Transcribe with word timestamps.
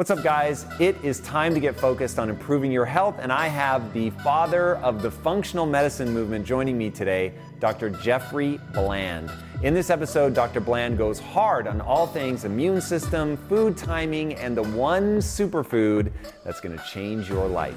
What's 0.00 0.10
up, 0.10 0.22
guys? 0.22 0.64
It 0.78 0.96
is 1.04 1.20
time 1.20 1.52
to 1.52 1.60
get 1.60 1.78
focused 1.78 2.18
on 2.18 2.30
improving 2.30 2.72
your 2.72 2.86
health, 2.86 3.16
and 3.20 3.30
I 3.30 3.48
have 3.48 3.92
the 3.92 4.08
father 4.08 4.76
of 4.76 5.02
the 5.02 5.10
functional 5.10 5.66
medicine 5.66 6.10
movement 6.10 6.46
joining 6.46 6.78
me 6.78 6.88
today, 6.88 7.34
Dr. 7.58 7.90
Jeffrey 7.90 8.58
Bland. 8.72 9.30
In 9.62 9.74
this 9.74 9.90
episode, 9.90 10.32
Dr. 10.32 10.58
Bland 10.60 10.96
goes 10.96 11.18
hard 11.20 11.66
on 11.66 11.82
all 11.82 12.06
things 12.06 12.46
immune 12.46 12.80
system, 12.80 13.36
food 13.46 13.76
timing, 13.76 14.36
and 14.36 14.56
the 14.56 14.62
one 14.62 15.18
superfood 15.18 16.10
that's 16.44 16.62
going 16.62 16.78
to 16.78 16.84
change 16.86 17.28
your 17.28 17.46
life. 17.46 17.76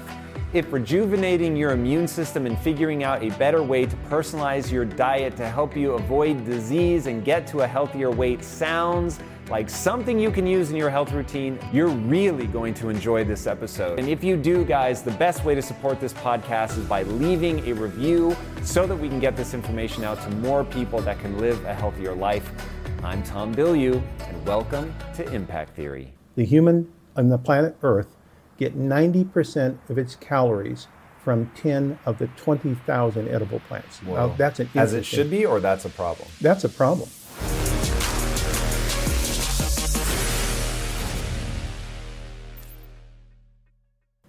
If 0.54 0.72
rejuvenating 0.72 1.54
your 1.56 1.72
immune 1.72 2.08
system 2.08 2.46
and 2.46 2.58
figuring 2.60 3.04
out 3.04 3.22
a 3.22 3.36
better 3.36 3.62
way 3.62 3.84
to 3.84 3.96
personalize 4.08 4.72
your 4.72 4.86
diet 4.86 5.36
to 5.36 5.46
help 5.46 5.76
you 5.76 5.92
avoid 5.92 6.46
disease 6.46 7.06
and 7.06 7.22
get 7.22 7.46
to 7.48 7.60
a 7.62 7.66
healthier 7.66 8.10
weight 8.10 8.42
sounds 8.42 9.20
like 9.50 9.68
something 9.68 10.18
you 10.18 10.30
can 10.30 10.46
use 10.46 10.70
in 10.70 10.76
your 10.76 10.88
health 10.88 11.12
routine, 11.12 11.58
you're 11.72 11.88
really 11.88 12.46
going 12.46 12.72
to 12.74 12.88
enjoy 12.88 13.24
this 13.24 13.46
episode. 13.46 13.98
And 13.98 14.08
if 14.08 14.24
you 14.24 14.36
do, 14.36 14.64
guys, 14.64 15.02
the 15.02 15.10
best 15.12 15.44
way 15.44 15.54
to 15.54 15.60
support 15.60 16.00
this 16.00 16.14
podcast 16.14 16.78
is 16.78 16.86
by 16.86 17.02
leaving 17.02 17.66
a 17.68 17.74
review 17.74 18.34
so 18.62 18.86
that 18.86 18.96
we 18.96 19.08
can 19.08 19.20
get 19.20 19.36
this 19.36 19.52
information 19.52 20.02
out 20.02 20.20
to 20.22 20.30
more 20.30 20.64
people 20.64 21.00
that 21.02 21.18
can 21.20 21.38
live 21.38 21.62
a 21.66 21.74
healthier 21.74 22.14
life. 22.14 22.50
I'm 23.02 23.22
Tom 23.22 23.54
Bilyeu, 23.54 24.02
and 24.20 24.46
welcome 24.46 24.94
to 25.16 25.30
Impact 25.30 25.76
Theory. 25.76 26.14
The 26.36 26.44
human 26.44 26.90
on 27.14 27.28
the 27.28 27.38
planet 27.38 27.76
Earth 27.82 28.16
get 28.56 28.78
90% 28.78 29.78
of 29.90 29.98
its 29.98 30.16
calories 30.16 30.86
from 31.22 31.50
10 31.54 31.98
of 32.06 32.18
the 32.18 32.28
20,000 32.28 33.28
edible 33.28 33.60
plants. 33.60 34.00
Now, 34.02 34.28
that's 34.28 34.60
an 34.60 34.70
As 34.74 34.94
it 34.94 35.04
should 35.04 35.30
be, 35.30 35.44
or 35.44 35.60
that's 35.60 35.84
a 35.84 35.90
problem? 35.90 36.28
That's 36.40 36.64
a 36.64 36.68
problem. 36.68 37.08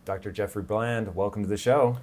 Dr. 0.05 0.31
Jeffrey 0.31 0.61
Bland, 0.61 1.15
welcome 1.15 1.41
to 1.41 1.49
the 1.49 1.57
show. 1.57 1.97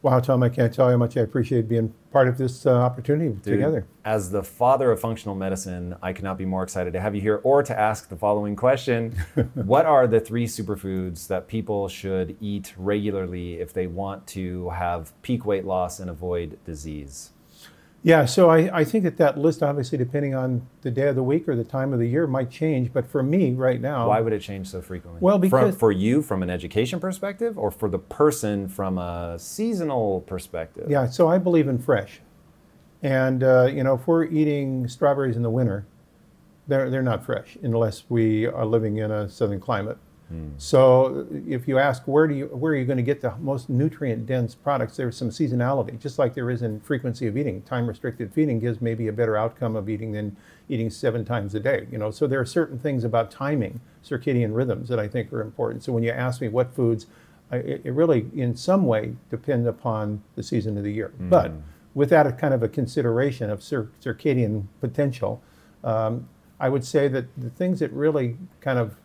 Wow, 0.00 0.20
Tom, 0.20 0.44
I 0.44 0.48
can't 0.48 0.72
tell 0.72 0.86
you 0.86 0.92
how 0.92 0.96
much 0.96 1.16
I 1.16 1.22
appreciate 1.22 1.68
being 1.68 1.92
part 2.12 2.28
of 2.28 2.38
this 2.38 2.64
uh, 2.64 2.70
opportunity 2.70 3.30
Dude, 3.30 3.44
together. 3.44 3.84
As 4.04 4.30
the 4.30 4.44
father 4.44 4.92
of 4.92 5.00
functional 5.00 5.34
medicine, 5.34 5.96
I 6.00 6.12
cannot 6.12 6.38
be 6.38 6.44
more 6.44 6.62
excited 6.62 6.92
to 6.92 7.00
have 7.00 7.16
you 7.16 7.20
here 7.20 7.40
or 7.42 7.64
to 7.64 7.76
ask 7.76 8.08
the 8.08 8.16
following 8.16 8.54
question 8.54 9.10
What 9.54 9.86
are 9.86 10.06
the 10.06 10.20
three 10.20 10.46
superfoods 10.46 11.26
that 11.26 11.48
people 11.48 11.88
should 11.88 12.36
eat 12.40 12.74
regularly 12.76 13.54
if 13.54 13.72
they 13.72 13.88
want 13.88 14.28
to 14.28 14.70
have 14.70 15.20
peak 15.22 15.44
weight 15.44 15.64
loss 15.64 15.98
and 15.98 16.08
avoid 16.08 16.60
disease? 16.64 17.32
Yeah, 18.04 18.26
so 18.26 18.48
I, 18.48 18.78
I 18.80 18.84
think 18.84 19.04
that 19.04 19.16
that 19.16 19.36
list, 19.38 19.62
obviously, 19.62 19.98
depending 19.98 20.34
on 20.34 20.62
the 20.82 20.90
day 20.90 21.08
of 21.08 21.16
the 21.16 21.22
week 21.22 21.48
or 21.48 21.56
the 21.56 21.64
time 21.64 21.92
of 21.92 21.98
the 21.98 22.06
year, 22.06 22.26
might 22.28 22.48
change. 22.50 22.92
But 22.92 23.06
for 23.06 23.22
me 23.22 23.52
right 23.54 23.80
now, 23.80 24.08
Why 24.08 24.20
would 24.20 24.32
it 24.32 24.40
change 24.40 24.68
so 24.68 24.80
frequently? 24.80 25.20
Well, 25.20 25.38
because- 25.38 25.76
for 25.76 25.90
you 25.90 26.22
from 26.22 26.42
an 26.42 26.48
education 26.50 27.00
perspective 27.00 27.58
or 27.58 27.70
for 27.70 27.88
the 27.88 27.98
person 27.98 28.68
from 28.68 28.98
a 28.98 29.36
seasonal 29.38 30.20
perspective? 30.22 30.88
Yeah, 30.88 31.06
so 31.06 31.28
I 31.28 31.38
believe 31.38 31.66
in 31.66 31.78
fresh. 31.78 32.20
And, 33.02 33.42
uh, 33.42 33.68
you 33.72 33.82
know, 33.84 33.94
if 33.94 34.06
we're 34.06 34.24
eating 34.24 34.86
strawberries 34.88 35.36
in 35.36 35.42
the 35.42 35.50
winter, 35.50 35.84
they're, 36.68 36.90
they're 36.90 37.02
not 37.02 37.24
fresh 37.24 37.56
unless 37.62 38.04
we 38.08 38.46
are 38.46 38.64
living 38.66 38.98
in 38.98 39.10
a 39.10 39.28
southern 39.28 39.60
climate. 39.60 39.98
So 40.58 41.26
if 41.46 41.66
you 41.66 41.78
ask 41.78 42.02
where 42.06 42.26
do 42.26 42.34
you 42.34 42.46
where 42.46 42.72
are 42.72 42.76
you 42.76 42.84
going 42.84 42.98
to 42.98 43.02
get 43.02 43.20
the 43.20 43.34
most 43.38 43.70
nutrient 43.70 44.26
dense 44.26 44.54
products, 44.54 44.96
there's 44.96 45.16
some 45.16 45.30
seasonality, 45.30 45.98
just 45.98 46.18
like 46.18 46.34
there 46.34 46.50
is 46.50 46.62
in 46.62 46.80
frequency 46.80 47.26
of 47.26 47.36
eating. 47.36 47.62
Time 47.62 47.86
restricted 47.86 48.32
feeding 48.34 48.60
gives 48.60 48.80
maybe 48.80 49.08
a 49.08 49.12
better 49.12 49.36
outcome 49.36 49.74
of 49.74 49.88
eating 49.88 50.12
than 50.12 50.36
eating 50.68 50.90
seven 50.90 51.24
times 51.24 51.54
a 51.54 51.60
day. 51.60 51.86
You 51.90 51.98
know, 51.98 52.10
so 52.10 52.26
there 52.26 52.40
are 52.40 52.46
certain 52.46 52.78
things 52.78 53.04
about 53.04 53.30
timing, 53.30 53.80
circadian 54.04 54.54
rhythms 54.54 54.88
that 54.88 54.98
I 54.98 55.08
think 55.08 55.32
are 55.32 55.40
important. 55.40 55.82
So 55.82 55.92
when 55.92 56.02
you 56.02 56.10
ask 56.10 56.40
me 56.40 56.48
what 56.48 56.74
foods, 56.74 57.06
I, 57.50 57.56
it 57.56 57.92
really 57.92 58.26
in 58.34 58.54
some 58.54 58.84
way 58.84 59.14
depend 59.30 59.66
upon 59.66 60.22
the 60.36 60.42
season 60.42 60.76
of 60.76 60.84
the 60.84 60.92
year. 60.92 61.12
But 61.18 61.52
with 61.94 62.10
that 62.10 62.26
a 62.26 62.32
kind 62.32 62.52
of 62.52 62.62
a 62.62 62.68
consideration 62.68 63.48
of 63.50 63.62
cir- 63.62 63.88
circadian 64.04 64.66
potential, 64.80 65.42
um, 65.82 66.28
I 66.60 66.68
would 66.68 66.84
say 66.84 67.08
that 67.08 67.26
the 67.36 67.50
things 67.50 67.80
that 67.80 67.92
really 67.92 68.36
kind 68.60 68.78
of 68.78 68.96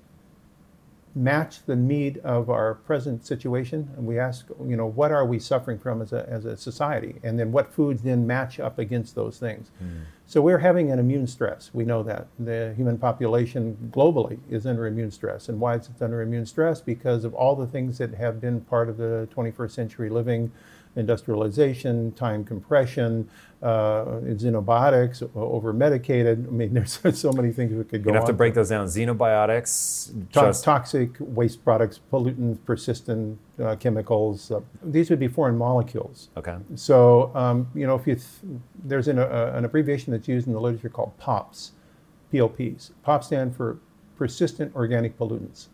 match 1.15 1.63
the 1.65 1.75
need 1.75 2.17
of 2.19 2.49
our 2.49 2.73
present 2.73 3.23
situation 3.23 3.87
and 3.95 4.05
we 4.05 4.17
ask 4.17 4.47
you 4.65 4.75
know 4.75 4.87
what 4.87 5.11
are 5.11 5.25
we 5.25 5.37
suffering 5.37 5.77
from 5.77 6.01
as 6.01 6.11
a, 6.11 6.27
as 6.27 6.45
a 6.45 6.57
society? 6.57 7.15
And 7.23 7.39
then 7.39 7.51
what 7.51 7.71
foods 7.71 8.01
then 8.01 8.25
match 8.25 8.59
up 8.59 8.79
against 8.79 9.15
those 9.15 9.37
things? 9.37 9.69
Hmm. 9.79 10.03
So 10.25 10.41
we're 10.41 10.59
having 10.59 10.91
an 10.91 10.99
immune 10.99 11.27
stress. 11.27 11.69
We 11.73 11.85
know 11.85 12.01
that. 12.03 12.27
The 12.39 12.73
human 12.75 12.97
population 12.97 13.91
globally 13.91 14.39
is 14.49 14.65
under 14.65 14.87
immune 14.87 15.11
stress. 15.11 15.49
And 15.49 15.59
why 15.59 15.75
is 15.75 15.87
it 15.87 16.01
under 16.01 16.21
immune 16.21 16.45
stress? 16.45 16.81
Because 16.81 17.25
of 17.25 17.33
all 17.35 17.55
the 17.55 17.67
things 17.67 17.97
that 17.99 18.15
have 18.15 18.41
been 18.41 18.61
part 18.61 18.89
of 18.89 18.97
the 18.97 19.27
21st 19.35 19.71
century 19.71 20.09
living 20.09 20.51
industrialization, 20.95 22.11
time 22.13 22.43
compression, 22.43 23.29
uh, 23.61 24.05
xenobiotics, 24.25 25.27
over 25.35 25.71
medicated. 25.73 26.45
I 26.47 26.51
mean, 26.51 26.73
there's 26.73 26.99
so 27.19 27.31
many 27.31 27.51
things 27.51 27.73
we 27.73 27.83
could 27.83 28.03
go 28.03 28.09
You'd 28.09 28.15
have 28.15 28.23
on. 28.23 28.27
to 28.27 28.33
break 28.33 28.53
those 28.53 28.69
down. 28.69 28.85
Xenobiotics, 28.87 30.07
To- 30.33 30.39
just 30.41 30.63
toxic 30.63 31.11
waste 31.19 31.63
products, 31.63 31.99
pollutants, 32.11 32.57
persistent 32.65 33.39
uh, 33.61 33.75
chemicals. 33.77 34.51
Uh, 34.51 34.61
these 34.83 35.09
would 35.09 35.19
be 35.19 35.27
foreign 35.27 35.57
molecules. 35.57 36.29
okay. 36.37 36.57
So, 36.75 37.31
um, 37.35 37.67
you 37.73 37.87
know, 37.87 37.95
if 37.95 38.05
you 38.07 38.15
th- 38.15 38.27
there's 38.83 39.07
an, 39.07 39.19
uh, 39.19 39.53
an 39.55 39.65
abbreviation 39.65 40.11
that's 40.11 40.27
used 40.27 40.47
in 40.47 40.53
the 40.53 40.59
literature 40.59 40.89
called 40.89 41.17
POPs, 41.17 41.71
POPs. 42.31 42.91
POPs 43.03 43.27
stand 43.27 43.55
for 43.55 43.77
persistent 44.17 44.75
organic 44.75 45.17
pollutants. 45.17 45.67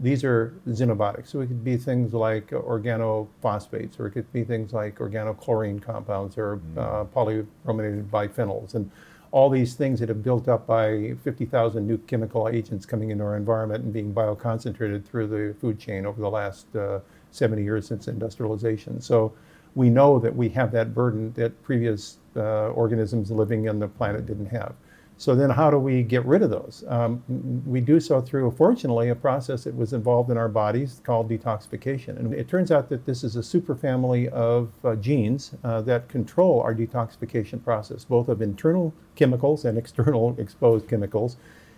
These 0.00 0.24
are 0.24 0.54
xenobiotics. 0.66 1.28
So 1.28 1.40
it 1.40 1.48
could 1.48 1.62
be 1.62 1.76
things 1.76 2.14
like 2.14 2.48
organophosphates, 2.50 4.00
or 4.00 4.06
it 4.06 4.12
could 4.12 4.32
be 4.32 4.44
things 4.44 4.72
like 4.72 4.96
organochlorine 4.96 5.82
compounds, 5.82 6.38
or 6.38 6.60
uh, 6.76 7.04
polybrominated 7.04 8.08
biphenyls, 8.08 8.74
and 8.74 8.90
all 9.30 9.48
these 9.48 9.74
things 9.74 10.00
that 10.00 10.08
have 10.08 10.22
built 10.22 10.48
up 10.48 10.66
by 10.66 11.14
50,000 11.22 11.86
new 11.86 11.98
chemical 11.98 12.48
agents 12.48 12.84
coming 12.84 13.10
into 13.10 13.22
our 13.22 13.36
environment 13.36 13.84
and 13.84 13.92
being 13.92 14.12
bioconcentrated 14.12 15.04
through 15.04 15.28
the 15.28 15.54
food 15.60 15.78
chain 15.78 16.04
over 16.04 16.20
the 16.20 16.30
last 16.30 16.74
uh, 16.74 16.98
70 17.30 17.62
years 17.62 17.86
since 17.86 18.08
industrialization. 18.08 19.00
So 19.00 19.32
we 19.74 19.88
know 19.88 20.18
that 20.18 20.34
we 20.34 20.48
have 20.50 20.72
that 20.72 20.94
burden 20.94 21.32
that 21.34 21.62
previous 21.62 22.18
uh, 22.36 22.70
organisms 22.70 23.30
living 23.30 23.68
on 23.68 23.78
the 23.78 23.88
planet 23.88 24.26
didn't 24.26 24.46
have. 24.46 24.74
So 25.20 25.34
then, 25.34 25.50
how 25.50 25.70
do 25.70 25.78
we 25.78 26.02
get 26.02 26.24
rid 26.24 26.40
of 26.40 26.48
those? 26.48 26.82
Um, 26.88 27.22
we 27.66 27.82
do 27.82 28.00
so 28.00 28.22
through, 28.22 28.52
fortunately, 28.52 29.10
a 29.10 29.14
process 29.14 29.64
that 29.64 29.76
was 29.76 29.92
involved 29.92 30.30
in 30.30 30.38
our 30.38 30.48
bodies 30.48 31.02
called 31.04 31.28
detoxification. 31.28 32.18
And 32.18 32.32
it 32.32 32.48
turns 32.48 32.72
out 32.72 32.88
that 32.88 33.04
this 33.04 33.22
is 33.22 33.36
a 33.36 33.40
superfamily 33.40 34.28
of 34.28 34.72
uh, 34.82 34.96
genes 34.96 35.54
uh, 35.62 35.82
that 35.82 36.08
control 36.08 36.62
our 36.62 36.74
detoxification 36.74 37.62
process, 37.62 38.02
both 38.02 38.30
of 38.30 38.40
internal 38.40 38.94
chemicals 39.14 39.66
and 39.66 39.76
external 39.84 40.34
exposed 40.38 40.88
chemicals. 40.88 41.36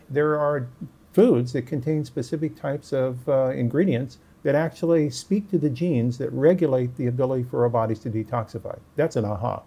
There 0.09 0.39
are 0.39 0.69
foods 1.13 1.53
that 1.55 1.63
contain 1.67 2.05
specific 2.05 2.55
types 2.55 2.93
of 2.93 3.29
uh, 3.29 3.49
ingredients 3.49 4.19
that 4.45 4.55
actually 4.55 5.11
speak 5.11 5.51
to 5.51 5.59
the 5.59 5.71
genes 5.71 6.17
that 6.19 6.31
regulate 6.31 6.95
the 6.97 7.09
ability 7.09 7.43
for 7.43 7.65
our 7.65 7.69
bodies 7.69 7.99
to 8.01 8.09
detoxify. 8.09 8.79
That's 8.95 9.17
an 9.17 9.25
aha. 9.25 9.63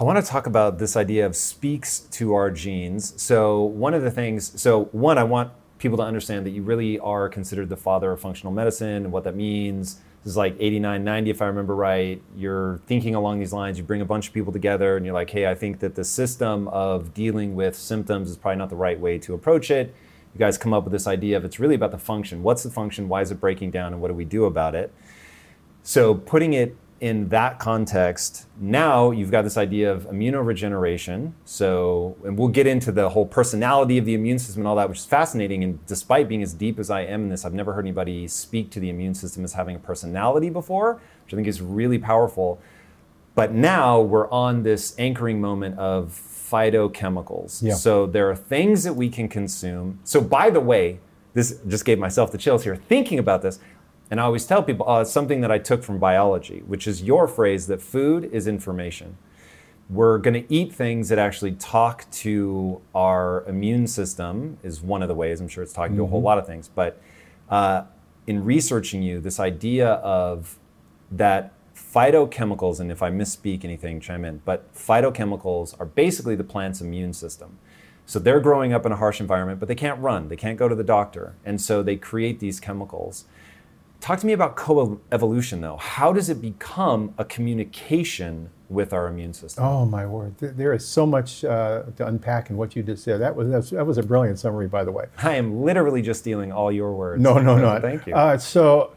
I 0.00 0.04
want 0.04 0.24
to 0.24 0.30
talk 0.30 0.46
about 0.46 0.78
this 0.78 0.96
idea 0.96 1.26
of 1.26 1.34
speaks 1.34 1.98
to 1.98 2.32
our 2.32 2.52
genes. 2.52 3.20
So, 3.20 3.62
one 3.64 3.94
of 3.94 4.02
the 4.02 4.12
things, 4.12 4.60
so 4.60 4.84
one, 4.92 5.18
I 5.18 5.24
want 5.24 5.50
people 5.78 5.98
to 5.98 6.04
understand 6.04 6.46
that 6.46 6.50
you 6.50 6.62
really 6.62 7.00
are 7.00 7.28
considered 7.28 7.68
the 7.68 7.76
father 7.76 8.12
of 8.12 8.20
functional 8.20 8.52
medicine 8.52 8.88
and 8.88 9.10
what 9.10 9.24
that 9.24 9.34
means. 9.34 9.96
This 10.22 10.30
is 10.30 10.36
like 10.36 10.54
89, 10.60 11.02
90, 11.02 11.30
if 11.30 11.42
I 11.42 11.46
remember 11.46 11.74
right. 11.74 12.22
You're 12.36 12.80
thinking 12.86 13.16
along 13.16 13.40
these 13.40 13.52
lines. 13.52 13.76
You 13.76 13.82
bring 13.82 14.00
a 14.00 14.04
bunch 14.04 14.28
of 14.28 14.34
people 14.34 14.52
together 14.52 14.96
and 14.96 15.04
you're 15.04 15.16
like, 15.16 15.30
hey, 15.30 15.48
I 15.48 15.56
think 15.56 15.80
that 15.80 15.96
the 15.96 16.04
system 16.04 16.68
of 16.68 17.12
dealing 17.12 17.56
with 17.56 17.74
symptoms 17.74 18.30
is 18.30 18.36
probably 18.36 18.58
not 18.58 18.70
the 18.70 18.76
right 18.76 19.00
way 19.00 19.18
to 19.18 19.34
approach 19.34 19.68
it. 19.68 19.92
You 20.32 20.38
guys 20.38 20.56
come 20.56 20.72
up 20.72 20.84
with 20.84 20.92
this 20.92 21.08
idea 21.08 21.36
of 21.36 21.44
it's 21.44 21.58
really 21.58 21.74
about 21.74 21.90
the 21.90 21.98
function. 21.98 22.44
What's 22.44 22.62
the 22.62 22.70
function? 22.70 23.08
Why 23.08 23.22
is 23.22 23.32
it 23.32 23.40
breaking 23.40 23.72
down? 23.72 23.92
And 23.92 24.00
what 24.00 24.08
do 24.08 24.14
we 24.14 24.24
do 24.24 24.44
about 24.44 24.76
it? 24.76 24.94
So, 25.82 26.14
putting 26.14 26.52
it 26.52 26.76
in 27.00 27.28
that 27.28 27.58
context, 27.58 28.46
now 28.58 29.10
you've 29.12 29.30
got 29.30 29.42
this 29.42 29.56
idea 29.56 29.92
of 29.92 30.06
immunoregeneration. 30.08 31.32
So, 31.44 32.16
and 32.24 32.36
we'll 32.36 32.48
get 32.48 32.66
into 32.66 32.90
the 32.90 33.10
whole 33.10 33.26
personality 33.26 33.98
of 33.98 34.04
the 34.04 34.14
immune 34.14 34.38
system 34.38 34.62
and 34.62 34.68
all 34.68 34.76
that, 34.76 34.88
which 34.88 34.98
is 34.98 35.04
fascinating. 35.04 35.62
And 35.62 35.84
despite 35.86 36.28
being 36.28 36.42
as 36.42 36.52
deep 36.54 36.78
as 36.78 36.90
I 36.90 37.02
am 37.02 37.24
in 37.24 37.28
this, 37.28 37.44
I've 37.44 37.54
never 37.54 37.72
heard 37.72 37.84
anybody 37.84 38.26
speak 38.26 38.70
to 38.70 38.80
the 38.80 38.90
immune 38.90 39.14
system 39.14 39.44
as 39.44 39.52
having 39.52 39.76
a 39.76 39.78
personality 39.78 40.50
before, 40.50 40.94
which 41.24 41.34
I 41.34 41.36
think 41.36 41.46
is 41.46 41.60
really 41.60 41.98
powerful. 41.98 42.60
But 43.34 43.52
now 43.52 44.00
we're 44.00 44.28
on 44.30 44.64
this 44.64 44.98
anchoring 44.98 45.40
moment 45.40 45.78
of 45.78 46.10
phytochemicals. 46.50 47.62
Yeah. 47.62 47.74
So 47.74 48.06
there 48.06 48.28
are 48.28 48.36
things 48.36 48.82
that 48.82 48.94
we 48.94 49.08
can 49.08 49.28
consume. 49.28 50.00
So, 50.02 50.20
by 50.20 50.50
the 50.50 50.60
way, 50.60 50.98
this 51.34 51.60
just 51.68 51.84
gave 51.84 51.98
myself 52.00 52.32
the 52.32 52.38
chills 52.38 52.64
here 52.64 52.74
thinking 52.74 53.18
about 53.18 53.42
this. 53.42 53.60
And 54.10 54.20
I 54.20 54.24
always 54.24 54.46
tell 54.46 54.62
people, 54.62 54.86
oh, 54.88 55.00
it's 55.00 55.10
something 55.10 55.40
that 55.42 55.50
I 55.50 55.58
took 55.58 55.82
from 55.82 55.98
biology, 55.98 56.62
which 56.66 56.86
is 56.86 57.02
your 57.02 57.28
phrase 57.28 57.66
that 57.66 57.82
food 57.82 58.24
is 58.32 58.46
information. 58.46 59.18
We're 59.90 60.18
going 60.18 60.34
to 60.34 60.52
eat 60.52 60.72
things 60.72 61.08
that 61.08 61.18
actually 61.18 61.52
talk 61.52 62.10
to 62.12 62.80
our 62.94 63.44
immune 63.46 63.86
system, 63.86 64.58
is 64.62 64.82
one 64.82 65.02
of 65.02 65.08
the 65.08 65.14
ways. 65.14 65.40
I'm 65.40 65.48
sure 65.48 65.62
it's 65.62 65.72
talking 65.72 65.92
mm-hmm. 65.92 66.00
to 66.00 66.04
a 66.04 66.06
whole 66.08 66.20
mm-hmm. 66.20 66.26
lot 66.26 66.38
of 66.38 66.46
things. 66.46 66.68
But 66.68 67.00
uh, 67.48 67.84
in 68.26 68.44
researching 68.44 69.02
you, 69.02 69.20
this 69.20 69.40
idea 69.40 69.92
of 69.94 70.58
that 71.10 71.52
phytochemicals, 71.74 72.80
and 72.80 72.90
if 72.90 73.02
I 73.02 73.10
misspeak 73.10 73.64
anything, 73.64 74.00
chime 74.00 74.24
in, 74.24 74.42
but 74.44 74.72
phytochemicals 74.74 75.78
are 75.80 75.86
basically 75.86 76.34
the 76.34 76.44
plant's 76.44 76.80
immune 76.80 77.12
system. 77.12 77.58
So 78.04 78.18
they're 78.18 78.40
growing 78.40 78.72
up 78.72 78.86
in 78.86 78.92
a 78.92 78.96
harsh 78.96 79.20
environment, 79.20 79.60
but 79.60 79.68
they 79.68 79.74
can't 79.74 80.00
run, 80.00 80.28
they 80.28 80.36
can't 80.36 80.58
go 80.58 80.68
to 80.68 80.74
the 80.74 80.84
doctor. 80.84 81.34
And 81.44 81.60
so 81.60 81.82
they 81.82 81.96
create 81.96 82.40
these 82.40 82.58
chemicals. 82.58 83.24
Talk 84.00 84.20
to 84.20 84.26
me 84.26 84.32
about 84.32 84.56
coevolution, 84.56 85.60
though. 85.60 85.76
How 85.76 86.12
does 86.12 86.28
it 86.28 86.40
become 86.40 87.14
a 87.18 87.24
communication 87.24 88.50
with 88.68 88.92
our 88.92 89.08
immune 89.08 89.32
system? 89.32 89.64
Oh 89.64 89.84
my 89.86 90.06
word! 90.06 90.36
There 90.38 90.72
is 90.72 90.86
so 90.86 91.04
much 91.04 91.44
uh, 91.44 91.82
to 91.96 92.06
unpack 92.06 92.50
in 92.50 92.56
what 92.56 92.76
you 92.76 92.82
just 92.82 93.02
said. 93.02 93.20
That 93.20 93.34
was 93.34 93.70
that 93.70 93.86
was 93.86 93.98
a 93.98 94.02
brilliant 94.02 94.38
summary, 94.38 94.68
by 94.68 94.84
the 94.84 94.92
way. 94.92 95.06
I 95.18 95.34
am 95.34 95.62
literally 95.62 96.02
just 96.02 96.20
stealing 96.20 96.52
all 96.52 96.70
your 96.70 96.92
words. 96.92 97.20
No, 97.20 97.38
no, 97.38 97.58
no. 97.58 97.80
Thank 97.82 98.06
you. 98.06 98.14
Uh, 98.14 98.38
so 98.38 98.92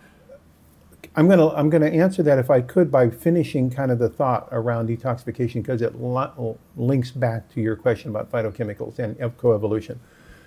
I'm 1.16 1.28
gonna 1.28 1.50
I'm 1.50 1.70
gonna 1.70 1.88
answer 1.88 2.24
that 2.24 2.40
if 2.40 2.50
I 2.50 2.62
could 2.62 2.92
by 2.92 3.10
finishing 3.10 3.70
kind 3.70 3.92
of 3.92 4.00
the 4.00 4.10
thought 4.10 4.48
around 4.52 4.88
detoxification 4.88 5.56
because 5.56 5.82
it 5.82 5.96
lo- 5.96 6.58
links 6.78 7.12
back 7.12 7.50
to 7.54 7.62
your 7.62 7.76
question 7.76 8.12
about 8.12 8.32
phytochemicals 8.32 9.00
and 9.00 9.18
coevolution. 9.38 9.98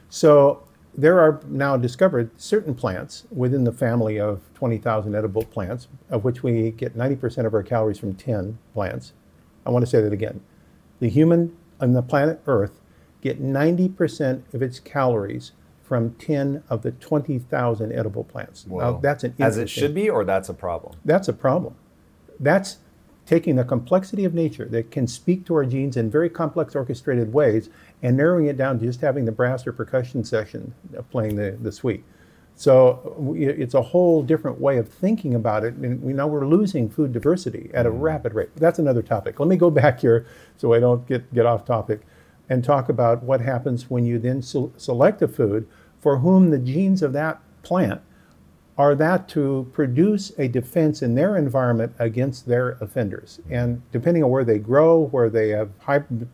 So 0.08 0.62
there 0.96 1.18
are 1.20 1.40
now 1.48 1.76
discovered 1.76 2.30
certain 2.40 2.74
plants 2.74 3.24
within 3.30 3.64
the 3.64 3.72
family 3.72 4.18
of 4.18 4.40
20,000 4.54 5.14
edible 5.14 5.44
plants, 5.44 5.88
of 6.10 6.24
which 6.24 6.42
we 6.42 6.70
get 6.70 6.96
90% 6.96 7.46
of 7.46 7.54
our 7.54 7.62
calories 7.62 7.98
from 7.98 8.14
10 8.14 8.58
plants. 8.72 9.12
I 9.66 9.70
want 9.70 9.84
to 9.84 9.90
say 9.90 10.00
that 10.00 10.12
again. 10.12 10.40
The 11.00 11.08
human 11.08 11.56
on 11.80 11.92
the 11.92 12.02
planet 12.02 12.40
Earth 12.46 12.80
get 13.20 13.42
90% 13.42 14.54
of 14.54 14.62
its 14.62 14.78
calories 14.78 15.52
from 15.82 16.14
10 16.14 16.62
of 16.68 16.82
the 16.82 16.92
20,000 16.92 17.92
edible 17.92 18.24
plants. 18.24 18.66
Now, 18.66 18.98
that's 18.98 19.24
an 19.24 19.34
as 19.38 19.58
it 19.58 19.68
should 19.68 19.94
be, 19.94 20.08
or 20.08 20.24
that's 20.24 20.48
a 20.48 20.54
problem. 20.54 20.96
That's 21.04 21.28
a 21.28 21.32
problem. 21.32 21.74
That's 22.40 22.78
taking 23.26 23.56
the 23.56 23.64
complexity 23.64 24.24
of 24.24 24.34
nature 24.34 24.66
that 24.66 24.90
can 24.90 25.06
speak 25.06 25.46
to 25.46 25.54
our 25.54 25.64
genes 25.64 25.96
in 25.96 26.10
very 26.10 26.28
complex 26.28 26.74
orchestrated 26.74 27.32
ways 27.32 27.70
and 28.04 28.18
narrowing 28.18 28.46
it 28.46 28.58
down 28.58 28.78
to 28.78 28.84
just 28.84 29.00
having 29.00 29.24
the 29.24 29.32
brass 29.32 29.66
or 29.66 29.72
percussion 29.72 30.22
section 30.22 30.74
playing 31.10 31.36
the, 31.36 31.56
the 31.62 31.72
suite. 31.72 32.04
So 32.54 33.34
it's 33.34 33.72
a 33.72 33.80
whole 33.80 34.22
different 34.22 34.60
way 34.60 34.76
of 34.76 34.88
thinking 34.88 35.34
about 35.34 35.64
it. 35.64 35.74
And 35.74 36.00
we 36.02 36.12
know 36.12 36.26
we're 36.26 36.46
losing 36.46 36.88
food 36.90 37.14
diversity 37.14 37.70
at 37.72 37.86
a 37.86 37.90
mm. 37.90 38.00
rapid 38.00 38.34
rate. 38.34 38.54
That's 38.56 38.78
another 38.78 39.02
topic. 39.02 39.40
Let 39.40 39.48
me 39.48 39.56
go 39.56 39.70
back 39.82 40.00
here 40.00 40.26
so 40.58 40.74
I 40.74 40.80
don't 40.80 41.04
get, 41.08 41.32
get 41.34 41.46
off 41.46 41.64
topic 41.64 42.02
and 42.48 42.62
talk 42.62 42.90
about 42.90 43.22
what 43.22 43.40
happens 43.40 43.88
when 43.88 44.04
you 44.04 44.18
then 44.18 44.42
select 44.42 45.22
a 45.22 45.26
food 45.26 45.66
for 45.98 46.18
whom 46.18 46.50
the 46.50 46.58
genes 46.58 47.02
of 47.02 47.14
that 47.14 47.40
plant 47.62 48.02
are 48.76 48.94
that 48.96 49.28
to 49.28 49.70
produce 49.72 50.32
a 50.36 50.48
defense 50.48 51.02
in 51.02 51.14
their 51.14 51.36
environment 51.36 51.94
against 51.98 52.46
their 52.46 52.70
offenders. 52.80 53.40
And 53.48 53.80
depending 53.92 54.24
on 54.24 54.30
where 54.30 54.44
they 54.44 54.58
grow, 54.58 55.06
where 55.06 55.30
they 55.30 55.50
have 55.50 55.70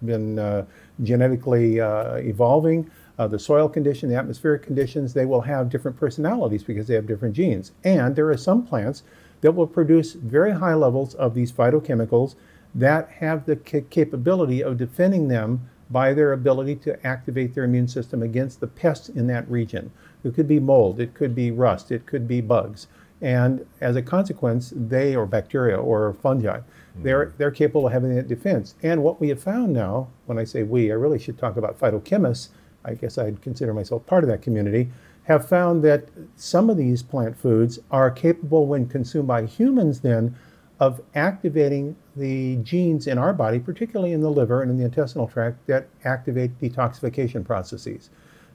been 0.04 0.38
uh, 0.38 0.64
genetically 1.02 1.80
uh, 1.80 2.14
evolving, 2.14 2.90
uh, 3.18 3.26
the 3.26 3.38
soil 3.38 3.68
condition, 3.68 4.08
the 4.08 4.16
atmospheric 4.16 4.62
conditions, 4.62 5.12
they 5.12 5.26
will 5.26 5.42
have 5.42 5.68
different 5.68 5.98
personalities 5.98 6.64
because 6.64 6.86
they 6.86 6.94
have 6.94 7.06
different 7.06 7.34
genes. 7.34 7.72
And 7.84 8.16
there 8.16 8.30
are 8.30 8.36
some 8.38 8.66
plants 8.66 9.02
that 9.42 9.52
will 9.52 9.66
produce 9.66 10.14
very 10.14 10.52
high 10.52 10.74
levels 10.74 11.14
of 11.14 11.34
these 11.34 11.52
phytochemicals 11.52 12.36
that 12.74 13.10
have 13.10 13.44
the 13.44 13.56
ca- 13.56 13.84
capability 13.90 14.62
of 14.62 14.78
defending 14.78 15.28
them 15.28 15.68
by 15.90 16.14
their 16.14 16.32
ability 16.32 16.76
to 16.76 17.06
activate 17.06 17.54
their 17.54 17.64
immune 17.64 17.88
system 17.88 18.22
against 18.22 18.60
the 18.60 18.66
pests 18.66 19.08
in 19.10 19.26
that 19.26 19.50
region. 19.50 19.90
It 20.24 20.34
could 20.34 20.48
be 20.48 20.60
mold, 20.60 21.00
it 21.00 21.14
could 21.14 21.34
be 21.34 21.50
rust, 21.50 21.90
it 21.90 22.06
could 22.06 22.28
be 22.28 22.40
bugs. 22.40 22.86
And 23.22 23.66
as 23.80 23.96
a 23.96 24.02
consequence, 24.02 24.72
they, 24.74 25.14
or 25.14 25.26
bacteria 25.26 25.76
or 25.76 26.14
fungi, 26.14 26.58
mm-hmm. 26.58 27.02
they're, 27.02 27.34
they're 27.36 27.50
capable 27.50 27.86
of 27.86 27.92
having 27.92 28.14
that 28.14 28.28
defense. 28.28 28.74
And 28.82 29.02
what 29.02 29.20
we 29.20 29.28
have 29.28 29.42
found 29.42 29.72
now, 29.72 30.08
when 30.26 30.38
I 30.38 30.44
say 30.44 30.62
we, 30.62 30.90
I 30.90 30.94
really 30.94 31.18
should 31.18 31.38
talk 31.38 31.56
about 31.56 31.78
phytochemists, 31.78 32.48
I 32.84 32.94
guess 32.94 33.18
I'd 33.18 33.42
consider 33.42 33.74
myself 33.74 34.06
part 34.06 34.24
of 34.24 34.30
that 34.30 34.40
community, 34.42 34.90
have 35.24 35.46
found 35.46 35.84
that 35.84 36.08
some 36.36 36.70
of 36.70 36.76
these 36.76 37.02
plant 37.02 37.36
foods 37.36 37.78
are 37.90 38.10
capable, 38.10 38.66
when 38.66 38.86
consumed 38.86 39.28
by 39.28 39.44
humans, 39.44 40.00
then 40.00 40.34
of 40.80 41.02
activating 41.14 41.94
the 42.16 42.56
genes 42.56 43.06
in 43.06 43.18
our 43.18 43.34
body, 43.34 43.58
particularly 43.58 44.12
in 44.12 44.22
the 44.22 44.30
liver 44.30 44.62
and 44.62 44.70
in 44.70 44.78
the 44.78 44.84
intestinal 44.84 45.28
tract, 45.28 45.66
that 45.66 45.86
activate 46.04 46.58
detoxification 46.58 47.44
processes. 47.44 48.08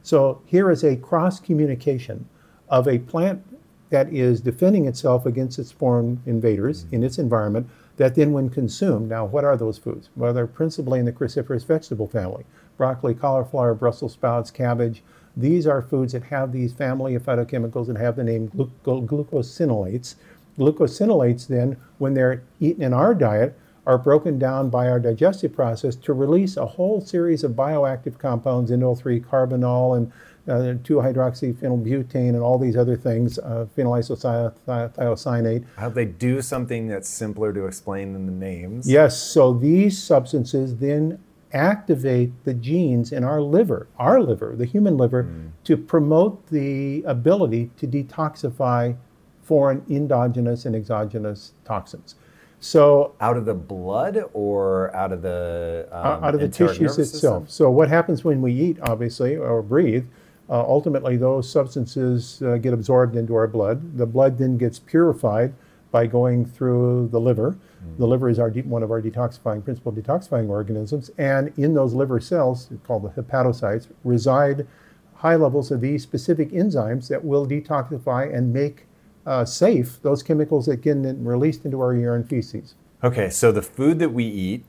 So 0.06 0.40
here 0.46 0.70
is 0.70 0.84
a 0.84 0.98
cross 0.98 1.40
communication 1.40 2.30
of 2.70 2.88
a 2.88 3.00
plant 3.00 3.42
that 3.90 4.14
is 4.14 4.40
defending 4.40 4.86
itself 4.86 5.26
against 5.26 5.58
its 5.58 5.72
foreign 5.72 6.22
invaders 6.28 6.84
mm-hmm. 6.84 6.96
in 6.96 7.04
its 7.04 7.18
environment 7.18 7.68
that 7.98 8.14
then 8.14 8.32
when 8.32 8.52
consumed, 8.52 9.10
now 9.10 9.26
what 9.26 9.44
are 9.44 9.58
those 9.58 9.80
foods? 9.80 10.10
Well, 10.16 10.32
they're 10.32 10.46
principally 10.46 11.00
in 11.00 11.06
the 11.06 11.12
cruciferous 11.12 11.66
vegetable 11.66 12.08
family. 12.08 12.46
Broccoli, 12.78 13.16
cauliflower, 13.16 13.74
Brussels 13.74 14.14
sprouts, 14.14 14.52
cabbage. 14.52 15.02
These 15.36 15.66
are 15.66 15.82
foods 15.82 16.14
that 16.14 16.24
have 16.26 16.52
these 16.52 16.72
family 16.72 17.16
of 17.16 17.24
phytochemicals 17.24 17.88
and 17.88 17.98
have 17.98 18.16
the 18.16 18.24
name 18.24 18.48
glu- 18.48 18.70
glucosinolates. 18.84 20.16
Glucosinolates 20.60 21.48
then, 21.48 21.78
when 21.98 22.14
they're 22.14 22.44
eaten 22.60 22.84
in 22.84 22.94
our 22.94 23.16
diet, 23.16 23.58
are 23.86 23.98
broken 23.98 24.40
down 24.40 24.70
by 24.70 24.88
our 24.88 25.00
digestive 25.00 25.54
process 25.54 25.96
to 25.96 26.14
release 26.14 26.58
a 26.58 26.66
whole 26.66 27.02
series 27.02 27.44
of 27.44 27.52
bioactive 27.52 28.18
compounds, 28.18 28.72
indole 28.72 28.98
3 28.98 29.22
carbinol 29.22 29.96
and 29.98 30.12
uh, 30.48 30.78
2-hydroxyphenylbutane 30.84 32.30
and 32.30 32.40
all 32.40 32.58
these 32.58 32.76
other 32.76 32.96
things, 32.96 33.38
uh, 33.40 33.66
phenylisocyanate. 33.76 35.66
How 35.78 35.90
they 35.90 36.06
do 36.06 36.42
something 36.42 36.88
that's 36.88 37.10
simpler 37.10 37.52
to 37.54 37.66
explain 37.66 38.14
than 38.14 38.26
the 38.26 38.32
names. 38.32 38.90
Yes, 38.90 39.22
so 39.22 39.54
these 39.54 40.02
substances 40.02 40.78
then 40.78 41.20
activate 41.54 42.44
the 42.44 42.54
genes 42.54 43.12
in 43.12 43.24
our 43.24 43.42
liver, 43.42 43.88
our 43.98 44.22
liver, 44.22 44.56
the 44.56 44.66
human 44.66 44.98
liver, 44.98 45.24
mm. 45.24 45.50
to 45.64 45.78
promote 45.78 46.48
the 46.48 47.02
ability 47.04 47.72
to 47.78 47.88
detoxify 47.88 48.96
foreign 49.42 49.84
endogenous 49.90 50.66
and 50.66 50.76
exogenous 50.76 51.54
toxins. 51.64 52.16
So 52.60 53.16
out 53.22 53.38
of 53.38 53.46
the 53.46 53.54
blood 53.54 54.24
or 54.34 54.96
out 54.96 55.12
of 55.12 55.22
the 55.22 55.88
um, 55.92 56.24
out 56.24 56.34
of 56.34 56.42
the 56.42 56.50
tissues 56.50 56.98
itself. 56.98 57.44
System? 57.44 57.48
So 57.48 57.70
what 57.70 57.90
happens 57.90 58.24
when 58.24 58.42
we 58.42 58.54
eat, 58.54 58.78
obviously, 58.82 59.36
or 59.36 59.62
breathe? 59.62 60.06
Uh, 60.50 60.62
ultimately, 60.62 61.18
those 61.18 61.50
substances 61.50 62.42
uh, 62.44 62.58
get 62.58 62.74
absorbed 62.74 63.16
into 63.16 63.36
our 63.36 63.48
blood. 63.48 63.98
The 63.98 64.06
blood 64.06 64.38
then 64.38 64.58
gets 64.58 64.80
purified 64.80 65.54
by 65.92 66.06
going 66.06 66.46
through 66.46 67.08
the 67.12 67.20
liver. 67.20 67.58
Mm. 67.84 67.98
The 67.98 68.08
liver 68.08 68.30
is 68.30 68.38
our 68.38 68.52
de- 68.52 68.62
one 68.62 68.84
of 68.84 68.92
our 68.92 69.02
detoxifying, 69.02 69.64
principal 69.64 69.92
detoxifying 69.92 70.50
organisms, 70.50 71.10
and 71.18 71.54
in 71.58 71.74
those 71.74 71.94
liver 71.94 72.20
cells, 72.20 72.70
called 72.86 73.04
the 73.04 73.22
hepatocytes, 73.22 73.88
reside 74.04 74.68
high 75.16 75.36
levels 75.36 75.72
of 75.72 75.82
these 75.82 76.04
specific 76.04 76.52
enzymes 76.52 77.08
that 77.08 77.24
will 77.24 77.48
detoxify 77.48 78.32
and 78.32 78.54
make 78.54 78.86
uh, 79.26 79.46
safe 79.46 80.02
those 80.02 80.22
chemicals 80.22 80.66
that 80.66 80.78
get 80.78 80.98
released 80.98 81.66
into 81.66 81.80
our 81.82 81.96
urine 81.96 82.24
feces. 82.24 82.76
Okay, 83.04 83.30
so 83.30 83.52
the 83.52 83.62
food 83.62 84.00
that 84.00 84.10
we 84.10 84.26
eat, 84.26 84.66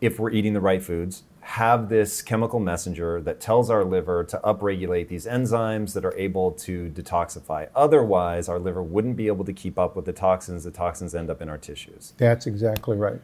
if 0.00 0.18
we're 0.18 0.30
eating 0.30 0.52
the 0.52 0.60
right 0.60 0.82
foods, 0.82 1.24
have 1.40 1.88
this 1.88 2.22
chemical 2.22 2.60
messenger 2.60 3.20
that 3.22 3.40
tells 3.40 3.70
our 3.70 3.84
liver 3.84 4.22
to 4.22 4.38
upregulate 4.44 5.08
these 5.08 5.26
enzymes 5.26 5.94
that 5.94 6.04
are 6.04 6.14
able 6.16 6.52
to 6.52 6.90
detoxify. 6.90 7.68
Otherwise, 7.74 8.48
our 8.48 8.58
liver 8.58 8.82
wouldn't 8.82 9.16
be 9.16 9.26
able 9.26 9.44
to 9.44 9.52
keep 9.52 9.78
up 9.78 9.96
with 9.96 10.04
the 10.04 10.12
toxins. 10.12 10.64
The 10.64 10.70
toxins 10.70 11.14
end 11.14 11.30
up 11.30 11.42
in 11.42 11.48
our 11.48 11.58
tissues. 11.58 12.12
That's 12.18 12.46
exactly 12.46 12.96
right. 12.96 13.20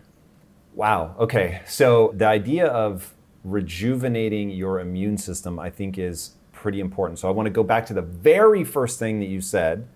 Wow. 0.75 1.14
Okay. 1.19 1.61
So 1.66 2.12
the 2.16 2.26
idea 2.26 2.66
of 2.66 3.14
rejuvenating 3.45 4.50
your 4.50 4.81
immune 4.81 5.19
system, 5.19 5.59
I 5.59 5.71
think, 5.71 5.99
is 5.99 6.33
pretty 6.52 6.81
important. 6.81 7.19
So 7.19 7.28
I 7.28 7.31
want 7.31 7.47
to 7.47 7.50
go 7.50 7.62
back 7.62 7.87
to 7.87 7.95
the 7.95 8.02
very 8.02 8.64
first 8.64 8.99
thing 8.99 9.21
that 9.21 9.26
you 9.26 9.40
said 9.40 9.87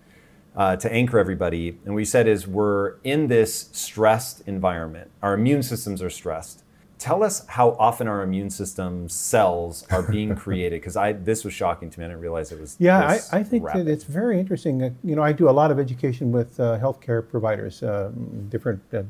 uh, 0.56 0.76
to 0.76 0.92
anchor 0.92 1.18
everybody. 1.18 1.78
And 1.84 1.94
we 1.94 2.04
said 2.04 2.26
is 2.26 2.46
we're 2.46 2.96
in 3.04 3.28
this 3.28 3.68
stressed 3.72 4.42
environment. 4.46 5.10
Our 5.22 5.34
immune 5.34 5.62
systems 5.62 6.02
are 6.02 6.10
stressed. 6.10 6.64
Tell 6.98 7.22
us 7.22 7.46
how 7.46 7.76
often 7.78 8.08
our 8.08 8.22
immune 8.22 8.50
system 8.50 9.08
cells 9.08 9.86
are 9.90 10.02
being 10.02 10.34
created, 10.44 10.82
because 10.82 10.96
I 10.96 11.12
this 11.14 11.44
was 11.44 11.54
shocking 11.54 11.88
to 11.88 11.98
me. 11.98 12.04
I 12.04 12.08
didn't 12.08 12.20
realize 12.20 12.52
it 12.52 12.60
was. 12.60 12.76
Yeah, 12.78 12.98
I, 12.98 13.38
I, 13.38 13.42
think 13.42 13.64
rapid. 13.64 13.86
that 13.86 13.90
it's 13.90 14.04
very 14.04 14.38
interesting. 14.38 14.94
You 15.02 15.16
know, 15.16 15.22
I 15.22 15.32
do 15.32 15.48
a 15.48 15.50
lot 15.50 15.70
of 15.70 15.78
education 15.78 16.30
with 16.30 16.60
uh, 16.60 16.78
healthcare 16.78 17.26
providers, 17.26 17.82
uh, 17.82 18.10
different 18.50 18.82
uh, 18.92 19.04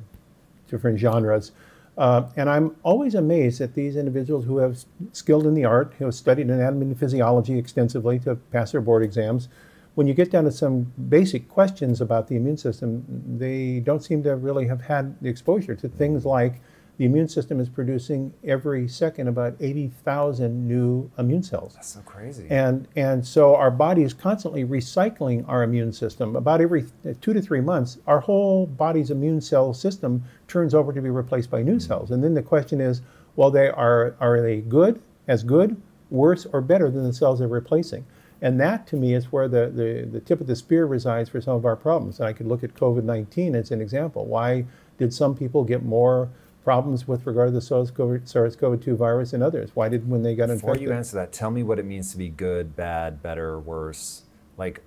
different 0.68 1.00
genres. 1.00 1.50
Uh, 1.98 2.28
and 2.36 2.48
I'm 2.48 2.76
always 2.84 3.16
amazed 3.16 3.60
that 3.60 3.74
these 3.74 3.96
individuals 3.96 4.44
who 4.44 4.58
have 4.58 4.84
skilled 5.12 5.46
in 5.46 5.54
the 5.54 5.64
art, 5.64 5.92
who 5.98 6.04
have 6.04 6.14
studied 6.14 6.48
anatomy 6.48 6.86
and 6.86 6.98
physiology 6.98 7.58
extensively 7.58 8.20
to 8.20 8.36
pass 8.36 8.70
their 8.70 8.80
board 8.80 9.02
exams, 9.02 9.48
when 9.94 10.06
you 10.06 10.14
get 10.14 10.30
down 10.30 10.44
to 10.44 10.52
some 10.52 10.92
basic 11.08 11.48
questions 11.48 12.00
about 12.00 12.28
the 12.28 12.36
immune 12.36 12.56
system, 12.56 13.04
they 13.38 13.80
don't 13.80 14.02
seem 14.02 14.22
to 14.22 14.36
really 14.36 14.66
have 14.66 14.80
had 14.80 15.20
the 15.20 15.28
exposure 15.28 15.74
to 15.74 15.88
things 15.88 16.24
like 16.24 16.60
the 17.00 17.06
immune 17.06 17.28
system 17.28 17.60
is 17.60 17.70
producing 17.70 18.30
every 18.44 18.86
second 18.86 19.26
about 19.26 19.56
80,000 19.58 20.68
new 20.68 21.10
immune 21.16 21.42
cells. 21.42 21.72
That's 21.72 21.94
so 21.94 22.00
crazy. 22.00 22.46
And, 22.50 22.86
and 22.94 23.26
so 23.26 23.56
our 23.56 23.70
body 23.70 24.02
is 24.02 24.12
constantly 24.12 24.66
recycling 24.66 25.48
our 25.48 25.62
immune 25.62 25.94
system. 25.94 26.36
About 26.36 26.60
every 26.60 26.84
two 27.22 27.32
to 27.32 27.40
three 27.40 27.62
months, 27.62 27.96
our 28.06 28.20
whole 28.20 28.66
body's 28.66 29.10
immune 29.10 29.40
cell 29.40 29.72
system 29.72 30.22
turns 30.46 30.74
over 30.74 30.92
to 30.92 31.00
be 31.00 31.08
replaced 31.08 31.50
by 31.50 31.62
new 31.62 31.76
mm-hmm. 31.76 31.78
cells. 31.78 32.10
And 32.10 32.22
then 32.22 32.34
the 32.34 32.42
question 32.42 32.82
is, 32.82 33.00
well, 33.34 33.50
they 33.50 33.68
are, 33.70 34.14
are 34.20 34.42
they 34.42 34.60
good, 34.60 35.00
as 35.26 35.42
good, 35.42 35.80
worse, 36.10 36.46
or 36.52 36.60
better 36.60 36.90
than 36.90 37.04
the 37.04 37.14
cells 37.14 37.38
they're 37.38 37.48
replacing? 37.48 38.04
And 38.42 38.60
that 38.60 38.86
to 38.88 38.96
me 38.96 39.14
is 39.14 39.30
where 39.30 39.48
the, 39.48 39.68
the, 39.68 40.08
the 40.10 40.20
tip 40.20 40.40
of 40.40 40.46
the 40.46 40.56
spear 40.56 40.86
resides 40.86 41.28
for 41.28 41.40
some 41.40 41.56
of 41.56 41.64
our 41.64 41.76
problems. 41.76 42.18
And 42.18 42.28
I 42.28 42.32
could 42.32 42.46
look 42.46 42.64
at 42.64 42.74
COVID 42.74 43.04
19 43.04 43.54
as 43.54 43.70
an 43.70 43.80
example. 43.80 44.24
Why 44.24 44.64
did 44.98 45.12
some 45.12 45.36
people 45.36 45.64
get 45.64 45.82
more 45.82 46.30
problems 46.64 47.08
with 47.08 47.26
regard 47.26 47.48
to 47.48 47.52
the 47.52 47.60
SARS-CoV-2 47.60 48.96
virus 48.96 49.32
and 49.32 49.42
others? 49.42 49.70
Why 49.74 49.88
did 49.88 50.08
when 50.08 50.22
they 50.22 50.34
got 50.34 50.48
Before 50.48 50.70
infected? 50.70 50.88
you 50.88 50.92
answer 50.94 51.16
that, 51.16 51.32
tell 51.32 51.50
me 51.50 51.62
what 51.62 51.78
it 51.78 51.84
means 51.84 52.12
to 52.12 52.18
be 52.18 52.28
good, 52.28 52.76
bad, 52.76 53.22
better, 53.22 53.58
worse. 53.58 54.22
Like, 54.56 54.82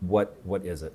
what 0.00 0.36
what 0.44 0.64
is 0.64 0.82
it? 0.82 0.92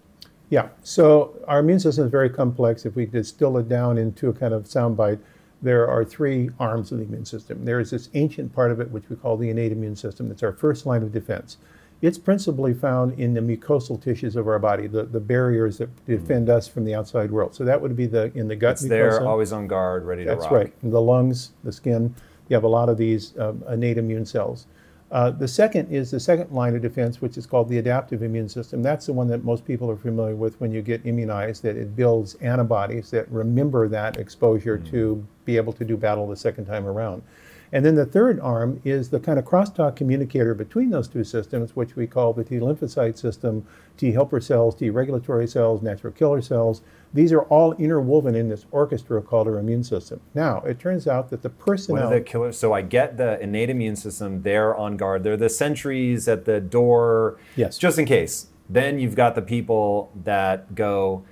Yeah. 0.50 0.70
So 0.84 1.40
our 1.48 1.60
immune 1.60 1.80
system 1.80 2.06
is 2.06 2.12
very 2.12 2.30
complex. 2.30 2.86
If 2.86 2.96
we 2.96 3.06
distill 3.06 3.58
it 3.58 3.70
down 3.70 3.98
into 3.98 4.30
a 4.30 4.34
kind 4.34 4.54
of 4.54 4.64
soundbite, 4.64 5.20
there 5.62 5.88
are 5.88 6.04
three 6.04 6.50
arms 6.60 6.92
of 6.92 7.00
the 7.00 7.04
immune 7.06 7.26
system. 7.26 7.66
There 7.66 7.80
is 7.80 7.92
this 7.92 8.10
ancient 8.14 8.54
part 8.54 8.72
of 8.72 8.80
it, 8.80 8.90
which 8.90 9.10
we 9.10 9.16
call 9.16 9.38
the 9.38 9.50
innate 9.50 9.72
immune 9.72 9.96
system. 9.96 10.28
That's 10.28 10.44
our 10.44 10.54
first 10.54 10.86
line 10.86 11.04
of 11.04 11.12
defense. 11.12 11.58
It's 12.02 12.18
principally 12.18 12.74
found 12.74 13.20
in 13.20 13.34
the 13.34 13.42
mucosal 13.42 14.02
tissues 14.02 14.38
of 14.38 14.48
our 14.48 14.60
body, 14.60 14.88
the, 14.88 15.04
the 15.04 15.20
barriers 15.20 15.80
that 15.80 15.90
defend 16.06 16.48
mm. 16.48 16.52
us 16.52 16.68
from 16.68 16.86
the 16.86 16.96
outside 16.96 17.30
world. 17.30 17.54
So 17.54 17.66
that 17.66 17.82
would 17.82 17.96
be 17.96 18.06
the 18.06 18.32
in 18.36 18.48
the 18.48 18.56
gut. 18.56 18.74
It's 18.74 18.84
mucosa. 18.84 18.90
there, 18.90 19.28
always 19.28 19.52
on 19.52 19.68
guard, 19.68 20.06
ready 20.06 20.24
to 20.24 20.30
That's 20.30 20.44
rock. 20.44 20.52
That's 20.52 20.64
right. 20.66 20.74
In 20.84 20.92
the 20.92 21.02
lungs, 21.02 21.52
the 21.64 21.72
skin, 21.72 22.16
you 22.48 22.54
have 22.54 22.64
a 22.64 22.70
lot 22.70 22.88
of 22.88 22.98
these 22.98 23.38
um, 23.38 23.64
innate 23.70 23.98
immune 23.98 24.26
cells. 24.26 24.66
Uh, 25.12 25.32
the 25.32 25.48
second 25.48 25.92
is 25.92 26.12
the 26.12 26.20
second 26.20 26.52
line 26.52 26.76
of 26.76 26.82
defense, 26.84 27.20
which 27.20 27.36
is 27.36 27.48
called 27.48 27.68
the 27.68 27.80
adaptive 27.80 28.22
immune 28.22 28.48
system. 28.48 28.84
That's 28.84 29.08
the 29.08 29.14
one 29.14 29.28
that 29.30 29.44
most 29.44 29.66
people 29.66 29.90
are 29.90 29.96
familiar 29.96 30.36
with 30.36 30.60
when 30.62 30.72
you 30.72 30.84
get 30.84 31.04
immunized, 31.06 31.64
that 31.64 31.76
it 31.76 31.96
builds 31.96 32.36
antibodies 32.36 33.10
that 33.10 33.30
remember 33.32 33.88
that 33.88 34.18
exposure 34.18 34.78
mm. 34.78 34.90
to 34.92 35.26
be 35.46 35.58
able 35.58 35.74
to 35.74 35.84
do 35.84 35.98
battle 35.98 36.28
the 36.28 36.36
second 36.36 36.66
time 36.66 36.86
around. 36.86 37.24
And 37.72 37.86
then 37.86 37.96
the 37.96 38.06
third 38.06 38.40
arm 38.40 38.82
is 38.84 39.10
the 39.10 39.20
kind 39.20 39.38
of 39.38 39.46
crosstalk 39.46 39.96
communicator 39.96 40.56
between 40.56 40.90
those 40.90 41.08
two 41.08 41.24
systems, 41.24 41.76
which 41.76 41.96
we 41.96 42.08
call 42.08 42.34
the 42.34 42.44
T 42.44 42.56
lymphocyte 42.56 43.18
system, 43.18 43.66
T 43.98 44.12
helper 44.12 44.42
cells, 44.42 44.76
T 44.76 44.90
regulatory 44.90 45.48
cells, 45.48 45.82
natural 45.82 46.14
killer 46.14 46.42
cells. 46.42 46.82
These 47.14 47.32
are 47.32 47.42
all 47.44 47.74
interwoven 47.74 48.36
in 48.36 48.50
this 48.50 48.66
orchestra 48.72 49.22
called 49.22 49.48
our 49.48 49.58
immune 49.58 49.84
system. 49.84 50.20
Now, 50.34 50.62
it 50.62 50.80
turns 50.80 51.08
out 51.08 51.30
that 51.30 51.42
the. 51.42 51.50
What 51.60 52.02
are 52.04 52.10
the 52.10 52.22
killers? 52.22 52.58
So 52.58 52.74
I 52.74 52.82
get 52.82 53.18
the 53.18 53.40
innate 53.42 53.70
immune 53.70 53.96
system, 53.96 54.42
they're 54.42 54.76
on 54.76 54.98
guard. 54.98 55.24
They're 55.24 55.38
the 55.38 55.50
sentries 55.50 56.28
at 56.28 56.46
the 56.46 56.60
door, 56.60 57.38
yes. 57.56 57.78
just 57.78 58.00
in 58.00 58.06
case. 58.06 58.48
Then 58.70 59.00
you've 59.00 59.16
got 59.16 59.34
the 59.34 59.42
people 59.42 60.12
that 60.24 60.76
go, 60.76 61.24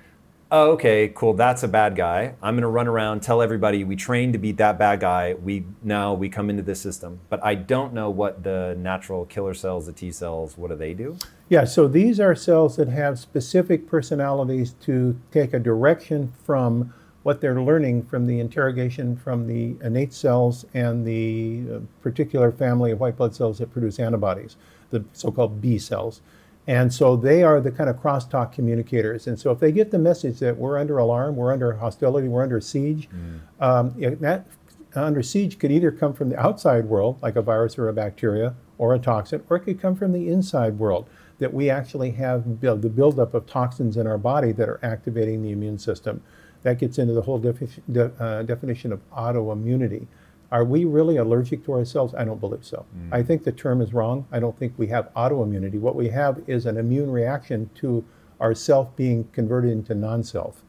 oh, 0.50 0.72
okay, 0.72 1.12
cool, 1.14 1.34
that's 1.34 1.62
a 1.62 1.68
bad 1.68 1.96
guy. 1.96 2.34
I'm 2.42 2.54
going 2.54 2.62
to 2.62 2.68
run 2.68 2.88
around, 2.88 3.20
tell 3.20 3.42
everybody 3.42 3.84
we 3.84 3.96
trained 3.96 4.32
to 4.32 4.38
beat 4.38 4.56
that 4.58 4.78
bad 4.78 5.00
guy. 5.00 5.34
We 5.34 5.64
now 5.82 6.14
we 6.14 6.28
come 6.28 6.50
into 6.50 6.62
this 6.62 6.80
system, 6.80 7.20
but 7.28 7.44
I 7.44 7.54
don't 7.54 7.92
know 7.92 8.10
what 8.10 8.42
the 8.42 8.76
natural 8.78 9.24
killer 9.26 9.54
cells, 9.54 9.86
the 9.86 9.92
T 9.92 10.10
cells, 10.10 10.56
what 10.56 10.70
do 10.70 10.76
they 10.76 10.94
do? 10.94 11.16
Yeah, 11.48 11.64
so 11.64 11.88
these 11.88 12.20
are 12.20 12.34
cells 12.34 12.76
that 12.76 12.88
have 12.88 13.18
specific 13.18 13.88
personalities 13.88 14.74
to 14.82 15.18
take 15.30 15.54
a 15.54 15.58
direction 15.58 16.32
from 16.44 16.92
what 17.22 17.40
they're 17.40 17.60
learning 17.60 18.04
from 18.04 18.26
the 18.26 18.40
interrogation 18.40 19.16
from 19.16 19.46
the 19.46 19.76
innate 19.84 20.14
cells 20.14 20.64
and 20.72 21.06
the 21.06 21.62
uh, 21.70 21.80
particular 22.02 22.50
family 22.50 22.90
of 22.92 23.00
white 23.00 23.16
blood 23.16 23.34
cells 23.34 23.58
that 23.58 23.70
produce 23.70 23.98
antibodies, 23.98 24.56
the 24.90 25.04
so-called 25.12 25.60
B 25.60 25.78
cells. 25.78 26.22
And 26.68 26.92
so 26.92 27.16
they 27.16 27.42
are 27.42 27.62
the 27.62 27.72
kind 27.72 27.88
of 27.88 27.96
crosstalk 27.96 28.52
communicators. 28.52 29.26
And 29.26 29.40
so 29.40 29.50
if 29.50 29.58
they 29.58 29.72
get 29.72 29.90
the 29.90 29.98
message 29.98 30.38
that 30.40 30.54
we're 30.54 30.78
under 30.78 30.98
alarm, 30.98 31.34
we're 31.34 31.50
under 31.50 31.72
hostility, 31.72 32.28
we're 32.28 32.42
under 32.42 32.60
siege, 32.60 33.08
mm. 33.08 33.40
um, 33.58 33.94
that 34.20 34.46
under 34.94 35.22
siege 35.22 35.58
could 35.58 35.72
either 35.72 35.90
come 35.90 36.12
from 36.12 36.28
the 36.28 36.38
outside 36.38 36.84
world, 36.84 37.18
like 37.22 37.36
a 37.36 37.42
virus 37.42 37.78
or 37.78 37.88
a 37.88 37.92
bacteria 37.94 38.54
or 38.76 38.94
a 38.94 38.98
toxin, 38.98 39.42
or 39.48 39.56
it 39.56 39.60
could 39.60 39.80
come 39.80 39.96
from 39.96 40.12
the 40.12 40.28
inside 40.28 40.78
world, 40.78 41.08
that 41.38 41.54
we 41.54 41.70
actually 41.70 42.10
have 42.10 42.60
build, 42.60 42.82
the 42.82 42.90
buildup 42.90 43.32
of 43.32 43.46
toxins 43.46 43.96
in 43.96 44.06
our 44.06 44.18
body 44.18 44.52
that 44.52 44.68
are 44.68 44.80
activating 44.82 45.42
the 45.42 45.52
immune 45.52 45.78
system. 45.78 46.22
That 46.64 46.78
gets 46.78 46.98
into 46.98 47.14
the 47.14 47.22
whole 47.22 47.38
defi- 47.38 47.82
de- 47.90 48.12
uh, 48.22 48.42
definition 48.42 48.92
of 48.92 49.00
autoimmunity. 49.10 50.06
Are 50.50 50.64
we 50.64 50.84
really 50.84 51.18
allergic 51.18 51.64
to 51.66 51.74
ourselves? 51.74 52.14
I 52.14 52.24
don't 52.24 52.40
believe 52.40 52.64
so. 52.64 52.86
Mm. 52.96 53.08
I 53.12 53.22
think 53.22 53.44
the 53.44 53.52
term 53.52 53.82
is 53.82 53.92
wrong. 53.92 54.26
I 54.32 54.40
don't 54.40 54.58
think 54.58 54.72
we 54.78 54.86
have 54.88 55.12
autoimmunity. 55.14 55.78
What 55.78 55.94
we 55.94 56.08
have 56.08 56.40
is 56.46 56.64
an 56.64 56.78
immune 56.78 57.10
reaction 57.10 57.68
to 57.76 58.04
our 58.40 58.54
self 58.54 58.94
being 58.96 59.28
converted 59.32 59.70
into 59.70 59.94
non 59.94 60.24
self. 60.24 60.62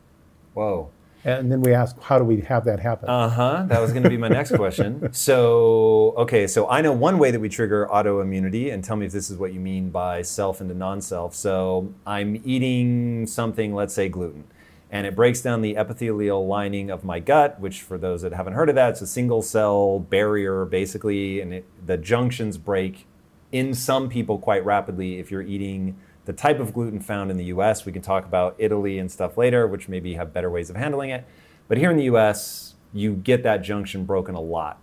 Whoa. 0.53 0.89
And 1.25 1.51
then 1.51 1.61
we 1.61 1.73
ask, 1.73 1.99
how 2.01 2.17
do 2.17 2.23
we 2.23 2.39
have 2.41 2.63
that 2.65 2.79
happen? 2.79 3.09
Uh 3.09 3.29
huh. 3.29 3.63
That 3.67 3.81
was 3.81 3.91
going 3.91 4.03
to 4.03 4.09
be 4.09 4.17
my 4.17 4.29
next 4.29 4.55
question. 4.55 5.09
So, 5.13 6.13
okay, 6.17 6.47
so 6.47 6.69
I 6.69 6.81
know 6.81 6.93
one 6.93 7.19
way 7.19 7.31
that 7.31 7.39
we 7.39 7.49
trigger 7.49 7.87
autoimmunity, 7.91 8.73
and 8.73 8.83
tell 8.83 8.95
me 8.95 9.05
if 9.05 9.11
this 9.11 9.29
is 9.29 9.37
what 9.37 9.53
you 9.53 9.59
mean 9.59 9.89
by 9.89 10.21
self 10.21 10.61
into 10.61 10.73
non 10.73 11.01
self. 11.01 11.35
So, 11.35 11.93
I'm 12.05 12.41
eating 12.45 13.27
something, 13.27 13.73
let's 13.73 13.93
say 13.93 14.07
gluten 14.07 14.45
and 14.91 15.05
it 15.05 15.15
breaks 15.15 15.41
down 15.41 15.61
the 15.61 15.77
epithelial 15.77 16.47
lining 16.47 16.89
of 16.89 17.03
my 17.03 17.19
gut, 17.19 17.59
which, 17.59 17.81
for 17.81 17.97
those 17.97 18.21
that 18.23 18.33
haven't 18.33 18.53
heard 18.53 18.69
of 18.69 18.75
that, 18.75 18.89
it's 18.89 19.01
a 19.01 19.07
single 19.07 19.41
cell 19.41 19.99
barrier 19.99 20.65
basically, 20.65 21.41
and 21.41 21.53
it, 21.53 21.65
the 21.85 21.97
junctions 21.97 22.57
break 22.57 23.05
in 23.51 23.73
some 23.73 24.09
people 24.09 24.37
quite 24.39 24.63
rapidly 24.65 25.19
if 25.19 25.29
you're 25.31 25.41
eating 25.41 25.97
the 26.25 26.33
type 26.33 26.59
of 26.59 26.73
gluten 26.73 26.99
found 26.99 27.31
in 27.31 27.37
the 27.37 27.45
US. 27.45 27.85
We 27.85 27.91
can 27.91 28.01
talk 28.01 28.25
about 28.25 28.55
Italy 28.57 28.99
and 28.99 29.11
stuff 29.11 29.37
later, 29.37 29.67
which 29.67 29.87
maybe 29.87 30.15
have 30.15 30.33
better 30.33 30.49
ways 30.49 30.69
of 30.69 30.75
handling 30.75 31.11
it. 31.11 31.25
But 31.67 31.77
here 31.77 31.91
in 31.91 31.97
the 31.97 32.03
US, 32.05 32.75
you 32.93 33.15
get 33.15 33.43
that 33.43 33.57
junction 33.57 34.05
broken 34.05 34.35
a 34.35 34.41
lot. 34.41 34.81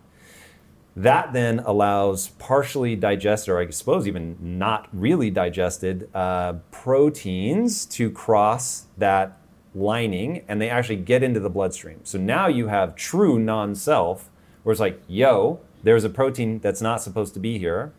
That 0.94 1.32
then 1.32 1.58
allows 1.60 2.28
partially 2.28 2.96
digested, 2.96 3.52
or 3.52 3.58
I 3.58 3.68
suppose 3.70 4.06
even 4.06 4.36
not 4.40 4.88
really 4.92 5.30
digested, 5.30 6.08
uh, 6.14 6.54
proteins 6.70 7.84
to 7.86 8.10
cross 8.10 8.86
that 8.96 9.38
lining 9.76 10.42
and 10.48 10.60
they 10.60 10.70
actually 10.70 10.96
get 10.96 11.22
into 11.22 11.38
the 11.38 11.50
bloodstream. 11.50 12.00
So 12.02 12.18
now 12.18 12.48
you 12.48 12.68
have 12.68 12.96
true 12.96 13.38
non 13.38 13.74
self, 13.74 14.30
where 14.62 14.72
it's 14.72 14.80
like, 14.80 15.00
yo, 15.06 15.60
there's 15.82 16.04
a 16.04 16.10
protein 16.10 16.58
that's 16.58 16.80
not 16.80 17.02
supposed 17.02 17.34
to 17.34 17.40
be 17.40 17.58
here. 17.58 17.92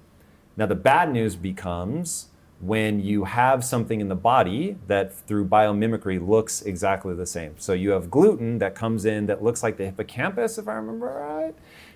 Now, 0.57 0.65
the 0.65 0.75
bad 0.75 1.13
news 1.13 1.35
becomes 1.35 2.29
when 2.59 2.99
you 2.99 3.25
have 3.25 3.63
something 3.63 4.01
in 4.01 4.07
the 4.07 4.15
body 4.15 4.77
that 4.87 5.13
through 5.13 5.45
biomimicry 5.45 6.25
looks 6.25 6.63
exactly 6.63 7.13
the 7.13 7.27
same. 7.27 7.53
So 7.59 7.73
you 7.73 7.91
have 7.91 8.09
gluten 8.09 8.57
that 8.57 8.73
comes 8.73 9.05
in 9.05 9.27
that 9.27 9.43
looks 9.43 9.61
like 9.61 9.77
the 9.77 9.85
hippocampus, 9.85 10.57
if 10.57 10.67
I 10.67 10.73
remember 10.73 11.05
right. 11.05 11.53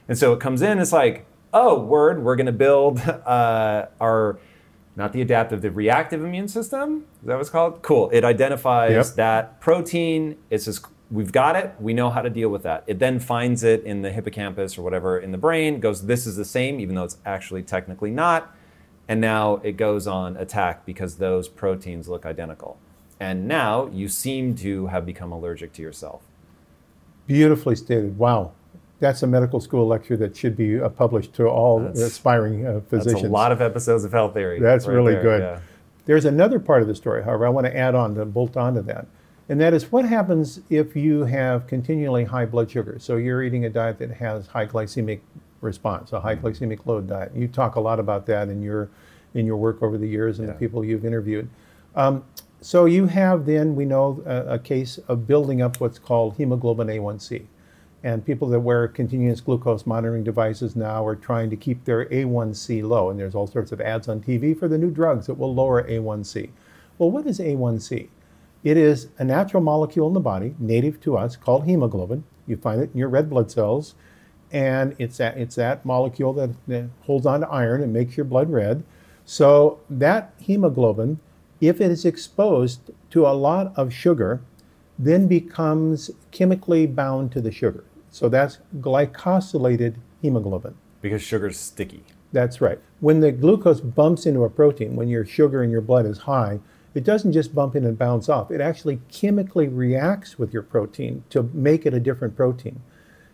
And 0.07 0.17
so 0.17 0.33
it 0.33 0.39
comes 0.39 0.61
in, 0.61 0.77
it's 0.77 0.93
like, 0.93 1.25
oh, 1.51 1.79
word, 1.79 2.23
we're 2.23 2.35
going 2.35 2.45
to 2.45 2.51
build 2.51 2.99
uh, 3.25 3.87
our 3.99 4.39
not 5.01 5.13
the 5.13 5.21
adaptive, 5.21 5.61
the 5.61 5.71
reactive 5.71 6.23
immune 6.23 6.47
system. 6.47 7.05
Is 7.21 7.27
that 7.27 7.33
what 7.33 7.41
it's 7.41 7.49
called? 7.49 7.81
Cool. 7.81 8.11
It 8.13 8.23
identifies 8.23 8.91
yep. 8.91 9.05
that 9.15 9.59
protein. 9.59 10.37
It 10.51 10.61
says, 10.61 10.79
we've 11.09 11.31
got 11.31 11.55
it. 11.55 11.73
We 11.79 11.93
know 11.93 12.11
how 12.11 12.21
to 12.21 12.29
deal 12.29 12.49
with 12.49 12.61
that. 12.63 12.83
It 12.85 12.99
then 12.99 13.19
finds 13.19 13.63
it 13.63 13.83
in 13.83 14.03
the 14.03 14.11
hippocampus 14.11 14.77
or 14.77 14.83
whatever 14.83 15.17
in 15.17 15.31
the 15.31 15.39
brain, 15.39 15.79
goes, 15.79 16.05
this 16.05 16.27
is 16.27 16.35
the 16.35 16.45
same, 16.45 16.79
even 16.79 16.93
though 16.93 17.03
it's 17.03 17.17
actually 17.25 17.63
technically 17.63 18.11
not. 18.11 18.55
And 19.07 19.19
now 19.19 19.55
it 19.63 19.75
goes 19.75 20.05
on 20.05 20.37
attack 20.37 20.85
because 20.85 21.17
those 21.17 21.47
proteins 21.47 22.07
look 22.07 22.25
identical. 22.25 22.77
And 23.19 23.47
now 23.47 23.87
you 23.87 24.07
seem 24.07 24.55
to 24.57 24.85
have 24.87 25.05
become 25.05 25.31
allergic 25.31 25.73
to 25.73 25.81
yourself. 25.81 26.21
Beautifully 27.25 27.75
stated. 27.75 28.17
Wow. 28.19 28.51
That's 29.01 29.23
a 29.23 29.27
medical 29.27 29.59
school 29.59 29.87
lecture 29.87 30.15
that 30.17 30.37
should 30.37 30.55
be 30.55 30.79
uh, 30.79 30.87
published 30.87 31.33
to 31.33 31.47
all 31.47 31.79
That's- 31.79 31.99
aspiring 31.99 32.65
uh, 32.65 32.81
physicians. 32.87 33.23
That's 33.23 33.25
a 33.25 33.29
lot 33.33 33.51
of 33.51 33.59
episodes 33.59 34.03
of 34.05 34.11
Health 34.13 34.35
Theory. 34.35 34.59
That's 34.59 34.87
right 34.87 34.93
really 34.93 35.13
there, 35.13 35.23
good. 35.23 35.41
yeah. 35.41 35.59
There's 36.05 36.25
another 36.25 36.59
part 36.59 36.83
of 36.83 36.87
the 36.87 36.93
story, 36.95 37.23
however, 37.23 37.45
I 37.47 37.49
want 37.49 37.65
to 37.65 37.75
add 37.75 37.95
on 37.95 38.13
to 38.15 38.25
bolt 38.25 38.55
onto 38.55 38.81
that. 38.83 39.07
And 39.49 39.59
that 39.59 39.73
is 39.73 39.91
what 39.91 40.05
happens 40.05 40.61
if 40.69 40.95
you 40.95 41.25
have 41.25 41.65
continually 41.67 42.23
high 42.25 42.45
blood 42.45 42.69
sugar. 42.69 42.97
So 42.99 43.17
you're 43.17 43.41
eating 43.43 43.65
a 43.65 43.69
diet 43.69 43.97
that 43.99 44.11
has 44.11 44.45
high 44.47 44.67
glycemic 44.67 45.19
response, 45.61 46.13
a 46.13 46.21
high 46.21 46.35
Mm-hmm. 46.35 46.47
glycemic 46.47 46.85
load 46.85 47.07
diet. 47.07 47.31
You 47.35 47.47
talk 47.47 47.75
a 47.75 47.79
lot 47.81 47.99
about 47.99 48.27
that 48.27 48.49
in 48.49 48.61
your 48.61 48.89
in 49.33 49.45
your 49.47 49.57
work 49.57 49.81
over 49.81 49.97
the 49.97 50.07
years 50.07 50.37
and 50.39 50.47
Yeah. 50.47 50.53
the 50.53 50.59
people 50.59 50.85
you've 50.85 51.05
interviewed. 51.05 51.49
Um, 51.95 52.23
so 52.61 52.85
you 52.85 53.07
have 53.07 53.45
then 53.47 53.75
we 53.75 53.85
know 53.85 54.21
a, 54.27 54.53
a 54.55 54.59
case 54.59 54.99
of 55.07 55.25
building 55.25 55.61
up 55.61 55.79
what's 55.79 55.97
called 55.97 56.35
hemoglobin 56.35 56.87
A1C. 56.87 57.45
And 58.03 58.25
people 58.25 58.49
that 58.49 58.59
wear 58.59 58.87
continuous 58.87 59.41
glucose 59.41 59.85
monitoring 59.85 60.23
devices 60.23 60.75
now 60.75 61.05
are 61.05 61.15
trying 61.15 61.49
to 61.51 61.55
keep 61.55 61.85
their 61.85 62.05
A1C 62.05 62.81
low. 62.83 63.09
And 63.09 63.19
there's 63.19 63.35
all 63.35 63.45
sorts 63.45 63.71
of 63.71 63.79
ads 63.79 64.07
on 64.07 64.21
TV 64.21 64.57
for 64.57 64.67
the 64.67 64.77
new 64.77 64.89
drugs 64.89 65.27
that 65.27 65.35
will 65.35 65.53
lower 65.53 65.83
A1C. 65.83 66.49
Well, 66.97 67.11
what 67.11 67.27
is 67.27 67.39
A1C? 67.39 68.09
It 68.63 68.77
is 68.77 69.09
a 69.17 69.23
natural 69.23 69.61
molecule 69.61 70.07
in 70.07 70.13
the 70.13 70.19
body, 70.19 70.55
native 70.59 70.99
to 71.01 71.17
us, 71.17 71.35
called 71.35 71.65
hemoglobin. 71.65 72.23
You 72.47 72.57
find 72.57 72.81
it 72.81 72.91
in 72.93 72.97
your 72.97 73.09
red 73.09 73.29
blood 73.29 73.51
cells. 73.51 73.95
And 74.51 74.95
it's 74.97 75.17
that, 75.17 75.37
it's 75.37 75.55
that 75.55 75.85
molecule 75.85 76.33
that, 76.33 76.51
that 76.67 76.89
holds 77.01 77.25
on 77.25 77.41
to 77.41 77.47
iron 77.49 77.81
and 77.81 77.93
makes 77.93 78.17
your 78.17 78.25
blood 78.25 78.49
red. 78.49 78.83
So 79.25 79.79
that 79.89 80.33
hemoglobin, 80.39 81.19
if 81.61 81.79
it 81.79 81.91
is 81.91 82.05
exposed 82.05 82.91
to 83.11 83.25
a 83.25 83.29
lot 83.29 83.71
of 83.77 83.93
sugar, 83.93 84.41
then 84.99 85.27
becomes 85.27 86.11
chemically 86.31 86.85
bound 86.85 87.31
to 87.31 87.41
the 87.41 87.51
sugar. 87.51 87.83
So 88.11 88.29
that's 88.29 88.59
glycosylated 88.79 89.95
hemoglobin. 90.21 90.75
Because 91.01 91.23
sugar's 91.23 91.57
sticky. 91.57 92.03
That's 92.31 92.61
right. 92.61 92.79
When 92.99 93.19
the 93.19 93.31
glucose 93.31 93.81
bumps 93.81 94.25
into 94.25 94.43
a 94.43 94.49
protein, 94.49 94.95
when 94.95 95.09
your 95.09 95.25
sugar 95.25 95.63
in 95.63 95.71
your 95.71 95.81
blood 95.81 96.05
is 96.05 96.19
high, 96.19 96.59
it 96.93 97.03
doesn't 97.03 97.31
just 97.31 97.55
bump 97.55 97.75
in 97.75 97.85
and 97.85 97.97
bounce 97.97 98.29
off. 98.29 98.51
It 98.51 98.61
actually 98.61 98.99
chemically 99.09 99.67
reacts 99.67 100.37
with 100.37 100.53
your 100.53 100.61
protein 100.61 101.23
to 101.29 101.49
make 101.53 101.85
it 101.85 101.93
a 101.93 101.99
different 101.99 102.35
protein. 102.35 102.81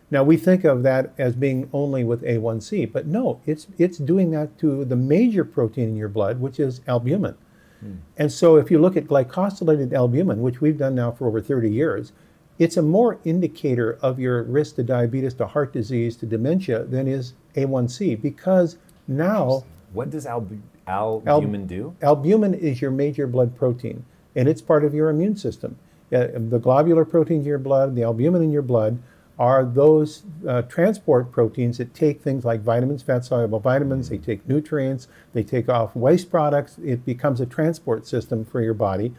Now 0.10 0.24
we 0.24 0.38
think 0.38 0.64
of 0.64 0.84
that 0.84 1.14
as 1.18 1.36
being 1.36 1.70
only 1.74 2.04
with 2.04 2.22
A1C, 2.22 2.92
but 2.94 3.08
no, 3.08 3.42
it's 3.46 3.68
it's 3.78 3.98
doing 3.98 4.32
that 4.32 4.58
to 4.60 4.86
the 4.86 4.96
major 4.96 5.44
protein 5.44 5.90
in 5.90 5.96
your 5.98 6.08
blood, 6.08 6.40
which 6.40 6.60
is 6.60 6.82
albumin. 6.88 7.36
Hmm. 7.82 7.96
And 8.16 8.32
so 8.32 8.56
if 8.56 8.72
you 8.72 8.80
look 8.80 8.96
at 8.96 9.08
glycosylated 9.08 9.92
albumin, 9.94 10.42
which 10.42 10.62
we've 10.62 10.78
done 10.78 10.96
now 10.96 11.12
for 11.12 11.28
over 11.28 11.42
30 11.42 11.70
years, 11.70 12.14
it's 12.60 12.78
a 12.78 12.82
more 12.82 13.20
indicator 13.24 13.98
of 14.02 14.20
your 14.20 14.44
risk 14.44 14.76
to 14.76 14.84
diabetes, 14.84 15.34
to 15.36 15.48
heart 15.48 15.74
disease, 15.74 16.16
to 16.18 16.26
dementia 16.26 16.84
than 16.86 17.08
is 17.08 17.34
A1C 17.56 18.22
because 18.22 18.78
now 19.08 19.64
What 19.94 20.10
does 20.10 20.26
albu- 20.26 20.62
albumin 20.88 21.68
do? 21.68 21.96
albumin 22.02 22.54
is 22.54 22.82
your 22.82 22.92
major 22.92 23.28
blood 23.28 23.56
protein 23.58 24.06
and 24.36 24.48
it's 24.48 24.62
part 24.62 24.84
of 24.84 24.94
your 24.94 25.10
immune 25.10 25.36
system. 25.36 25.78
Uh, 26.14 26.28
the 26.34 26.60
globular 26.60 27.04
proteins 27.06 27.46
in 27.46 27.50
your 27.50 27.58
blood, 27.60 27.96
the 27.96 28.04
albumin 28.04 28.42
in 28.42 28.52
your 28.52 28.62
blood 28.62 28.98
are 29.40 29.64
those 29.64 30.24
uh, 30.48 30.64
transport 30.64 31.32
proteins 31.32 31.78
that 31.78 31.94
take 31.94 32.22
things 32.22 32.44
like 32.44 32.62
vitamins, 32.62 33.04
fat 33.04 33.24
soluble 33.24 33.60
vitamins, 33.60 34.10
they 34.10 34.18
take 34.18 34.48
nutrients, 34.48 35.08
they 35.34 35.44
take 35.44 35.70
off 35.70 35.96
waste 35.96 36.32
products. 36.32 36.78
It 36.84 37.06
becomes 37.06 37.40
a 37.40 37.46
transport 37.46 38.08
system 38.08 38.46
for 38.46 38.62
your 38.62 38.74
body. 38.74 39.14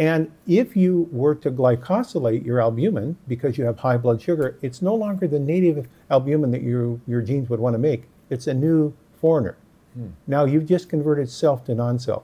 And 0.00 0.32
if 0.46 0.74
you 0.76 1.10
were 1.12 1.34
to 1.36 1.50
glycosylate 1.50 2.42
your 2.44 2.58
albumin 2.58 3.18
because 3.28 3.58
you 3.58 3.66
have 3.66 3.78
high 3.78 3.98
blood 3.98 4.20
sugar, 4.20 4.56
it's 4.62 4.80
no 4.80 4.94
longer 4.94 5.28
the 5.28 5.38
native 5.38 5.86
albumin 6.10 6.50
that 6.52 6.62
you, 6.62 7.02
your 7.06 7.20
genes 7.20 7.50
would 7.50 7.60
want 7.60 7.74
to 7.74 7.78
make. 7.78 8.04
It's 8.30 8.46
a 8.46 8.54
new 8.54 8.94
foreigner. 9.20 9.58
Hmm. 9.92 10.06
Now 10.26 10.46
you've 10.46 10.64
just 10.64 10.88
converted 10.88 11.28
self 11.28 11.64
to 11.66 11.74
non-self. 11.74 12.22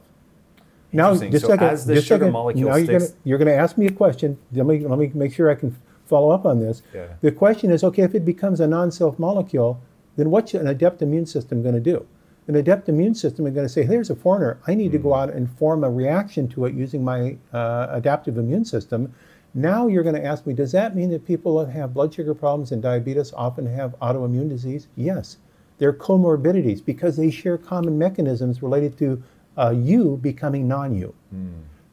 Now, 0.91 1.09
Interesting. 1.09 1.33
just 1.33 1.45
So 1.45 1.49
second, 1.51 1.67
as 1.69 1.85
the 1.85 1.97
sugar 1.97 2.05
second. 2.21 2.33
molecule 2.33 2.71
now 2.71 2.77
you're 2.77 3.01
sticks- 3.01 3.17
you're 3.25 3.39
gonna 3.39 3.51
ask 3.51 3.77
me 3.77 3.87
a 3.87 3.93
question. 3.93 4.39
Let 4.55 4.65
me 4.65 4.79
let 4.79 4.99
me 4.99 5.11
make 5.13 5.35
sure 5.35 5.51
I 5.51 5.55
can 5.57 5.77
follow 6.07 6.31
up 6.31 6.47
on 6.47 6.61
this. 6.61 6.81
Yeah. 6.95 7.09
The 7.21 7.33
question 7.33 7.71
is, 7.71 7.85
okay, 7.85 8.03
if 8.05 8.15
it 8.15 8.25
becomes 8.25 8.61
a 8.61 8.67
non-self 8.67 9.19
molecule, 9.19 9.81
then 10.17 10.31
what's 10.31 10.55
an 10.55 10.67
adept 10.67 11.03
immune 11.03 11.27
system 11.27 11.63
going 11.63 11.75
to 11.75 11.81
do? 11.81 12.07
An 12.49 12.57
adept 12.57 12.89
immune 12.89 13.15
system 13.15 13.47
is 13.47 13.55
going 13.55 13.67
to 13.67 13.73
say, 13.73 13.85
"Here's 13.85 14.11
a 14.11 14.15
foreigner. 14.15 14.59
I 14.67 14.75
need 14.75 14.93
to 14.93 14.99
go 14.99 15.15
out 15.15 15.31
and 15.31 15.51
form 15.51 15.83
a 15.83 15.91
reaction 15.91 16.47
to 16.49 16.67
it 16.67 16.75
using 16.75 17.05
my 17.05 17.37
uh, 17.53 17.89
adaptive 17.91 18.39
immune 18.39 18.65
system." 18.65 19.13
Now 19.55 19.87
you're 19.87 20.03
going 20.03 20.15
to 20.15 20.25
ask 20.25 20.47
me, 20.47 20.53
does 20.53 20.73
that 20.73 20.95
mean 20.95 21.09
that 21.11 21.25
people 21.27 21.59
that 21.65 21.73
have 21.73 21.95
blood 21.95 22.13
sugar 22.13 22.35
problems 22.35 22.73
and 22.73 22.83
diabetes 22.83 23.33
often 23.33 23.65
have 23.65 23.99
autoimmune 24.03 24.51
disease? 24.51 24.87
Yes. 24.97 25.39
They're 25.79 25.95
comorbidities 25.95 26.85
because 26.85 27.17
they 27.17 27.31
share 27.31 27.57
common 27.57 27.97
mechanisms 27.97 28.63
related 28.63 28.99
to 28.99 29.23
uh, 29.57 29.71
you 29.71 30.19
becoming 30.19 30.69
non-you. 30.69 31.15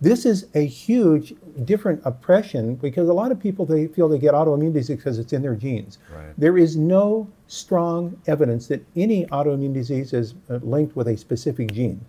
This 0.03 0.25
is 0.25 0.47
a 0.53 0.65
huge 0.65 1.33
different 1.63 2.01
oppression 2.03 2.75
because 2.75 3.07
a 3.07 3.13
lot 3.13 3.31
of 3.31 3.39
people 3.39 3.65
they 3.65 3.87
feel 3.87 4.09
they 4.09 4.19
get 4.19 4.33
autoimmune 4.33 4.73
disease 4.73 4.97
because 4.97 5.17
it's 5.17 5.31
in 5.31 5.41
their 5.41 5.55
genes. 5.55 5.97
Right. 6.13 6.33
There 6.37 6.57
is 6.57 6.75
no 6.75 7.29
strong 7.47 8.19
evidence 8.27 8.67
that 8.67 8.85
any 8.97 9.25
autoimmune 9.27 9.73
disease 9.73 10.11
is 10.11 10.33
uh, 10.49 10.55
linked 10.55 10.97
with 10.97 11.07
a 11.07 11.15
specific 11.15 11.71
gene. 11.71 12.03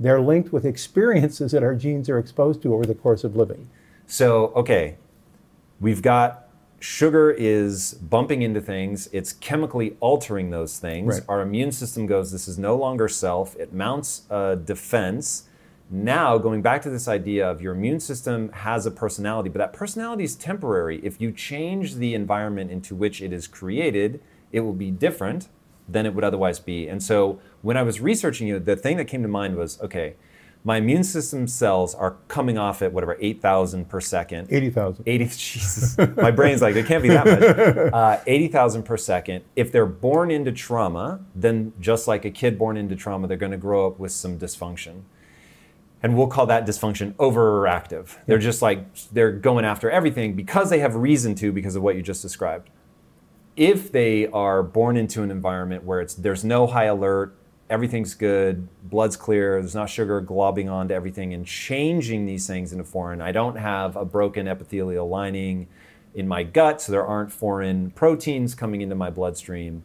They're 0.00 0.22
linked 0.22 0.54
with 0.54 0.64
experiences 0.64 1.52
that 1.52 1.62
our 1.62 1.74
genes 1.74 2.08
are 2.08 2.18
exposed 2.18 2.62
to 2.62 2.72
over 2.72 2.86
the 2.86 2.94
course 2.94 3.24
of 3.24 3.36
living. 3.36 3.68
So, 4.06 4.46
okay, 4.56 4.96
we've 5.82 6.00
got 6.00 6.48
sugar 6.80 7.30
is 7.30 7.92
bumping 7.92 8.40
into 8.40 8.62
things, 8.62 9.10
it's 9.12 9.34
chemically 9.34 9.98
altering 10.00 10.48
those 10.48 10.78
things. 10.78 11.16
Right. 11.16 11.24
Our 11.28 11.42
immune 11.42 11.72
system 11.72 12.06
goes, 12.06 12.32
this 12.32 12.48
is 12.48 12.58
no 12.58 12.74
longer 12.74 13.06
self, 13.06 13.54
it 13.56 13.74
mounts 13.74 14.22
a 14.30 14.56
defense. 14.56 15.44
Now, 15.90 16.38
going 16.38 16.62
back 16.62 16.82
to 16.82 16.90
this 16.90 17.08
idea 17.08 17.48
of 17.48 17.60
your 17.60 17.74
immune 17.74 18.00
system 18.00 18.50
has 18.52 18.86
a 18.86 18.90
personality, 18.90 19.50
but 19.50 19.58
that 19.58 19.72
personality 19.72 20.24
is 20.24 20.34
temporary. 20.34 20.98
If 21.04 21.20
you 21.20 21.30
change 21.30 21.96
the 21.96 22.14
environment 22.14 22.70
into 22.70 22.94
which 22.94 23.20
it 23.20 23.32
is 23.32 23.46
created, 23.46 24.20
it 24.50 24.60
will 24.60 24.72
be 24.72 24.90
different 24.90 25.48
than 25.86 26.06
it 26.06 26.14
would 26.14 26.24
otherwise 26.24 26.58
be. 26.58 26.88
And 26.88 27.02
so, 27.02 27.38
when 27.60 27.76
I 27.76 27.82
was 27.82 28.00
researching 28.00 28.48
you, 28.48 28.58
the 28.58 28.76
thing 28.76 28.96
that 28.96 29.04
came 29.04 29.22
to 29.22 29.28
mind 29.28 29.56
was 29.56 29.80
okay, 29.82 30.16
my 30.66 30.78
immune 30.78 31.04
system 31.04 31.46
cells 31.46 31.94
are 31.94 32.16
coming 32.26 32.56
off 32.56 32.80
at 32.80 32.90
whatever 32.90 33.18
8,000 33.20 33.86
per 33.86 34.00
second. 34.00 34.48
80,000. 34.50 35.04
80 35.06 35.24
Jesus. 35.26 35.98
My 36.16 36.30
brain's 36.30 36.62
like, 36.62 36.74
it 36.74 36.86
can't 36.86 37.02
be 37.02 37.10
that 37.10 37.26
much. 37.26 37.92
Uh, 37.94 38.18
80,000 38.26 38.82
per 38.82 38.96
second. 38.96 39.44
If 39.54 39.70
they're 39.70 39.84
born 39.84 40.30
into 40.30 40.52
trauma, 40.52 41.20
then 41.34 41.74
just 41.78 42.08
like 42.08 42.24
a 42.24 42.30
kid 42.30 42.58
born 42.58 42.78
into 42.78 42.96
trauma, 42.96 43.28
they're 43.28 43.36
going 43.36 43.52
to 43.52 43.58
grow 43.58 43.86
up 43.86 43.98
with 43.98 44.10
some 44.10 44.38
dysfunction. 44.38 45.02
And 46.04 46.18
we'll 46.18 46.26
call 46.26 46.44
that 46.46 46.66
dysfunction 46.66 47.14
overactive. 47.14 48.18
They're 48.26 48.36
just 48.36 48.60
like, 48.60 48.94
they're 49.12 49.32
going 49.32 49.64
after 49.64 49.90
everything 49.90 50.34
because 50.34 50.68
they 50.68 50.80
have 50.80 50.94
reason 50.96 51.34
to 51.36 51.50
because 51.50 51.76
of 51.76 51.82
what 51.82 51.96
you 51.96 52.02
just 52.02 52.20
described. 52.20 52.68
If 53.56 53.90
they 53.90 54.26
are 54.26 54.62
born 54.62 54.98
into 54.98 55.22
an 55.22 55.30
environment 55.30 55.82
where 55.82 56.02
it's 56.02 56.12
there's 56.12 56.44
no 56.44 56.66
high 56.66 56.84
alert, 56.84 57.34
everything's 57.70 58.12
good, 58.12 58.68
blood's 58.82 59.16
clear, 59.16 59.62
there's 59.62 59.74
not 59.74 59.88
sugar 59.88 60.20
globbing 60.20 60.70
onto 60.70 60.92
everything 60.92 61.32
and 61.32 61.46
changing 61.46 62.26
these 62.26 62.46
things 62.46 62.70
into 62.72 62.84
foreign. 62.84 63.22
I 63.22 63.32
don't 63.32 63.56
have 63.56 63.96
a 63.96 64.04
broken 64.04 64.46
epithelial 64.46 65.08
lining 65.08 65.68
in 66.14 66.28
my 66.28 66.42
gut, 66.42 66.82
so 66.82 66.92
there 66.92 67.06
aren't 67.06 67.32
foreign 67.32 67.92
proteins 67.92 68.54
coming 68.54 68.82
into 68.82 68.94
my 68.94 69.08
bloodstream. 69.08 69.84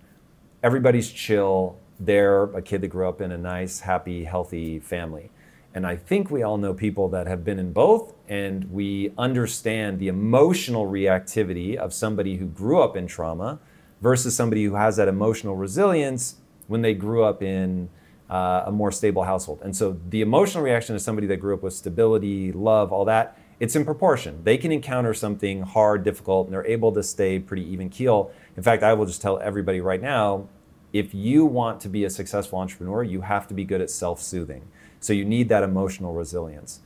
Everybody's 0.63 1.09
chill. 1.09 1.77
They're 1.97 2.43
a 2.43 2.61
kid 2.61 2.81
that 2.81 2.89
grew 2.89 3.07
up 3.07 3.21
in 3.21 3.31
a 3.31 3.37
nice, 3.37 3.79
happy, 3.79 4.25
healthy 4.25 4.81
family. 4.81 5.31
And 5.73 5.85
I 5.85 5.95
think 5.95 6.31
we 6.31 6.41
all 6.41 6.57
know 6.57 6.73
people 6.73 7.09
that 7.09 7.27
have 7.27 7.43
been 7.43 7.59
in 7.59 7.71
both, 7.71 8.13
and 8.27 8.71
we 8.71 9.13
understand 9.17 9.99
the 9.99 10.07
emotional 10.07 10.87
reactivity 10.87 11.75
of 11.75 11.93
somebody 11.93 12.37
who 12.37 12.47
grew 12.47 12.81
up 12.81 12.97
in 12.97 13.05
trauma 13.05 13.59
versus 14.01 14.35
somebody 14.35 14.63
who 14.65 14.75
has 14.75 14.95
that 14.97 15.07
emotional 15.07 15.55
resilience 15.55 16.37
when 16.67 16.81
they 16.81 16.93
grew 16.93 17.23
up 17.23 17.43
in 17.43 17.89
uh, 18.29 18.63
a 18.65 18.71
more 18.71 18.91
stable 18.91 19.23
household. 19.23 19.59
And 19.63 19.75
so 19.75 19.97
the 20.09 20.21
emotional 20.21 20.63
reaction 20.63 20.95
is 20.95 21.03
somebody 21.03 21.27
that 21.27 21.37
grew 21.37 21.53
up 21.53 21.63
with 21.63 21.73
stability, 21.73 22.51
love, 22.51 22.91
all 22.91 23.05
that. 23.05 23.37
It's 23.59 23.75
in 23.75 23.83
proportion. 23.83 24.41
They 24.43 24.57
can 24.57 24.71
encounter 24.71 25.13
something 25.13 25.61
hard, 25.61 26.03
difficult, 26.03 26.47
and 26.47 26.53
they're 26.53 26.65
able 26.65 26.91
to 26.93 27.03
stay 27.03 27.39
pretty 27.39 27.69
even 27.71 27.89
keel. 27.89 28.31
In 28.55 28.63
fact, 28.63 28.83
I 28.83 28.93
will 28.93 29.05
just 29.05 29.21
tell 29.21 29.39
everybody 29.39 29.81
right 29.81 30.01
now 30.01 30.47
if 30.93 31.13
you 31.13 31.45
want 31.45 31.79
to 31.81 31.89
be 31.89 32.05
a 32.05 32.09
successful 32.09 32.59
entrepreneur, 32.59 33.03
you 33.03 33.21
have 33.21 33.47
to 33.47 33.53
be 33.53 33.63
good 33.63 33.81
at 33.81 33.89
self 33.89 34.21
soothing. 34.21 34.67
So 34.99 35.13
you 35.13 35.25
need 35.25 35.49
that 35.49 35.63
emotional 35.63 36.13
resilience. 36.13 36.81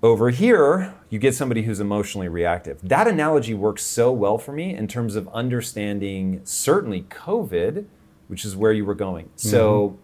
Over 0.00 0.30
here, 0.30 0.94
you 1.10 1.18
get 1.18 1.34
somebody 1.34 1.62
who's 1.62 1.80
emotionally 1.80 2.28
reactive. 2.28 2.78
That 2.82 3.08
analogy 3.08 3.52
works 3.52 3.82
so 3.82 4.12
well 4.12 4.38
for 4.38 4.52
me 4.52 4.72
in 4.74 4.86
terms 4.86 5.16
of 5.16 5.28
understanding 5.30 6.40
certainly 6.44 7.02
COVID, 7.10 7.84
which 8.28 8.44
is 8.44 8.54
where 8.54 8.72
you 8.72 8.84
were 8.84 8.94
going. 8.94 9.28
So, 9.34 9.98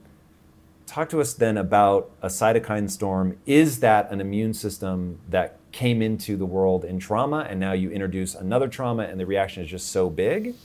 talk 0.86 1.08
to 1.10 1.20
us 1.20 1.32
then 1.32 1.56
about 1.56 2.10
a 2.22 2.26
cytokine 2.26 2.90
storm. 2.90 3.38
Is 3.46 3.78
that 3.80 4.10
an 4.10 4.20
immune 4.20 4.52
system 4.52 5.20
that 5.28 5.58
came 5.70 6.02
into 6.02 6.36
the 6.36 6.46
world 6.46 6.84
in 6.84 6.98
trauma 6.98 7.46
and 7.48 7.58
now 7.60 7.72
you 7.72 7.90
introduce 7.90 8.34
another 8.34 8.68
trauma 8.68 9.04
and 9.04 9.18
the 9.18 9.26
reaction 9.26 9.62
is 9.62 9.70
just 9.70 9.88
so 9.92 10.10
big? 10.10 10.56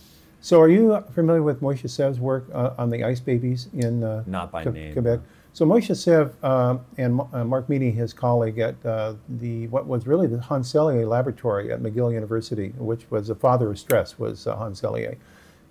So, 0.42 0.60
are 0.60 0.70
you 0.70 1.04
familiar 1.14 1.44
with 1.44 1.62
Moshe 1.62 1.84
Szyf's 1.84 2.20
work 2.20 2.48
uh, 2.52 2.72
on 2.80 2.90
the 2.90 3.04
ice 3.04 3.20
babies 3.20 3.68
in 3.74 4.04
uh, 4.04 4.24
Not 4.26 4.52
by 4.52 4.64
Que- 4.64 4.72
name. 4.72 4.94
Quebec? 4.94 5.20
So, 5.52 5.66
Moshe 5.66 5.90
Szyf 5.92 6.34
uh, 6.44 6.78
and 6.98 7.22
uh, 7.34 7.44
Mark 7.44 7.68
Meaney, 7.68 7.94
his 7.94 8.14
colleague 8.14 8.60
at 8.60 8.86
uh, 8.86 9.16
the 9.28 9.68
what 9.68 9.88
was 9.88 10.06
really 10.06 10.28
the 10.28 10.40
Hans 10.40 10.72
Selye 10.72 11.08
Laboratory 11.08 11.72
at 11.72 11.82
McGill 11.82 12.14
University, 12.14 12.70
which 12.78 13.10
was 13.10 13.28
the 13.28 13.36
father 13.36 13.72
of 13.72 13.80
stress, 13.80 14.20
was 14.20 14.46
uh, 14.46 14.56
Hans 14.56 14.82
Selye. 14.82 15.18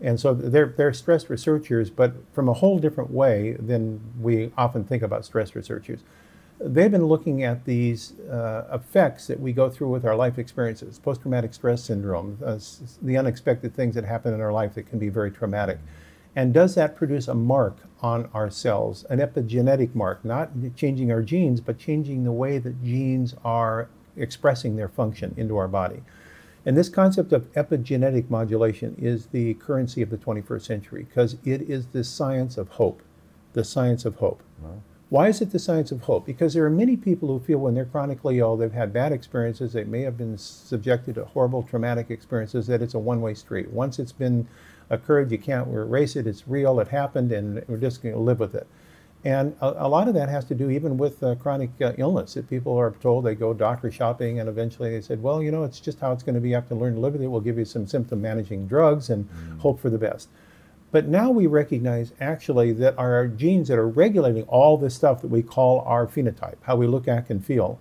And 0.00 0.18
so 0.20 0.32
they're, 0.32 0.74
they're 0.76 0.92
stress 0.92 1.28
researchers, 1.28 1.90
but 1.90 2.14
from 2.32 2.48
a 2.48 2.52
whole 2.52 2.78
different 2.78 3.10
way 3.10 3.56
than 3.58 4.00
we 4.20 4.52
often 4.56 4.84
think 4.84 5.02
about 5.02 5.24
stress 5.24 5.56
researchers. 5.56 6.00
They've 6.60 6.90
been 6.90 7.06
looking 7.06 7.44
at 7.44 7.64
these 7.64 8.18
uh, 8.20 8.66
effects 8.72 9.28
that 9.28 9.40
we 9.40 9.52
go 9.52 9.70
through 9.70 9.90
with 9.90 10.04
our 10.04 10.16
life 10.16 10.38
experiences, 10.38 10.98
post 10.98 11.22
traumatic 11.22 11.54
stress 11.54 11.84
syndrome, 11.84 12.38
uh, 12.44 12.58
the 13.02 13.16
unexpected 13.16 13.74
things 13.74 13.94
that 13.94 14.04
happen 14.04 14.34
in 14.34 14.40
our 14.40 14.52
life 14.52 14.74
that 14.74 14.88
can 14.88 14.98
be 14.98 15.08
very 15.08 15.30
traumatic. 15.30 15.78
And 16.34 16.52
does 16.52 16.74
that 16.74 16.96
produce 16.96 17.28
a 17.28 17.34
mark 17.34 17.78
on 18.00 18.28
our 18.32 18.50
cells, 18.50 19.04
an 19.10 19.18
epigenetic 19.18 19.94
mark, 19.94 20.24
not 20.24 20.50
changing 20.76 21.10
our 21.10 21.22
genes, 21.22 21.60
but 21.60 21.78
changing 21.78 22.24
the 22.24 22.32
way 22.32 22.58
that 22.58 22.82
genes 22.82 23.34
are 23.44 23.88
expressing 24.16 24.76
their 24.76 24.88
function 24.88 25.34
into 25.36 25.56
our 25.56 25.68
body? 25.68 26.02
And 26.66 26.76
this 26.76 26.88
concept 26.88 27.32
of 27.32 27.50
epigenetic 27.54 28.28
modulation 28.28 28.94
is 28.98 29.26
the 29.26 29.54
currency 29.54 30.02
of 30.02 30.10
the 30.10 30.18
21st 30.18 30.62
century 30.62 31.06
because 31.08 31.36
it 31.44 31.62
is 31.62 31.86
the 31.86 32.04
science 32.04 32.58
of 32.58 32.68
hope. 32.68 33.02
The 33.54 33.64
science 33.64 34.04
of 34.04 34.16
hope. 34.16 34.42
Why 35.08 35.28
is 35.28 35.40
it 35.40 35.52
the 35.52 35.58
science 35.58 35.90
of 35.90 36.02
hope? 36.02 36.26
Because 36.26 36.52
there 36.52 36.66
are 36.66 36.70
many 36.70 36.94
people 36.94 37.28
who 37.28 37.40
feel 37.40 37.58
when 37.58 37.74
they're 37.74 37.86
chronically 37.86 38.40
ill, 38.40 38.58
they've 38.58 38.70
had 38.70 38.92
bad 38.92 39.10
experiences, 39.10 39.72
they 39.72 39.84
may 39.84 40.02
have 40.02 40.18
been 40.18 40.36
subjected 40.36 41.14
to 41.14 41.24
horrible 41.24 41.62
traumatic 41.62 42.10
experiences, 42.10 42.66
that 42.66 42.82
it's 42.82 42.92
a 42.92 42.98
one 42.98 43.22
way 43.22 43.32
street. 43.32 43.70
Once 43.70 43.98
it's 43.98 44.12
been 44.12 44.46
occurred, 44.90 45.30
you 45.30 45.38
can't 45.38 45.68
erase 45.68 46.16
it, 46.16 46.26
it's 46.26 46.46
real, 46.46 46.80
it 46.80 46.88
happened, 46.88 47.32
and 47.32 47.62
we're 47.68 47.76
just 47.76 48.02
going 48.02 48.14
to 48.14 48.20
live 48.20 48.40
with 48.40 48.54
it. 48.54 48.66
And 49.24 49.56
a, 49.60 49.86
a 49.86 49.88
lot 49.88 50.08
of 50.08 50.14
that 50.14 50.28
has 50.28 50.44
to 50.46 50.54
do 50.54 50.70
even 50.70 50.96
with 50.96 51.22
uh, 51.22 51.34
chronic 51.34 51.70
uh, 51.80 51.92
illness. 51.98 52.34
That 52.34 52.48
people 52.48 52.76
are 52.76 52.92
told 53.00 53.24
they 53.24 53.34
go 53.34 53.52
doctor 53.52 53.90
shopping, 53.90 54.38
and 54.38 54.48
eventually 54.48 54.90
they 54.90 55.00
said, 55.00 55.22
"Well, 55.22 55.42
you 55.42 55.50
know, 55.50 55.64
it's 55.64 55.80
just 55.80 55.98
how 55.98 56.12
it's 56.12 56.22
going 56.22 56.36
to 56.36 56.40
be. 56.40 56.50
You 56.50 56.54
have 56.54 56.68
to 56.68 56.76
learn 56.76 56.94
to 56.94 57.00
live 57.00 57.14
with 57.14 57.22
it. 57.22 57.26
We'll 57.26 57.40
give 57.40 57.58
you 57.58 57.64
some 57.64 57.86
symptom 57.86 58.22
managing 58.22 58.68
drugs 58.68 59.10
and 59.10 59.28
hope 59.58 59.80
for 59.80 59.90
the 59.90 59.98
best." 59.98 60.28
But 60.90 61.06
now 61.06 61.30
we 61.30 61.46
recognize 61.46 62.12
actually 62.20 62.72
that 62.74 62.96
our 62.96 63.26
genes 63.26 63.68
that 63.68 63.78
are 63.78 63.88
regulating 63.88 64.44
all 64.44 64.78
this 64.78 64.94
stuff 64.94 65.20
that 65.20 65.28
we 65.28 65.42
call 65.42 65.80
our 65.80 66.06
phenotype, 66.06 66.56
how 66.62 66.76
we 66.76 66.86
look, 66.86 67.08
act, 67.08 67.28
and 67.30 67.44
feel, 67.44 67.78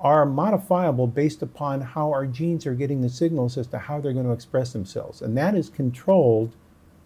are 0.00 0.24
modifiable 0.24 1.06
based 1.06 1.42
upon 1.42 1.80
how 1.80 2.12
our 2.12 2.26
genes 2.26 2.66
are 2.66 2.74
getting 2.74 3.00
the 3.00 3.08
signals 3.08 3.58
as 3.58 3.66
to 3.68 3.78
how 3.78 4.00
they're 4.00 4.12
going 4.12 4.26
to 4.26 4.32
express 4.32 4.72
themselves. 4.72 5.22
And 5.22 5.36
that 5.36 5.54
is 5.54 5.68
controlled 5.68 6.54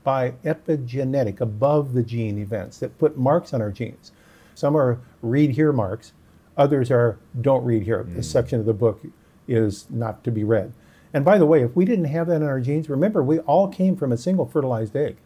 by 0.05 0.33
epigenetic, 0.45 1.41
above 1.41 1.93
the 1.93 2.03
gene 2.03 2.39
events 2.39 2.79
that 2.79 2.99
put 2.99 3.17
marks 3.17 3.55
on 3.55 3.63
our 3.63 3.71
genes. 3.71 4.13
Some 4.55 4.77
are 4.77 5.01
read 5.23 5.53
here 5.53 5.73
marks, 5.73 6.13
others 6.57 6.91
are 6.91 7.19
don't 7.41 7.65
read 7.65 7.85
here. 7.85 8.05
This 8.07 8.27
hmm. 8.27 8.33
section 8.33 8.61
of 8.61 8.67
the 8.67 8.75
book 8.75 9.01
is 9.49 9.87
not 9.91 10.23
to 10.25 10.31
be 10.31 10.45
read. 10.45 10.73
And 11.15 11.25
by 11.25 11.39
the 11.39 11.47
way, 11.47 11.63
if 11.63 11.77
we 11.77 11.85
didn't 11.85 12.07
have 12.07 12.27
that 12.29 12.37
in 12.37 12.43
our 12.43 12.61
genes, 12.61 12.89
remember 12.89 13.23
we 13.23 13.39
all 13.41 13.69
came 13.69 13.97
from 13.97 14.13
a 14.13 14.17
single 14.17 14.47
fertilized 14.47 14.97
egg. 14.97 15.17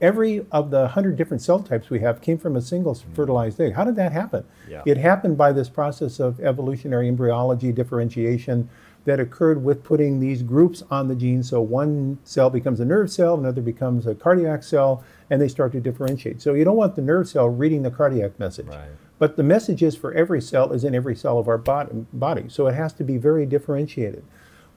Every 0.00 0.46
of 0.50 0.70
the 0.70 0.80
100 0.80 1.16
different 1.16 1.42
cell 1.42 1.60
types 1.60 1.90
we 1.90 2.00
have 2.00 2.22
came 2.22 2.38
from 2.38 2.56
a 2.56 2.62
single 2.62 2.94
mm-hmm. 2.94 3.12
fertilized 3.12 3.60
egg. 3.60 3.74
How 3.74 3.84
did 3.84 3.96
that 3.96 4.12
happen? 4.12 4.44
Yeah. 4.68 4.82
It 4.86 4.96
happened 4.96 5.36
by 5.36 5.52
this 5.52 5.68
process 5.68 6.20
of 6.20 6.40
evolutionary 6.40 7.08
embryology 7.08 7.72
differentiation 7.72 8.68
that 9.04 9.20
occurred 9.20 9.64
with 9.64 9.82
putting 9.82 10.20
these 10.20 10.42
groups 10.42 10.82
on 10.90 11.08
the 11.08 11.14
gene. 11.14 11.42
So 11.42 11.60
one 11.60 12.18
cell 12.24 12.50
becomes 12.50 12.80
a 12.80 12.84
nerve 12.84 13.10
cell, 13.10 13.34
another 13.34 13.62
becomes 13.62 14.06
a 14.06 14.14
cardiac 14.14 14.62
cell, 14.62 15.04
and 15.30 15.40
they 15.40 15.48
start 15.48 15.72
to 15.72 15.80
differentiate. 15.80 16.42
So 16.42 16.54
you 16.54 16.64
don't 16.64 16.76
want 16.76 16.96
the 16.96 17.02
nerve 17.02 17.28
cell 17.28 17.48
reading 17.48 17.82
the 17.82 17.90
cardiac 17.90 18.38
message. 18.38 18.66
Right. 18.66 18.88
But 19.18 19.36
the 19.36 19.42
message 19.42 19.82
is 19.82 19.96
for 19.96 20.14
every 20.14 20.40
cell 20.40 20.72
is 20.72 20.82
in 20.84 20.94
every 20.94 21.14
cell 21.14 21.38
of 21.38 21.46
our 21.48 21.58
body. 21.58 22.48
So 22.48 22.66
it 22.66 22.74
has 22.74 22.92
to 22.94 23.04
be 23.04 23.18
very 23.18 23.44
differentiated. 23.44 24.24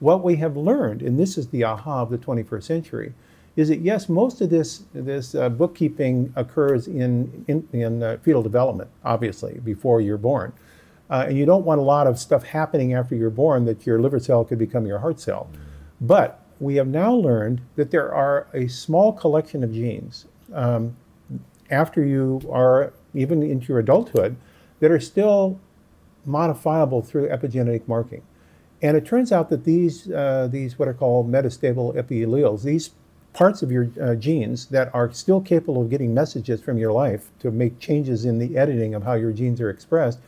What 0.00 0.22
we 0.22 0.36
have 0.36 0.56
learned, 0.56 1.00
and 1.00 1.18
this 1.18 1.38
is 1.38 1.48
the 1.48 1.64
aha 1.64 2.02
of 2.02 2.10
the 2.10 2.18
21st 2.18 2.62
century, 2.62 3.14
is 3.56 3.68
that 3.68 3.80
yes, 3.80 4.08
most 4.08 4.40
of 4.40 4.50
this 4.50 4.84
this 4.92 5.34
uh, 5.34 5.48
bookkeeping 5.48 6.32
occurs 6.36 6.88
in 6.88 7.44
in, 7.48 7.68
in 7.72 8.02
uh, 8.02 8.16
fetal 8.22 8.42
development, 8.42 8.90
obviously 9.04 9.60
before 9.64 10.00
you're 10.00 10.18
born, 10.18 10.52
uh, 11.10 11.26
and 11.28 11.38
you 11.38 11.46
don't 11.46 11.64
want 11.64 11.80
a 11.80 11.84
lot 11.84 12.06
of 12.06 12.18
stuff 12.18 12.44
happening 12.44 12.94
after 12.94 13.14
you're 13.14 13.30
born 13.30 13.64
that 13.64 13.86
your 13.86 14.00
liver 14.00 14.18
cell 14.18 14.44
could 14.44 14.58
become 14.58 14.86
your 14.86 14.98
heart 14.98 15.20
cell. 15.20 15.48
But 16.00 16.40
we 16.60 16.76
have 16.76 16.88
now 16.88 17.12
learned 17.12 17.60
that 17.76 17.90
there 17.90 18.12
are 18.12 18.46
a 18.52 18.68
small 18.68 19.12
collection 19.12 19.62
of 19.62 19.72
genes 19.72 20.26
um, 20.52 20.96
after 21.70 22.04
you 22.04 22.40
are 22.50 22.92
even 23.14 23.42
into 23.42 23.68
your 23.68 23.78
adulthood 23.78 24.36
that 24.80 24.90
are 24.90 25.00
still 25.00 25.60
modifiable 26.24 27.02
through 27.02 27.28
epigenetic 27.28 27.86
marking. 27.86 28.22
And 28.82 28.96
it 28.96 29.06
turns 29.06 29.32
out 29.32 29.50
that 29.50 29.64
these, 29.64 30.10
uh, 30.10 30.48
these 30.50 30.78
what 30.78 30.88
are 30.88 30.94
called 30.94 31.30
metastable 31.30 31.94
epialleles, 31.94 32.62
these 32.64 32.90
parts 33.34 33.62
of 33.62 33.70
your 33.70 33.88
uh, 34.00 34.14
genes 34.14 34.66
that 34.66 34.94
are 34.94 35.12
still 35.12 35.40
capable 35.40 35.82
of 35.82 35.90
getting 35.90 36.14
messages 36.14 36.62
from 36.62 36.78
your 36.78 36.92
life 36.92 37.30
to 37.40 37.50
make 37.50 37.78
changes 37.78 38.24
in 38.24 38.38
the 38.38 38.56
editing 38.56 38.94
of 38.94 39.02
how 39.02 39.12
your 39.14 39.32
genes 39.32 39.60
are 39.60 39.68
expressed, 39.68 40.18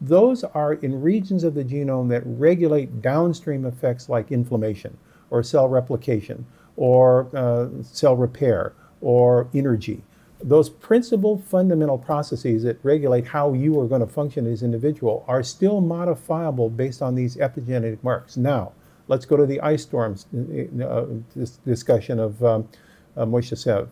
those 0.00 0.44
are 0.44 0.74
in 0.74 1.02
regions 1.02 1.42
of 1.42 1.54
the 1.54 1.64
genome 1.64 2.08
that 2.08 2.22
regulate 2.24 3.02
downstream 3.02 3.66
effects 3.66 4.08
like 4.08 4.30
inflammation 4.30 4.96
or 5.30 5.42
cell 5.42 5.68
replication 5.68 6.46
or 6.76 7.28
uh, 7.34 7.68
cell 7.82 8.16
repair 8.16 8.72
or 9.00 9.48
energy 9.52 10.02
those 10.42 10.70
principal 10.70 11.38
fundamental 11.38 11.98
processes 11.98 12.62
that 12.62 12.78
regulate 12.82 13.26
how 13.26 13.52
you 13.52 13.78
are 13.78 13.86
going 13.86 14.00
to 14.00 14.06
function 14.06 14.50
as 14.50 14.62
an 14.62 14.72
individual 14.72 15.24
are 15.28 15.42
still 15.42 15.80
modifiable 15.80 16.70
based 16.70 17.02
on 17.02 17.14
these 17.14 17.36
epigenetic 17.36 18.02
marks. 18.02 18.36
Now, 18.36 18.72
let's 19.10 19.26
go 19.26 19.36
to 19.36 19.44
the 19.44 19.60
ice 19.60 19.82
storms 19.82 20.26
uh, 20.32 21.04
this 21.34 21.58
discussion 21.66 22.20
of 22.20 22.42
um, 22.44 22.68
uh, 23.16 23.26
Moshe 23.26 23.52
Szyf. 23.52 23.88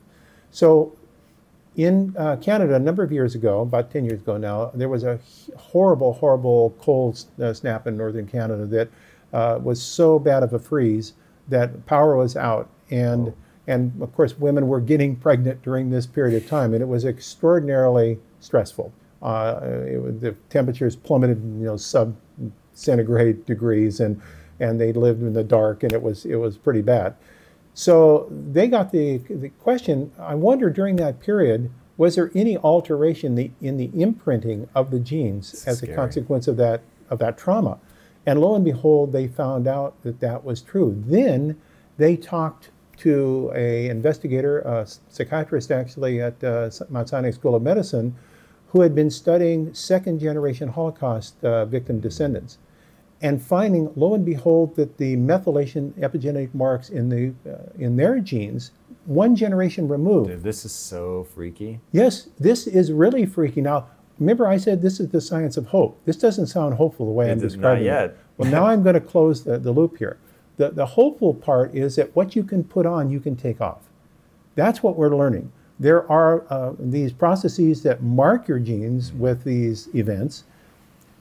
So, 0.52 0.96
in 1.76 2.14
uh, 2.16 2.36
Canada, 2.36 2.76
a 2.76 2.78
number 2.78 3.02
of 3.02 3.12
years 3.12 3.34
ago, 3.34 3.60
about 3.60 3.90
10 3.90 4.04
years 4.04 4.20
ago 4.20 4.36
now, 4.36 4.70
there 4.74 4.88
was 4.88 5.04
a 5.04 5.18
horrible, 5.56 6.12
horrible 6.12 6.74
cold 6.80 7.24
uh, 7.40 7.52
snap 7.52 7.86
in 7.86 7.96
northern 7.96 8.26
Canada 8.26 8.64
that 8.66 8.88
uh, 9.32 9.58
was 9.62 9.82
so 9.82 10.18
bad 10.18 10.42
of 10.42 10.52
a 10.52 10.58
freeze 10.58 11.12
that 11.48 11.84
power 11.86 12.16
was 12.16 12.36
out. 12.36 12.68
And 12.90 13.34
and 13.66 13.92
of 14.00 14.14
course, 14.14 14.38
women 14.38 14.66
were 14.66 14.80
getting 14.80 15.14
pregnant 15.14 15.62
during 15.62 15.90
this 15.90 16.06
period 16.06 16.42
of 16.42 16.48
time, 16.48 16.72
and 16.72 16.80
it 16.80 16.86
was 16.88 17.04
extraordinarily 17.04 18.18
stressful. 18.40 18.92
Uh, 19.20 19.60
it, 19.62 20.20
the 20.22 20.32
temperatures 20.48 20.96
plummeted, 20.96 21.36
you 21.36 21.66
know, 21.66 21.76
sub 21.76 22.16
centigrade 22.72 23.44
degrees, 23.44 24.00
and 24.00 24.22
and 24.60 24.80
they 24.80 24.92
lived 24.92 25.22
in 25.22 25.32
the 25.32 25.44
dark, 25.44 25.82
and 25.82 25.92
it 25.92 26.02
was 26.02 26.24
it 26.24 26.36
was 26.36 26.56
pretty 26.56 26.82
bad. 26.82 27.14
So 27.74 28.28
they 28.30 28.68
got 28.68 28.92
the 28.92 29.18
the 29.28 29.50
question. 29.60 30.12
I 30.18 30.34
wonder 30.34 30.70
during 30.70 30.96
that 30.96 31.20
period, 31.20 31.70
was 31.96 32.14
there 32.14 32.30
any 32.34 32.56
alteration 32.58 33.34
the, 33.34 33.50
in 33.60 33.76
the 33.76 33.90
imprinting 33.94 34.68
of 34.74 34.90
the 34.90 35.00
genes 35.00 35.64
as 35.66 35.78
Scary. 35.78 35.92
a 35.92 35.96
consequence 35.96 36.48
of 36.48 36.56
that 36.56 36.82
of 37.10 37.18
that 37.18 37.36
trauma? 37.38 37.78
And 38.26 38.40
lo 38.40 38.54
and 38.54 38.64
behold, 38.64 39.12
they 39.12 39.26
found 39.26 39.66
out 39.66 40.00
that 40.02 40.20
that 40.20 40.44
was 40.44 40.60
true. 40.60 41.02
Then 41.06 41.58
they 41.96 42.16
talked 42.16 42.70
to 42.98 43.50
a 43.54 43.88
investigator, 43.88 44.60
a 44.60 44.86
psychiatrist 45.08 45.70
actually 45.70 46.20
at 46.20 46.42
uh, 46.42 46.70
Mount 46.90 47.08
Sinai 47.08 47.30
School 47.30 47.54
of 47.54 47.62
Medicine, 47.62 48.14
who 48.68 48.80
had 48.80 48.94
been 48.94 49.10
studying 49.10 49.72
second 49.72 50.18
generation 50.18 50.68
Holocaust 50.68 51.42
uh, 51.44 51.64
victim 51.64 52.00
descendants, 52.00 52.58
and 53.20 53.42
finding, 53.42 53.90
lo 53.96 54.14
and 54.14 54.24
behold, 54.24 54.76
that 54.76 54.96
the 54.96 55.16
methylation 55.16 55.92
epigenetic 55.94 56.54
marks 56.54 56.88
in 56.90 57.08
the 57.08 57.34
uh, 57.50 57.56
in 57.78 57.96
their 57.96 58.20
genes, 58.20 58.70
one 59.06 59.34
generation 59.34 59.88
removed, 59.88 60.30
Dude, 60.30 60.42
this 60.42 60.64
is 60.64 60.72
so 60.72 61.24
freaky. 61.34 61.80
Yes, 61.92 62.28
this 62.38 62.66
is 62.66 62.92
really 62.92 63.26
freaky. 63.26 63.60
Now, 63.60 63.88
remember 64.18 64.46
I 64.46 64.56
said 64.56 64.82
this 64.82 65.00
is 65.00 65.08
the 65.08 65.20
science 65.20 65.56
of 65.56 65.66
hope. 65.66 65.98
This 66.04 66.16
doesn't 66.16 66.46
sound 66.46 66.74
hopeful 66.74 67.06
the 67.06 67.12
way 67.12 67.28
It 67.28 67.32
I'm 67.32 67.38
does- 67.40 67.56
not 67.56 67.60
describing 67.76 67.84
yet. 67.84 68.04
it. 68.10 68.16
Well, 68.36 68.50
now 68.50 68.66
I'm 68.66 68.82
going 68.84 68.94
to 68.94 69.00
close 69.00 69.42
the, 69.42 69.58
the 69.58 69.72
loop 69.72 69.98
here. 69.98 70.18
The, 70.58 70.70
the 70.70 70.86
hopeful 70.86 71.34
part 71.34 71.74
is 71.74 71.96
that 71.96 72.14
what 72.14 72.36
you 72.36 72.44
can 72.44 72.62
put 72.62 72.86
on, 72.86 73.10
you 73.10 73.18
can 73.20 73.34
take 73.34 73.60
off. 73.60 73.80
That's 74.54 74.80
what 74.82 74.96
we're 74.96 75.14
learning. 75.16 75.50
There 75.80 76.08
are 76.10 76.44
uh, 76.52 76.72
these 76.78 77.12
processes 77.12 77.82
that 77.84 78.02
mark 78.02 78.46
your 78.48 78.58
genes 78.60 79.12
with 79.12 79.42
these 79.44 79.88
events. 79.94 80.44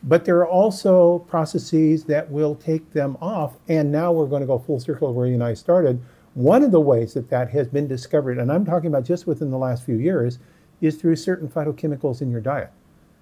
But 0.03 0.25
there 0.25 0.38
are 0.38 0.47
also 0.47 1.19
processes 1.19 2.05
that 2.05 2.29
will 2.31 2.55
take 2.55 2.93
them 2.93 3.17
off. 3.19 3.57
And 3.67 3.91
now 3.91 4.12
we're 4.12 4.27
going 4.27 4.41
to 4.41 4.47
go 4.47 4.60
full 4.60 4.79
circle 4.79 5.13
where 5.13 5.27
you 5.27 5.33
and 5.33 5.43
I 5.43 5.53
started. 5.53 6.01
One 6.33 6.63
of 6.63 6.71
the 6.71 6.81
ways 6.81 7.13
that 7.15 7.29
that 7.29 7.49
has 7.49 7.67
been 7.67 7.88
discovered, 7.88 8.38
and 8.38 8.51
I'm 8.51 8.63
talking 8.63 8.88
about 8.88 9.03
just 9.03 9.25
within 9.25 9.49
the 9.49 9.57
last 9.57 9.83
few 9.83 9.95
years, 9.95 10.39
is 10.81 10.95
through 10.95 11.15
certain 11.15 11.47
phytochemicals 11.47 12.21
in 12.21 12.29
your 12.29 12.41
diet 12.41 12.71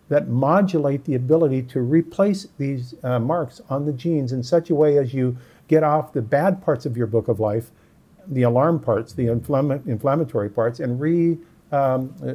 that 0.10 0.28
modulate 0.28 1.04
the 1.06 1.16
ability 1.16 1.64
to 1.64 1.82
replace 1.82 2.48
these 2.58 2.94
uh, 3.04 3.20
marks 3.20 3.62
on 3.70 3.86
the 3.86 3.94
genes 3.94 4.32
in 4.32 4.44
such 4.44 4.70
a 4.70 4.76
way 4.76 4.98
as 4.98 5.14
you 5.14 5.36
get 5.68 5.84
off 5.84 6.14
the 6.14 6.22
bad 6.22 6.62
parts 6.64 6.86
of 6.86 6.96
your 6.96 7.08
book 7.08 7.28
of 7.28 7.40
life, 7.40 7.72
the 8.28 8.44
alarm 8.44 8.80
parts, 8.80 9.14
the 9.14 9.28
inflammatory 9.28 10.50
parts, 10.50 10.80
and 10.80 11.00
re 11.00 11.38
um, 11.72 12.14
uh, 12.24 12.34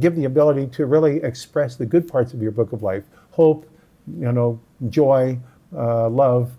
give 0.00 0.16
the 0.16 0.24
ability 0.24 0.66
to 0.68 0.86
really 0.86 1.22
express 1.22 1.76
the 1.76 1.86
good 1.86 2.08
parts 2.08 2.34
of 2.34 2.42
your 2.42 2.50
book 2.50 2.72
of 2.72 2.82
life 2.82 3.04
hope, 3.30 3.66
you 4.18 4.30
know, 4.30 4.60
joy, 4.90 5.38
uh, 5.74 6.08
love, 6.08 6.52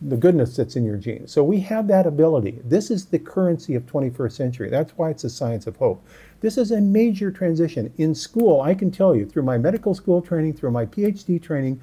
the 0.00 0.16
goodness 0.16 0.56
that's 0.56 0.76
in 0.76 0.84
your 0.84 0.96
genes. 0.96 1.32
So 1.32 1.42
we 1.44 1.60
have 1.60 1.88
that 1.88 2.06
ability. 2.06 2.60
This 2.64 2.90
is 2.90 3.06
the 3.06 3.18
currency 3.18 3.74
of 3.74 3.84
21st 3.86 4.32
century. 4.32 4.70
That's 4.70 4.92
why 4.96 5.10
it's 5.10 5.24
a 5.24 5.30
science 5.30 5.66
of 5.66 5.76
hope. 5.76 6.04
This 6.40 6.56
is 6.56 6.70
a 6.70 6.80
major 6.80 7.30
transition. 7.30 7.92
In 7.98 8.14
school, 8.14 8.60
I 8.60 8.74
can 8.74 8.90
tell 8.90 9.14
you 9.14 9.26
through 9.26 9.42
my 9.42 9.58
medical 9.58 9.94
school 9.94 10.22
training, 10.22 10.54
through 10.54 10.70
my 10.70 10.86
PhD 10.86 11.42
training, 11.42 11.80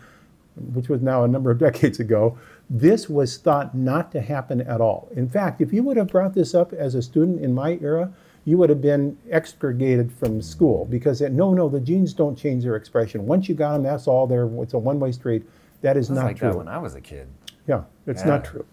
which 0.73 0.89
was 0.89 1.01
now 1.01 1.23
a 1.23 1.27
number 1.27 1.51
of 1.51 1.59
decades 1.67 1.99
ago, 1.99 2.37
this 2.69 3.09
was 3.09 3.37
thought 3.37 3.75
not 3.75 4.11
to 4.13 4.21
happen 4.21 4.61
at 4.61 4.79
all. 4.79 5.09
In 5.15 5.27
fact, 5.27 5.61
if 5.61 5.73
you 5.73 5.83
would 5.83 5.97
have 5.97 6.07
brought 6.07 6.33
this 6.33 6.55
up 6.55 6.71
as 6.73 6.95
a 6.95 7.01
student 7.01 7.41
in 7.41 7.53
my 7.53 7.77
era, 7.81 8.13
you 8.45 8.57
would 8.57 8.69
have 8.69 8.81
been 8.81 9.17
expurgated 9.29 10.11
from 10.11 10.41
school 10.41 10.85
because 10.85 11.21
it, 11.21 11.31
no, 11.31 11.53
no, 11.53 11.69
the 11.69 11.79
genes 11.79 12.13
don't 12.13 12.35
change 12.35 12.63
their 12.63 12.75
expression. 12.75 13.25
Once 13.25 13.47
you 13.47 13.55
got 13.55 13.73
them, 13.73 13.83
that's 13.83 14.07
all 14.07 14.25
there. 14.25 14.49
It's 14.61 14.73
a 14.73 14.79
one-way 14.79 15.11
street. 15.11 15.43
That 15.81 15.97
is 15.97 16.09
not 16.09 16.25
like 16.25 16.37
true. 16.37 16.49
that 16.49 16.57
when 16.57 16.67
I 16.67 16.77
was 16.79 16.95
a 16.95 17.01
kid. 17.01 17.27
Yeah, 17.67 17.83
it's 18.07 18.21
Yeah. 18.21 18.29
not 18.29 18.45
true. 18.45 18.65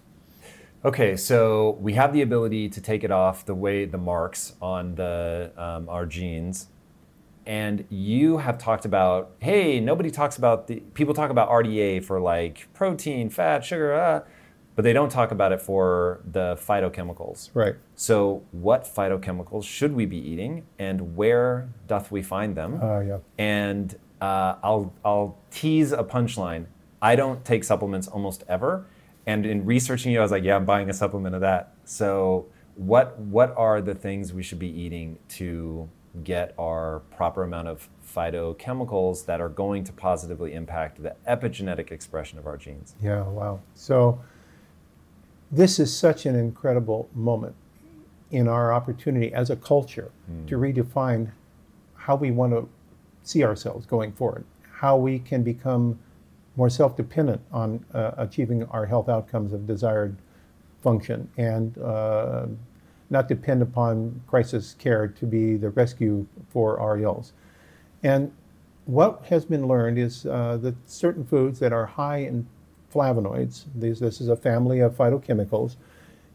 Okay, 0.84 1.16
so 1.16 1.76
we 1.80 1.94
have 1.94 2.12
the 2.12 2.22
ability 2.22 2.68
to 2.68 2.80
take 2.80 3.02
it 3.02 3.10
off 3.10 3.44
the 3.44 3.54
way 3.54 3.84
the 3.84 3.98
marks 3.98 4.54
on 4.62 4.94
the 4.94 5.50
um, 5.56 5.88
our 5.88 6.06
genes, 6.06 6.68
and 7.46 7.84
you 7.88 8.38
have 8.38 8.58
talked 8.58 8.84
about 8.84 9.32
hey, 9.40 9.80
nobody 9.80 10.10
talks 10.10 10.38
about 10.38 10.68
the 10.68 10.76
people 10.94 11.14
talk 11.14 11.30
about 11.30 11.50
RDA 11.50 12.04
for 12.04 12.20
like 12.20 12.68
protein, 12.74 13.28
fat, 13.28 13.64
sugar, 13.64 13.92
uh, 13.92 14.20
but 14.78 14.84
they 14.84 14.92
don't 14.92 15.08
talk 15.08 15.32
about 15.32 15.50
it 15.50 15.60
for 15.60 16.20
the 16.24 16.54
phytochemicals. 16.54 17.50
Right. 17.52 17.74
So, 17.96 18.44
what 18.52 18.84
phytochemicals 18.84 19.64
should 19.64 19.92
we 19.92 20.06
be 20.06 20.18
eating, 20.18 20.66
and 20.78 21.16
where 21.16 21.68
doth 21.88 22.12
we 22.12 22.22
find 22.22 22.54
them? 22.54 22.80
Uh, 22.80 23.00
yeah. 23.00 23.18
and 23.38 23.98
uh, 24.20 24.54
I'll 24.62 24.92
I'll 25.04 25.36
tease 25.50 25.90
a 25.90 26.04
punchline. 26.04 26.66
I 27.02 27.16
don't 27.16 27.44
take 27.44 27.64
supplements 27.64 28.06
almost 28.06 28.44
ever, 28.48 28.86
and 29.26 29.44
in 29.44 29.64
researching 29.64 30.12
you, 30.12 30.20
I 30.20 30.22
was 30.22 30.30
like, 30.30 30.44
yeah, 30.44 30.54
I'm 30.54 30.64
buying 30.64 30.88
a 30.88 30.94
supplement 30.94 31.34
of 31.34 31.40
that. 31.40 31.74
So 31.84 32.46
what 32.76 33.18
what 33.18 33.52
are 33.56 33.80
the 33.80 33.96
things 33.96 34.32
we 34.32 34.44
should 34.44 34.60
be 34.60 34.70
eating 34.70 35.18
to 35.30 35.88
get 36.22 36.54
our 36.56 37.00
proper 37.16 37.42
amount 37.42 37.66
of 37.66 37.88
phytochemicals 38.14 39.26
that 39.26 39.40
are 39.40 39.48
going 39.48 39.82
to 39.82 39.92
positively 39.92 40.52
impact 40.54 41.02
the 41.02 41.16
epigenetic 41.28 41.90
expression 41.90 42.38
of 42.38 42.46
our 42.46 42.56
genes? 42.56 42.94
Yeah, 43.02 43.22
wow. 43.22 43.58
So 43.74 44.20
this 45.50 45.78
is 45.78 45.94
such 45.96 46.26
an 46.26 46.34
incredible 46.34 47.08
moment 47.14 47.54
in 48.30 48.48
our 48.48 48.72
opportunity 48.72 49.32
as 49.32 49.50
a 49.50 49.56
culture 49.56 50.10
to 50.46 50.56
redefine 50.56 51.30
how 51.94 52.14
we 52.14 52.30
want 52.30 52.52
to 52.52 52.68
see 53.22 53.44
ourselves 53.44 53.86
going 53.86 54.12
forward, 54.12 54.44
how 54.70 54.96
we 54.96 55.18
can 55.18 55.42
become 55.42 55.98
more 56.56 56.68
self-dependent 56.68 57.40
on 57.52 57.84
uh, 57.94 58.12
achieving 58.18 58.64
our 58.64 58.84
health 58.84 59.08
outcomes 59.08 59.52
of 59.52 59.66
desired 59.66 60.16
function 60.82 61.28
and 61.36 61.78
uh, 61.78 62.46
not 63.10 63.28
depend 63.28 63.62
upon 63.62 64.20
crisis 64.26 64.74
care 64.78 65.06
to 65.08 65.26
be 65.26 65.56
the 65.56 65.70
rescue 65.70 66.26
for 66.50 66.78
our 66.78 66.98
ills. 66.98 67.32
And 68.02 68.32
what 68.84 69.24
has 69.28 69.44
been 69.44 69.66
learned 69.66 69.98
is 69.98 70.26
uh, 70.26 70.58
that 70.62 70.74
certain 70.86 71.24
foods 71.24 71.58
that 71.60 71.72
are 71.72 71.86
high 71.86 72.18
in 72.18 72.46
flavonoids, 72.92 73.64
these, 73.74 74.00
this 74.00 74.20
is 74.20 74.28
a 74.28 74.36
family 74.36 74.80
of 74.80 74.96
phytochemicals, 74.96 75.76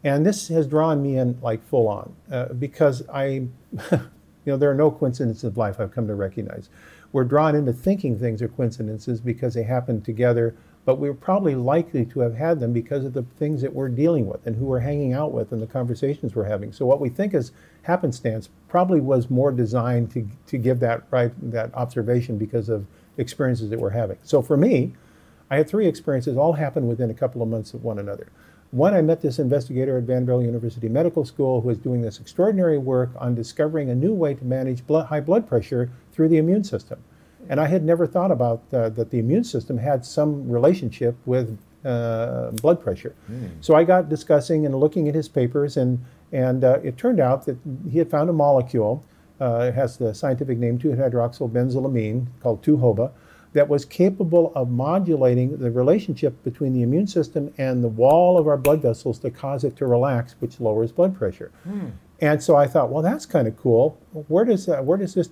and 0.03 0.25
this 0.25 0.49
has 0.49 0.67
drawn 0.67 1.01
me 1.01 1.17
in 1.17 1.39
like 1.41 1.63
full 1.63 1.87
on 1.87 2.15
uh, 2.31 2.45
because 2.53 3.07
I, 3.09 3.25
you 3.91 3.99
know, 4.45 4.57
there 4.57 4.69
are 4.69 4.75
no 4.75 4.91
coincidences 4.91 5.43
of 5.43 5.57
life 5.57 5.79
I've 5.79 5.91
come 5.91 6.07
to 6.07 6.15
recognize. 6.15 6.69
We're 7.13 7.23
drawn 7.23 7.55
into 7.55 7.73
thinking 7.73 8.17
things 8.17 8.41
are 8.41 8.47
coincidences 8.47 9.21
because 9.21 9.53
they 9.53 9.63
happen 9.63 10.01
together, 10.01 10.55
but 10.83 10.95
we're 10.95 11.13
probably 11.13 11.55
likely 11.55 12.05
to 12.05 12.19
have 12.21 12.35
had 12.35 12.59
them 12.59 12.73
because 12.73 13.05
of 13.05 13.13
the 13.13 13.23
things 13.37 13.61
that 13.61 13.73
we're 13.73 13.87
dealing 13.87 14.27
with 14.27 14.45
and 14.45 14.55
who 14.55 14.65
we're 14.65 14.79
hanging 14.79 15.13
out 15.13 15.31
with 15.31 15.51
and 15.51 15.61
the 15.61 15.67
conversations 15.67 16.35
we're 16.35 16.43
having. 16.43 16.73
So 16.73 16.85
what 16.85 16.99
we 16.99 17.09
think 17.09 17.33
is 17.33 17.51
happenstance 17.83 18.49
probably 18.67 18.99
was 18.99 19.29
more 19.29 19.51
designed 19.51 20.11
to, 20.11 20.27
to 20.47 20.57
give 20.57 20.79
that 20.79 21.03
right 21.11 21.31
that 21.51 21.73
observation 21.75 22.37
because 22.37 22.67
of 22.67 22.85
experiences 23.17 23.69
that 23.69 23.79
we're 23.79 23.91
having. 23.91 24.17
So 24.23 24.41
for 24.41 24.57
me, 24.57 24.93
I 25.53 25.57
had 25.57 25.69
three 25.69 25.85
experiences, 25.85 26.35
all 26.35 26.53
happened 26.53 26.89
within 26.89 27.11
a 27.11 27.13
couple 27.13 27.43
of 27.43 27.47
months 27.47 27.75
of 27.75 27.83
one 27.83 27.99
another. 27.99 28.27
One, 28.71 28.95
I 28.95 29.03
met 29.03 29.21
this 29.21 29.37
investigator 29.37 29.99
at 29.99 30.05
Vanderbilt 30.05 30.43
University 30.43 30.89
Medical 30.89 31.25
School 31.25 31.61
who 31.61 31.67
was 31.67 31.77
doing 31.77 32.01
this 32.01 32.19
extraordinary 32.19 32.79
work 32.79 33.11
on 33.17 33.35
discovering 33.35 33.91
a 33.91 33.93
new 33.93 34.15
way 34.15 34.33
to 34.33 34.43
manage 34.43 34.87
blood, 34.87 35.05
high 35.05 35.19
blood 35.19 35.47
pressure 35.47 35.91
through 36.11 36.29
the 36.29 36.37
immune 36.37 36.63
system. 36.63 37.03
And 37.49 37.59
I 37.59 37.67
had 37.67 37.83
never 37.83 38.07
thought 38.07 38.31
about 38.31 38.63
uh, 38.73 38.89
that 38.89 39.11
the 39.11 39.19
immune 39.19 39.43
system 39.43 39.77
had 39.77 40.03
some 40.03 40.49
relationship 40.49 41.15
with 41.27 41.59
uh, 41.85 42.49
blood 42.63 42.81
pressure. 42.81 43.13
So 43.61 43.75
I 43.75 43.83
got 43.83 44.09
discussing 44.09 44.65
and 44.65 44.73
looking 44.73 45.07
at 45.07 45.13
his 45.13 45.29
papers, 45.29 45.77
and, 45.77 46.03
and 46.31 46.63
uh, 46.63 46.79
it 46.83 46.97
turned 46.97 47.19
out 47.19 47.45
that 47.45 47.57
he 47.91 47.99
had 47.99 48.09
found 48.09 48.27
a 48.27 48.33
molecule, 48.33 49.05
uh, 49.39 49.69
it 49.69 49.75
has 49.75 49.97
the 49.97 50.15
scientific 50.15 50.57
name 50.57 50.79
2-hydroxylbenzylamine, 50.79 52.25
called 52.41 52.63
2-HOBA, 52.63 53.11
that 53.53 53.69
was 53.69 53.85
capable 53.85 54.51
of 54.55 54.69
modulating 54.69 55.57
the 55.57 55.71
relationship 55.71 56.43
between 56.43 56.73
the 56.73 56.81
immune 56.81 57.07
system 57.07 57.53
and 57.57 57.83
the 57.83 57.87
wall 57.87 58.37
of 58.37 58.47
our 58.47 58.57
blood 58.57 58.81
vessels 58.81 59.19
to 59.19 59.29
cause 59.29 59.63
it 59.63 59.75
to 59.77 59.85
relax, 59.85 60.35
which 60.39 60.59
lowers 60.59 60.91
blood 60.91 61.15
pressure. 61.15 61.51
And 62.19 62.41
so 62.41 62.55
I 62.55 62.67
thought, 62.67 62.89
well, 62.89 63.03
that's 63.03 63.25
kind 63.25 63.49
of 63.49 63.57
cool. 63.57 63.99
Where 64.29 64.45
does 64.45 64.65
that, 64.67 64.85
where 64.85 64.97
does 64.97 65.13
this 65.13 65.29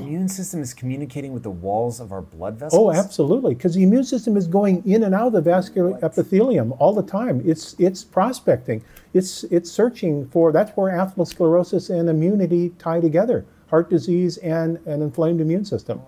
The 0.00 0.04
immune 0.04 0.28
system 0.28 0.60
is 0.60 0.74
communicating 0.74 1.32
with 1.32 1.44
the 1.44 1.50
walls 1.50 2.00
of 2.00 2.10
our 2.10 2.20
blood 2.20 2.58
vessels. 2.58 2.80
Oh, 2.80 2.90
absolutely, 2.90 3.54
because 3.54 3.74
the 3.74 3.84
immune 3.84 4.02
system 4.02 4.36
is 4.36 4.48
going 4.48 4.82
in 4.84 5.04
and 5.04 5.14
out 5.14 5.28
of 5.28 5.32
the 5.34 5.40
vascular 5.40 5.98
epithelium 6.04 6.72
all 6.80 6.94
the 6.94 7.02
time. 7.02 7.42
It's 7.44 7.76
it's 7.78 8.02
prospecting. 8.02 8.82
It's 9.14 9.44
it's 9.44 9.70
searching 9.70 10.26
for. 10.30 10.50
That's 10.50 10.76
where 10.76 10.92
atherosclerosis 10.92 11.90
and 11.96 12.08
immunity 12.08 12.70
tie 12.70 13.00
together: 13.00 13.46
heart 13.68 13.88
disease 13.88 14.38
and 14.38 14.78
an 14.86 15.00
inflamed 15.00 15.40
immune 15.40 15.64
system. 15.64 16.02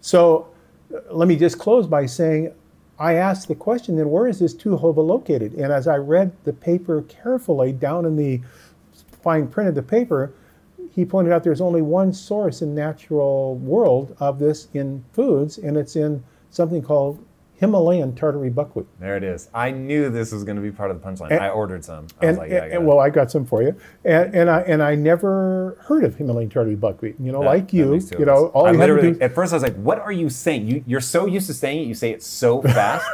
So 0.00 0.40
uh, 0.40 0.53
let 1.10 1.28
me 1.28 1.36
just 1.36 1.58
close 1.58 1.86
by 1.86 2.06
saying 2.06 2.52
I 2.98 3.14
asked 3.14 3.48
the 3.48 3.54
question 3.54 3.96
then 3.96 4.10
where 4.10 4.28
is 4.28 4.38
this 4.38 4.54
2-HOBA 4.54 4.98
located? 4.98 5.54
And 5.54 5.72
as 5.72 5.88
I 5.88 5.96
read 5.96 6.32
the 6.44 6.52
paper 6.52 7.02
carefully 7.02 7.72
down 7.72 8.04
in 8.04 8.16
the 8.16 8.40
fine 9.22 9.48
print 9.48 9.68
of 9.68 9.74
the 9.74 9.82
paper, 9.82 10.32
he 10.92 11.04
pointed 11.04 11.32
out 11.32 11.42
there's 11.42 11.60
only 11.60 11.82
one 11.82 12.12
source 12.12 12.62
in 12.62 12.74
natural 12.74 13.56
world 13.56 14.16
of 14.20 14.38
this 14.38 14.68
in 14.74 15.04
foods, 15.12 15.58
and 15.58 15.76
it's 15.76 15.96
in 15.96 16.22
something 16.50 16.82
called 16.82 17.24
Himalayan 17.56 18.14
tartary 18.14 18.50
buckwheat. 18.50 18.86
There 18.98 19.16
it 19.16 19.22
is. 19.22 19.48
I 19.54 19.70
knew 19.70 20.10
this 20.10 20.32
was 20.32 20.42
going 20.44 20.56
to 20.56 20.62
be 20.62 20.72
part 20.72 20.90
of 20.90 21.00
the 21.00 21.08
punchline. 21.08 21.30
And- 21.30 21.40
I 21.40 21.48
ordered 21.50 21.84
some. 21.84 22.06
I 22.20 22.26
was 22.26 22.28
And, 22.30 22.38
like, 22.38 22.50
yeah, 22.50 22.56
I 22.56 22.60
and- 22.64 22.72
got 22.72 22.80
it. 22.82 22.84
well, 22.84 22.98
I 22.98 23.10
got 23.10 23.30
some 23.30 23.44
for 23.46 23.62
you, 23.62 23.76
and, 24.04 24.34
and 24.34 24.50
I 24.50 24.60
and 24.62 24.82
I 24.82 24.94
never 24.96 25.76
heard 25.82 26.04
of 26.04 26.16
Himalayan 26.16 26.50
tartary 26.50 26.74
buckwheat. 26.74 27.16
You 27.20 27.30
know, 27.32 27.40
That- 27.40 27.46
like 27.46 27.72
you, 27.72 27.94
you 28.18 28.24
know, 28.26 28.46
all 28.48 28.66
I 28.66 28.72
you 28.72 28.78
had 28.78 28.86
to 28.86 28.92
literally, 28.94 29.16
do. 29.18 29.24
at 29.24 29.34
first 29.34 29.52
I 29.52 29.56
was 29.56 29.62
like, 29.62 29.76
what 29.76 30.00
are 30.00 30.12
you 30.12 30.28
saying? 30.28 30.66
You, 30.66 30.84
you're 30.86 31.00
so 31.00 31.26
used 31.26 31.46
to 31.46 31.54
saying 31.54 31.82
it, 31.84 31.86
you 31.86 31.94
say 31.94 32.10
it 32.10 32.22
so 32.22 32.60
fast. 32.76 33.06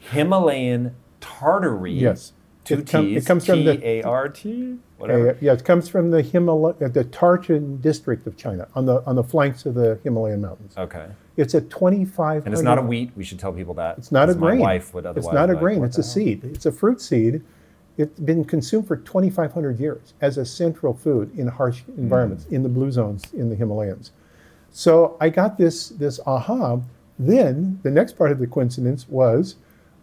Himalayan 0.00 0.94
tartary. 1.20 1.92
Yes. 1.92 2.32
Two 2.64 2.78
It 2.78 2.86
com- 2.90 3.06
it 3.06 3.14
T's. 3.14 3.26
comes 3.26 3.46
from 3.46 3.64
the- 3.64 3.76
T-A-R-T? 3.76 4.78
Whatever. 4.98 5.30
Uh, 5.30 5.34
yeah, 5.40 5.52
it 5.52 5.64
comes 5.64 5.88
from 5.88 6.10
the 6.10 6.22
Himalaya, 6.22 6.88
the 6.88 7.04
Tartan 7.04 7.80
district 7.80 8.26
of 8.26 8.36
China, 8.36 8.66
on 8.74 8.86
the 8.86 9.02
on 9.06 9.14
the 9.14 9.22
flanks 9.22 9.66
of 9.66 9.74
the 9.74 9.98
Himalayan 10.02 10.40
mountains. 10.40 10.74
Okay. 10.76 11.06
It's 11.36 11.54
a 11.54 11.60
2,500. 11.60 12.46
And 12.46 12.54
it's 12.54 12.62
not 12.62 12.78
a 12.78 12.82
wheat. 12.82 13.12
We 13.14 13.24
should 13.24 13.38
tell 13.38 13.52
people 13.52 13.74
that. 13.74 13.98
It's 13.98 14.10
not 14.10 14.30
a 14.30 14.34
grain. 14.34 14.58
My 14.58 14.64
wife 14.64 14.94
would 14.94 15.04
otherwise 15.04 15.26
It's 15.26 15.34
not 15.34 15.50
a 15.50 15.52
like, 15.52 15.60
grain. 15.60 15.84
It's 15.84 15.98
a 15.98 16.02
seed. 16.02 16.44
It's 16.44 16.66
a 16.66 16.72
fruit 16.72 17.00
seed. 17.00 17.42
It's 17.98 18.18
been 18.20 18.44
consumed 18.44 18.86
for 18.86 18.96
2,500 18.96 19.78
years 19.78 20.14
as 20.20 20.38
a 20.38 20.44
central 20.44 20.94
food 20.94 21.30
in 21.38 21.46
harsh 21.46 21.82
Mm. 21.84 21.98
environments 21.98 22.46
in 22.46 22.62
the 22.62 22.68
blue 22.68 22.90
zones 22.90 23.22
in 23.34 23.48
the 23.48 23.54
Himalayas. 23.54 24.12
So 24.70 25.16
I 25.20 25.28
got 25.30 25.56
this 25.58 25.90
this 25.90 26.20
aha. 26.26 26.80
Then 27.18 27.80
the 27.82 27.90
next 27.90 28.12
part 28.18 28.30
of 28.30 28.38
the 28.38 28.46
coincidence 28.46 29.08
was, 29.08 29.56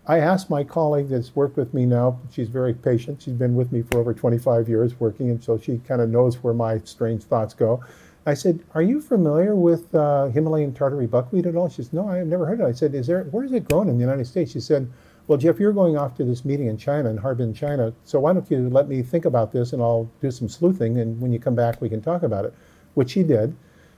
I 0.07 0.17
asked 0.19 0.49
my 0.49 0.63
colleague 0.63 1.09
that's 1.09 1.35
worked 1.35 1.55
with 1.57 1.73
me 1.73 1.85
now. 1.85 2.19
She's 2.31 2.49
very 2.49 2.73
patient. 2.73 3.21
She's 3.21 3.35
been 3.35 3.55
with 3.55 3.71
me 3.71 3.83
for 3.83 3.99
over 3.99 4.13
25 4.13 4.67
years 4.67 4.99
working, 4.99 5.29
and 5.29 5.41
so 5.43 5.57
she 5.59 5.77
kind 5.87 6.01
of 6.01 6.09
knows 6.09 6.43
where 6.43 6.53
my 6.55 6.79
strange 6.79 7.23
thoughts 7.23 7.53
go. 7.53 7.81
I 8.25 8.33
said, 8.33 8.61
"Are 8.73 8.81
you 8.81 9.01
familiar 9.01 9.55
with 9.55 9.93
uh, 9.93 10.27
Himalayan 10.27 10.73
tartary 10.73 11.07
buckwheat 11.07 11.45
at 11.45 11.55
all?" 11.55 11.69
She 11.69 11.77
says, 11.77 11.93
"No, 11.93 12.07
I 12.07 12.17
have 12.17 12.27
never 12.27 12.45
heard 12.45 12.61
of 12.61 12.67
it." 12.67 12.69
I 12.69 12.73
said, 12.73 12.95
"Is 12.95 13.07
there? 13.07 13.23
Where 13.25 13.43
is 13.43 13.51
it 13.51 13.67
grown 13.67 13.89
in 13.89 13.97
the 13.97 14.01
United 14.01 14.25
States?" 14.25 14.51
She 14.51 14.59
said, 14.59 14.89
"Well, 15.27 15.37
Jeff, 15.37 15.59
you're 15.59 15.73
going 15.73 15.97
off 15.97 16.15
to 16.17 16.23
this 16.23 16.45
meeting 16.45 16.67
in 16.67 16.77
China, 16.77 17.09
in 17.09 17.17
Harbin, 17.17 17.53
China. 17.53 17.93
So 18.05 18.19
why 18.19 18.33
don't 18.33 18.49
you 18.49 18.69
let 18.69 18.87
me 18.87 19.01
think 19.01 19.25
about 19.25 19.51
this, 19.51 19.73
and 19.73 19.81
I'll 19.81 20.09
do 20.21 20.31
some 20.31 20.47
sleuthing, 20.47 20.99
and 20.99 21.19
when 21.19 21.33
you 21.33 21.39
come 21.39 21.55
back, 21.55 21.81
we 21.81 21.89
can 21.89 22.01
talk 22.01 22.23
about 22.23 22.45
it." 22.45 22.53
Which 22.93 23.11
she 23.11 23.23
did. 23.23 23.55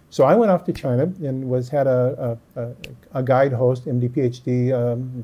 So 0.10 0.24
I 0.24 0.36
went 0.36 0.52
off 0.52 0.64
to 0.66 0.74
China 0.74 1.04
and 1.24 1.50
was 1.50 1.70
had 1.70 1.88
a, 1.88 2.38
a, 2.56 2.72
a 3.14 3.24
guide 3.24 3.52
host, 3.52 3.86
MD 3.86 4.10
PhD, 4.10 4.72
um, 4.72 5.24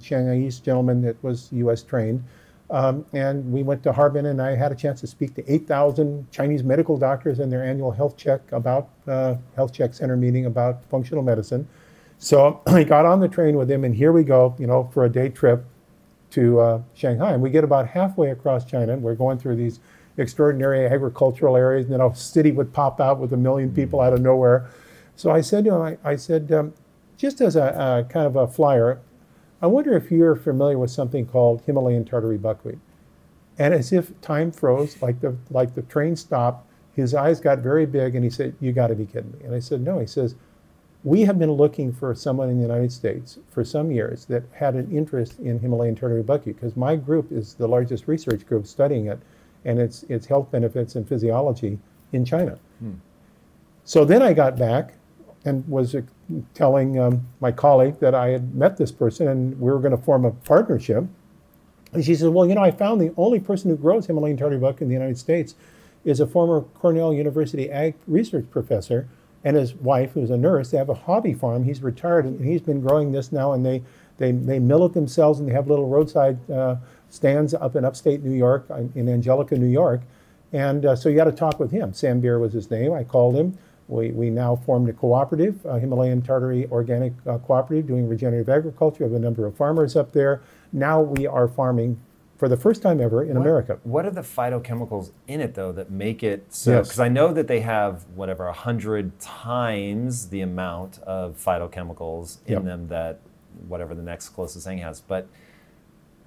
gentleman 0.60 1.02
that 1.04 1.24
was 1.24 1.50
U.S. 1.54 1.82
trained. 1.84 2.24
Um, 2.72 3.06
and 3.12 3.52
we 3.52 3.64
went 3.64 3.84
to 3.84 3.92
Harbin, 3.92 4.28
and 4.28 4.42
I 4.42 4.56
had 4.56 4.72
a 4.72 4.76
chance 4.76 5.02
to 5.02 5.08
speak 5.08 5.36
to 5.36 5.54
8,000 5.54 6.32
Chinese 6.32 6.64
medical 6.64 6.98
doctors 6.98 7.40
in 7.40 7.50
their 7.50 7.64
annual 7.64 7.92
health 7.92 8.16
check 8.16 8.50
about 8.54 8.90
uh, 9.08 9.36
health 9.58 9.74
check 9.74 9.94
center 9.94 10.16
meeting 10.16 10.46
about 10.46 10.86
functional 10.86 11.22
medicine. 11.22 11.68
So 12.18 12.62
I 12.68 12.86
got 12.86 13.06
on 13.06 13.20
the 13.20 13.28
train 13.28 13.58
with 13.58 13.70
him, 13.70 13.84
and 13.84 13.94
here 13.94 14.14
we 14.14 14.24
go, 14.24 14.56
you 14.58 14.68
know, 14.68 14.90
for 14.94 15.04
a 15.04 15.10
day 15.10 15.28
trip 15.28 15.66
to 16.32 16.60
uh, 16.62 16.82
Shanghai. 16.94 17.34
And 17.34 17.42
we 17.42 17.50
get 17.50 17.66
about 17.66 17.88
halfway 17.88 18.32
across 18.32 18.64
China, 18.64 18.94
and 18.94 19.04
we're 19.04 19.16
going 19.16 19.38
through 19.38 19.58
these 19.58 19.82
extraordinary 20.18 20.86
agricultural 20.86 21.58
areas, 21.58 21.86
and 21.86 21.94
then 21.94 22.02
a 22.02 22.16
city 22.16 22.52
would 22.52 22.72
pop 22.72 23.02
out 23.02 23.20
with 23.20 23.34
a 23.34 23.38
million 23.38 23.74
people 23.74 24.00
out 24.00 24.14
of 24.14 24.22
nowhere. 24.22 24.70
So 25.18 25.30
I 25.30 25.42
said 25.42 25.66
to 25.66 25.74
him, 25.74 25.82
I, 25.82 25.98
I 26.06 26.16
said, 26.16 26.50
um, 26.54 26.74
just 27.18 27.42
as 27.42 27.58
a, 27.58 28.06
a 28.08 28.12
kind 28.12 28.26
of 28.26 28.38
a 28.38 28.48
flyer, 28.48 29.02
I 29.62 29.68
wonder 29.68 29.96
if 29.96 30.12
you're 30.12 30.36
familiar 30.36 30.78
with 30.78 30.90
something 30.90 31.26
called 31.26 31.62
Himalayan 31.66 32.06
tartary 32.06 32.38
buckwheat. 32.38 32.80
And 33.60 33.74
as 33.74 33.94
if 33.94 34.20
time 34.22 34.52
froze, 34.52 35.02
like 35.02 35.20
the 35.20 35.36
like 35.52 35.76
the 35.76 35.84
train 35.84 36.16
stopped, 36.16 36.68
his 36.96 37.14
eyes 37.14 37.40
got 37.40 37.60
very 37.60 37.86
big, 37.86 38.16
and 38.16 38.24
he 38.24 38.30
said, 38.30 38.56
"You 38.60 38.72
got 38.72 38.88
to 38.88 38.96
be 38.96 39.06
kidding 39.06 39.32
me!" 39.32 39.40
And 39.46 39.54
I 39.54 39.60
said, 39.60 39.82
"No." 39.82 40.00
He 40.00 40.08
says, 40.08 40.36
"We 41.04 41.22
have 41.22 41.38
been 41.38 41.52
looking 41.52 41.92
for 41.92 42.16
someone 42.16 42.50
in 42.50 42.56
the 42.56 42.62
United 42.64 42.92
States 42.92 43.38
for 43.50 43.64
some 43.64 43.92
years 43.92 44.26
that 44.26 44.44
had 44.54 44.76
an 44.76 44.92
interest 44.92 45.40
in 45.40 45.60
Himalayan 45.60 45.96
tartary 45.96 46.24
buckwheat 46.24 46.56
because 46.56 46.76
my 46.76 46.96
group 46.96 47.32
is 47.32 47.54
the 47.54 47.68
largest 47.68 48.08
research 48.08 48.48
group 48.48 48.66
studying 48.66 49.06
it, 49.08 49.20
and 49.64 49.80
its 49.80 50.04
its 50.04 50.26
health 50.26 50.50
benefits 50.50 50.96
and 50.96 51.08
physiology 51.08 51.78
in 52.12 52.26
China." 52.26 52.58
Hmm. 52.80 52.94
So 53.84 54.06
then 54.06 54.22
I 54.22 54.34
got 54.34 54.58
back 54.58 54.94
and 55.46 55.68
was 55.68 55.96
telling 56.54 57.00
um, 57.00 57.28
my 57.40 57.52
colleague 57.52 58.00
that 58.00 58.16
I 58.16 58.30
had 58.30 58.56
met 58.56 58.78
this 58.78 58.92
person 58.92 59.28
and 59.28 59.60
we 59.60 59.72
were 59.72 59.80
going 59.80 59.96
to 59.96 60.04
form 60.04 60.26
a 60.26 60.32
partnership. 60.32 61.06
And 61.94 62.04
she 62.04 62.16
said, 62.16 62.30
Well, 62.30 62.48
you 62.48 62.56
know, 62.56 62.64
I 62.64 62.72
found 62.72 63.02
the 63.02 63.14
only 63.18 63.40
person 63.40 63.70
who 63.70 63.78
grows 63.78 64.08
Himalayan 64.08 64.38
tartary 64.38 64.60
buck 64.60 64.82
in 64.82 64.88
the 64.88 64.94
United 64.94 65.18
States 65.18 65.56
is 66.06 66.20
a 66.20 66.28
former 66.28 66.62
Cornell 66.62 67.14
University 67.14 67.70
ag 67.70 67.96
research 68.08 68.46
professor 68.50 69.08
and 69.44 69.56
his 69.56 69.74
wife, 69.76 70.12
who's 70.14 70.30
a 70.30 70.38
nurse. 70.38 70.72
They 70.72 70.78
have 70.78 70.90
a 70.90 70.94
hobby 70.94 71.34
farm. 71.34 71.64
He's 71.64 71.82
retired 71.82 72.26
and 72.26 72.44
he's 72.44 72.62
been 72.62 72.82
growing 72.82 73.12
this 73.12 73.32
now, 73.32 73.54
and 73.54 73.66
they, 73.66 73.84
they, 74.18 74.32
they 74.32 74.60
mill 74.60 74.86
it 74.86 74.94
themselves 74.94 75.40
and 75.40 75.50
they 75.50 75.54
have 75.54 75.68
little 75.68 75.88
roadside 75.88 76.50
uh, 76.50 76.76
stands 77.10 77.54
up 77.54 77.76
in 77.76 77.84
upstate 77.84 78.24
New 78.24 78.36
York, 78.36 78.68
in 78.96 79.10
Angelica, 79.10 79.58
New 79.58 79.68
York. 79.68 80.02
And 80.54 80.86
uh, 80.86 80.96
so 80.96 81.10
you 81.10 81.16
got 81.16 81.26
to 81.26 81.32
talk 81.32 81.60
with 81.60 81.72
him. 81.72 81.94
Sam 81.94 82.20
Beer 82.20 82.38
was 82.40 82.54
his 82.54 82.70
name. 82.70 82.94
I 82.94 83.04
called 83.04 83.36
him. 83.36 83.58
We, 83.92 84.12
we 84.12 84.30
now 84.30 84.56
formed 84.56 84.88
a 84.90 84.94
cooperative, 84.94 85.66
a 85.66 85.78
Himalayan 85.78 86.22
Tartary 86.22 86.66
Organic 86.72 87.14
uh, 87.28 87.38
Cooperative, 87.40 87.88
doing 87.88 88.08
regenerative 88.08 88.48
agriculture. 88.48 89.06
We 89.06 89.12
have 89.12 89.22
a 89.22 89.24
number 89.24 89.46
of 89.46 89.56
farmers 89.58 89.98
up 89.98 90.14
there. 90.14 90.42
Now 90.72 91.02
we 91.02 91.28
are 91.28 91.48
farming 91.48 92.00
for 92.38 92.48
the 92.48 92.56
first 92.56 92.82
time 92.82 93.02
ever 93.02 93.22
in 93.22 93.36
what, 93.36 93.42
America. 93.42 93.80
What 93.84 94.06
are 94.06 94.12
the 94.12 94.22
phytochemicals 94.22 95.12
in 95.28 95.42
it, 95.42 95.56
though, 95.56 95.74
that 95.74 95.92
make 95.92 96.24
it 96.24 96.46
so? 96.54 96.78
Because 96.78 96.92
yes. 96.92 97.00
I 97.00 97.10
know 97.10 97.34
that 97.34 97.48
they 97.48 97.60
have 97.60 98.06
whatever 98.16 98.48
a 98.48 98.54
hundred 98.54 99.20
times 99.20 100.30
the 100.30 100.40
amount 100.40 101.00
of 101.00 101.36
phytochemicals 101.38 102.38
in 102.46 102.54
yep. 102.54 102.64
them 102.64 102.88
that 102.88 103.20
whatever 103.68 103.94
the 103.94 104.02
next 104.02 104.30
closest 104.30 104.66
thing 104.66 104.78
has. 104.78 105.02
But 105.02 105.28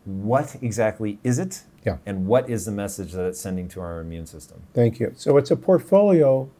what 0.04 0.56
exactly 0.60 1.18
is 1.24 1.38
it? 1.38 1.62
Yeah. 1.86 1.96
And 2.04 2.26
what 2.26 2.50
is 2.50 2.66
the 2.66 2.72
message 2.72 3.12
that 3.12 3.24
it's 3.26 3.40
sending 3.40 3.68
to 3.68 3.80
our 3.80 4.00
immune 4.00 4.26
system? 4.26 4.60
Thank 4.74 5.00
you. 5.00 5.14
So 5.16 5.38
it's 5.38 5.50
a 5.50 5.56
portfolio 5.56 6.50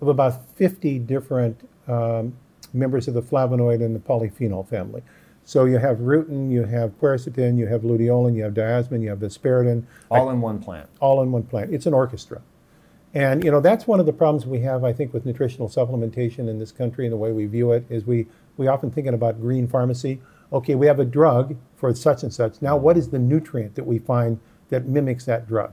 of 0.00 0.08
about 0.08 0.48
50 0.56 0.98
different 1.00 1.68
um, 1.86 2.34
members 2.72 3.08
of 3.08 3.14
the 3.14 3.22
flavonoid 3.22 3.84
and 3.84 3.94
the 3.94 4.00
polyphenol 4.00 4.68
family. 4.68 5.02
So 5.44 5.64
you 5.64 5.78
have 5.78 5.98
rutin, 5.98 6.50
you 6.50 6.64
have 6.64 7.00
quercetin, 7.00 7.56
you 7.56 7.66
have 7.68 7.80
luteolin, 7.80 8.36
you 8.36 8.42
have 8.42 8.52
diosmin, 8.52 9.02
you 9.02 9.08
have 9.08 9.20
asparagine. 9.20 9.84
All 10.10 10.28
in 10.28 10.42
one 10.42 10.58
plant. 10.58 10.90
All 11.00 11.22
in 11.22 11.32
one 11.32 11.44
plant. 11.44 11.72
It's 11.72 11.86
an 11.86 11.94
orchestra. 11.94 12.42
And 13.14 13.42
you 13.42 13.50
know 13.50 13.60
that's 13.60 13.86
one 13.86 14.00
of 14.00 14.06
the 14.06 14.12
problems 14.12 14.44
we 14.44 14.60
have, 14.60 14.84
I 14.84 14.92
think, 14.92 15.14
with 15.14 15.24
nutritional 15.24 15.68
supplementation 15.68 16.50
in 16.50 16.58
this 16.58 16.70
country 16.72 17.06
and 17.06 17.12
the 17.12 17.16
way 17.16 17.32
we 17.32 17.46
view 17.46 17.72
it 17.72 17.86
is 17.88 18.04
we 18.04 18.26
we 18.58 18.66
often 18.66 18.90
thinking 18.90 19.14
about 19.14 19.40
green 19.40 19.66
pharmacy. 19.66 20.20
Okay, 20.52 20.74
we 20.74 20.86
have 20.86 21.00
a 21.00 21.04
drug 21.04 21.56
for 21.76 21.94
such 21.94 22.22
and 22.22 22.32
such. 22.32 22.60
Now, 22.60 22.76
what 22.76 22.98
is 22.98 23.08
the 23.08 23.18
nutrient 23.18 23.74
that 23.76 23.86
we 23.86 23.98
find 23.98 24.40
that 24.68 24.86
mimics 24.86 25.24
that 25.24 25.48
drug? 25.48 25.72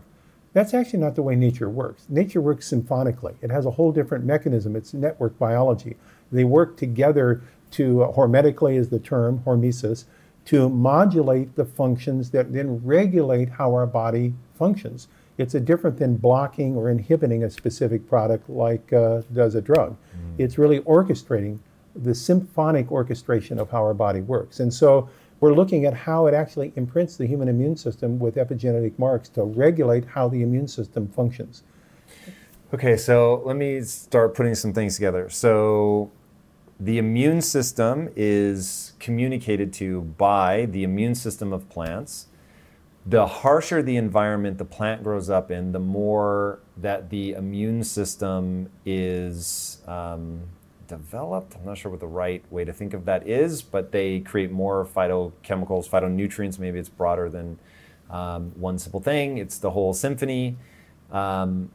That's 0.56 0.74
actually 0.74 1.00
not 1.00 1.15
the 1.15 1.22
way 1.22 1.36
nature 1.36 1.70
works. 1.70 2.06
Nature 2.08 2.39
works 2.39 2.65
symphonically. 2.65 3.36
It 3.41 3.52
has 3.52 3.65
a 3.65 3.72
whole 3.72 3.91
different 3.91 4.24
mechanism. 4.24 4.74
It's 4.78 4.94
network 4.94 5.38
biology. 5.38 5.98
They 6.32 6.46
work 6.46 6.78
together 6.78 7.41
to, 7.72 8.04
uh, 8.04 8.13
hormetically 8.13 8.78
is 8.78 8.88
the 8.88 9.00
term, 9.00 9.41
hormesis, 9.46 10.06
to 10.46 10.70
modulate 10.70 11.58
the 11.58 11.65
functions 11.65 12.30
that 12.30 12.54
then 12.54 12.82
regulate 12.86 13.50
how 13.50 13.74
our 13.74 13.86
body 13.86 14.34
functions. 14.58 15.10
It's 15.38 15.56
a 15.56 15.60
different 15.60 15.98
than 15.98 16.15
blocking 16.15 16.78
or 16.78 16.89
inhibiting 16.89 17.44
a 17.44 17.50
specific 17.50 18.08
product 18.08 18.50
like 18.50 18.94
uh, 18.94 19.24
does 19.34 19.56
a 19.56 19.62
drug. 19.62 19.91
Mm. 19.91 20.36
It's 20.38 20.58
really 20.58 20.80
orchestrating 20.82 21.60
the 21.98 22.15
symphonic 22.15 22.94
orchestration 22.94 23.60
of 23.60 23.70
how 23.72 23.84
our 23.84 23.94
body 23.94 24.22
works. 24.22 24.62
And 24.62 24.74
so 24.74 25.10
we're 25.45 25.53
looking 25.53 25.86
at 25.86 25.93
how 25.93 26.25
it 26.25 26.34
actually 26.34 26.73
imprints 26.75 27.17
the 27.17 27.27
human 27.27 27.47
immune 27.47 27.77
system 27.77 28.17
with 28.17 28.34
epigenetic 28.34 28.97
marks 28.97 29.29
to 29.29 29.43
regulate 29.43 30.03
how 30.03 30.27
the 30.27 30.41
immune 30.41 30.67
system 30.67 31.08
functions. 31.08 31.62
Okay, 32.73 32.97
so 32.97 33.43
let 33.45 33.55
me 33.55 33.79
start 33.81 34.34
putting 34.34 34.55
some 34.55 34.73
things 34.73 34.95
together. 34.95 35.29
So 35.29 36.10
the 36.79 36.97
immune 36.97 37.43
system 37.43 38.10
is 38.15 38.93
communicated 38.97 39.71
to 39.73 40.01
by 40.01 40.65
the 40.65 40.84
immune 40.84 41.13
system 41.13 41.53
of 41.53 41.69
plants. 41.69 42.25
The 43.05 43.27
harsher 43.27 43.84
the 43.84 43.97
environment 43.97 44.58
the 44.58 44.65
plant 44.65 45.03
grows 45.03 45.29
up 45.29 45.51
in, 45.51 45.73
the 45.73 45.79
more 45.79 46.58
that 46.75 47.12
the 47.12 47.34
immune 47.34 47.84
system 47.84 48.71
is 48.84 49.77
um, 49.86 50.41
developed. 50.88 51.56
I'm 51.56 51.65
not 51.65 51.78
sure 51.78 51.91
what 51.91 52.00
the 52.00 52.08
right 52.08 52.43
way 52.52 52.65
to 52.65 52.74
think 52.74 52.93
of 52.93 53.06
that 53.06 53.28
is, 53.28 53.62
but 53.62 53.91
they 53.91 54.19
create 54.19 54.52
more 54.52 54.86
phytochemicals, 54.86 55.89
phytonutrients. 55.89 56.60
Maybe 56.60 56.80
it's 56.80 56.89
broader 56.89 57.30
than 57.30 57.60
um, 58.10 58.52
one 58.56 58.78
simple 58.78 59.00
thing. 59.00 59.38
It's 59.38 59.58
the 59.58 59.71
whole 59.71 59.93
symphony. 59.93 60.58
Um, 61.12 61.71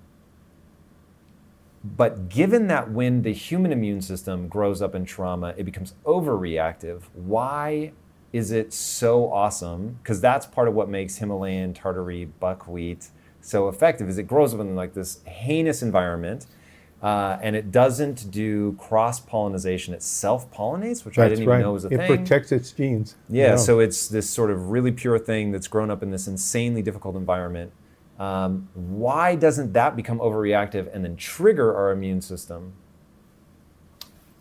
but 1.83 2.29
given 2.29 2.67
that 2.67 2.91
when 2.91 3.23
the 3.23 3.33
human 3.33 3.73
immune 3.73 4.03
system 4.03 4.49
grows 4.49 4.83
up 4.83 4.95
in 4.95 5.05
trauma, 5.05 5.55
it 5.57 5.65
becomes 5.65 5.95
overreactive, 6.05 7.03
why 7.15 7.93
is 8.33 8.53
it 8.53 8.73
so 8.73 9.33
awesome? 9.33 9.99
Because 10.03 10.21
that's 10.21 10.47
part 10.47 10.69
of 10.69 10.75
what 10.75 10.89
makes 10.89 11.17
Himalayan 11.17 11.73
tartary 11.73 12.27
buckwheat 12.27 13.09
so 13.41 13.69
effective 13.69 14.09
is 14.09 14.19
it 14.19 14.25
grows 14.25 14.55
up 14.55 14.61
in 14.61 14.77
like 14.77 14.95
this 14.95 15.21
heinous 15.25 15.83
environment 15.83 16.47
uh, 17.03 17.39
and 17.41 17.57
it 17.57 17.73
doesn't 17.73 18.31
do 18.31 18.73
cross 18.75 19.21
pollination. 19.21 19.95
It 19.95 20.03
self 20.03 20.53
pollinates, 20.53 21.05
which 21.05 21.17
that's 21.17 21.27
I 21.27 21.29
didn't 21.31 21.47
right. 21.47 21.57
even 21.57 21.63
know 21.63 21.73
was 21.73 21.85
a 21.87 21.89
it 21.89 21.97
thing. 21.97 22.13
It 22.13 22.17
protects 22.19 22.53
its 22.53 22.71
genes. 22.73 23.17
Yeah, 23.29 23.57
so 23.57 23.81
it's 23.81 24.09
this 24.09 24.29
sort 24.29 24.51
of 24.51 24.71
really 24.71 24.93
pure 24.93 25.19
thing 25.19 25.51
that's 25.51 25.69
grown 25.69 25.91
up 25.91 26.03
in 26.03 26.11
this 26.11 26.27
insanely 26.27 26.83
difficult 26.83 27.17
environment. 27.17 27.73
Um, 28.19 28.69
why 28.75 29.35
doesn't 29.35 29.73
that 29.73 29.97
become 29.97 30.19
overreactive 30.19 30.95
and 30.95 31.03
then 31.03 31.17
trigger 31.17 31.75
our 31.75 31.91
immune 31.91 32.21
system? 32.21 32.75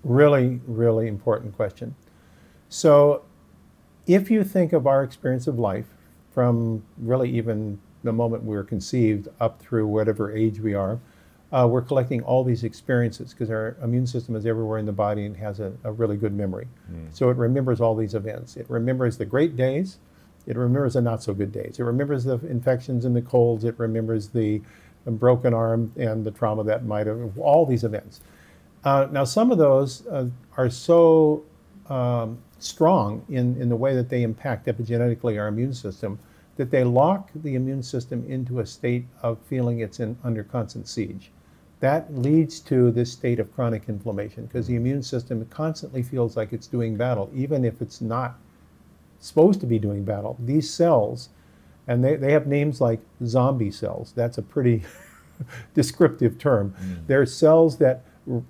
Really, 0.04 0.60
really 0.68 1.08
important 1.08 1.56
question. 1.56 1.96
So, 2.68 3.24
if 4.06 4.30
you 4.30 4.44
think 4.44 4.74
of 4.74 4.86
our 4.86 5.02
experience 5.02 5.48
of 5.48 5.58
life 5.58 5.88
from 6.34 6.84
really 6.98 7.30
even 7.30 7.80
the 8.04 8.12
moment 8.12 8.44
we 8.44 8.56
were 8.56 8.64
conceived 8.64 9.30
up 9.40 9.62
through 9.62 9.88
whatever 9.88 10.36
age 10.36 10.60
we 10.60 10.74
are, 10.74 11.00
uh, 11.52 11.68
we're 11.70 11.82
collecting 11.82 12.22
all 12.24 12.44
these 12.44 12.64
experiences 12.64 13.34
because 13.34 13.50
our 13.50 13.76
immune 13.84 14.06
system 14.06 14.36
is 14.36 14.46
everywhere 14.46 14.78
in 14.78 14.86
the 14.86 14.92
body 14.92 15.26
and 15.26 15.36
has 15.36 15.60
a, 15.60 15.74
a 15.84 15.92
really 15.92 16.16
good 16.16 16.34
memory. 16.34 16.68
Mm. 16.92 17.08
So 17.12 17.30
it 17.30 17.38
remembers 17.38 17.82
all 17.82 17.96
these 17.96 18.14
events. 18.14 18.56
It 18.56 18.68
remembers 18.70 19.18
the 19.18 19.26
great 19.26 19.56
days. 19.56 19.98
It 20.46 20.58
remembers 20.58 20.94
the 20.94 21.02
not 21.02 21.24
so 21.24 21.34
good 21.34 21.52
days. 21.52 21.80
It 21.80 21.84
remembers 21.84 22.24
the 22.24 22.40
infections 22.48 23.06
and 23.06 23.16
the 23.16 23.22
colds. 23.22 23.64
It 23.64 23.76
remembers 23.78 24.30
the 24.30 24.62
broken 25.06 25.54
arm 25.54 25.92
and 25.98 26.24
the 26.24 26.32
trauma 26.32 26.64
that 26.64 26.86
might 26.86 27.08
have, 27.08 27.38
all 27.38 27.66
these 27.66 27.84
events. 27.84 28.22
Uh, 28.84 29.08
now, 29.12 29.24
some 29.24 29.52
of 29.52 29.58
those 29.58 30.06
uh, 30.08 30.28
are 30.56 30.70
so 30.70 31.44
um, 31.88 32.38
strong 32.60 33.26
in, 33.30 33.60
in 33.60 33.70
the 33.70 33.76
way 33.76 33.96
that 33.96 34.10
they 34.10 34.24
impact 34.24 34.68
epigenetically 34.68 35.40
our 35.40 35.48
immune 35.48 35.74
system 35.74 36.20
that 36.58 36.72
they 36.72 36.84
lock 36.84 37.30
the 37.36 37.56
immune 37.56 37.82
system 37.82 38.26
into 38.28 38.60
a 38.60 38.66
state 38.66 39.06
of 39.22 39.40
feeling 39.48 39.80
it's 39.80 40.02
in 40.02 40.18
under 40.26 40.44
constant 40.44 40.88
siege. 40.90 41.32
That 41.80 42.14
leads 42.14 42.60
to 42.60 42.92
this 42.92 43.12
state 43.12 43.40
of 43.40 43.54
chronic 43.54 43.88
inflammation 43.88 44.46
because 44.46 44.68
the 44.68 44.76
immune 44.76 45.02
system 45.02 45.46
constantly 45.50 46.04
feels 46.04 46.36
like 46.36 46.52
it's 46.52 46.68
doing 46.68 46.98
battle, 46.98 47.30
even 47.34 47.64
if 47.64 47.82
it's 47.82 48.02
not 48.02 48.38
supposed 49.20 49.60
to 49.62 49.66
be 49.66 49.80
doing 49.80 50.04
battle. 50.04 50.38
These 50.40 50.70
cells, 50.70 51.30
and 51.88 52.04
they, 52.04 52.16
they 52.16 52.34
have 52.34 52.48
names 52.48 52.82
like 52.82 53.00
zombie 53.26 53.72
cells. 53.72 54.12
That's 54.16 54.38
a 54.38 54.42
pretty 54.42 54.84
descriptive 55.74 56.38
term. 56.38 56.76
Mm. 56.82 57.08
They're 57.08 57.26
cells 57.26 57.78
that 57.78 58.04
r- 58.30 58.44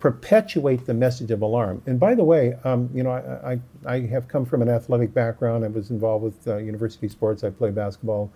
perpetuate 0.00 0.84
the 0.84 0.94
message 0.94 1.30
of 1.30 1.42
alarm. 1.42 1.80
And 1.86 2.00
by 2.00 2.16
the 2.16 2.24
way, 2.24 2.54
um, 2.64 2.90
you 2.92 3.04
know, 3.04 3.12
I, 3.12 3.52
I, 3.52 3.60
I, 3.86 4.00
have 4.06 4.26
come 4.26 4.44
from 4.44 4.60
an 4.60 4.68
athletic 4.68 5.14
background. 5.14 5.64
I 5.64 5.68
was 5.68 5.90
involved 5.90 6.24
with 6.24 6.48
uh, 6.48 6.56
university 6.56 7.06
sports. 7.08 7.44
I 7.44 7.50
played 7.50 7.76
basketball 7.76 8.32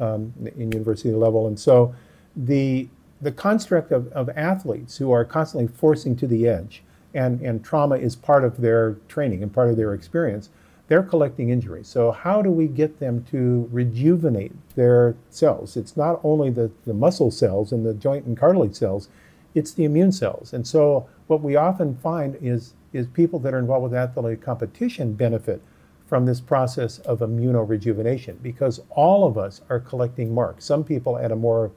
um, 0.00 0.32
in 0.56 0.72
university 0.72 1.12
level, 1.12 1.46
and 1.46 1.60
so 1.60 1.94
the 2.34 2.88
the 3.20 3.32
construct 3.32 3.92
of, 3.92 4.08
of 4.12 4.28
athletes 4.30 4.96
who 4.96 5.12
are 5.12 5.24
constantly 5.24 5.68
forcing 5.68 6.16
to 6.16 6.26
the 6.26 6.48
edge, 6.48 6.82
and, 7.12 7.40
and 7.40 7.64
trauma 7.64 7.96
is 7.96 8.16
part 8.16 8.44
of 8.44 8.60
their 8.60 8.96
training 9.08 9.42
and 9.42 9.52
part 9.52 9.68
of 9.68 9.76
their 9.76 9.94
experience, 9.94 10.48
they're 10.88 11.02
collecting 11.02 11.50
injuries. 11.50 11.86
So, 11.86 12.10
how 12.10 12.42
do 12.42 12.50
we 12.50 12.66
get 12.66 12.98
them 12.98 13.24
to 13.30 13.68
rejuvenate 13.70 14.52
their 14.74 15.14
cells? 15.28 15.76
It's 15.76 15.96
not 15.96 16.20
only 16.24 16.50
the, 16.50 16.70
the 16.84 16.94
muscle 16.94 17.30
cells 17.30 17.72
and 17.72 17.86
the 17.86 17.94
joint 17.94 18.26
and 18.26 18.36
cartilage 18.36 18.74
cells, 18.74 19.08
it's 19.54 19.72
the 19.72 19.84
immune 19.84 20.12
cells. 20.12 20.52
And 20.52 20.66
so, 20.66 21.08
what 21.28 21.42
we 21.42 21.54
often 21.54 21.96
find 21.98 22.36
is, 22.40 22.74
is 22.92 23.06
people 23.06 23.38
that 23.40 23.54
are 23.54 23.58
involved 23.58 23.84
with 23.84 23.94
athletic 23.94 24.40
competition 24.40 25.12
benefit 25.12 25.62
from 26.08 26.26
this 26.26 26.40
process 26.40 26.98
of 27.00 27.20
immunorejuvenation 27.20 28.42
because 28.42 28.80
all 28.90 29.28
of 29.28 29.38
us 29.38 29.60
are 29.68 29.78
collecting 29.78 30.34
marks. 30.34 30.64
Some 30.64 30.82
people 30.82 31.16
at 31.16 31.30
a 31.30 31.36
more 31.36 31.70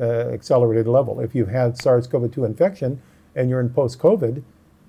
Uh, 0.00 0.30
accelerated 0.32 0.86
level. 0.86 1.20
If 1.20 1.34
you've 1.34 1.50
had 1.50 1.76
SARS-CoV-2 1.76 2.46
infection 2.46 3.02
and 3.34 3.50
you're 3.50 3.60
in 3.60 3.68
post-COVID, 3.68 4.42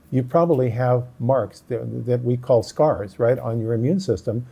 you 0.09 0.23
probably 0.23 0.69
have 0.69 1.05
marks 1.19 1.59
that, 1.67 2.05
that 2.05 2.23
we 2.23 2.37
call 2.37 2.63
scars, 2.63 3.19
right, 3.19 3.37
on 3.37 3.59
your 3.59 3.73
immune 3.73 3.99
system. 3.99 4.45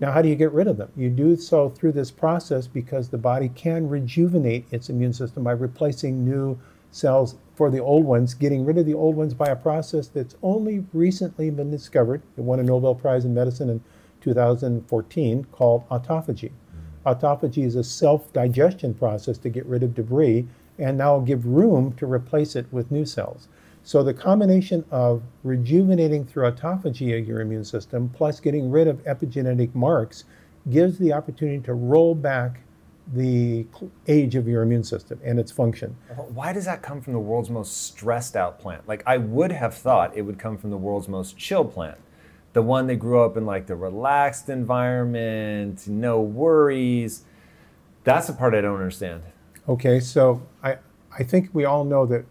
Now, 0.00 0.12
how 0.12 0.22
do 0.22 0.30
you 0.30 0.34
get 0.34 0.52
rid 0.52 0.68
of 0.68 0.78
them? 0.78 0.90
You 0.96 1.10
do 1.10 1.36
so 1.36 1.68
through 1.68 1.92
this 1.92 2.10
process 2.10 2.66
because 2.66 3.10
the 3.10 3.18
body 3.18 3.50
can 3.50 3.90
rejuvenate 3.90 4.64
its 4.70 4.88
immune 4.88 5.12
system 5.12 5.44
by 5.44 5.52
replacing 5.52 6.24
new 6.24 6.58
cells 6.90 7.36
for 7.54 7.70
the 7.70 7.80
old 7.80 8.06
ones, 8.06 8.32
getting 8.32 8.64
rid 8.64 8.78
of 8.78 8.86
the 8.86 8.94
old 8.94 9.16
ones 9.16 9.34
by 9.34 9.48
a 9.48 9.56
process 9.56 10.08
that's 10.08 10.34
only 10.42 10.86
recently 10.94 11.50
been 11.50 11.70
discovered. 11.70 12.22
It 12.38 12.40
won 12.40 12.58
a 12.58 12.62
Nobel 12.62 12.94
Prize 12.94 13.26
in 13.26 13.34
Medicine 13.34 13.68
in 13.68 13.82
2014 14.22 15.44
called 15.52 15.86
autophagy. 15.90 16.52
Autophagy 17.06 17.64
is 17.64 17.76
a 17.76 17.84
self-digestion 17.84 18.94
process 18.94 19.38
to 19.38 19.48
get 19.48 19.64
rid 19.66 19.82
of 19.82 19.94
debris 19.94 20.46
and 20.78 20.98
now 20.98 21.20
give 21.20 21.46
room 21.46 21.92
to 21.94 22.06
replace 22.06 22.56
it 22.56 22.66
with 22.72 22.90
new 22.90 23.06
cells. 23.06 23.48
So 23.84 24.02
the 24.02 24.12
combination 24.12 24.84
of 24.90 25.22
rejuvenating 25.44 26.26
through 26.26 26.50
autophagy 26.50 27.16
of 27.16 27.26
your 27.26 27.40
immune 27.40 27.64
system 27.64 28.10
plus 28.12 28.40
getting 28.40 28.68
rid 28.68 28.88
of 28.88 29.02
epigenetic 29.04 29.72
marks 29.74 30.24
gives 30.68 30.98
the 30.98 31.12
opportunity 31.12 31.60
to 31.60 31.74
roll 31.74 32.14
back 32.14 32.60
the 33.14 33.64
age 34.08 34.34
of 34.34 34.48
your 34.48 34.62
immune 34.62 34.82
system 34.82 35.20
and 35.24 35.38
its 35.38 35.52
function. 35.52 35.96
Why 36.34 36.52
does 36.52 36.64
that 36.64 36.82
come 36.82 37.00
from 37.00 37.12
the 37.12 37.20
world's 37.20 37.50
most 37.50 37.86
stressed 37.86 38.34
out 38.34 38.58
plant? 38.58 38.88
Like 38.88 39.04
I 39.06 39.18
would 39.18 39.52
have 39.52 39.74
thought 39.74 40.16
it 40.16 40.22
would 40.22 40.40
come 40.40 40.58
from 40.58 40.70
the 40.70 40.76
world's 40.76 41.06
most 41.06 41.38
chill 41.38 41.64
plant 41.64 41.98
the 42.56 42.62
one 42.62 42.86
that 42.86 42.96
grew 42.96 43.20
up 43.20 43.36
in 43.36 43.44
like 43.44 43.66
the 43.66 43.76
relaxed 43.76 44.48
environment, 44.48 45.86
no 45.86 46.22
worries. 46.22 47.22
That's 48.02 48.28
the 48.28 48.32
part 48.32 48.54
I 48.54 48.62
don't 48.62 48.76
understand. 48.76 49.24
Okay, 49.68 50.00
so 50.00 50.40
I, 50.62 50.78
I 51.12 51.22
think 51.22 51.50
we 51.52 51.66
all 51.66 51.84
know 51.84 52.06
that 52.06 52.24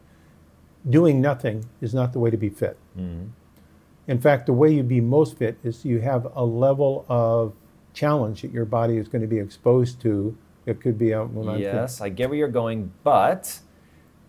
doing 0.90 1.22
nothing 1.22 1.66
is 1.80 1.94
not 1.94 2.12
the 2.12 2.18
way 2.18 2.32
to 2.32 2.38
be 2.38 2.50
fit. 2.50 2.76
Mm-hmm. 2.98 3.28
In 4.08 4.20
fact, 4.20 4.48
the 4.48 4.54
way 4.54 4.74
you 4.74 4.82
be 4.82 5.00
most 5.00 5.38
fit 5.38 5.60
is 5.64 5.86
you 5.86 6.00
have 6.00 6.28
a 6.36 6.44
level 6.44 7.06
of 7.08 7.54
challenge 7.94 8.42
that 8.42 8.52
your 8.52 8.66
body 8.66 8.98
is 8.98 9.08
going 9.08 9.22
to 9.22 9.28
be 9.28 9.38
exposed 9.38 10.02
to. 10.02 10.36
It 10.66 10.82
could 10.82 10.98
be 10.98 11.14
out. 11.14 11.30
yes, 11.60 12.02
I 12.02 12.10
get 12.10 12.30
where 12.30 12.40
you're 12.40 12.48
going, 12.48 12.92
but 13.04 13.60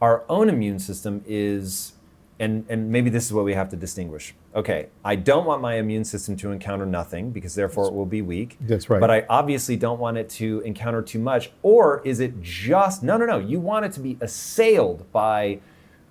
our 0.03 0.27
own 0.29 0.51
immune 0.51 0.79
system 0.79 1.25
is 1.27 1.93
and, 2.39 2.67
and 2.69 2.91
maybe 2.91 3.09
this 3.09 3.25
is 3.25 3.33
what 3.33 3.45
we 3.45 3.55
have 3.55 3.71
to 3.71 3.77
distinguish. 3.77 4.35
Okay, 4.55 4.89
I 5.05 5.17
don't 5.17 5.47
want 5.47 5.63
my 5.63 5.77
immune 5.77 6.05
system 6.05 6.37
to 6.37 6.53
encounter 6.53 6.85
nothing 6.85 7.31
because 7.31 7.55
therefore 7.55 7.87
it 7.87 7.95
will 7.95 8.07
be 8.07 8.21
weak. 8.21 8.57
That's 8.61 8.91
right. 8.91 9.01
But 9.01 9.11
I 9.11 9.25
obviously 9.29 9.77
don't 9.77 9.99
want 9.99 10.19
it 10.19 10.29
to 10.31 10.61
encounter 10.61 11.01
too 11.01 11.19
much. 11.19 11.51
Or 11.63 12.03
is 12.05 12.21
it 12.21 12.43
just, 12.43 13.03
no, 13.03 13.17
no, 13.17 13.25
no. 13.25 13.39
You 13.39 13.59
want 13.59 13.87
it 13.87 13.93
to 13.93 14.01
be 14.01 14.19
assailed 14.21 15.11
by 15.13 15.61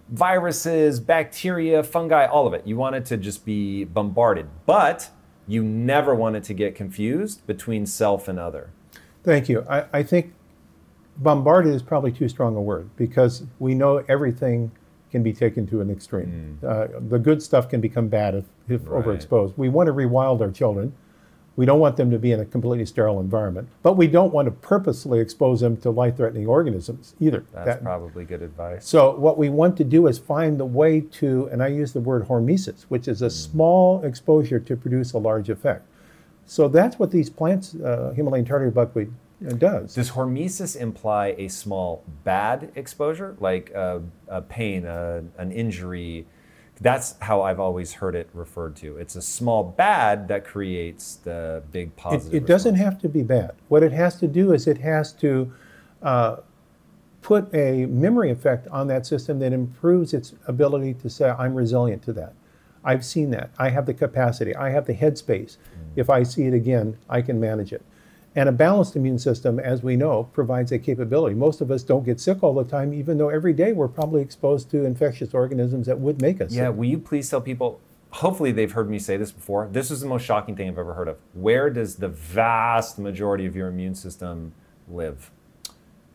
viruses, 0.10 1.00
bacteria, 1.00 1.84
fungi, 1.84 2.26
all 2.26 2.48
of 2.48 2.54
it. 2.54 2.66
You 2.66 2.76
want 2.76 2.96
it 2.96 3.06
to 3.06 3.18
just 3.18 3.46
be 3.46 3.84
bombarded. 3.84 4.48
But 4.66 5.10
you 5.48 5.64
never 5.64 6.16
want 6.16 6.36
it 6.36 6.44
to 6.46 6.54
get 6.54 6.74
confused 6.76 7.46
between 7.46 7.86
self 7.86 8.28
and 8.28 8.40
other. 8.40 8.72
Thank 9.24 9.48
you. 9.48 9.66
I, 9.70 9.86
I 9.94 10.04
think 10.04 10.34
bombarded 11.18 11.74
is 11.74 11.84
probably 11.84 12.12
too 12.12 12.28
strong 12.28 12.56
a 12.56 12.62
word 12.62 12.90
because 12.96 13.44
we 13.60 13.74
know 13.74 14.04
everything 14.08 14.72
can 15.16 15.24
be 15.24 15.32
taken 15.32 15.66
to 15.66 15.80
an 15.80 15.90
extreme. 15.90 16.60
Mm. 16.62 16.70
Uh, 16.70 17.00
the 17.08 17.18
good 17.18 17.42
stuff 17.42 17.70
can 17.70 17.80
become 17.80 18.10
bad 18.10 18.36
if, 18.36 18.44
if 18.68 18.82
right. 18.86 19.02
overexposed. 19.02 19.54
We 19.56 19.70
want 19.70 19.88
to 19.88 19.94
rewild 19.94 20.42
our 20.42 20.52
children. 20.52 20.94
We 21.56 21.66
don't 21.66 21.80
want 21.80 21.96
them 21.96 22.12
to 22.12 22.20
be 22.20 22.34
in 22.34 22.42
a 22.42 22.46
completely 22.56 22.86
sterile 22.86 23.22
environment, 23.22 23.70
but 23.82 23.94
we 23.94 24.08
don't 24.08 24.34
want 24.34 24.48
to 24.48 24.52
purposely 24.52 25.22
expose 25.22 25.62
them 25.62 25.78
to 25.78 25.90
life-threatening 25.90 26.48
organisms 26.48 27.16
either. 27.22 27.46
That's 27.54 27.66
that, 27.66 27.82
probably 27.82 28.26
good 28.26 28.42
advice. 28.42 28.86
So 28.86 29.16
what 29.16 29.38
we 29.38 29.48
want 29.48 29.78
to 29.78 29.86
do 29.86 30.08
is 30.08 30.20
find 30.20 30.60
the 30.60 30.66
way 30.66 31.00
to, 31.00 31.48
and 31.50 31.64
I 31.64 31.68
use 31.68 31.94
the 31.94 32.02
word 32.02 32.28
hormesis, 32.28 32.82
which 32.90 33.08
is 33.08 33.22
a 33.22 33.28
mm. 33.28 33.32
small 33.32 34.04
exposure 34.04 34.60
to 34.60 34.76
produce 34.76 35.14
a 35.14 35.18
large 35.18 35.50
effect. 35.50 35.88
So 36.46 36.68
that's 36.68 37.00
what 37.00 37.10
these 37.10 37.30
plants, 37.30 37.74
uh, 37.76 38.12
Himalayan 38.18 38.44
tartary 38.44 38.72
buckwheat, 38.72 39.08
it 39.42 39.60
does. 39.60 39.96
Does 39.96 40.12
hormesis 40.12 40.76
imply 40.76 41.36
a 41.38 41.48
small 41.48 42.04
bad 42.24 42.72
exposure, 42.76 43.36
like 43.40 43.72
a, 43.72 44.02
a 44.28 44.42
pain, 44.42 44.86
a, 44.86 45.24
an 45.38 45.52
injury? 45.52 46.26
That's 46.82 47.16
how 47.20 47.42
I've 47.42 47.60
always 47.60 47.94
heard 47.94 48.16
it 48.16 48.30
referred 48.34 48.76
to. 48.78 48.98
It's 48.98 49.16
a 49.16 49.22
small 49.22 49.64
bad 49.64 50.28
that 50.28 50.44
creates 50.44 51.16
the 51.16 51.64
big 51.72 51.96
positive. 51.96 52.34
It, 52.34 52.44
it 52.44 52.48
doesn't 52.48 52.76
have 52.76 53.00
to 53.02 53.10
be 53.10 53.24
bad. 53.24 53.54
What 53.70 53.84
it 53.84 53.94
has 53.94 54.18
to 54.20 54.28
do 54.28 54.52
is 54.52 54.68
it 54.68 54.80
has 54.80 55.14
to 55.14 55.54
uh, 56.02 56.38
put 57.22 57.54
a 57.56 57.86
memory 57.86 58.30
effect 58.30 58.68
on 58.68 58.88
that 58.88 59.06
system 59.06 59.40
that 59.40 59.54
improves 59.54 60.14
its 60.14 60.34
ability 60.48 60.96
to 60.96 61.10
say, 61.10 61.30
I'm 61.30 61.56
resilient 61.56 62.04
to 62.04 62.14
that. 62.14 62.34
I've 62.84 63.04
seen 63.04 63.32
that. 63.32 63.50
I 63.58 63.70
have 63.70 63.86
the 63.86 63.94
capacity. 63.94 64.56
I 64.56 64.70
have 64.70 64.86
the 64.86 64.94
headspace. 64.94 65.58
Mm. 65.58 65.58
If 65.96 66.10
I 66.10 66.24
see 66.24 66.44
it 66.44 66.54
again, 66.54 66.98
I 67.10 67.22
can 67.22 67.40
manage 67.40 67.74
it. 67.74 67.84
And 68.38 68.50
a 68.50 68.52
balanced 68.52 68.98
immune 68.98 69.18
system, 69.18 69.60
as 69.60 69.82
we 69.82 69.96
know, 69.96 70.26
provides 70.34 70.74
a 70.74 70.80
capability. 70.80 71.36
Most 71.36 71.62
of 71.62 71.72
us 71.72 71.84
don't 71.84 72.04
get 72.04 72.20
sick 72.20 72.44
all 72.44 72.54
the 72.54 72.66
time, 72.66 72.94
even 72.94 73.18
though 73.18 73.30
every 73.30 73.54
day 73.54 73.72
we're 73.72 73.88
probably 73.88 74.22
exposed 74.22 74.70
to 74.72 74.84
infectious 74.84 75.34
organisms 75.34 75.88
that 75.88 76.00
would 76.00 76.22
make 76.22 76.42
us 76.42 76.52
yeah, 76.54 76.68
sick. 76.68 76.76
will 76.76 76.86
you 76.86 76.98
please 76.98 77.30
tell 77.30 77.40
people? 77.40 77.80
Hopefully, 78.12 78.52
they've 78.52 78.72
heard 78.72 78.90
me 78.90 79.00
say 79.00 79.16
this 79.16 79.32
before. 79.32 79.70
This 79.72 79.90
is 79.90 80.02
the 80.02 80.08
most 80.08 80.24
shocking 80.24 80.56
thing 80.56 80.68
I've 80.68 80.78
ever 80.78 80.94
heard 80.94 81.08
of. 81.08 81.18
Where 81.34 81.70
does 81.70 81.96
the 81.96 82.10
vast 82.10 83.00
majority 83.00 83.46
of 83.46 83.56
your 83.56 83.68
immune 83.70 83.96
system 83.96 84.54
live? 84.90 85.32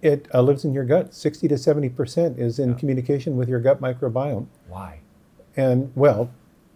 It 0.02 0.26
uh, 0.32 0.42
lives 0.42 0.64
in 0.64 0.72
your 0.72 0.84
gut. 0.84 1.14
60 1.14 1.48
to 1.48 1.54
70% 1.54 2.38
is 2.38 2.58
in 2.58 2.70
yeah. 2.70 2.76
communication 2.76 3.36
with 3.36 3.48
your 3.48 3.60
gut 3.60 3.80
microbiome. 3.80 4.46
Why? 4.68 5.00
And, 5.56 5.92
well, 5.94 6.30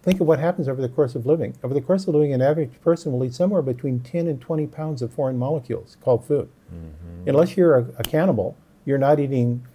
Think 0.05 0.21
of 0.21 0.27
what 0.27 0.39
happens 0.39 0.69
over 0.69 0.83
the 0.83 0.89
course 0.91 1.15
of 1.15 1.25
living. 1.25 1.57
Over 1.65 1.73
the 1.73 1.81
course 1.81 2.07
of 2.07 2.15
living, 2.15 2.35
an 2.35 2.43
average 2.43 2.79
person 2.83 3.11
will 3.11 3.25
eat 3.25 3.33
somewhere 3.33 3.63
between 3.63 4.01
10 4.01 4.27
and 4.29 4.39
20 4.39 4.67
pounds 4.67 5.01
of 5.01 5.11
foreign 5.11 5.39
molecules 5.39 5.97
called 6.03 6.27
food. 6.27 6.51
Mm-hmm. 6.71 7.31
Unless 7.31 7.57
you're 7.57 7.79
a, 7.79 7.87
a 7.99 8.03
cannibal, 8.03 8.55
you're 8.85 8.99
not 8.99 9.19
eating 9.19 9.67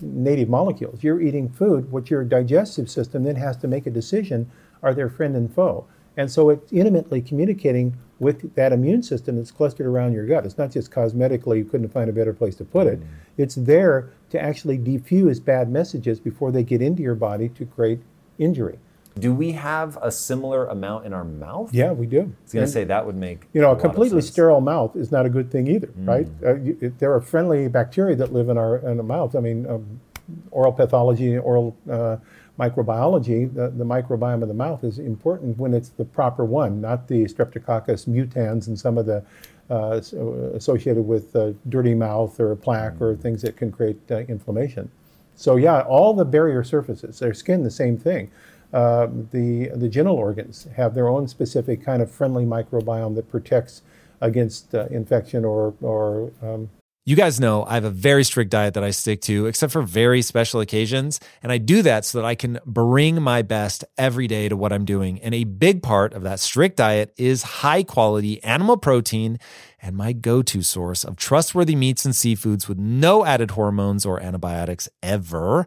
native 0.00 0.48
molecules. 0.48 1.02
You're 1.02 1.20
eating 1.20 1.50
food, 1.50 1.92
which 1.92 2.10
your 2.10 2.24
digestive 2.24 2.88
system 2.88 3.24
then 3.24 3.36
has 3.36 3.58
to 3.58 3.68
make 3.68 3.86
a 3.86 3.90
decision 3.90 4.50
are 4.82 4.94
they 4.94 5.06
friend 5.06 5.36
and 5.36 5.54
foe? 5.54 5.86
And 6.16 6.30
so 6.30 6.48
it's 6.48 6.72
intimately 6.72 7.20
communicating 7.20 7.98
with 8.18 8.54
that 8.54 8.72
immune 8.72 9.02
system 9.02 9.36
that's 9.36 9.50
clustered 9.50 9.86
around 9.86 10.14
your 10.14 10.24
gut. 10.26 10.46
It's 10.46 10.56
not 10.56 10.70
just 10.70 10.92
cosmetically, 10.92 11.58
you 11.58 11.64
couldn't 11.66 11.90
find 11.90 12.08
a 12.08 12.12
better 12.12 12.32
place 12.32 12.56
to 12.56 12.64
put 12.64 12.86
it. 12.86 13.00
Mm. 13.00 13.06
It's 13.36 13.56
there 13.56 14.10
to 14.30 14.40
actually 14.40 14.78
defuse 14.78 15.44
bad 15.44 15.68
messages 15.68 16.20
before 16.20 16.52
they 16.52 16.62
get 16.62 16.80
into 16.80 17.02
your 17.02 17.16
body 17.16 17.50
to 17.50 17.66
create 17.66 18.00
injury. 18.38 18.78
Do 19.18 19.32
we 19.32 19.52
have 19.52 19.96
a 20.02 20.10
similar 20.10 20.66
amount 20.66 21.06
in 21.06 21.12
our 21.12 21.24
mouth? 21.24 21.72
Yeah, 21.72 21.92
we 21.92 22.06
do. 22.06 22.20
I 22.20 22.42
was 22.42 22.52
going 22.52 22.66
to 22.66 22.72
say 22.72 22.84
that 22.84 23.06
would 23.06 23.16
make 23.16 23.44
you 23.52 23.60
know 23.60 23.70
a, 23.70 23.76
a 23.76 23.80
completely 23.80 24.22
sterile 24.22 24.60
mouth 24.60 24.96
is 24.96 25.12
not 25.12 25.24
a 25.24 25.28
good 25.28 25.50
thing 25.50 25.68
either, 25.68 25.86
mm. 25.88 26.08
right? 26.08 26.28
Uh, 26.44 26.56
you, 26.56 26.76
it, 26.80 26.98
there 26.98 27.12
are 27.14 27.20
friendly 27.20 27.68
bacteria 27.68 28.16
that 28.16 28.32
live 28.32 28.48
in 28.48 28.58
our 28.58 28.78
in 28.78 28.96
the 28.96 29.02
mouth. 29.02 29.36
I 29.36 29.40
mean, 29.40 29.66
um, 29.66 30.00
oral 30.50 30.72
pathology, 30.72 31.38
oral 31.38 31.76
uh, 31.90 32.16
microbiology, 32.58 33.52
the, 33.52 33.70
the, 33.70 33.84
microbiome 33.84 34.42
of 34.42 34.48
the 34.48 34.54
mouth 34.54 34.84
is 34.84 34.98
important 34.98 35.58
when 35.58 35.74
it's 35.74 35.88
the 35.90 36.04
proper 36.04 36.44
one, 36.44 36.80
not 36.80 37.08
the 37.08 37.24
Streptococcus 37.24 38.08
mutans 38.08 38.68
and 38.68 38.78
some 38.78 38.96
of 38.96 39.06
the 39.06 39.24
uh, 39.70 40.00
associated 40.54 41.02
with 41.02 41.34
uh, 41.34 41.52
dirty 41.68 41.94
mouth 41.94 42.38
or 42.38 42.54
plaque 42.54 42.94
mm. 42.94 43.00
or 43.00 43.16
things 43.16 43.42
that 43.42 43.56
can 43.56 43.72
create 43.72 43.98
uh, 44.10 44.18
inflammation. 44.20 44.90
So 45.36 45.56
yeah, 45.56 45.80
all 45.80 46.14
the 46.14 46.24
barrier 46.24 46.62
surfaces, 46.62 47.18
their 47.18 47.34
skin, 47.34 47.62
the 47.64 47.70
same 47.70 47.96
thing. 47.96 48.30
Uh, 48.74 49.06
the 49.30 49.70
the 49.76 49.88
genital 49.88 50.16
organs 50.16 50.66
have 50.76 50.94
their 50.94 51.08
own 51.08 51.28
specific 51.28 51.84
kind 51.84 52.02
of 52.02 52.10
friendly 52.10 52.44
microbiome 52.44 53.14
that 53.14 53.30
protects 53.30 53.82
against 54.20 54.74
uh, 54.74 54.86
infection 54.90 55.44
or 55.44 55.74
or 55.80 56.32
um, 56.42 56.68
you 57.06 57.16
guys 57.16 57.38
know 57.38 57.66
I 57.68 57.74
have 57.74 57.84
a 57.84 57.90
very 57.90 58.24
strict 58.24 58.50
diet 58.50 58.72
that 58.74 58.82
I 58.82 58.90
stick 58.90 59.20
to, 59.22 59.44
except 59.44 59.74
for 59.74 59.82
very 59.82 60.22
special 60.22 60.60
occasions. 60.60 61.20
And 61.42 61.52
I 61.52 61.58
do 61.58 61.82
that 61.82 62.06
so 62.06 62.18
that 62.18 62.24
I 62.24 62.34
can 62.34 62.58
bring 62.64 63.20
my 63.20 63.42
best 63.42 63.84
every 63.98 64.26
day 64.26 64.48
to 64.48 64.56
what 64.56 64.72
I'm 64.72 64.86
doing. 64.86 65.20
And 65.20 65.34
a 65.34 65.44
big 65.44 65.82
part 65.82 66.14
of 66.14 66.22
that 66.22 66.40
strict 66.40 66.78
diet 66.78 67.12
is 67.18 67.42
high 67.42 67.82
quality 67.82 68.42
animal 68.42 68.78
protein 68.78 69.38
and 69.82 69.96
my 69.96 70.14
go 70.14 70.40
to 70.40 70.62
source 70.62 71.04
of 71.04 71.16
trustworthy 71.16 71.76
meats 71.76 72.06
and 72.06 72.14
seafoods 72.14 72.68
with 72.68 72.78
no 72.78 73.26
added 73.26 73.50
hormones 73.50 74.06
or 74.06 74.18
antibiotics 74.18 74.88
ever 75.02 75.66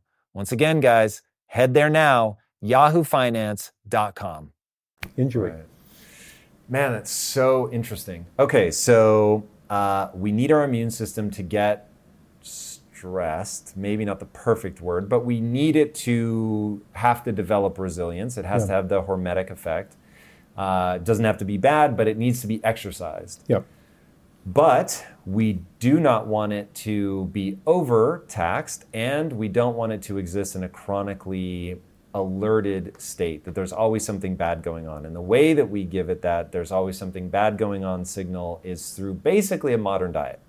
Once 0.33 0.51
again, 0.51 0.79
guys, 0.79 1.21
head 1.47 1.73
there 1.73 1.89
now, 1.89 2.37
yahoofinance.com. 2.63 4.51
Enjoy. 5.17 5.41
Right. 5.49 5.65
Man, 6.69 6.93
that's 6.93 7.11
so 7.11 7.69
interesting. 7.71 8.25
Okay, 8.39 8.71
so 8.71 9.43
uh, 9.69 10.09
we 10.13 10.31
need 10.31 10.51
our 10.51 10.63
immune 10.63 10.91
system 10.91 11.29
to 11.31 11.43
get 11.43 11.89
stressed. 12.41 13.75
Maybe 13.75 14.05
not 14.05 14.19
the 14.19 14.25
perfect 14.27 14.79
word, 14.81 15.09
but 15.09 15.25
we 15.25 15.41
need 15.41 15.75
it 15.75 15.93
to 15.95 16.81
have 16.93 17.23
to 17.25 17.31
develop 17.33 17.77
resilience. 17.77 18.37
It 18.37 18.45
has 18.45 18.63
Yeah. 18.63 18.67
to 18.67 18.73
have 18.73 18.89
the 18.89 19.03
hormetic 19.03 19.49
effect. 19.49 19.95
Uh, 20.55 20.93
it 20.97 21.03
doesn't 21.03 21.25
have 21.25 21.37
to 21.39 21.45
be 21.45 21.57
bad, 21.57 21.97
but 21.97 22.07
it 22.07 22.17
needs 22.17 22.39
to 22.41 22.47
be 22.47 22.63
exercised. 22.63 23.43
Yep. 23.47 23.65
But 24.45 25.05
we 25.25 25.59
do 25.79 25.99
not 25.99 26.27
want 26.27 26.51
it 26.53 26.73
to 26.75 27.25
be 27.25 27.59
overtaxed, 27.67 28.85
and 28.93 29.33
we 29.33 29.47
don't 29.47 29.75
want 29.75 29.91
it 29.91 30.01
to 30.03 30.17
exist 30.17 30.55
in 30.55 30.63
a 30.63 30.69
chronically 30.69 31.79
alerted 32.13 32.99
state 32.99 33.45
that 33.45 33.55
there's 33.55 33.71
always 33.71 34.03
something 34.03 34.35
bad 34.35 34.63
going 34.63 34.87
on. 34.87 35.05
And 35.05 35.15
the 35.15 35.21
way 35.21 35.53
that 35.53 35.69
we 35.69 35.83
give 35.83 36.09
it 36.09 36.21
that 36.23 36.51
there's 36.51 36.71
always 36.71 36.97
something 36.97 37.29
bad 37.29 37.57
going 37.57 37.85
on 37.85 38.03
signal 38.03 38.59
is 38.63 38.91
through 38.91 39.15
basically 39.15 39.73
a 39.73 39.77
modern 39.77 40.11
diet. 40.11 40.39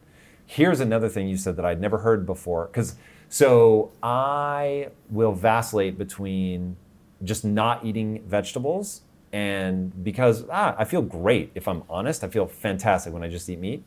Here's 0.47 0.81
another 0.81 1.09
thing 1.09 1.29
you 1.29 1.37
said 1.37 1.57
that 1.57 1.65
I'd 1.65 1.81
never 1.81 1.99
heard 1.99 2.27
before. 2.27 2.67
Because 2.67 2.97
so 3.29 3.93
I 4.03 4.89
will 5.11 5.33
vacillate 5.33 5.97
between 5.97 6.77
just 7.23 7.45
not 7.45 7.85
eating 7.85 8.23
vegetables 8.27 9.03
and 9.33 10.05
because 10.05 10.45
ah, 10.51 10.75
I 10.79 10.85
feel 10.85 11.03
great 11.03 11.51
if 11.55 11.67
I'm 11.67 11.83
honest. 11.89 12.23
I 12.23 12.29
feel 12.29 12.47
fantastic 12.47 13.13
when 13.13 13.23
I 13.23 13.29
just 13.29 13.49
eat 13.49 13.59
meat. 13.59 13.83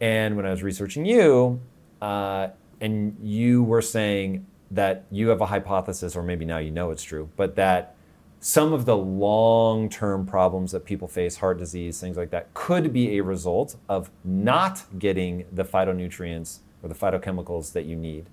And 0.00 0.36
when 0.36 0.44
I 0.44 0.50
was 0.50 0.62
researching 0.62 1.06
you, 1.06 1.60
uh, 2.02 2.48
and 2.80 3.16
you 3.22 3.62
were 3.62 3.80
saying 3.80 4.46
that 4.72 5.04
you 5.10 5.28
have 5.28 5.40
a 5.40 5.46
hypothesis, 5.46 6.16
or 6.16 6.22
maybe 6.22 6.44
now 6.44 6.58
you 6.58 6.70
know 6.70 6.90
it's 6.90 7.02
true, 7.02 7.30
but 7.36 7.54
that 7.56 7.94
some 8.40 8.72
of 8.72 8.84
the 8.84 8.96
long 8.96 9.88
term 9.88 10.26
problems 10.26 10.72
that 10.72 10.84
people 10.84 11.08
face, 11.08 11.36
heart 11.36 11.58
disease, 11.58 12.00
things 12.00 12.16
like 12.16 12.30
that, 12.30 12.52
could 12.52 12.92
be 12.92 13.16
a 13.16 13.22
result 13.22 13.76
of 13.88 14.10
not 14.24 14.84
getting 14.98 15.46
the 15.52 15.64
phytonutrients 15.64 16.58
or 16.82 16.88
the 16.88 16.94
phytochemicals 16.94 17.72
that 17.72 17.84
you 17.84 17.96
need. 17.96 18.26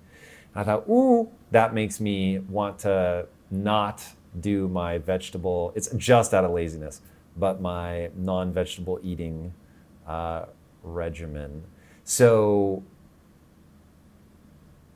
I 0.54 0.64
thought, 0.64 0.86
ooh, 0.88 1.30
that 1.50 1.72
makes 1.72 1.98
me 1.98 2.40
want 2.40 2.80
to 2.80 3.26
not 3.50 4.04
do 4.40 4.68
my 4.68 4.98
vegetable, 4.98 5.72
it's 5.74 5.88
just 5.96 6.32
out 6.32 6.44
of 6.44 6.50
laziness, 6.50 7.00
but 7.36 7.60
my 7.60 8.10
non 8.16 8.52
vegetable 8.52 8.98
eating 9.02 9.52
uh, 10.06 10.46
regimen. 10.82 11.64
So, 12.04 12.82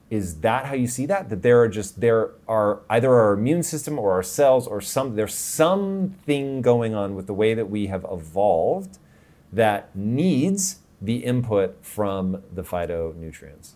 is 0.08 0.40
that 0.40 0.66
how 0.66 0.74
you 0.74 0.86
see 0.86 1.06
that? 1.06 1.28
That 1.30 1.42
there 1.42 1.60
are 1.60 1.68
just, 1.68 2.00
there 2.00 2.30
are 2.46 2.80
either 2.88 3.12
our 3.12 3.32
immune 3.32 3.62
system 3.62 3.98
or 3.98 4.12
our 4.12 4.22
cells 4.22 4.66
or 4.66 4.80
some, 4.80 5.16
there's 5.16 5.34
something 5.34 6.62
going 6.62 6.94
on 6.94 7.14
with 7.14 7.26
the 7.26 7.34
way 7.34 7.54
that 7.54 7.68
we 7.68 7.88
have 7.88 8.06
evolved 8.10 8.98
that 9.52 9.94
needs 9.96 10.78
the 11.00 11.24
input 11.24 11.84
from 11.84 12.42
the 12.52 12.62
phytonutrients 12.62 13.75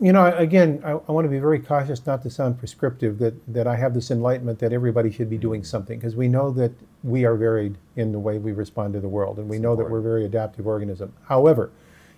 you 0.00 0.12
know, 0.12 0.26
again, 0.36 0.80
I, 0.84 0.92
I, 0.92 1.12
want 1.12 1.24
to 1.24 1.28
be 1.30 1.38
very 1.38 1.58
cautious 1.58 2.04
not 2.06 2.22
to 2.22 2.30
sound 2.30 2.58
prescriptive 2.58 3.18
that, 3.18 3.34
that 3.52 3.66
I 3.66 3.76
have 3.76 3.94
this 3.94 4.10
enlightenment 4.10 4.58
that 4.60 4.72
everybody 4.72 5.10
should 5.10 5.28
be 5.28 5.38
doing 5.38 5.64
something 5.64 5.98
because 5.98 6.16
we 6.16 6.28
know 6.28 6.50
that 6.52 6.72
we 7.02 7.24
are 7.24 7.34
varied 7.34 7.76
in 7.96 8.12
the 8.12 8.18
way 8.18 8.38
we 8.38 8.52
respond 8.52 8.94
to 8.94 9.00
the 9.00 9.08
world 9.08 9.38
and 9.38 9.48
we 9.48 9.58
know 9.58 9.76
that 9.76 9.88
we're 9.88 9.98
a 9.98 10.02
very 10.02 10.24
adaptive 10.24 10.66
organism. 10.66 11.12
However, 11.24 11.70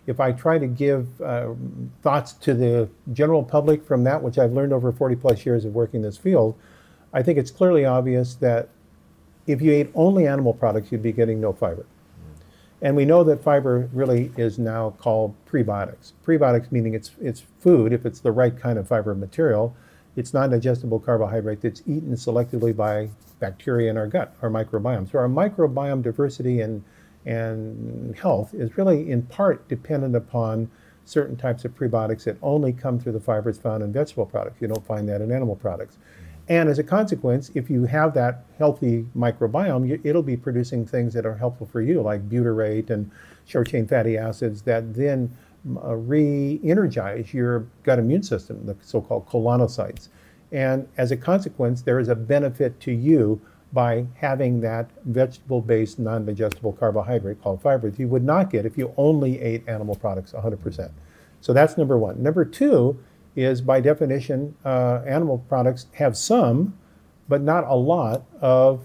if 0.07 0.21
I 0.21 0.33
try 0.33 0.59
to 0.59 0.67
give 0.67 1.21
uh, 1.21 1.55
thoughts 2.03 2.33
to 2.35 2.55
the 2.55 2.89
general 3.13 3.43
public 3.43 3.85
from 3.85 4.05
that, 4.05 4.23
which 4.23 4.39
I've 4.39 4.53
learned 4.53 4.73
over 4.73 4.93
40 4.93 5.17
plus 5.17 5.45
years 5.45 5.65
of 5.65 5.75
working 5.75 6.03
this 6.03 6.17
field, 6.17 6.57
I 7.13 7.23
think 7.23 7.39
it's 7.39 7.51
clearly 7.51 7.85
obvious 7.85 8.35
that 8.37 8.69
if 9.47 9.61
you 9.61 9.73
ate 9.73 9.91
only 9.95 10.27
animal 10.27 10.55
products, 10.55 10.93
you'd 10.93 11.03
be 11.03 11.13
getting 11.13 11.41
no 11.41 11.53
fiber. 11.53 11.87
And 12.81 12.95
we 12.95 13.05
know 13.05 13.25
that 13.25 13.43
fiber 13.43 13.89
really 13.93 14.31
is 14.37 14.59
now 14.59 14.91
called 14.99 15.35
prebiotics. 15.47 16.13
Prebiotics 16.25 16.71
meaning 16.71 16.95
it's, 16.95 17.11
it's 17.21 17.43
food, 17.61 17.93
if 17.93 18.07
it's 18.07 18.21
the 18.21 18.31
right 18.31 18.57
kind 18.57 18.79
of 18.79 18.87
fiber 18.87 19.15
material, 19.15 19.75
it's 20.17 20.33
non 20.33 20.51
digestible 20.51 21.01
carbohydrate 21.01 21.61
that's 21.61 21.81
eaten 21.83 22.15
selectively 22.15 22.75
by 22.75 23.09
bacteria 23.41 23.91
in 23.91 23.97
our 23.97 24.07
gut, 24.07 24.35
our 24.43 24.51
microbiome. 24.51 25.11
So 25.11 25.19
our 25.19 25.29
microbiome 25.29 26.03
diversity 26.03 26.61
and, 26.61 26.83
and 27.27 28.17
health 28.17 28.55
is 28.55 28.77
really 28.77 29.11
in 29.11 29.23
part 29.23 29.69
dependent 29.69 30.17
upon 30.17 30.71
certain 31.05 31.37
types 31.37 31.65
of 31.65 31.75
prebiotics 31.75 32.25
that 32.25 32.37
only 32.43 32.73
come 32.73 33.01
through 33.01 33.13
the 33.13 33.21
fibers 33.21 33.59
found 33.59 33.83
in 33.83 33.93
vegetable 33.93 34.27
products. 34.27 34.61
You 34.61 34.69
don't 34.69 34.87
find 34.87 35.09
that 35.09 35.21
in 35.21 35.33
animal 35.33 35.57
products. 35.57 35.97
And 36.49 36.71
as 36.71 36.79
a 36.79 36.83
consequence, 36.83 37.51
if 37.55 37.69
you 37.69 37.85
have 37.85 38.15
that 38.15 38.45
healthy 38.57 39.07
microbiome, 39.17 40.01
it'll 40.03 40.23
be 40.23 40.37
producing 40.37 40.87
things 40.87 41.13
that 41.13 41.27
are 41.27 41.37
helpful 41.37 41.67
for 41.67 41.83
you, 41.83 42.01
like 42.01 42.29
butyrate 42.29 42.89
and 42.89 43.11
short 43.45 43.69
chain 43.69 43.87
fatty 43.87 44.17
acids 44.17 44.63
that 44.63 44.95
then 44.95 45.31
uh, 45.85 45.95
re 45.95 46.59
energize 46.65 47.35
your 47.35 47.67
gut 47.83 47.99
immune 47.99 48.23
system, 48.23 48.65
the 48.65 48.77
so 48.81 49.01
called 49.01 49.27
colonocytes. 49.27 50.09
And 50.51 50.89
as 50.97 51.11
a 51.11 51.17
consequence, 51.17 51.83
there 51.83 51.99
is 51.99 52.09
a 52.09 52.15
benefit 52.15 52.81
to 52.81 52.93
you 52.93 53.41
by 53.73 54.07
having 54.15 54.63
that 54.63 54.91
vegetable 55.05 55.61
based 55.61 55.99
non 55.99 56.25
digestible 56.25 56.73
carbohydrate 56.73 57.43
called 57.43 57.61
fiber 57.61 57.91
that 57.91 57.99
you 57.99 58.09
would 58.09 58.25
not 58.25 58.49
get 58.49 58.65
if 58.65 58.79
you 58.79 58.95
only 58.97 59.39
ate 59.41 59.69
animal 59.69 59.95
products 59.95 60.33
100%. 60.33 60.91
So 61.41 61.53
that's 61.53 61.77
number 61.77 61.99
one. 61.99 62.23
Number 62.23 62.47
two, 62.47 62.99
is 63.37 63.61
by 63.61 63.81
definition, 63.81 64.55
uh, 64.65 65.03
animal 65.07 65.39
products 65.49 65.87
have 65.93 66.17
some, 66.17 66.77
but 67.29 67.43
not 67.43 67.65
a 67.65 67.75
lot 67.75 68.25
of 68.41 68.85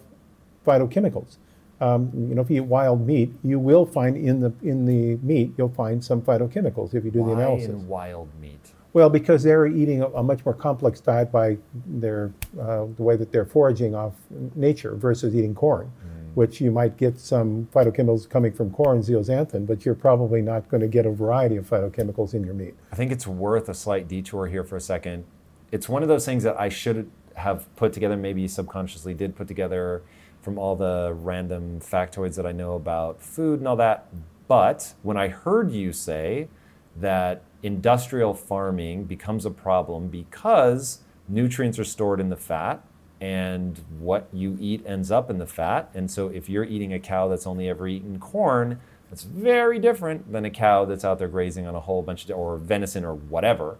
phytochemicals. 0.65 1.37
Um, 1.81 2.11
you 2.13 2.35
know, 2.35 2.41
if 2.41 2.49
you 2.49 2.57
eat 2.57 2.67
wild 2.67 3.05
meat, 3.05 3.33
you 3.43 3.59
will 3.59 3.85
find 3.85 4.15
in 4.15 4.39
the 4.39 4.53
in 4.61 4.85
the 4.85 5.15
meat 5.25 5.53
you'll 5.57 5.69
find 5.69 6.03
some 6.03 6.21
phytochemicals 6.21 6.93
if 6.93 7.03
you 7.03 7.11
do 7.11 7.21
Why 7.21 7.27
the 7.27 7.41
analysis. 7.41 7.69
in 7.69 7.87
wild 7.87 8.29
meat? 8.39 8.73
Well, 8.93 9.09
because 9.09 9.43
they're 9.43 9.65
eating 9.65 10.01
a, 10.01 10.07
a 10.09 10.23
much 10.23 10.45
more 10.45 10.53
complex 10.53 11.01
diet 11.01 11.31
by 11.31 11.57
their 11.85 12.31
uh, 12.59 12.85
the 12.95 13.03
way 13.03 13.15
that 13.17 13.31
they're 13.31 13.45
foraging 13.45 13.95
off 13.95 14.13
nature 14.55 14.95
versus 14.95 15.35
eating 15.35 15.55
corn. 15.55 15.91
Mm 16.05 16.22
which 16.35 16.59
you 16.59 16.71
might 16.71 16.97
get 16.97 17.19
some 17.19 17.67
phytochemicals 17.73 18.27
coming 18.27 18.51
from 18.51 18.71
corn, 18.71 19.01
zeaxanthin, 19.01 19.67
but 19.67 19.85
you're 19.85 19.95
probably 19.95 20.41
not 20.41 20.69
going 20.69 20.81
to 20.81 20.87
get 20.87 21.05
a 21.05 21.11
variety 21.11 21.55
of 21.57 21.69
phytochemicals 21.69 22.33
in 22.33 22.43
your 22.43 22.53
meat. 22.53 22.75
I 22.91 22.95
think 22.95 23.11
it's 23.11 23.27
worth 23.27 23.69
a 23.69 23.73
slight 23.73 24.07
detour 24.07 24.47
here 24.47 24.63
for 24.63 24.75
a 24.75 24.81
second. 24.81 25.25
It's 25.71 25.87
one 25.87 26.01
of 26.01 26.09
those 26.09 26.25
things 26.25 26.43
that 26.43 26.59
I 26.59 26.69
should 26.69 27.09
have 27.35 27.73
put 27.75 27.93
together, 27.93 28.15
maybe 28.15 28.47
subconsciously 28.47 29.13
did 29.13 29.35
put 29.35 29.47
together 29.47 30.03
from 30.41 30.57
all 30.57 30.75
the 30.75 31.15
random 31.15 31.79
factoids 31.79 32.35
that 32.35 32.45
I 32.45 32.51
know 32.51 32.73
about 32.73 33.21
food 33.21 33.59
and 33.59 33.67
all 33.67 33.77
that. 33.77 34.07
But 34.47 34.93
when 35.01 35.17
I 35.17 35.29
heard 35.29 35.71
you 35.71 35.93
say 35.93 36.49
that 36.97 37.43
industrial 37.63 38.33
farming 38.33 39.05
becomes 39.05 39.45
a 39.45 39.51
problem 39.51 40.09
because 40.09 40.99
nutrients 41.27 41.79
are 41.79 41.85
stored 41.85 42.19
in 42.19 42.29
the 42.29 42.35
fat, 42.35 42.85
and 43.23 43.79
what 43.99 44.27
you 44.33 44.57
eat 44.59 44.83
ends 44.85 45.09
up 45.09 45.29
in 45.29 45.37
the 45.37 45.47
fat. 45.47 45.89
And 45.93 46.11
so 46.11 46.27
if 46.27 46.49
you're 46.49 46.65
eating 46.65 46.91
a 46.91 46.99
cow 46.99 47.29
that's 47.29 47.47
only 47.47 47.69
ever 47.69 47.87
eaten 47.87 48.19
corn, 48.19 48.81
that's 49.09 49.23
very 49.23 49.79
different 49.79 50.29
than 50.29 50.43
a 50.43 50.49
cow 50.49 50.83
that's 50.83 51.05
out 51.05 51.19
there 51.19 51.29
grazing 51.29 51.65
on 51.65 51.73
a 51.73 51.79
whole 51.79 52.01
bunch 52.01 52.25
of, 52.25 52.31
or 52.37 52.57
venison 52.57 53.05
or 53.05 53.15
whatever. 53.15 53.77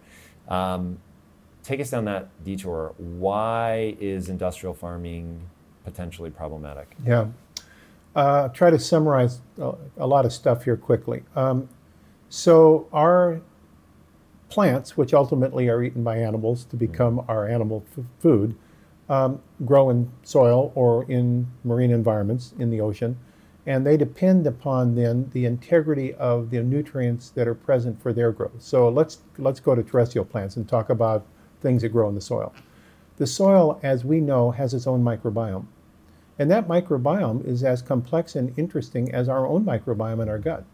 Um, 0.48 1.00
take 1.62 1.82
us 1.82 1.89
down 1.89 2.06
that 2.06 2.30
detour. 2.46 2.96
Why 2.98 3.98
is 4.00 4.30
industrial 4.30 4.76
farming 4.76 5.41
potentially 5.84 6.30
problematic? 6.30 6.96
Yeah. 7.06 7.28
Uh, 8.16 8.48
try 8.48 8.70
to 8.70 8.80
summarize 8.80 9.41
a, 9.60 9.74
a, 9.98 10.08
lot 10.08 10.24
of 10.26 10.32
stuff 10.32 10.64
here 10.64 10.78
quickly. 10.78 11.24
Um, 11.36 11.68
so, 12.30 12.88
our 12.94 13.41
plants, 14.48 14.96
which 14.96 15.14
ultimately 15.14 15.68
are 15.68 15.84
eaten 15.84 16.02
by 16.02 16.20
animals 16.20 16.64
to 16.66 16.78
become 16.78 17.26
our 17.28 17.46
animal 17.46 17.84
f- 17.98 18.06
food, 18.22 18.56
um, 19.14 19.41
grow 19.66 19.89
in 19.89 20.11
soil 20.24 20.72
or 20.76 21.03
in 21.09 21.47
marine 21.64 21.91
environments 21.91 22.53
in 22.57 22.70
the 22.70 22.82
ocean, 22.82 23.18
and 23.66 23.86
they 23.86 23.97
depend 23.97 24.47
upon 24.47 24.95
then 24.95 25.30
the 25.34 25.45
integrity 25.45 26.14
of 26.16 26.49
the 26.49 26.61
nutrients 26.64 27.30
that 27.30 27.47
are 27.47 27.55
present 27.55 28.01
for 28.01 28.11
their 28.11 28.32
growth. 28.32 28.59
So 28.59 28.89
let's 28.89 29.20
let's 29.38 29.59
go 29.59 29.76
to 29.76 29.84
terrestrial 29.84 30.26
plants 30.26 30.57
and 30.57 30.68
talk 30.68 30.89
about 30.89 31.26
things 31.61 31.82
that 31.82 31.89
grow 31.89 32.09
in 32.09 32.16
the 32.16 32.22
soil. 32.22 32.53
The 33.18 33.28
soil, 33.28 33.80
as 33.84 34.03
we 34.03 34.20
know, 34.20 34.51
has 34.51 34.74
its 34.74 34.88
own 34.88 35.03
microbiome. 35.03 35.68
And 36.39 36.49
that 36.49 36.68
microbiome 36.68 37.45
is 37.45 37.64
as 37.64 37.82
complex 37.84 38.36
and 38.36 38.57
interesting 38.57 39.14
as 39.14 39.30
our 39.30 39.45
own 39.45 39.64
microbiome 39.64 40.22
in 40.24 40.30
our 40.30 40.39
gut. 40.39 40.66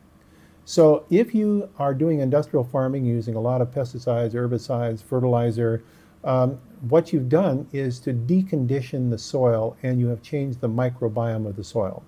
So 0.63 1.03
if 1.09 1.35
you 1.35 1.69
are 1.77 1.93
doing 1.93 2.21
industrial 2.21 2.63
farming 2.63 3.03
using 3.03 3.35
a 3.35 3.41
lot 3.41 3.61
of 3.61 3.71
pesticides, 3.71 4.33
herbicides, 4.33 5.03
fertilizer, 5.03 5.83
um, 6.23 6.59
what 6.82 7.11
you've 7.11 7.30
done 7.30 7.67
is 7.71 7.99
to 7.99 8.13
decondition 8.13 9.09
the 9.09 9.17
soil 9.17 9.75
and 9.84 9.99
you 9.99 10.07
have 10.07 10.21
changed 10.21 10.61
the 10.61 10.69
microbiome 10.69 11.47
of 11.47 11.55
the 11.55 11.63
soil. 11.63 12.03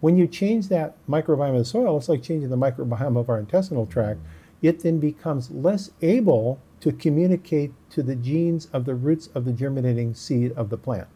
When 0.00 0.16
you 0.16 0.26
change 0.26 0.68
that 0.68 0.94
microbiome 1.08 1.52
of 1.52 1.58
the 1.58 1.64
soil, 1.64 1.96
it's 1.96 2.08
like 2.08 2.22
changing 2.22 2.50
the 2.50 2.56
microbiome 2.56 3.18
of 3.18 3.28
our 3.28 3.38
intestinal 3.38 3.86
tract. 3.86 4.20
It 4.62 4.80
then 4.80 4.98
becomes 4.98 5.50
less 5.50 5.90
able 6.02 6.60
to 6.80 6.92
communicate 6.92 7.72
to 7.90 8.02
the 8.02 8.14
genes 8.14 8.66
of 8.72 8.84
the 8.84 8.94
roots 8.94 9.28
of 9.34 9.44
the 9.44 9.52
germinating 9.52 10.14
seed 10.14 10.52
of 10.52 10.70
the 10.70 10.76
plant. 10.76 11.08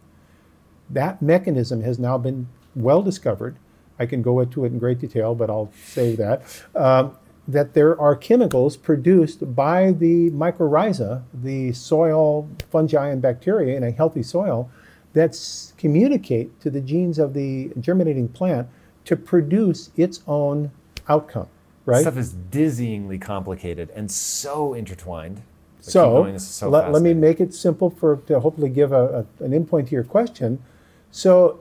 That 0.91 1.23
mechanism 1.23 1.83
has 1.83 1.99
now 1.99 2.19
been 2.19 2.49
well 2.75 3.03
discovered. 3.03 3.57
I 3.99 4.07
can 4.07 4.23
go 4.23 4.41
into 4.41 4.65
it 4.65 4.73
in 4.73 4.79
great 4.79 4.99
detail, 4.99 5.35
but 5.35 5.49
I'll 5.49 5.71
save 5.85 6.17
that. 6.19 6.43
Um, 6.75 7.17
that 7.49 7.75
there 7.75 8.01
are 8.01 8.15
chemicals 8.15 8.77
produced 8.77 9.55
by 9.55 9.93
the 9.93 10.31
mycorrhiza, 10.31 11.23
the 11.35 11.73
soil 11.73 12.49
fungi 12.71 13.09
and 13.09 13.21
bacteria 13.21 13.77
in 13.77 13.83
a 13.83 13.91
healthy 13.91 14.23
soil, 14.23 14.71
that 15.13 15.39
communicate 15.77 16.59
to 16.61 16.71
the 16.71 16.81
genes 16.81 17.19
of 17.19 17.35
the 17.35 17.71
germinating 17.81 18.29
plant 18.29 18.69
to 19.05 19.17
produce 19.17 19.91
its 19.97 20.21
own 20.27 20.71
outcome. 21.09 21.49
Right? 21.85 22.03
Stuff 22.03 22.17
is 22.17 22.33
dizzyingly 22.33 23.21
complicated 23.21 23.91
and 23.95 24.11
so 24.11 24.73
intertwined. 24.73 25.43
So, 25.81 26.37
so 26.39 26.69
let, 26.69 26.93
let, 26.93 27.03
me 27.03 27.13
make 27.13 27.41
it 27.41 27.53
simple 27.53 27.91
for 27.91 28.19
to 28.29 28.39
hopefully 28.39 28.69
give 28.69 28.93
a, 28.93 29.27
a, 29.41 29.45
an 29.45 29.51
endpoint 29.51 29.89
to 29.89 29.93
your 29.97 30.05
question. 30.05 30.63
So, 31.11 31.59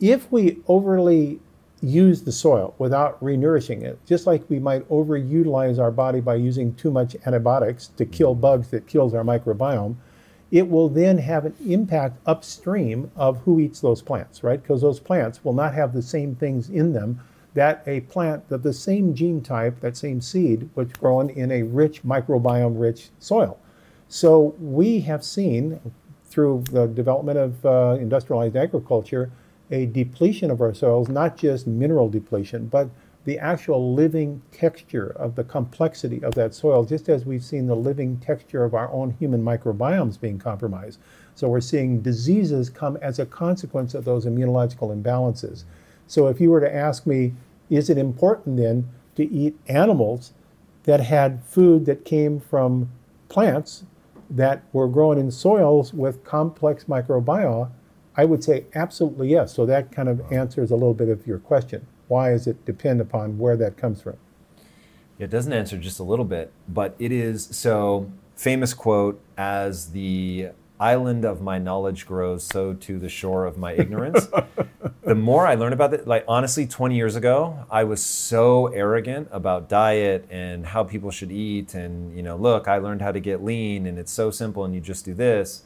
if 0.00 0.30
we 0.32 0.58
overly 0.66 1.38
use 1.82 2.22
the 2.22 2.32
soil 2.32 2.74
without 2.78 3.22
renourishing 3.22 3.82
it, 3.82 3.98
just 4.06 4.26
like 4.26 4.48
we 4.48 4.58
might 4.58 4.86
overutilize 4.88 5.78
our 5.78 5.90
body 5.90 6.20
by 6.20 6.34
using 6.34 6.74
too 6.74 6.90
much 6.90 7.16
antibiotics 7.26 7.88
to 7.96 8.04
kill 8.04 8.32
mm-hmm. 8.32 8.42
bugs 8.42 8.68
that 8.68 8.86
kills 8.86 9.14
our 9.14 9.24
microbiome, 9.24 9.96
it 10.50 10.68
will 10.68 10.88
then 10.88 11.16
have 11.18 11.46
an 11.46 11.54
impact 11.66 12.18
upstream 12.26 13.10
of 13.16 13.38
who 13.42 13.60
eats 13.60 13.80
those 13.80 14.02
plants, 14.02 14.42
right? 14.42 14.60
Because 14.60 14.80
those 14.80 15.00
plants 15.00 15.44
will 15.44 15.52
not 15.52 15.74
have 15.74 15.92
the 15.92 16.02
same 16.02 16.34
things 16.34 16.68
in 16.68 16.92
them 16.92 17.20
that 17.54 17.82
a 17.86 18.00
plant 18.02 18.48
that 18.48 18.62
the 18.62 18.72
same 18.72 19.14
gene 19.14 19.40
type, 19.40 19.80
that 19.80 19.96
same 19.96 20.20
seed, 20.20 20.68
was 20.74 20.88
grown 20.92 21.30
in 21.30 21.50
a 21.50 21.62
rich 21.62 22.02
microbiome 22.02 22.80
rich 22.80 23.10
soil. 23.18 23.58
So 24.08 24.54
we 24.60 25.00
have 25.00 25.24
seen 25.24 25.80
through 26.26 26.64
the 26.70 26.86
development 26.86 27.38
of 27.38 27.66
uh, 27.66 27.96
industrialized 28.00 28.56
agriculture 28.56 29.30
a 29.70 29.86
depletion 29.86 30.50
of 30.50 30.60
our 30.60 30.74
soils, 30.74 31.08
not 31.08 31.36
just 31.36 31.66
mineral 31.66 32.08
depletion, 32.08 32.66
but 32.66 32.88
the 33.24 33.38
actual 33.38 33.94
living 33.94 34.40
texture 34.50 35.08
of 35.16 35.34
the 35.34 35.44
complexity 35.44 36.22
of 36.24 36.34
that 36.34 36.54
soil, 36.54 36.84
just 36.84 37.08
as 37.08 37.26
we've 37.26 37.44
seen 37.44 37.66
the 37.66 37.76
living 37.76 38.16
texture 38.18 38.64
of 38.64 38.74
our 38.74 38.90
own 38.92 39.10
human 39.18 39.42
microbiomes 39.42 40.18
being 40.18 40.38
compromised. 40.38 40.98
So 41.34 41.48
we're 41.48 41.60
seeing 41.60 42.00
diseases 42.00 42.70
come 42.70 42.96
as 43.02 43.18
a 43.18 43.26
consequence 43.26 43.94
of 43.94 44.04
those 44.04 44.24
immunological 44.24 44.94
imbalances. 44.94 45.64
So 46.06 46.28
if 46.28 46.40
you 46.40 46.50
were 46.50 46.60
to 46.60 46.74
ask 46.74 47.06
me, 47.06 47.34
is 47.68 47.90
it 47.90 47.98
important 47.98 48.56
then 48.56 48.88
to 49.16 49.30
eat 49.30 49.56
animals 49.68 50.32
that 50.84 51.00
had 51.00 51.44
food 51.44 51.84
that 51.86 52.04
came 52.04 52.40
from 52.40 52.90
plants 53.28 53.84
that 54.30 54.62
were 54.72 54.88
grown 54.88 55.18
in 55.18 55.30
soils 55.30 55.92
with 55.92 56.24
complex 56.24 56.84
microbiota? 56.84 57.70
I 58.20 58.26
would 58.26 58.44
say 58.44 58.66
absolutely 58.74 59.30
yes. 59.30 59.54
So 59.54 59.64
that 59.64 59.90
kind 59.90 60.06
of 60.06 60.20
answers 60.30 60.70
a 60.70 60.74
little 60.74 60.92
bit 60.92 61.08
of 61.08 61.26
your 61.26 61.38
question. 61.38 61.86
Why 62.08 62.32
does 62.32 62.46
it 62.46 62.66
depend 62.66 63.00
upon 63.00 63.38
where 63.38 63.56
that 63.56 63.78
comes 63.78 64.02
from? 64.02 64.18
It 65.18 65.30
doesn't 65.30 65.54
answer 65.54 65.78
just 65.78 66.00
a 66.00 66.02
little 66.02 66.26
bit, 66.26 66.52
but 66.68 66.94
it 66.98 67.12
is 67.12 67.48
so 67.50 68.12
famous 68.36 68.74
quote 68.74 69.22
as 69.38 69.92
the 69.92 70.48
island 70.78 71.24
of 71.24 71.40
my 71.40 71.56
knowledge 71.56 72.06
grows, 72.06 72.44
so 72.44 72.74
to 72.74 72.98
the 72.98 73.08
shore 73.08 73.46
of 73.46 73.56
my 73.56 73.72
ignorance. 73.72 74.28
the 75.02 75.14
more 75.14 75.46
I 75.46 75.54
learn 75.54 75.72
about 75.72 75.94
it, 75.94 76.06
like 76.06 76.26
honestly, 76.28 76.66
20 76.66 76.94
years 76.94 77.16
ago, 77.16 77.64
I 77.70 77.84
was 77.84 78.02
so 78.02 78.66
arrogant 78.66 79.28
about 79.32 79.70
diet 79.70 80.26
and 80.30 80.66
how 80.66 80.84
people 80.84 81.10
should 81.10 81.32
eat. 81.32 81.72
And, 81.72 82.14
you 82.14 82.22
know, 82.22 82.36
look, 82.36 82.68
I 82.68 82.76
learned 82.76 83.00
how 83.00 83.12
to 83.12 83.20
get 83.20 83.42
lean 83.42 83.86
and 83.86 83.98
it's 83.98 84.12
so 84.12 84.30
simple 84.30 84.66
and 84.66 84.74
you 84.74 84.82
just 84.82 85.06
do 85.06 85.14
this. 85.14 85.62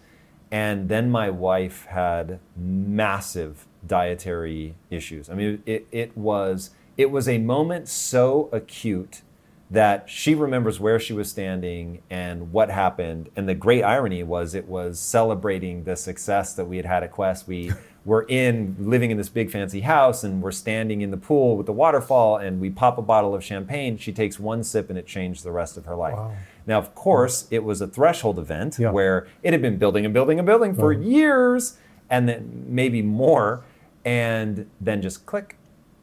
And 0.54 0.88
then 0.88 1.10
my 1.10 1.30
wife 1.30 1.84
had 1.86 2.38
massive 2.56 3.66
dietary 3.84 4.76
issues. 4.88 5.28
I 5.28 5.34
mean, 5.34 5.60
it, 5.66 5.88
it 5.90 6.16
was 6.16 6.70
it 6.96 7.10
was 7.10 7.28
a 7.28 7.38
moment 7.38 7.88
so 7.88 8.50
acute 8.52 9.22
that 9.68 10.08
she 10.08 10.32
remembers 10.32 10.78
where 10.78 11.00
she 11.00 11.12
was 11.12 11.28
standing 11.28 12.02
and 12.08 12.52
what 12.52 12.70
happened. 12.70 13.30
And 13.34 13.48
the 13.48 13.54
great 13.56 13.82
irony 13.82 14.22
was 14.22 14.54
it 14.54 14.68
was 14.68 15.00
celebrating 15.00 15.82
the 15.82 15.96
success 15.96 16.54
that 16.54 16.66
we 16.66 16.76
had 16.76 16.86
had 16.86 17.02
at 17.02 17.10
Quest. 17.10 17.48
We 17.48 17.72
were 18.04 18.24
in 18.28 18.76
living 18.78 19.10
in 19.10 19.16
this 19.16 19.30
big 19.30 19.50
fancy 19.50 19.80
house 19.80 20.22
and 20.22 20.40
we're 20.40 20.52
standing 20.52 21.00
in 21.00 21.10
the 21.10 21.16
pool 21.16 21.56
with 21.56 21.66
the 21.66 21.72
waterfall 21.72 22.36
and 22.36 22.60
we 22.60 22.70
pop 22.70 22.96
a 22.96 23.02
bottle 23.02 23.34
of 23.34 23.42
champagne. 23.42 23.98
She 23.98 24.12
takes 24.12 24.38
one 24.38 24.62
sip 24.62 24.88
and 24.88 24.96
it 24.96 25.08
changed 25.08 25.42
the 25.42 25.50
rest 25.50 25.76
of 25.76 25.86
her 25.86 25.96
life. 25.96 26.14
Wow. 26.14 26.36
Now, 26.66 26.78
of 26.78 26.94
course, 26.94 27.46
it 27.50 27.62
was 27.62 27.80
a 27.80 27.86
threshold 27.86 28.38
event 28.38 28.78
yeah. 28.78 28.90
where 28.90 29.26
it 29.42 29.52
had 29.52 29.60
been 29.60 29.76
building 29.76 30.04
and 30.04 30.14
building 30.14 30.38
and 30.38 30.46
building 30.46 30.74
for 30.74 30.92
years 30.92 31.76
and 32.08 32.28
then 32.28 32.64
maybe 32.68 33.02
more 33.02 33.64
and 34.04 34.68
then 34.80 35.02
just 35.02 35.26
click 35.26 35.56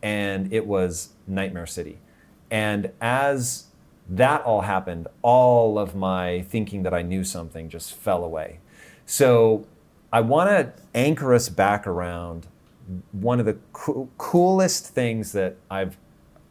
and 0.03 0.51
it 0.51 0.65
was 0.65 1.09
Nightmare 1.27 1.65
City. 1.67 1.99
And 2.49 2.91
as 2.99 3.67
that 4.09 4.41
all 4.41 4.61
happened, 4.61 5.07
all 5.21 5.79
of 5.79 5.95
my 5.95 6.41
thinking 6.41 6.83
that 6.83 6.93
I 6.93 7.01
knew 7.01 7.23
something 7.23 7.69
just 7.69 7.93
fell 7.93 8.23
away. 8.23 8.59
So 9.05 9.65
I 10.11 10.21
want 10.21 10.49
to 10.49 10.73
anchor 10.93 11.33
us 11.33 11.49
back 11.49 11.87
around 11.87 12.47
one 13.11 13.39
of 13.39 13.45
the 13.45 13.57
co- 13.71 14.09
coolest 14.17 14.87
things 14.87 15.31
that 15.31 15.55
I've 15.69 15.97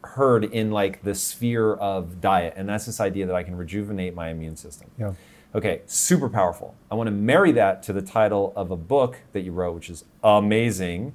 heard 0.03 0.43
in 0.43 0.71
like 0.71 1.03
the 1.03 1.15
sphere 1.15 1.73
of 1.73 2.21
diet, 2.21 2.53
and 2.55 2.67
that's 2.67 2.85
this 2.85 2.99
idea 2.99 3.25
that 3.25 3.35
I 3.35 3.43
can 3.43 3.55
rejuvenate 3.55 4.15
my 4.15 4.29
immune 4.29 4.55
system. 4.55 4.89
Yeah. 4.97 5.13
Okay, 5.53 5.81
super 5.85 6.29
powerful. 6.29 6.75
I 6.89 6.95
want 6.95 7.07
to 7.07 7.11
marry 7.11 7.51
that 7.51 7.83
to 7.83 7.93
the 7.93 8.01
title 8.01 8.53
of 8.55 8.71
a 8.71 8.77
book 8.77 9.17
that 9.33 9.41
you 9.41 9.51
wrote, 9.51 9.75
which 9.75 9.89
is 9.89 10.05
amazing 10.23 11.13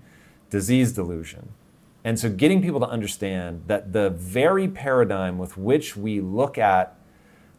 Disease 0.50 0.92
Delusion. 0.92 1.50
And 2.04 2.18
so, 2.18 2.30
getting 2.30 2.62
people 2.62 2.78
to 2.80 2.86
understand 2.86 3.62
that 3.66 3.92
the 3.92 4.10
very 4.10 4.68
paradigm 4.68 5.38
with 5.38 5.56
which 5.56 5.96
we 5.96 6.20
look 6.20 6.58
at 6.58 6.96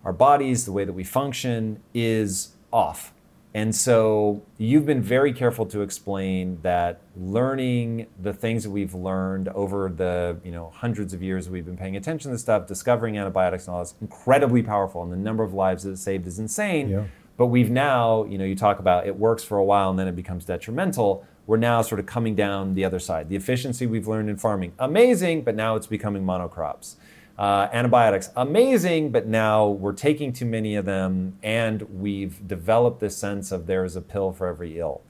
our 0.06 0.14
bodies, 0.14 0.66
the 0.66 0.72
way 0.72 0.86
that 0.86 0.94
we 0.94 1.04
function, 1.04 1.82
is 1.94 2.56
off. 2.72 3.12
And 3.58 3.76
so 3.76 4.44
you've 4.60 4.86
been 4.86 5.02
very 5.02 5.34
careful 5.34 5.66
to 5.66 5.82
explain 5.82 6.60
that 6.62 7.02
learning 7.16 8.06
the 8.22 8.32
things 8.32 8.64
that 8.64 8.70
we've 8.70 8.94
learned 8.94 9.48
over 9.48 9.90
the 9.90 10.38
you 10.44 10.52
know 10.52 10.72
hundreds 10.76 11.12
of 11.12 11.24
years 11.24 11.50
we've 11.50 11.66
been 11.66 11.76
paying 11.76 11.96
attention 11.96 12.30
to 12.30 12.38
stuff, 12.38 12.68
discovering 12.68 13.18
antibiotics 13.18 13.66
and 13.66 13.74
all 13.74 13.80
that's 13.80 13.96
incredibly 14.00 14.62
powerful, 14.62 15.02
and 15.02 15.12
the 15.12 15.18
number 15.18 15.44
of 15.44 15.56
lives 15.56 15.82
that 15.86 15.90
it 15.90 15.98
saved 15.98 16.28
is 16.28 16.38
insane. 16.38 16.88
Yeah. 16.88 17.06
But 17.36 17.48
we've 17.48 17.72
now, 17.72 18.26
you 18.26 18.38
know, 18.38 18.46
you 18.46 18.56
talk 18.56 18.78
about 18.78 19.08
it 19.08 19.18
works 19.18 19.44
for 19.44 19.58
a 19.58 19.64
while 19.64 19.90
and 19.90 19.98
then 19.98 20.08
it 20.08 20.16
becomes 20.16 20.46
detrimental. 20.46 21.26
We're 21.48 21.58
now 21.58 21.82
sort 21.82 22.00
of 22.00 22.06
coming 22.06 22.36
down 22.36 22.76
the 22.76 22.86
other 22.86 23.00
side. 23.00 23.28
The 23.28 23.38
efficiency 23.38 23.88
we've 23.88 24.08
learned 24.08 24.30
in 24.30 24.38
farming, 24.38 24.74
amazing, 24.78 25.42
but 25.42 25.56
now 25.56 25.76
it's 25.76 25.88
becoming 25.88 26.24
monocrops. 26.24 26.98
Uh, 27.38 27.70
antibiotics, 27.72 28.32
amazing, 28.36 29.12
but 29.12 29.28
now 29.28 29.68
we're 29.68 29.94
taking 29.94 30.34
too 30.34 30.46
many 30.46 30.76
of 30.76 30.86
them 30.86 31.38
and 31.44 31.84
we've 31.84 32.48
developed 32.48 33.00
this 33.00 33.16
sense 33.16 33.52
of 33.52 33.68
there 33.68 33.86
is 33.86 33.96
a 33.96 34.02
pill 34.02 34.32
for 34.32 34.48
every 34.48 34.80
ill. 34.80 35.02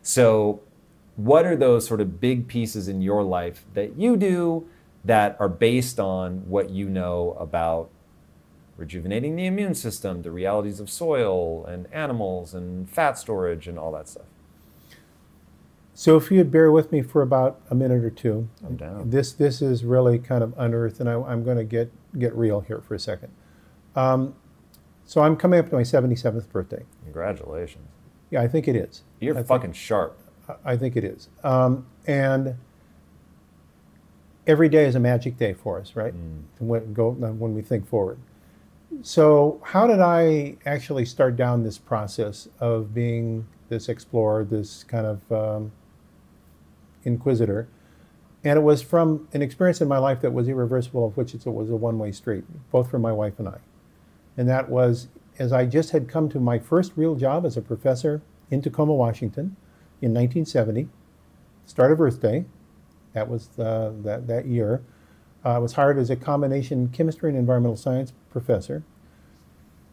So, 0.00 0.60
what 1.16 1.44
are 1.44 1.56
those 1.56 1.86
sort 1.86 2.00
of 2.00 2.20
big 2.20 2.46
pieces 2.46 2.86
in 2.86 3.02
your 3.02 3.24
life 3.24 3.64
that 3.74 3.98
you 3.98 4.16
do 4.16 4.68
that 5.04 5.36
are 5.40 5.48
based 5.48 5.98
on 5.98 6.48
what 6.48 6.70
you 6.70 6.88
know 6.88 7.36
about 7.38 7.90
rejuvenating 8.76 9.34
the 9.34 9.46
immune 9.46 9.74
system, 9.74 10.22
the 10.22 10.30
realities 10.30 10.78
of 10.78 10.88
soil 10.88 11.66
and 11.66 11.92
animals 11.92 12.54
and 12.54 12.88
fat 12.88 13.18
storage 13.18 13.66
and 13.66 13.78
all 13.78 13.92
that 13.92 14.08
stuff? 14.08 14.31
So 15.94 16.16
if 16.16 16.30
you'd 16.30 16.50
bear 16.50 16.72
with 16.72 16.90
me 16.90 17.02
for 17.02 17.20
about 17.22 17.60
a 17.70 17.74
minute 17.74 18.02
or 18.02 18.10
two, 18.10 18.48
I'm 18.66 18.76
down. 18.76 19.10
This 19.10 19.32
this 19.32 19.60
is 19.60 19.84
really 19.84 20.18
kind 20.18 20.42
of 20.42 20.54
unearthed, 20.56 21.00
and 21.00 21.08
I, 21.08 21.32
am 21.32 21.44
going 21.44 21.58
to 21.58 21.64
get 21.64 21.92
get 22.18 22.34
real 22.34 22.60
here 22.60 22.80
for 22.80 22.94
a 22.94 22.98
second. 22.98 23.30
Um, 23.94 24.34
so 25.04 25.20
I'm 25.20 25.36
coming 25.36 25.60
up 25.60 25.68
to 25.68 25.74
my 25.74 25.82
77th 25.82 26.48
birthday. 26.48 26.84
Congratulations. 27.04 27.88
Yeah, 28.30 28.40
I 28.40 28.48
think 28.48 28.68
it 28.68 28.76
is. 28.76 29.02
You're 29.20 29.36
I 29.36 29.42
fucking 29.42 29.72
think, 29.72 29.74
sharp. 29.76 30.18
I 30.64 30.76
think 30.76 30.96
it 30.96 31.04
is. 31.04 31.28
Um, 31.44 31.86
and 32.06 32.56
every 34.46 34.68
day 34.68 34.86
is 34.86 34.94
a 34.94 35.00
magic 35.00 35.36
day 35.36 35.52
for 35.52 35.78
us, 35.78 35.94
right? 35.94 36.14
Mm. 36.14 36.42
When, 36.58 36.92
go, 36.94 37.10
when 37.10 37.54
we 37.54 37.62
think 37.62 37.86
forward. 37.86 38.18
So 39.02 39.60
how 39.64 39.86
did 39.86 40.00
I 40.00 40.56
actually 40.64 41.04
start 41.04 41.36
down 41.36 41.62
this 41.62 41.78
process 41.78 42.48
of 42.60 42.94
being 42.94 43.46
this 43.68 43.88
explorer, 43.88 44.44
this 44.44 44.84
kind 44.84 45.06
of 45.06 45.32
um, 45.32 45.72
inquisitor. 47.04 47.68
And 48.44 48.58
it 48.58 48.62
was 48.62 48.82
from 48.82 49.28
an 49.32 49.42
experience 49.42 49.80
in 49.80 49.88
my 49.88 49.98
life 49.98 50.20
that 50.22 50.32
was 50.32 50.48
irreversible, 50.48 51.06
of 51.06 51.16
which 51.16 51.34
it 51.34 51.46
was 51.46 51.70
a 51.70 51.76
one 51.76 51.98
way 51.98 52.12
street, 52.12 52.44
both 52.70 52.90
for 52.90 52.98
my 52.98 53.12
wife 53.12 53.38
and 53.38 53.48
I. 53.48 53.58
And 54.36 54.48
that 54.48 54.68
was 54.68 55.08
as 55.38 55.52
I 55.52 55.66
just 55.66 55.90
had 55.90 56.08
come 56.08 56.28
to 56.30 56.40
my 56.40 56.58
first 56.58 56.92
real 56.96 57.14
job 57.14 57.46
as 57.46 57.56
a 57.56 57.62
professor 57.62 58.22
in 58.50 58.60
Tacoma, 58.60 58.94
Washington 58.94 59.56
in 60.00 60.12
1970, 60.12 60.88
start 61.64 61.92
of 61.92 62.00
Earth 62.00 62.20
Day. 62.20 62.44
That 63.12 63.28
was 63.28 63.48
the, 63.48 63.94
that, 64.02 64.26
that 64.26 64.46
year. 64.46 64.82
Uh, 65.44 65.50
I 65.50 65.58
was 65.58 65.74
hired 65.74 65.98
as 65.98 66.10
a 66.10 66.16
combination 66.16 66.88
chemistry 66.88 67.30
and 67.30 67.38
environmental 67.38 67.76
science 67.76 68.12
professor. 68.30 68.82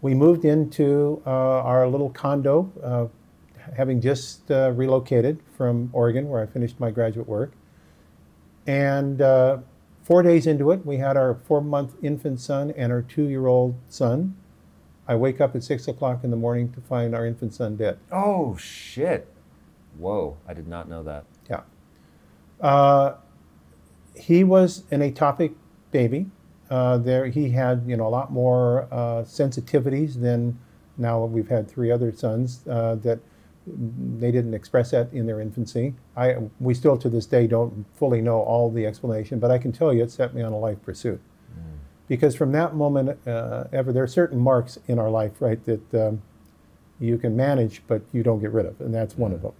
We 0.01 0.13
moved 0.13 0.45
into 0.45 1.21
uh, 1.25 1.29
our 1.29 1.87
little 1.87 2.09
condo 2.09 2.71
uh, 2.83 3.07
having 3.75 4.01
just 4.01 4.49
uh, 4.51 4.71
relocated 4.71 5.39
from 5.55 5.89
Oregon, 5.93 6.29
where 6.29 6.41
I 6.41 6.45
finished 6.45 6.79
my 6.79 6.91
graduate 6.91 7.27
work. 7.27 7.51
And 8.67 9.21
uh, 9.21 9.59
four 10.03 10.23
days 10.23 10.47
into 10.47 10.71
it, 10.71 10.85
we 10.85 10.97
had 10.97 11.17
our 11.17 11.35
four 11.35 11.61
month 11.61 11.95
infant 12.01 12.39
son 12.39 12.71
and 12.71 12.91
our 12.91 13.01
two 13.01 13.23
year 13.23 13.47
old 13.47 13.75
son. 13.89 14.35
I 15.07 15.15
wake 15.15 15.41
up 15.41 15.55
at 15.55 15.63
six 15.63 15.87
o'clock 15.87 16.23
in 16.23 16.29
the 16.29 16.37
morning 16.37 16.71
to 16.73 16.81
find 16.81 17.15
our 17.15 17.25
infant 17.25 17.53
son 17.53 17.75
dead. 17.75 17.97
Oh, 18.11 18.55
shit. 18.57 19.27
Whoa, 19.97 20.37
I 20.47 20.53
did 20.53 20.67
not 20.67 20.87
know 20.87 21.03
that. 21.03 21.25
Yeah. 21.49 21.61
Uh, 22.61 23.15
he 24.15 24.43
was 24.43 24.83
an 24.91 25.01
atopic 25.01 25.55
baby. 25.91 26.27
Uh, 26.69 26.97
there, 26.99 27.25
he 27.25 27.49
had 27.49 27.83
you 27.87 27.97
know 27.97 28.07
a 28.07 28.09
lot 28.09 28.31
more 28.31 28.87
uh, 28.91 29.23
sensitivities 29.23 30.21
than 30.21 30.59
now 30.97 31.23
we've 31.25 31.47
had 31.47 31.69
three 31.69 31.89
other 31.89 32.11
sons 32.11 32.67
uh, 32.67 32.95
that 32.95 33.19
they 33.67 34.31
didn't 34.31 34.53
express 34.53 34.91
that 34.91 35.11
in 35.13 35.25
their 35.25 35.39
infancy. 35.39 35.93
I, 36.15 36.37
we 36.59 36.73
still 36.73 36.97
to 36.97 37.09
this 37.09 37.25
day 37.25 37.47
don't 37.47 37.85
fully 37.93 38.21
know 38.21 38.41
all 38.41 38.71
the 38.71 38.85
explanation, 38.85 39.39
but 39.39 39.51
I 39.51 39.57
can 39.57 39.71
tell 39.71 39.93
you 39.93 40.03
it 40.03 40.11
set 40.11 40.33
me 40.33 40.41
on 40.41 40.53
a 40.53 40.57
life 40.57 40.81
pursuit. 40.81 41.21
Mm. 41.53 41.77
Because 42.07 42.35
from 42.35 42.51
that 42.53 42.75
moment 42.75 43.19
uh, 43.27 43.65
ever, 43.71 43.91
there 43.93 44.03
are 44.03 44.07
certain 44.07 44.39
marks 44.39 44.79
in 44.87 44.97
our 44.97 45.09
life, 45.09 45.33
right, 45.39 45.63
that 45.65 45.93
um, 45.93 46.21
you 46.99 47.17
can 47.17 47.35
manage, 47.35 47.81
but 47.87 48.01
you 48.11 48.23
don't 48.23 48.39
get 48.39 48.51
rid 48.51 48.65
of, 48.65 48.79
and 48.81 48.93
that's 48.93 49.17
one 49.17 49.31
of 49.31 49.41
them. 49.41 49.53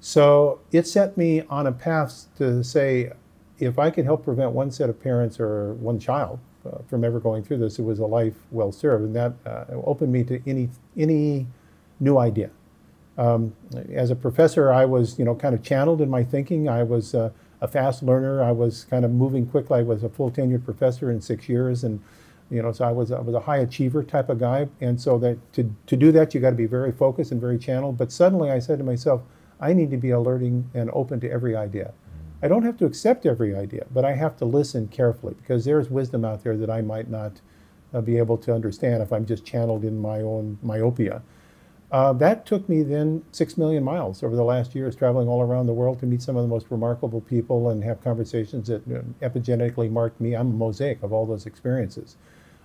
So 0.00 0.60
it 0.72 0.86
set 0.86 1.16
me 1.16 1.42
on 1.42 1.66
a 1.66 1.72
path 1.72 2.26
to 2.38 2.62
say, 2.62 3.12
if 3.58 3.78
I 3.78 3.90
can 3.90 4.04
help 4.04 4.24
prevent 4.24 4.52
one 4.52 4.70
set 4.70 4.88
of 4.88 5.02
parents 5.02 5.38
or 5.38 5.74
one 5.74 5.98
child 5.98 6.38
uh, 6.66 6.78
from 6.88 7.04
ever 7.04 7.20
going 7.20 7.42
through 7.42 7.58
this. 7.58 7.78
It 7.78 7.82
was 7.82 7.98
a 7.98 8.06
life 8.06 8.34
well 8.50 8.72
served, 8.72 9.04
and 9.04 9.16
that 9.16 9.32
uh, 9.46 9.64
opened 9.84 10.12
me 10.12 10.24
to 10.24 10.40
any 10.46 10.68
any 10.96 11.46
new 12.00 12.18
idea. 12.18 12.50
Um, 13.20 13.54
as 13.92 14.10
a 14.10 14.16
professor, 14.16 14.72
I 14.72 14.86
was 14.86 15.18
you 15.18 15.26
know 15.26 15.34
kind 15.34 15.54
of 15.54 15.62
channeled 15.62 16.00
in 16.00 16.08
my 16.08 16.24
thinking. 16.24 16.68
I 16.70 16.82
was 16.82 17.14
uh, 17.14 17.30
a 17.60 17.68
fast 17.68 18.02
learner. 18.02 18.42
I 18.42 18.52
was 18.52 18.84
kind 18.84 19.04
of 19.04 19.10
moving 19.10 19.46
quickly. 19.46 19.80
I 19.80 19.82
was 19.82 20.02
a 20.02 20.08
full 20.08 20.30
tenured 20.30 20.64
professor 20.64 21.10
in 21.10 21.20
six 21.20 21.46
years, 21.46 21.84
and 21.84 22.00
you 22.50 22.62
know, 22.62 22.72
so 22.72 22.86
I 22.86 22.92
was 22.92 23.12
I 23.12 23.20
was 23.20 23.34
a 23.34 23.40
high 23.40 23.58
achiever 23.58 24.02
type 24.02 24.30
of 24.30 24.38
guy. 24.38 24.68
And 24.80 24.98
so 24.98 25.18
that 25.18 25.36
to 25.52 25.70
to 25.86 25.96
do 25.96 26.10
that, 26.12 26.34
you 26.34 26.40
got 26.40 26.50
to 26.50 26.56
be 26.56 26.66
very 26.66 26.92
focused 26.92 27.30
and 27.30 27.40
very 27.40 27.58
channeled. 27.58 27.98
But 27.98 28.10
suddenly, 28.10 28.50
I 28.50 28.58
said 28.58 28.78
to 28.78 28.84
myself, 28.84 29.20
I 29.60 29.74
need 29.74 29.90
to 29.90 29.98
be 29.98 30.10
alerting 30.10 30.70
and 30.72 30.90
open 30.94 31.20
to 31.20 31.30
every 31.30 31.54
idea. 31.54 31.92
I 32.42 32.48
don't 32.48 32.62
have 32.62 32.78
to 32.78 32.86
accept 32.86 33.26
every 33.26 33.54
idea, 33.54 33.86
but 33.92 34.06
I 34.06 34.14
have 34.14 34.38
to 34.38 34.46
listen 34.46 34.88
carefully 34.88 35.34
because 35.34 35.66
there's 35.66 35.90
wisdom 35.90 36.24
out 36.24 36.42
there 36.42 36.56
that 36.56 36.70
I 36.70 36.80
might 36.80 37.10
not 37.10 37.42
uh, 37.92 38.00
be 38.00 38.16
able 38.16 38.38
to 38.38 38.54
understand 38.54 39.02
if 39.02 39.12
I'm 39.12 39.26
just 39.26 39.44
channeled 39.44 39.84
in 39.84 40.00
my 40.00 40.22
own 40.22 40.58
myopia. 40.62 41.20
Uh, 41.92 42.12
that 42.12 42.46
took 42.46 42.68
me 42.68 42.82
then 42.82 43.22
six 43.32 43.58
million 43.58 43.82
miles 43.82 44.22
over 44.22 44.36
the 44.36 44.44
last 44.44 44.74
years, 44.74 44.94
traveling 44.94 45.28
all 45.28 45.42
around 45.42 45.66
the 45.66 45.72
world 45.72 45.98
to 45.98 46.06
meet 46.06 46.22
some 46.22 46.36
of 46.36 46.42
the 46.42 46.48
most 46.48 46.66
remarkable 46.70 47.20
people 47.20 47.68
and 47.68 47.82
have 47.82 48.02
conversations 48.02 48.68
that 48.68 48.82
uh, 48.92 49.02
epigenetically 49.26 49.90
marked 49.90 50.20
me. 50.20 50.36
I'm 50.36 50.50
a 50.50 50.54
mosaic 50.54 51.02
of 51.02 51.12
all 51.12 51.26
those 51.26 51.46
experiences. 51.46 52.16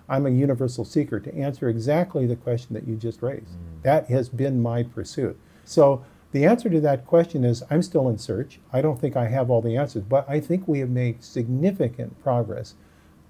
I'm 0.08 0.26
a 0.26 0.30
universal 0.30 0.84
seeker 0.84 1.18
to 1.18 1.34
answer 1.34 1.68
exactly 1.68 2.26
the 2.26 2.36
question 2.36 2.74
that 2.74 2.86
you 2.86 2.94
just 2.94 3.20
raised. 3.20 3.48
Mm. 3.48 3.82
That 3.82 4.06
has 4.08 4.28
been 4.28 4.62
my 4.62 4.84
pursuit. 4.84 5.36
So 5.64 6.04
the 6.30 6.44
answer 6.44 6.70
to 6.70 6.80
that 6.80 7.06
question 7.06 7.44
is 7.44 7.64
I'm 7.68 7.82
still 7.82 8.08
in 8.08 8.18
search. 8.18 8.60
I 8.72 8.80
don't 8.80 9.00
think 9.00 9.16
I 9.16 9.26
have 9.26 9.50
all 9.50 9.60
the 9.60 9.76
answers, 9.76 10.04
but 10.04 10.28
I 10.28 10.38
think 10.38 10.68
we 10.68 10.78
have 10.78 10.90
made 10.90 11.24
significant 11.24 12.22
progress 12.22 12.74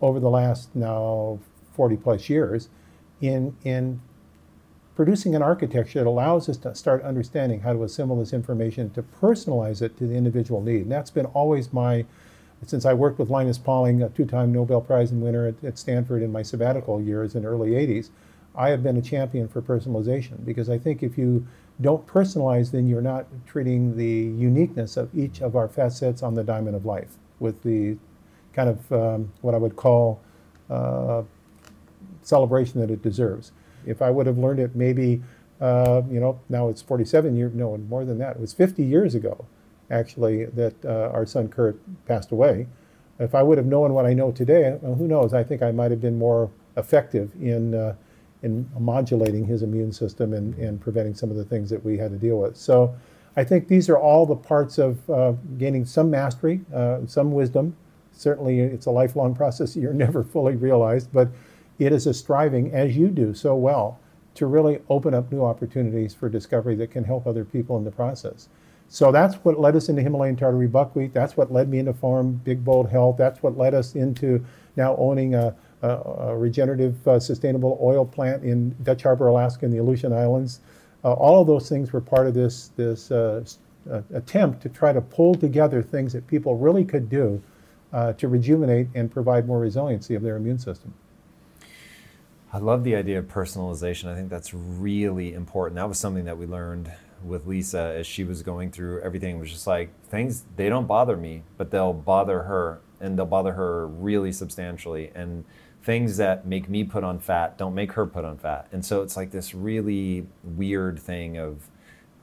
over 0.03 0.21
the 0.21 0.29
last 0.29 0.75
now 0.75 1.39
40 1.73 1.97
plus 1.97 2.29
years 2.29 2.69
in, 3.23 3.57
in 3.65 4.03
producing 4.97 5.35
an 5.35 5.43
architecture 5.43 6.01
that 6.01 6.09
allows 6.09 6.49
us 6.49 6.57
to 6.57 6.75
start 6.75 7.03
understanding 7.03 7.61
how 7.61 7.75
to 7.75 7.85
assemble 7.85 8.19
this 8.19 8.33
information 8.33 8.91
to 8.91 9.03
personalize 9.03 9.83
it 9.83 9.97
to 9.99 10.07
the 10.07 10.15
individual 10.15 10.63
need. 10.63 10.83
And 10.83 10.91
that's 10.91 11.11
been 11.11 11.27
always 11.27 11.71
my, 11.71 12.07
since 12.65 12.87
I 12.87 12.95
worked 12.95 13.19
with 13.19 13.29
Linus 13.29 13.59
Pauling, 13.59 14.03
a 14.03 14.09
two 14.09 14.25
time 14.25 14.53
Nobel 14.53 14.81
Prize 14.81 15.13
winner 15.13 15.47
at, 15.47 15.63
at 15.63 15.79
Stanford 15.79 16.23
in 16.23 16.33
my 16.33 16.43
sabbatical 16.43 17.01
years 17.01 17.35
in 17.35 17.43
the 17.43 17.49
early 17.49 17.73
80s, 17.73 18.09
I 18.57 18.71
have 18.71 18.83
been 18.83 18.97
a 18.97 19.03
champion 19.03 19.49
for 19.49 19.61
personalization 19.61 20.43
because 20.47 20.71
I 20.71 20.79
think 20.79 21.03
if 21.03 21.19
you 21.19 21.47
don't 21.79 22.07
personalize, 22.07 22.71
then 22.71 22.89
you're 22.89 23.03
not 23.03 23.27
treating 23.47 23.99
the 23.99 24.07
uniqueness 24.07 24.97
of 24.97 25.15
each 25.15 25.43
of 25.43 25.55
our 25.55 25.69
facets 25.69 26.23
on 26.23 26.35
the 26.35 26.43
diamond 26.43 26.75
of 26.75 26.87
life 26.87 27.19
with 27.39 27.63
the 27.63 27.99
kind 28.55 28.71
of 28.71 28.93
um, 28.93 29.33
what 29.43 29.55
I 29.55 29.59
would 29.59 29.77
call 29.77 30.23
uh, 30.71 31.23
celebration 32.23 32.81
that 32.81 32.91
it 32.91 33.03
deserves. 33.03 33.53
If 33.87 34.03
I 34.03 34.11
would 34.11 34.27
have 34.27 34.39
learned 34.39 34.61
it 34.61 34.75
maybe, 34.75 35.23
uh, 35.61 36.03
you 36.11 36.21
know, 36.21 36.41
now 36.49 36.69
it's 36.69 36.83
47 36.83 37.37
years, 37.37 37.55
no, 37.55 37.77
more 37.77 38.05
than 38.05 38.19
that. 38.19 38.37
It 38.37 38.41
was 38.41 38.53
50 38.53 38.83
years 38.83 39.15
ago, 39.15 39.47
actually, 39.91 40.47
that 40.47 40.85
uh, 40.85 41.11
our 41.13 41.25
son 41.25 41.49
Kurt 41.49 41.79
passed 42.07 42.33
away. 42.33 42.67
If 43.19 43.35
I 43.35 43.43
would 43.43 43.57
have 43.57 43.67
known 43.67 43.95
what 43.95 44.05
I 44.05 44.13
know 44.13 44.31
today, 44.31 44.77
well, 44.83 44.95
who 44.95 45.09
knows? 45.09 45.33
I 45.33 45.43
think 45.43 45.63
I 45.63 45.71
might 45.71 45.91
have 45.91 46.01
been 46.01 46.19
more 46.19 46.51
effective 46.77 47.31
in 47.41 47.75
uh, 47.75 47.95
in 48.43 48.69
modulating 48.79 49.45
his 49.47 49.63
immune 49.63 49.93
system 49.93 50.33
and, 50.35 50.55
and 50.57 50.81
preventing 50.81 51.15
some 51.15 51.31
of 51.31 51.37
the 51.37 51.45
things 51.45 51.71
that 51.71 51.83
we 51.85 51.97
had 51.97 52.11
to 52.11 52.19
deal 52.19 52.39
with. 52.39 52.57
So 52.57 52.95
I 53.37 53.45
think 53.45 53.69
these 53.69 53.89
are 53.89 53.99
all 53.99 54.25
the 54.25 54.37
parts 54.37 54.79
of 54.79 55.09
uh, 55.11 55.33
gaining 55.59 55.85
some 55.85 56.11
mastery, 56.11 56.61
uh, 56.75 57.01
some 57.07 57.33
wisdom. 57.33 57.77
Certainly, 58.13 58.61
it's 58.61 58.87
a 58.87 58.91
lifelong 58.91 59.35
process. 59.35 59.77
You're 59.77 59.93
never 60.07 60.23
fully 60.23 60.57
realized, 60.57 61.13
but 61.13 61.29
it 61.79 61.93
is 61.93 62.07
a 62.07 62.15
striving, 62.15 62.73
as 62.73 62.97
you 62.97 63.09
do 63.09 63.35
so 63.35 63.55
well, 63.55 63.99
to 64.35 64.47
really 64.47 64.81
open 64.89 65.15
up 65.15 65.33
new 65.33 65.45
opportunities 65.45 66.15
for 66.15 66.29
discovery 66.29 66.75
that 66.77 66.91
can 66.91 67.05
help 67.05 67.27
other 67.27 67.45
people 67.45 67.77
in 67.77 67.85
the 67.85 67.91
process. 67.91 68.49
So 68.89 69.11
that's 69.11 69.35
what 69.37 69.59
led 69.59 69.75
us 69.75 69.89
into 69.89 70.03
Himalayan 70.03 70.37
tartary 70.37 70.69
buckwheat. 70.69 71.13
That's 71.13 71.37
what 71.37 71.53
led 71.53 71.69
me 71.69 71.79
into 71.79 71.93
farm 71.93 72.41
Big 72.45 72.65
Bold 72.65 72.89
Health. 72.89 73.17
That's 73.17 73.43
what 73.43 73.57
led 73.57 73.75
us 73.75 73.95
into 73.95 74.45
now 74.77 74.95
owning 74.97 75.35
a 75.35 75.57
a 75.83 76.37
regenerative 76.37 77.07
uh, 77.07 77.21
sustainable 77.21 77.79
oil 77.83 78.05
plant 78.05 78.43
in 78.43 78.75
Dutch 78.83 79.03
Harbor, 79.03 79.29
Alaska, 79.29 79.67
in 79.67 79.71
the 79.71 79.79
Aleutian 79.79 80.13
Islands. 80.13 80.61
Uh, 81.05 81.13
all 81.13 81.41
of 81.41 81.47
those 81.47 81.69
things 81.69 81.93
were 81.93 82.01
part 82.01 82.27
of 82.27 82.35
this, 82.35 82.69
this 82.77 83.11
uh, 83.11 83.45
attempt 84.15 84.63
to 84.63 84.69
try 84.69 84.93
to 84.93 85.01
pull 85.01 85.35
together 85.35 85.83
things 85.83 86.13
that 86.13 86.27
people 86.27 86.57
really 86.57 86.85
could 86.85 87.09
do 87.09 87.41
to 88.19 88.29
rejuvenate 88.29 88.89
and 88.95 89.11
provide 89.11 89.47
more 89.47 89.59
resiliency 89.59 90.15
of 90.15 90.23
their 90.23 90.37
immune 90.37 90.59
system. 90.59 90.93
I 92.57 92.59
love 92.59 92.85
the 92.85 92.97
idea 92.97 93.19
of 93.19 93.27
personalization. 93.27 94.11
I 94.11 94.15
think 94.15 94.31
that's 94.31 94.55
really 94.55 95.35
important. 95.35 95.77
That 95.77 95.91
was 95.91 95.99
something 95.99 96.25
that 96.25 96.39
we 96.39 96.47
learned 96.47 96.91
with 97.23 97.47
Lisa 97.47 97.93
as 97.95 98.07
she 98.07 98.25
was 98.25 98.43
going 98.43 98.71
through 98.71 99.03
everything. 99.03 99.37
It 99.37 99.39
was 99.39 99.51
just 99.53 99.67
like 99.67 99.91
things 100.07 100.45
they 100.57 100.71
don't 100.71 100.87
bother 100.87 101.19
me, 101.19 101.43
but 101.59 101.71
they'll 101.71 101.93
bother 101.93 102.45
her, 102.45 102.81
and 102.99 103.19
they'll 103.19 103.27
bother 103.27 103.53
her 103.53 103.87
really 103.87 104.33
substantially. 104.33 105.13
And 105.15 105.45
things 105.83 106.17
that 106.17 106.47
make 106.47 106.67
me 106.67 106.83
put 106.83 107.05
on 107.05 107.19
fat 107.19 107.59
don't 107.59 107.75
make 107.75 107.93
her 107.93 108.07
put 108.07 108.25
on 108.25 108.39
fat. 108.39 108.69
And 108.73 108.83
so 108.83 109.03
it's 109.03 109.19
like 109.19 109.33
this 109.33 109.55
really 109.55 110.27
weird 110.43 110.99
thing 110.99 111.37
of 111.37 111.69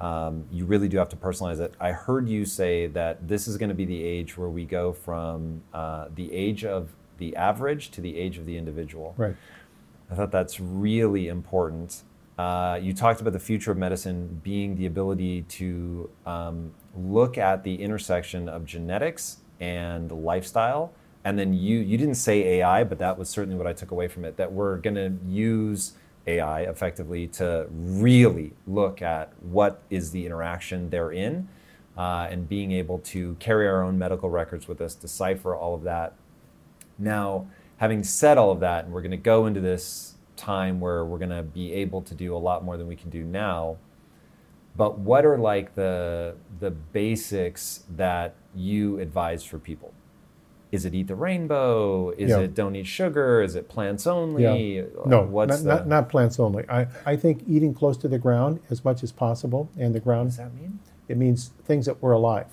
um, 0.02 0.46
you 0.52 0.66
really 0.66 0.88
do 0.88 0.98
have 0.98 1.10
to 1.10 1.16
personalize 1.16 1.60
it. 1.60 1.76
I 1.80 1.92
heard 1.92 2.28
you 2.28 2.46
say 2.46 2.88
that 2.88 3.28
this 3.28 3.48
is 3.48 3.56
going 3.56 3.70
to 3.70 3.76
be 3.76 3.86
the 3.86 4.04
age 4.04 4.36
where 4.36 4.50
we 4.50 4.66
go 4.66 4.94
from 4.94 5.62
uh, 5.76 6.08
the 6.16 6.34
age 6.34 6.66
of 6.66 6.90
the 7.20 7.36
average 7.36 7.92
to 7.92 8.02
the 8.02 8.18
age 8.18 8.40
of 8.40 8.48
the 8.48 8.58
individual. 8.58 9.14
Right. 9.16 9.36
I 10.12 10.16
thought 10.16 10.32
that's 10.32 10.60
really 10.60 11.28
important. 11.28 12.04
Uh, 12.38 12.80
you 12.82 12.94
talked 12.94 13.22
about 13.22 13.34
the 13.34 13.40
future 13.40 13.72
of 13.72 13.78
medicine 13.78 14.42
being 14.44 14.76
the 14.76 14.86
ability 14.86 15.44
to 15.44 16.10
um, 16.26 16.74
look 16.96 17.38
at 17.38 17.64
the 17.64 17.76
intersection 17.76 18.50
of 18.50 18.66
genetics 18.66 19.38
and 19.60 20.12
lifestyle 20.12 20.94
and 21.24 21.40
then 21.40 21.54
you 21.54 21.80
you 21.80 21.98
didn't 21.98 22.16
say 22.16 22.60
AI, 22.60 22.84
but 22.84 23.00
that 23.00 23.18
was 23.18 23.30
certainly 23.30 23.58
what 23.58 23.68
I 23.68 23.74
took 23.74 23.92
away 23.92 24.08
from 24.08 24.26
it. 24.26 24.38
That 24.38 24.52
we're 24.52 24.78
going 24.78 24.96
to 24.96 25.14
use 25.26 25.94
AI 26.28 26.62
effectively 26.62 27.28
to 27.28 27.68
really 27.70 28.54
look 28.68 29.02
at 29.02 29.34
what 29.42 29.82
is 29.90 30.12
the 30.12 30.26
interaction 30.26 30.90
they're 30.90 31.12
in, 31.12 31.48
uh, 31.98 32.28
and 32.30 32.48
being 32.48 32.72
able 32.72 33.00
to 33.00 33.36
carry 33.40 33.68
our 33.68 33.84
own 33.84 33.98
medical 33.98 34.30
records 34.30 34.68
with 34.68 34.82
us, 34.82 34.96
decipher 34.96 35.56
all 35.56 35.74
of 35.74 35.84
that. 35.84 36.14
Now, 37.00 37.48
having 37.84 38.02
said 38.02 38.38
all 38.38 38.50
of 38.50 38.62
that, 38.62 38.86
and 38.86 38.94
we're 38.94 39.02
going 39.02 39.12
to 39.12 39.18
go 39.18 39.46
into 39.46 39.60
this 39.60 40.14
time 40.38 40.80
where 40.80 41.04
we're 41.04 41.18
going 41.18 41.30
to 41.30 41.44
be 41.44 41.74
able 41.74 42.02
to 42.02 42.16
do 42.16 42.34
a 42.34 42.38
lot 42.38 42.64
more 42.64 42.78
than 42.78 42.88
we 42.88 42.96
can 42.96 43.10
do 43.10 43.26
now. 43.26 43.76
But 44.78 45.00
what 45.00 45.26
are 45.26 45.38
like 45.38 45.76
the 45.76 46.36
the 46.62 46.72
basics 46.72 47.84
that 47.98 48.36
you 48.56 49.00
advise 49.00 49.44
for 49.44 49.60
people? 49.60 49.94
is 50.72 50.86
it 50.86 50.96
eat 50.96 51.06
the 51.06 51.16
rainbow? 51.16 52.10
Is 52.12 52.32
yeah. 52.32 52.40
it 52.40 52.56
don't 52.56 52.76
eat 52.76 52.88
sugar? 52.88 53.44
Is 53.44 53.54
it 53.56 53.70
plants 53.70 54.08
only? 54.08 54.78
Yeah. 54.78 54.86
No, 55.06 55.22
What's 55.22 55.62
not, 55.62 55.82
not, 55.82 55.88
not, 55.88 56.10
plants 56.10 56.40
only. 56.40 56.68
I, 56.68 56.88
I 57.06 57.16
think 57.16 57.44
eating 57.48 57.76
close 57.76 57.96
to 57.98 58.08
the 58.08 58.18
ground 58.18 58.60
as 58.72 58.84
much 58.84 59.04
as 59.04 59.12
possible, 59.12 59.70
and 59.78 59.94
the 59.94 60.00
ground. 60.00 60.30
What 60.30 60.30
does 60.30 60.38
that 60.38 60.56
mean? 60.56 60.80
It 61.08 61.18
means 61.18 61.52
things 61.64 61.86
that 61.86 62.02
were 62.02 62.14
alive. 62.14 62.48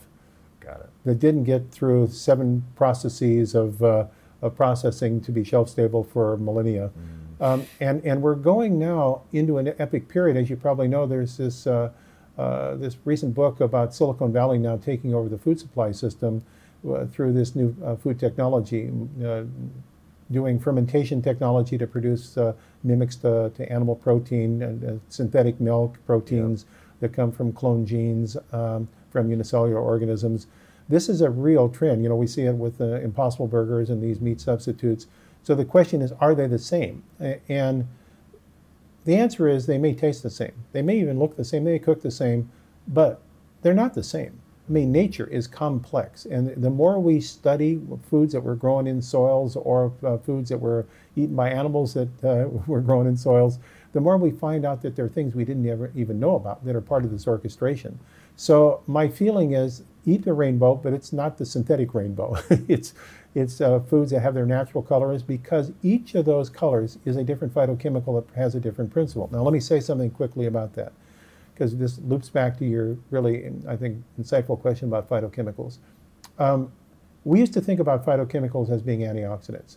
Got 0.60 0.80
it. 0.80 0.90
That 1.06 1.18
didn't 1.18 1.44
get 1.44 1.70
through 1.70 2.08
seven 2.08 2.66
processes 2.74 3.54
of, 3.54 3.82
uh, 3.82 4.04
of 4.42 4.56
processing 4.56 5.20
to 5.22 5.32
be 5.32 5.44
shelf 5.44 5.68
stable 5.68 6.04
for 6.04 6.36
millennia. 6.36 6.90
Mm. 6.90 7.20
Um, 7.40 7.66
and, 7.80 8.04
and 8.04 8.20
we're 8.20 8.34
going 8.34 8.78
now 8.78 9.22
into 9.32 9.58
an 9.58 9.72
epic 9.78 10.08
period. 10.08 10.36
As 10.36 10.50
you 10.50 10.56
probably 10.56 10.88
know, 10.88 11.06
there's 11.06 11.38
this, 11.38 11.66
uh, 11.66 11.90
uh, 12.36 12.76
this 12.76 12.96
recent 13.04 13.34
book 13.34 13.60
about 13.60 13.94
Silicon 13.94 14.32
Valley 14.32 14.58
now 14.58 14.76
taking 14.76 15.14
over 15.14 15.28
the 15.28 15.38
food 15.38 15.58
supply 15.58 15.90
system 15.92 16.42
uh, 16.88 17.06
through 17.06 17.32
this 17.32 17.54
new 17.54 17.74
uh, 17.84 17.96
food 17.96 18.18
technology, 18.20 18.90
uh, 19.24 19.42
doing 20.30 20.60
fermentation 20.60 21.20
technology 21.20 21.76
to 21.76 21.86
produce 21.86 22.38
mimics 22.84 23.16
to, 23.16 23.50
to, 23.56 23.70
animal 23.70 23.96
protein 23.96 24.62
and 24.62 25.00
synthetic 25.08 25.60
milk 25.60 25.98
proteins 26.06 26.66
that 27.00 27.12
come 27.12 27.32
from 27.32 27.52
cloned 27.52 27.86
genes 27.86 28.36
um, 28.52 28.88
from 29.10 29.28
unicellular 29.28 29.80
organisms. 29.80 30.46
This 30.90 31.08
is 31.08 31.20
a 31.20 31.30
real 31.30 31.68
trend. 31.68 32.02
You 32.02 32.08
know, 32.08 32.16
we 32.16 32.26
see 32.26 32.42
it 32.42 32.54
with 32.54 32.78
the 32.78 33.00
Impossible 33.00 33.46
Burgers 33.46 33.90
and 33.90 34.02
these 34.02 34.20
meat 34.20 34.40
substitutes. 34.40 35.06
So 35.44 35.54
the 35.54 35.64
question 35.64 36.02
is, 36.02 36.12
are 36.20 36.34
they 36.34 36.48
the 36.48 36.58
same? 36.58 37.04
And 37.48 37.86
the 39.04 39.14
answer 39.14 39.48
is 39.48 39.66
they 39.66 39.78
may 39.78 39.94
taste 39.94 40.24
the 40.24 40.30
same. 40.30 40.52
They 40.72 40.82
may 40.82 40.98
even 40.98 41.18
look 41.18 41.36
the 41.36 41.44
same. 41.44 41.64
They 41.64 41.78
cook 41.78 42.02
the 42.02 42.10
same, 42.10 42.50
but 42.88 43.22
they're 43.62 43.72
not 43.72 43.94
the 43.94 44.02
same. 44.02 44.40
I 44.68 44.72
mean, 44.72 44.92
nature 44.92 45.26
is 45.26 45.48
complex, 45.48 46.26
and 46.26 46.48
the 46.62 46.70
more 46.70 47.00
we 47.00 47.20
study 47.20 47.80
foods 48.08 48.32
that 48.34 48.42
were 48.42 48.54
grown 48.54 48.86
in 48.86 49.02
soils 49.02 49.56
or 49.56 49.92
uh, 50.04 50.16
foods 50.18 50.50
that 50.50 50.58
were 50.58 50.86
eaten 51.16 51.34
by 51.34 51.50
animals 51.50 51.94
that 51.94 52.08
uh, 52.22 52.48
were 52.68 52.80
grown 52.80 53.08
in 53.08 53.16
soils, 53.16 53.58
the 53.92 54.00
more 54.00 54.16
we 54.16 54.30
find 54.30 54.64
out 54.64 54.80
that 54.82 54.94
there 54.94 55.04
are 55.04 55.08
things 55.08 55.34
we 55.34 55.44
didn't 55.44 55.66
ever 55.66 55.90
even 55.96 56.20
know 56.20 56.36
about 56.36 56.64
that 56.64 56.76
are 56.76 56.80
part 56.80 57.04
of 57.04 57.10
this 57.10 57.26
orchestration. 57.26 57.98
So 58.36 58.82
my 58.86 59.08
feeling 59.08 59.54
is 59.54 59.82
eat 60.06 60.24
the 60.24 60.32
rainbow, 60.32 60.74
but 60.74 60.92
it's 60.92 61.12
not 61.12 61.38
the 61.38 61.46
synthetic 61.46 61.94
rainbow. 61.94 62.36
it's 62.68 62.94
it's 63.34 63.60
uh, 63.60 63.78
foods 63.80 64.10
that 64.10 64.20
have 64.20 64.34
their 64.34 64.46
natural 64.46 64.82
colors 64.82 65.22
because 65.22 65.70
each 65.82 66.14
of 66.16 66.24
those 66.24 66.50
colors 66.50 66.98
is 67.04 67.16
a 67.16 67.22
different 67.22 67.54
phytochemical 67.54 68.24
that 68.24 68.34
has 68.34 68.56
a 68.56 68.60
different 68.60 68.90
principle. 68.90 69.28
Now, 69.32 69.42
let 69.42 69.52
me 69.52 69.60
say 69.60 69.78
something 69.78 70.10
quickly 70.10 70.46
about 70.46 70.74
that 70.74 70.92
because 71.54 71.76
this 71.76 71.98
loops 71.98 72.28
back 72.28 72.58
to 72.58 72.64
your 72.64 72.96
really, 73.10 73.52
I 73.68 73.76
think, 73.76 74.02
insightful 74.20 74.60
question 74.60 74.88
about 74.88 75.08
phytochemicals. 75.08 75.78
Um, 76.38 76.72
we 77.24 77.38
used 77.38 77.52
to 77.52 77.60
think 77.60 77.80
about 77.80 78.04
phytochemicals 78.04 78.70
as 78.70 78.82
being 78.82 79.00
antioxidants. 79.00 79.76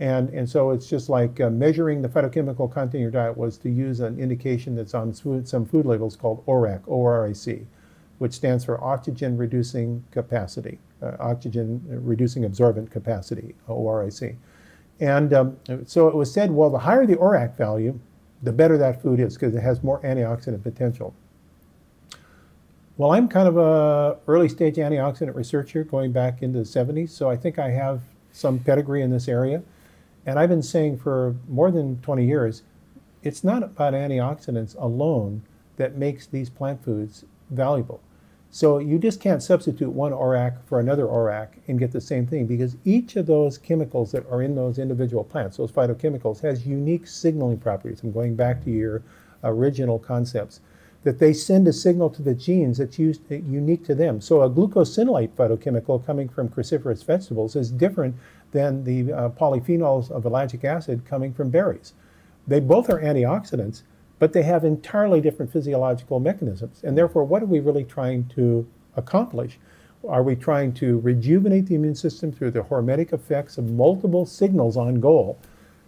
And, 0.00 0.30
and 0.30 0.48
so 0.48 0.70
it's 0.70 0.88
just 0.88 1.10
like 1.10 1.38
uh, 1.40 1.50
measuring 1.50 2.00
the 2.00 2.08
phytochemical 2.08 2.72
content 2.72 2.94
in 2.94 3.00
your 3.02 3.10
diet 3.10 3.36
was 3.36 3.58
to 3.58 3.68
use 3.68 4.00
an 4.00 4.18
indication 4.18 4.74
that's 4.74 4.94
on 4.94 5.12
some 5.44 5.66
food 5.66 5.84
labels 5.84 6.16
called 6.16 6.44
ORAC, 6.46 6.80
O-R-A-C, 6.88 7.66
which 8.20 8.34
stands 8.34 8.66
for 8.66 8.84
oxygen 8.84 9.34
reducing 9.38 10.04
capacity, 10.10 10.78
uh, 11.02 11.12
oxygen 11.18 11.82
reducing 11.88 12.44
absorbent 12.44 12.90
capacity, 12.90 13.54
ORAC. 13.66 14.36
And 15.00 15.32
um, 15.32 15.56
so 15.86 16.06
it 16.06 16.14
was 16.14 16.30
said, 16.30 16.50
well, 16.50 16.68
the 16.68 16.80
higher 16.80 17.06
the 17.06 17.16
ORAC 17.16 17.56
value, 17.56 17.98
the 18.42 18.52
better 18.52 18.76
that 18.76 19.00
food 19.00 19.20
is 19.20 19.38
because 19.38 19.54
it 19.54 19.62
has 19.62 19.82
more 19.82 20.02
antioxidant 20.02 20.62
potential. 20.62 21.14
Well, 22.98 23.12
I'm 23.12 23.26
kind 23.26 23.48
of 23.48 23.56
a 23.56 24.18
early 24.28 24.50
stage 24.50 24.76
antioxidant 24.76 25.34
researcher 25.34 25.82
going 25.82 26.12
back 26.12 26.42
into 26.42 26.58
the 26.58 26.66
70s, 26.66 27.08
so 27.08 27.30
I 27.30 27.38
think 27.38 27.58
I 27.58 27.70
have 27.70 28.02
some 28.32 28.58
pedigree 28.58 29.00
in 29.00 29.10
this 29.10 29.28
area. 29.28 29.62
And 30.26 30.38
I've 30.38 30.50
been 30.50 30.62
saying 30.62 30.98
for 30.98 31.34
more 31.48 31.70
than 31.70 32.02
20 32.02 32.26
years, 32.26 32.64
it's 33.22 33.42
not 33.42 33.62
about 33.62 33.94
antioxidants 33.94 34.76
alone 34.78 35.40
that 35.78 35.96
makes 35.96 36.26
these 36.26 36.50
plant 36.50 36.84
foods 36.84 37.24
valuable. 37.48 38.02
So 38.52 38.78
you 38.78 38.98
just 38.98 39.20
can't 39.20 39.42
substitute 39.42 39.90
one 39.90 40.12
ORAC 40.12 40.64
for 40.66 40.80
another 40.80 41.04
ORAC 41.04 41.48
and 41.68 41.78
get 41.78 41.92
the 41.92 42.00
same 42.00 42.26
thing 42.26 42.46
because 42.46 42.76
each 42.84 43.14
of 43.14 43.26
those 43.26 43.58
chemicals 43.58 44.10
that 44.10 44.28
are 44.28 44.42
in 44.42 44.56
those 44.56 44.78
individual 44.78 45.22
plants, 45.22 45.56
those 45.56 45.70
phytochemicals, 45.70 46.40
has 46.40 46.66
unique 46.66 47.06
signaling 47.06 47.58
properties. 47.58 48.02
I'm 48.02 48.10
going 48.10 48.34
back 48.34 48.64
to 48.64 48.70
your 48.70 49.02
original 49.44 50.00
concepts 50.00 50.60
that 51.04 51.18
they 51.18 51.32
send 51.32 51.66
a 51.68 51.72
signal 51.72 52.10
to 52.10 52.22
the 52.22 52.34
genes 52.34 52.78
that's 52.78 52.98
used, 52.98 53.22
unique 53.30 53.84
to 53.84 53.94
them. 53.94 54.20
So 54.20 54.42
a 54.42 54.50
glucosinolate 54.50 55.30
phytochemical 55.30 56.04
coming 56.04 56.28
from 56.28 56.48
cruciferous 56.48 57.04
vegetables 57.04 57.56
is 57.56 57.70
different 57.70 58.16
than 58.50 58.84
the 58.84 59.12
uh, 59.12 59.28
polyphenols 59.30 60.10
of 60.10 60.24
ellagic 60.24 60.64
acid 60.64 61.06
coming 61.06 61.32
from 61.32 61.50
berries. 61.50 61.94
They 62.46 62.60
both 62.60 62.90
are 62.90 63.00
antioxidants, 63.00 63.82
but 64.20 64.32
they 64.32 64.42
have 64.42 64.64
entirely 64.64 65.20
different 65.20 65.50
physiological 65.50 66.20
mechanisms. 66.20 66.82
And 66.84 66.96
therefore, 66.96 67.24
what 67.24 67.42
are 67.42 67.46
we 67.46 67.58
really 67.58 67.84
trying 67.84 68.28
to 68.36 68.68
accomplish? 68.94 69.58
Are 70.06 70.22
we 70.22 70.36
trying 70.36 70.72
to 70.74 71.00
rejuvenate 71.00 71.66
the 71.66 71.74
immune 71.74 71.96
system 71.96 72.30
through 72.30 72.52
the 72.52 72.60
hormetic 72.60 73.12
effects 73.12 73.58
of 73.58 73.64
multiple 73.64 74.24
signals 74.24 74.76
on 74.76 75.00
goal 75.00 75.38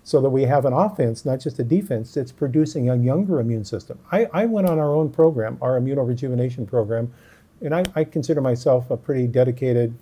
so 0.02 0.20
that 0.20 0.30
we 0.30 0.42
have 0.42 0.64
an 0.64 0.72
offense, 0.72 1.24
not 1.24 1.38
just 1.38 1.60
a 1.60 1.64
defense, 1.64 2.12
that's 2.12 2.32
producing 2.32 2.90
a 2.90 2.96
younger 2.96 3.38
immune 3.38 3.64
system? 3.64 3.98
I, 4.10 4.26
I 4.32 4.46
went 4.46 4.68
on 4.68 4.80
our 4.80 4.92
own 4.92 5.10
program, 5.10 5.58
our 5.62 5.78
immunorejuvenation 5.78 6.66
program, 6.66 7.12
and 7.60 7.74
I, 7.74 7.84
I 7.94 8.04
consider 8.04 8.40
myself 8.40 8.90
a 8.90 8.96
pretty 8.96 9.28
dedicated, 9.28 9.94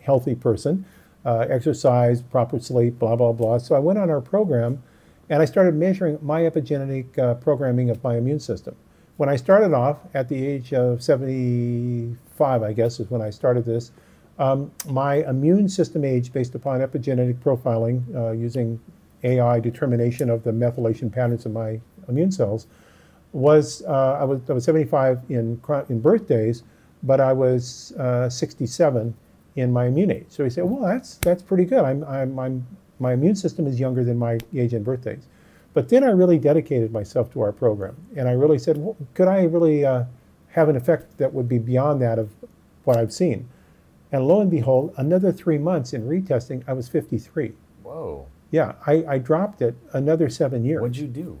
healthy 0.00 0.34
person 0.34 0.84
uh, 1.24 1.46
exercise, 1.48 2.22
proper 2.22 2.60
sleep, 2.60 2.98
blah, 2.98 3.16
blah, 3.16 3.32
blah. 3.32 3.58
So 3.58 3.74
I 3.74 3.78
went 3.78 3.98
on 3.98 4.10
our 4.10 4.20
program 4.20 4.82
and 5.30 5.42
I 5.42 5.44
started 5.44 5.74
measuring 5.74 6.18
my 6.22 6.42
epigenetic 6.42 7.18
uh, 7.18 7.34
programming 7.34 7.90
of 7.90 8.02
my 8.02 8.16
immune 8.16 8.40
system. 8.40 8.76
When 9.16 9.28
I 9.28 9.36
started 9.36 9.72
off 9.72 10.00
at 10.12 10.28
the 10.28 10.46
age 10.46 10.72
of 10.72 11.02
75, 11.02 12.62
I 12.62 12.72
guess 12.72 13.00
is 13.00 13.10
when 13.10 13.22
I 13.22 13.30
started 13.30 13.64
this, 13.64 13.92
um, 14.38 14.72
my 14.88 15.16
immune 15.28 15.68
system 15.68 16.04
age 16.04 16.32
based 16.32 16.54
upon 16.54 16.80
epigenetic 16.80 17.38
profiling 17.38 18.02
uh, 18.14 18.32
using 18.32 18.80
AI 19.22 19.60
determination 19.60 20.28
of 20.28 20.42
the 20.42 20.50
methylation 20.50 21.12
patterns 21.12 21.46
of 21.46 21.52
my 21.52 21.80
immune 22.08 22.32
cells 22.32 22.66
was 23.32 23.82
uh, 23.86 24.18
I 24.20 24.24
was 24.24 24.40
I 24.48 24.52
was 24.52 24.64
75 24.64 25.22
in 25.28 25.60
in 25.88 26.00
birthdays, 26.00 26.64
but 27.02 27.20
I 27.20 27.32
was 27.32 27.92
uh, 27.92 28.28
67 28.28 29.14
in 29.56 29.72
my 29.72 29.86
immune 29.86 30.10
age. 30.10 30.26
So 30.28 30.44
he 30.44 30.50
said, 30.50 30.64
well, 30.64 30.82
that's, 30.82 31.16
that's 31.18 31.42
pretty 31.42 31.64
good. 31.64 31.84
I'm, 31.84 32.04
I'm, 32.04 32.38
I'm, 32.38 32.66
my 32.98 33.12
immune 33.12 33.34
system 33.34 33.66
is 33.66 33.80
younger 33.80 34.04
than 34.04 34.18
my 34.18 34.38
age 34.54 34.74
and 34.74 34.84
birthdays. 34.84 35.26
But 35.72 35.88
then 35.88 36.04
I 36.04 36.10
really 36.10 36.38
dedicated 36.38 36.92
myself 36.92 37.32
to 37.32 37.40
our 37.40 37.52
program. 37.52 37.96
And 38.16 38.28
I 38.28 38.32
really 38.32 38.58
said, 38.58 38.78
well, 38.78 38.96
could 39.14 39.26
I 39.26 39.42
really 39.42 39.84
uh, 39.84 40.04
have 40.50 40.68
an 40.68 40.76
effect 40.76 41.18
that 41.18 41.34
would 41.34 41.48
be 41.48 41.58
beyond 41.58 42.00
that 42.00 42.18
of 42.18 42.30
what 42.84 42.96
I've 42.96 43.12
seen? 43.12 43.48
And 44.12 44.28
lo 44.28 44.40
and 44.40 44.50
behold, 44.50 44.94
another 44.96 45.32
three 45.32 45.58
months 45.58 45.92
in 45.92 46.08
retesting, 46.08 46.62
I 46.68 46.72
was 46.72 46.88
53. 46.88 47.52
Whoa. 47.82 48.28
Yeah, 48.52 48.74
I, 48.86 49.04
I 49.08 49.18
dropped 49.18 49.60
it 49.60 49.74
another 49.92 50.28
seven 50.28 50.64
years. 50.64 50.80
What'd 50.80 50.96
you 50.96 51.08
do? 51.08 51.40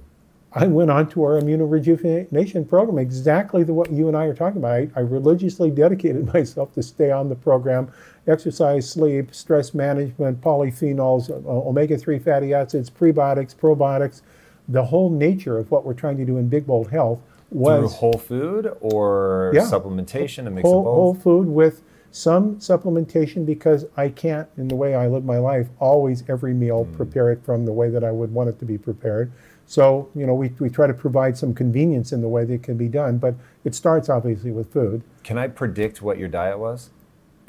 I 0.56 0.66
went 0.68 0.88
on 0.88 1.08
to 1.10 1.24
our 1.24 1.40
immunorejuvenation 1.40 2.68
program, 2.68 2.98
exactly 2.98 3.64
the 3.64 3.74
what 3.74 3.90
you 3.90 4.06
and 4.06 4.16
I 4.16 4.26
are 4.26 4.34
talking 4.34 4.58
about. 4.58 4.72
I, 4.72 4.88
I, 4.94 5.00
religiously 5.00 5.70
dedicated 5.70 6.26
myself 6.32 6.72
to 6.74 6.82
stay 6.82 7.10
on 7.10 7.28
the 7.28 7.34
program, 7.34 7.90
exercise, 8.28 8.88
sleep, 8.88 9.34
stress 9.34 9.74
management, 9.74 10.40
polyphenols, 10.40 11.28
uh, 11.30 11.68
omega-3 11.68 12.22
fatty 12.22 12.54
acids, 12.54 12.88
prebiotics, 12.88 13.54
probiotics, 13.54 14.22
the 14.68 14.84
whole 14.84 15.10
nature 15.10 15.58
of 15.58 15.70
what 15.70 15.84
we're 15.84 15.92
trying 15.92 16.16
to 16.18 16.24
do 16.24 16.38
in 16.38 16.48
Big 16.48 16.66
Bold 16.66 16.90
Health 16.90 17.20
was 17.50 17.80
through 17.80 17.88
whole 17.88 18.18
food 18.18 18.76
or 18.80 19.52
yeah, 19.54 19.62
supplementation, 19.62 20.46
a 20.46 20.50
mix 20.50 20.66
whole, 20.66 20.78
of 20.78 20.84
both. 20.84 20.94
Whole 20.94 21.14
food 21.14 21.48
with 21.48 21.82
some 22.10 22.56
supplementation 22.56 23.44
because 23.44 23.86
I 23.96 24.08
can't, 24.08 24.48
in 24.56 24.68
the 24.68 24.76
way 24.76 24.94
I 24.94 25.08
live 25.08 25.24
my 25.24 25.38
life, 25.38 25.68
always 25.80 26.22
every 26.28 26.54
meal 26.54 26.84
mm. 26.84 26.96
prepare 26.96 27.32
it 27.32 27.44
from 27.44 27.66
the 27.66 27.72
way 27.72 27.90
that 27.90 28.04
I 28.04 28.12
would 28.12 28.32
want 28.32 28.48
it 28.48 28.58
to 28.60 28.64
be 28.64 28.78
prepared. 28.78 29.32
So, 29.66 30.10
you 30.14 30.26
know, 30.26 30.34
we, 30.34 30.48
we 30.58 30.68
try 30.68 30.86
to 30.86 30.94
provide 30.94 31.36
some 31.38 31.54
convenience 31.54 32.12
in 32.12 32.20
the 32.20 32.28
way 32.28 32.44
that 32.44 32.52
it 32.52 32.62
can 32.62 32.76
be 32.76 32.88
done, 32.88 33.18
but 33.18 33.34
it 33.64 33.74
starts 33.74 34.08
obviously 34.08 34.50
with 34.50 34.72
food. 34.72 35.02
Can 35.22 35.38
I 35.38 35.48
predict 35.48 36.02
what 36.02 36.18
your 36.18 36.28
diet 36.28 36.58
was? 36.58 36.90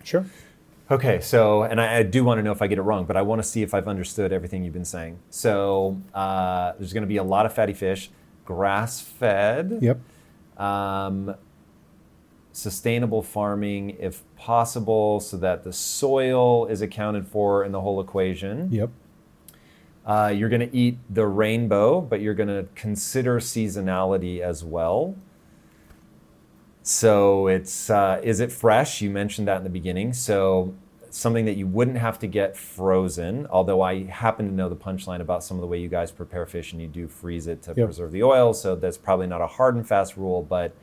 Sure. 0.04 0.26
Okay, 0.90 1.20
so, 1.20 1.64
and 1.64 1.82
I, 1.82 1.98
I 1.98 2.04
do 2.04 2.24
want 2.24 2.38
to 2.38 2.44
know 2.44 2.52
if 2.52 2.62
I 2.62 2.68
get 2.68 2.78
it 2.78 2.84
wrong, 2.84 3.06
but 3.06 3.18
I 3.18 3.24
want 3.24 3.42
to 3.42 3.48
see 3.48 3.64
if 3.64 3.74
I've 3.74 3.88
understood 3.88 4.32
everything 4.32 4.64
you've 4.64 4.74
been 4.74 4.86
saying. 4.86 5.18
So, 5.30 6.00
uh, 6.14 6.74
there's 6.78 6.94
going 6.94 7.02
to 7.04 7.08
be 7.08 7.18
a 7.18 7.24
lot 7.24 7.46
of 7.46 7.54
fatty 7.54 7.74
fish, 7.74 8.12
grass 8.46 9.02
fed. 9.02 9.80
Yep. 9.82 10.00
Um, 10.58 11.36
sustainable 12.52 13.22
farming, 13.22 13.98
if 14.00 14.24
possible, 14.38 15.20
so 15.20 15.38
that 15.38 15.64
the 15.64 15.74
soil 15.74 16.68
is 16.68 16.82
accounted 16.82 17.28
for 17.28 17.66
in 17.66 17.72
the 17.72 17.82
whole 17.82 18.00
equation. 18.00 18.72
Yep. 18.72 18.92
Uh, 20.06 20.32
you're 20.36 20.50
going 20.50 20.70
to 20.70 20.76
eat 20.76 21.00
the 21.10 21.26
rainbow, 21.26 22.00
but 22.00 22.22
you're 22.22 22.36
going 22.36 22.50
to 22.50 22.68
consider 22.76 23.40
seasonality 23.40 24.40
as 24.40 24.64
well. 24.64 25.16
So 26.84 27.48
it's 27.48 27.90
uh, 27.90 28.22
is 28.24 28.40
it 28.40 28.52
fresh? 28.52 29.02
You 29.02 29.10
mentioned 29.10 29.48
that 29.48 29.58
in 29.58 29.64
the 29.64 29.70
beginning. 29.72 30.14
So 30.14 30.76
something 31.10 31.46
that 31.46 31.58
you 31.58 31.66
wouldn't 31.66 31.98
have 31.98 32.20
to 32.20 32.28
get 32.28 32.56
frozen. 32.56 33.48
Although 33.48 33.82
I 33.82 34.04
happen 34.04 34.48
to 34.48 34.54
know 34.54 34.70
the 34.70 34.76
punchline 34.76 35.22
about 35.22 35.44
some 35.44 35.58
of 35.58 35.62
the 35.62 35.68
way 35.68 35.80
you 35.80 35.90
guys 35.90 36.12
prepare 36.12 36.46
fish, 36.46 36.74
and 36.74 36.82
you 36.82 36.88
do 36.88 37.08
freeze 37.08 37.48
it 37.48 37.64
to 37.64 37.74
yep. 37.76 37.88
preserve 37.88 38.12
the 38.12 38.22
oil. 38.22 38.54
So 38.54 38.76
that's 38.76 38.98
probably 39.00 39.26
not 39.26 39.42
a 39.42 39.48
hard 39.48 39.76
and 39.76 39.88
fast 39.88 40.18
rule, 40.18 40.44
but 40.44 40.76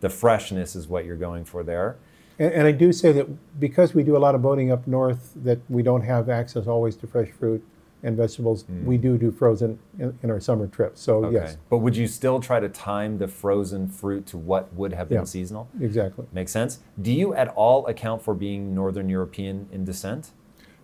the 0.00 0.08
freshness 0.08 0.74
is 0.74 0.88
what 0.88 1.04
you're 1.04 1.16
going 1.16 1.44
for 1.44 1.62
there. 1.62 1.96
And, 2.40 2.52
and 2.52 2.66
I 2.66 2.72
do 2.72 2.92
say 2.92 3.12
that 3.12 3.60
because 3.60 3.94
we 3.94 4.02
do 4.02 4.16
a 4.16 4.18
lot 4.18 4.34
of 4.34 4.42
boating 4.42 4.72
up 4.72 4.88
north, 4.88 5.32
that 5.36 5.60
we 5.68 5.84
don't 5.84 6.02
have 6.02 6.28
access 6.28 6.66
always 6.66 6.96
to 6.96 7.06
fresh 7.06 7.30
fruit 7.30 7.64
and 8.04 8.16
vegetables. 8.16 8.64
Mm. 8.64 8.84
We 8.84 8.98
do 8.98 9.18
do 9.18 9.32
frozen 9.32 9.78
in, 9.98 10.16
in, 10.22 10.30
our 10.30 10.38
summer 10.38 10.66
trips. 10.66 11.00
So 11.00 11.24
okay. 11.24 11.34
yes. 11.34 11.56
But 11.70 11.78
would 11.78 11.96
you 11.96 12.06
still 12.06 12.38
try 12.38 12.60
to 12.60 12.68
time 12.68 13.18
the 13.18 13.26
frozen 13.26 13.88
fruit 13.88 14.26
to 14.26 14.38
what 14.38 14.72
would 14.74 14.92
have 14.92 15.08
been 15.08 15.18
yeah, 15.18 15.24
seasonal? 15.24 15.68
Exactly. 15.80 16.26
Makes 16.32 16.52
sense. 16.52 16.78
Do 17.00 17.12
you 17.12 17.34
at 17.34 17.48
all 17.48 17.86
account 17.86 18.22
for 18.22 18.34
being 18.34 18.74
Northern 18.74 19.08
European 19.08 19.68
in 19.72 19.84
descent? 19.84 20.30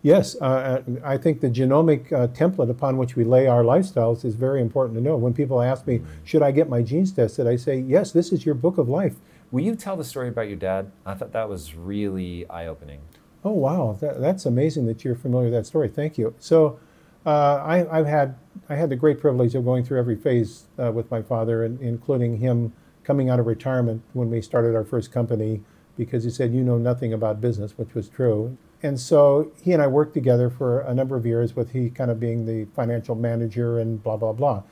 Yes, 0.03 0.35
uh, 0.41 0.83
I 1.05 1.19
think 1.19 1.43
the 1.43 1.51
genomic 1.51 2.11
uh, 2.11 2.29
template 2.29 2.71
upon 2.71 2.97
which 2.97 3.17
we 3.17 3.25
lay 3.25 3.47
our 3.47 3.63
lifestyles 3.63 4.25
is 4.25 4.35
very 4.35 4.63
important 4.63 4.97
to 4.97 5.03
know. 5.03 5.17
When 5.17 5.35
people 5.35 5.61
ask 5.61 5.87
me, 5.87 5.99
mm. 5.99 6.07
should 6.25 6.43
I 6.43 6.53
get 6.53 6.71
my 6.71 6.81
genes 6.81 7.13
tested, 7.13 7.47
I 7.47 7.57
say, 7.57 7.79
yes, 7.79 8.11
this 8.11 8.33
is 8.33 8.47
your 8.47 8.55
book 8.55 8.79
of 8.79 8.89
life. 8.89 9.17
Will 9.51 9.63
you 9.63 9.75
tell 9.75 9.97
the 9.97 10.05
story 10.05 10.29
about 10.29 10.49
your 10.49 10.57
dad? 10.57 10.91
I 11.05 11.13
thought 11.15 11.33
that 11.33 11.51
was 11.51 11.75
really 11.75 12.49
eye 12.49 12.67
opening. 12.67 13.01
Oh, 13.45 13.53
wow. 13.53 13.99
That, 14.01 14.21
that's 14.21 14.47
amazing 14.47 14.87
that 14.87 15.05
you're 15.05 15.15
familiar 15.15 15.51
with 15.51 15.55
that 15.55 15.67
story. 15.67 15.89
Thank 15.89 16.17
you. 16.17 16.35
So, 16.39 16.79
uh, 17.27 17.63
I, 17.65 17.97
have 17.97 18.07
had 18.07 18.37
I 18.69 18.77
had 18.77 18.89
the 18.89 18.97
great 18.97 19.21
privilege 19.21 19.55
of 19.55 19.65
going 19.65 19.85
through 19.85 19.99
every 19.99 20.17
phase 20.17 20.65
uh, 20.79 20.91
with 20.93 21.11
my 21.11 21.23
father, 21.23 21.65
and, 21.65 21.81
including 21.81 22.39
him 22.39 22.73
coming 23.05 23.29
out 23.29 23.41
of 23.41 23.47
retirement 23.47 24.03
when 24.13 24.31
we 24.31 24.41
started 24.41 24.75
our 24.75 24.85
first 24.85 25.13
company, 25.13 25.63
because 25.97 26.25
he 26.25 26.31
said, 26.31 26.55
"You 26.55 26.63
know 26.63 26.79
nothing 26.79 27.13
about 27.13 27.41
business," 27.41 27.77
which 27.77 27.95
was 27.95 28.09
true. 28.09 28.57
And 28.83 28.99
so 28.99 29.53
he 29.63 29.73
and 29.73 29.83
I 29.83 29.87
worked 29.87 30.15
together 30.15 30.49
for 30.49 30.81
a 30.81 30.95
number 30.95 31.17
of 31.17 31.27
years, 31.27 31.55
with 31.55 31.73
he 31.73 31.91
kind 31.91 32.11
of 32.11 32.19
being 32.19 32.47
the 32.47 32.65
financial 32.75 33.15
manager 33.15 33.79
and 33.79 34.03
blah 34.03 34.17
blah 34.17 34.33
blah. 34.33 34.63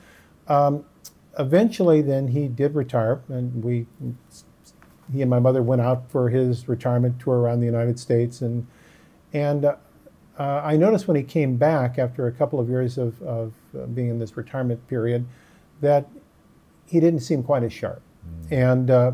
Um, 0.47 0.85
eventually, 1.37 2.01
then 2.01 2.29
he 2.29 2.47
did 2.47 2.73
retire, 2.73 3.21
and 3.29 3.63
we 3.63 3.85
he 5.13 5.21
and 5.21 5.29
my 5.29 5.39
mother 5.39 5.61
went 5.61 5.81
out 5.81 6.09
for 6.09 6.29
his 6.29 6.67
retirement 6.67 7.19
tour 7.19 7.37
around 7.39 7.59
the 7.59 7.65
United 7.65 7.99
States, 7.99 8.41
and 8.41 8.65
and 9.33 9.65
uh, 9.65 9.75
I 10.43 10.77
noticed 10.77 11.07
when 11.07 11.17
he 11.17 11.23
came 11.23 11.57
back 11.57 11.99
after 11.99 12.27
a 12.27 12.31
couple 12.31 12.59
of 12.59 12.69
years 12.69 12.97
of, 12.97 13.21
of 13.21 13.53
uh, 13.77 13.85
being 13.87 14.09
in 14.09 14.19
this 14.19 14.37
retirement 14.37 14.87
period 14.87 15.25
that 15.81 16.07
he 16.85 16.99
didn't 16.99 17.19
seem 17.19 17.43
quite 17.43 17.63
as 17.63 17.73
sharp, 17.73 18.01
mm. 18.25 18.51
and 18.51 18.89
uh, 18.89 19.11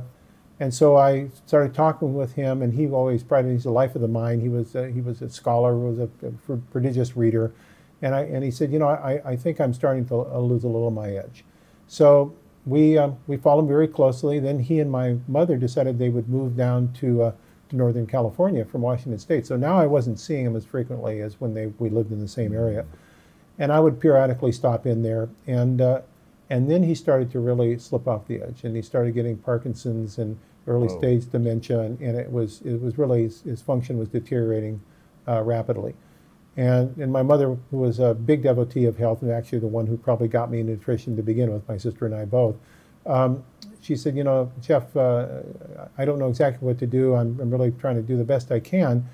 and 0.60 0.74
so 0.74 0.96
I 0.96 1.30
started 1.46 1.74
talking 1.74 2.14
with 2.14 2.34
him, 2.34 2.62
and 2.62 2.74
he 2.74 2.88
always 2.88 3.24
prided 3.24 3.52
he's 3.52 3.66
a 3.66 3.72
life 3.72 3.96
of 3.96 4.02
the 4.02 4.08
mind. 4.08 4.42
He 4.42 4.50
was 4.50 4.76
a, 4.76 4.90
he 4.90 5.02
was 5.02 5.22
a 5.22 5.30
scholar, 5.30 5.78
was 5.78 6.00
a, 6.00 6.10
a 6.26 6.58
prodigious 6.72 7.18
reader, 7.18 7.54
and 8.02 8.16
I 8.16 8.22
and 8.22 8.44
he 8.44 8.52
said, 8.52 8.72
you 8.72 8.80
know, 8.80 8.88
I, 8.88 9.22
I 9.26 9.36
think 9.36 9.60
I'm 9.60 9.74
starting 9.74 10.06
to 10.08 10.16
lose 10.16 10.64
a 10.64 10.68
little 10.68 10.88
of 10.88 10.94
my 10.94 11.10
edge. 11.10 11.44
So 11.88 12.34
we 12.66 12.98
um, 12.98 13.18
we 13.28 13.38
followed 13.38 13.64
him 13.64 13.68
very 13.68 13.88
closely. 13.88 14.40
Then 14.40 14.60
he 14.60 14.80
and 14.80 14.92
my 14.92 15.18
mother 15.28 15.58
decided 15.58 16.00
they 16.00 16.10
would 16.10 16.30
move 16.30 16.56
down 16.56 16.94
to 16.94 17.24
uh, 17.24 17.32
to 17.70 17.76
Northern 17.76 18.08
California 18.08 18.66
from 18.66 18.82
Washington 18.82 19.20
State. 19.20 19.46
So 19.46 19.56
now 19.56 19.80
I 19.80 19.86
wasn't 19.86 20.20
seeing 20.20 20.46
him 20.46 20.56
as 20.56 20.66
frequently 20.66 21.22
as 21.22 21.40
when 21.40 21.54
they 21.54 21.68
we 21.68 21.90
lived 21.90 22.12
in 22.12 22.20
the 22.20 22.28
same 22.28 22.54
area, 22.54 22.86
and 23.58 23.72
I 23.72 23.80
would 23.80 24.00
periodically 24.00 24.52
stop 24.52 24.86
in 24.86 25.04
there 25.04 25.30
and. 25.48 25.82
Uh, 25.82 26.02
and 26.50 26.70
then 26.70 26.84
he 26.84 26.94
started 26.94 27.32
to 27.32 27.40
really 27.40 27.78
slip 27.80 28.08
off 28.08 28.28
the 28.28 28.42
edge, 28.42 28.64
and 28.64 28.76
he 28.76 28.82
started 28.82 29.14
getting 29.14 29.38
Parkinson's 29.38 30.18
and 30.18 30.38
early 30.68 30.88
Whoa. 30.88 30.98
stage 30.98 31.30
dementia, 31.32 31.80
and, 31.80 32.00
and, 32.00 32.18
it 32.18 32.32
was 32.32 32.62
it 32.62 32.82
was 32.82 32.98
really 32.98 33.24
his, 33.24 33.42
his 33.42 33.62
function 33.62 33.98
was 33.98 34.10
deteriorating 34.10 34.82
uh, 35.28 35.42
rapidly. 35.42 35.96
And 36.58 36.96
and 36.98 37.12
my 37.12 37.24
mother, 37.24 37.58
who 37.72 37.78
was 37.78 38.00
a 38.00 38.14
big 38.14 38.44
devotee 38.44 38.86
of 38.86 38.98
health, 38.98 39.22
and 39.22 39.32
actually 39.32 39.60
the 39.60 39.68
one 39.68 39.88
who 39.88 39.98
probably 39.98 40.28
got 40.28 40.52
me 40.52 40.62
nutrition 40.64 41.16
to 41.16 41.24
begin 41.24 41.52
with, 41.52 41.68
my 41.68 41.78
sister 41.78 42.06
and 42.06 42.16
I 42.16 42.26
both. 42.26 42.56
Um, 43.06 43.44
she 43.86 43.96
said, 43.96 44.18
you 44.18 44.24
know, 44.24 44.52
Jeff, 44.62 44.96
uh, 44.98 45.28
I 45.98 46.06
don't 46.06 46.18
know 46.18 46.28
exactly 46.28 46.66
what 46.66 46.80
to 46.80 46.88
do. 46.88 47.14
I'm, 47.14 47.40
I'm 47.40 47.52
really 47.52 47.72
trying 47.72 47.96
to 47.96 48.02
do 48.02 48.18
the 48.18 48.24
best 48.24 48.52
I 48.52 48.60
can, 48.60 49.08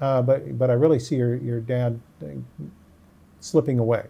uh, 0.00 0.22
but 0.22 0.58
but 0.58 0.70
I 0.70 0.72
really 0.72 0.98
see 0.98 1.16
your 1.16 1.36
your 1.36 1.60
dad 1.60 2.00
uh, 2.22 2.28
slipping 3.40 3.78
away. 3.78 4.06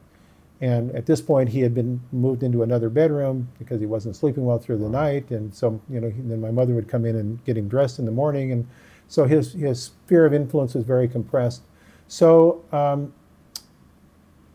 And 0.60 0.90
at 0.92 1.04
this 1.04 1.20
point, 1.20 1.50
he 1.50 1.60
had 1.60 1.74
been 1.74 2.00
moved 2.12 2.42
into 2.42 2.62
another 2.62 2.88
bedroom 2.88 3.48
because 3.58 3.78
he 3.80 3.86
wasn't 3.86 4.16
sleeping 4.16 4.44
well 4.44 4.58
through 4.58 4.78
the 4.78 4.88
night. 4.88 5.30
And 5.30 5.54
so, 5.54 5.80
you 5.90 6.00
know, 6.00 6.10
then 6.16 6.40
my 6.40 6.50
mother 6.50 6.74
would 6.74 6.88
come 6.88 7.04
in 7.04 7.16
and 7.16 7.44
get 7.44 7.58
him 7.58 7.68
dressed 7.68 7.98
in 7.98 8.06
the 8.06 8.10
morning. 8.10 8.52
And 8.52 8.66
so 9.06 9.24
his, 9.24 9.52
his 9.52 9.82
sphere 9.82 10.24
of 10.24 10.32
influence 10.32 10.72
was 10.72 10.84
very 10.84 11.08
compressed. 11.08 11.62
So 12.08 12.64
um, 12.72 13.12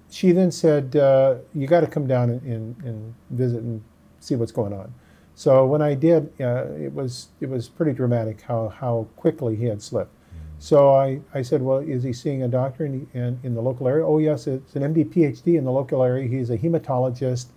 she 0.10 0.32
then 0.32 0.52
said, 0.52 0.96
uh, 0.96 1.36
You 1.54 1.68
got 1.68 1.82
to 1.82 1.88
come 1.88 2.08
down 2.08 2.32
and, 2.32 2.42
and, 2.42 2.84
and, 2.84 3.16
visit 3.30 3.62
and 3.62 3.84
see 4.20 4.36
what's 4.36 4.52
going 4.52 4.74
on. 4.74 4.94
So 5.42 5.66
when 5.66 5.82
I 5.82 5.96
did, 5.96 6.32
uh, 6.40 6.66
it, 6.80 6.94
was, 6.94 7.30
it 7.40 7.50
was 7.50 7.68
pretty 7.68 7.94
dramatic 7.94 8.42
how, 8.42 8.70
how 8.70 9.08
quickly 9.16 9.56
he 9.56 9.66
had 9.66 9.82
slipped. 9.82 10.14
So 10.60 10.94
I, 10.94 11.20
I 11.34 11.42
said, 11.42 11.64
well, 11.64 11.80
is 11.80 12.04
he 12.04 12.14
seeing 12.14 12.44
a 12.44 12.48
doctor 12.48 12.86
in, 12.86 13.10
in, 13.16 13.40
in, 13.42 13.56
the 13.56 13.62
local 13.62 13.88
area? 13.88 14.06
Oh, 14.06 14.20
yes, 14.20 14.46
it's 14.46 14.76
an 14.76 14.84
MD 14.84 15.04
PhD 15.04 15.58
in 15.58 15.64
the 15.64 15.72
local 15.72 16.04
area. 16.04 16.28
He's 16.28 16.52
a 16.52 16.60
hematologist 16.60 17.48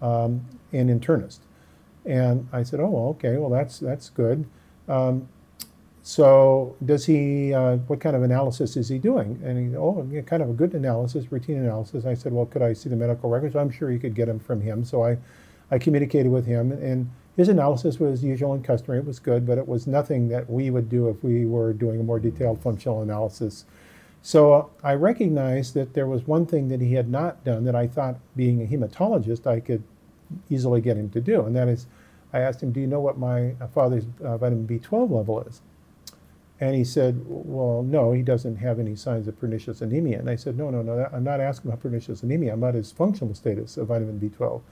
um, 0.00 0.42
and 0.72 0.88
internist. 0.88 1.40
And 2.06 2.48
I 2.50 2.62
said, 2.62 2.80
oh, 2.80 3.08
okay, 3.10 3.36
well, 3.36 3.50
that's, 3.50 3.78
that's 3.78 4.08
good. 4.08 4.46
Um, 4.88 5.28
so 6.02 6.76
does 6.82 7.04
he, 7.04 7.52
uh, 7.52 7.76
what 7.88 8.00
kind 8.00 8.16
of 8.16 8.22
analysis 8.22 8.74
is 8.78 8.88
he 8.88 8.96
doing? 8.98 9.38
And 9.44 9.68
he, 9.72 9.76
oh, 9.76 10.08
yeah, 10.10 10.22
kind 10.22 10.42
of 10.42 10.48
a 10.48 10.54
good 10.54 10.72
analysis, 10.72 11.30
routine 11.30 11.58
analysis. 11.58 12.06
I 12.06 12.14
said, 12.14 12.32
well, 12.32 12.46
could 12.46 12.62
I 12.62 12.72
see 12.72 12.88
the 12.88 12.96
medical 12.96 13.28
records? 13.28 13.54
I'm 13.54 13.70
sure 13.70 13.90
you 13.90 13.98
could 13.98 14.14
get 14.14 14.28
them 14.28 14.38
from 14.38 14.62
him. 14.62 14.82
So 14.82 15.04
I, 15.04 15.18
I 15.70 15.76
communicated 15.76 16.32
with 16.32 16.46
him 16.46 16.72
and 16.72 17.10
his 17.36 17.48
analysis 17.48 17.98
was 17.98 18.22
usual 18.22 18.52
and 18.52 18.64
customary. 18.64 19.00
It 19.00 19.06
was 19.06 19.18
good, 19.18 19.46
but 19.46 19.58
it 19.58 19.66
was 19.66 19.86
nothing 19.86 20.28
that 20.28 20.48
we 20.48 20.70
would 20.70 20.88
do 20.88 21.08
if 21.08 21.22
we 21.24 21.44
were 21.44 21.72
doing 21.72 22.00
a 22.00 22.04
more 22.04 22.20
detailed 22.20 22.62
functional 22.62 23.02
analysis. 23.02 23.64
So 24.22 24.52
uh, 24.52 24.66
I 24.82 24.94
recognized 24.94 25.74
that 25.74 25.94
there 25.94 26.06
was 26.06 26.26
one 26.26 26.46
thing 26.46 26.68
that 26.68 26.80
he 26.80 26.94
had 26.94 27.10
not 27.10 27.44
done 27.44 27.64
that 27.64 27.74
I 27.74 27.86
thought, 27.86 28.16
being 28.36 28.62
a 28.62 28.66
hematologist, 28.66 29.46
I 29.46 29.60
could 29.60 29.82
easily 30.48 30.80
get 30.80 30.96
him 30.96 31.10
to 31.10 31.20
do, 31.20 31.44
and 31.44 31.54
that 31.56 31.68
is, 31.68 31.86
I 32.32 32.38
asked 32.38 32.62
him, 32.62 32.72
"Do 32.72 32.80
you 32.80 32.86
know 32.86 33.00
what 33.00 33.18
my 33.18 33.54
father's 33.74 34.04
uh, 34.22 34.38
vitamin 34.38 34.66
B12 34.66 35.10
level 35.10 35.40
is?" 35.40 35.60
And 36.58 36.74
he 36.74 36.84
said, 36.84 37.22
"Well, 37.26 37.82
no, 37.82 38.12
he 38.12 38.22
doesn't 38.22 38.56
have 38.56 38.78
any 38.78 38.96
signs 38.96 39.28
of 39.28 39.38
pernicious 39.38 39.82
anemia." 39.82 40.20
And 40.20 40.30
I 40.30 40.36
said, 40.36 40.56
"No, 40.56 40.70
no, 40.70 40.82
no, 40.82 41.06
I'm 41.12 41.24
not 41.24 41.40
asking 41.40 41.70
about 41.70 41.82
pernicious 41.82 42.22
anemia. 42.22 42.52
I'm 42.52 42.60
about 42.60 42.74
his 42.74 42.92
functional 42.92 43.34
status 43.34 43.76
of 43.76 43.88
vitamin 43.88 44.18
B12." 44.18 44.62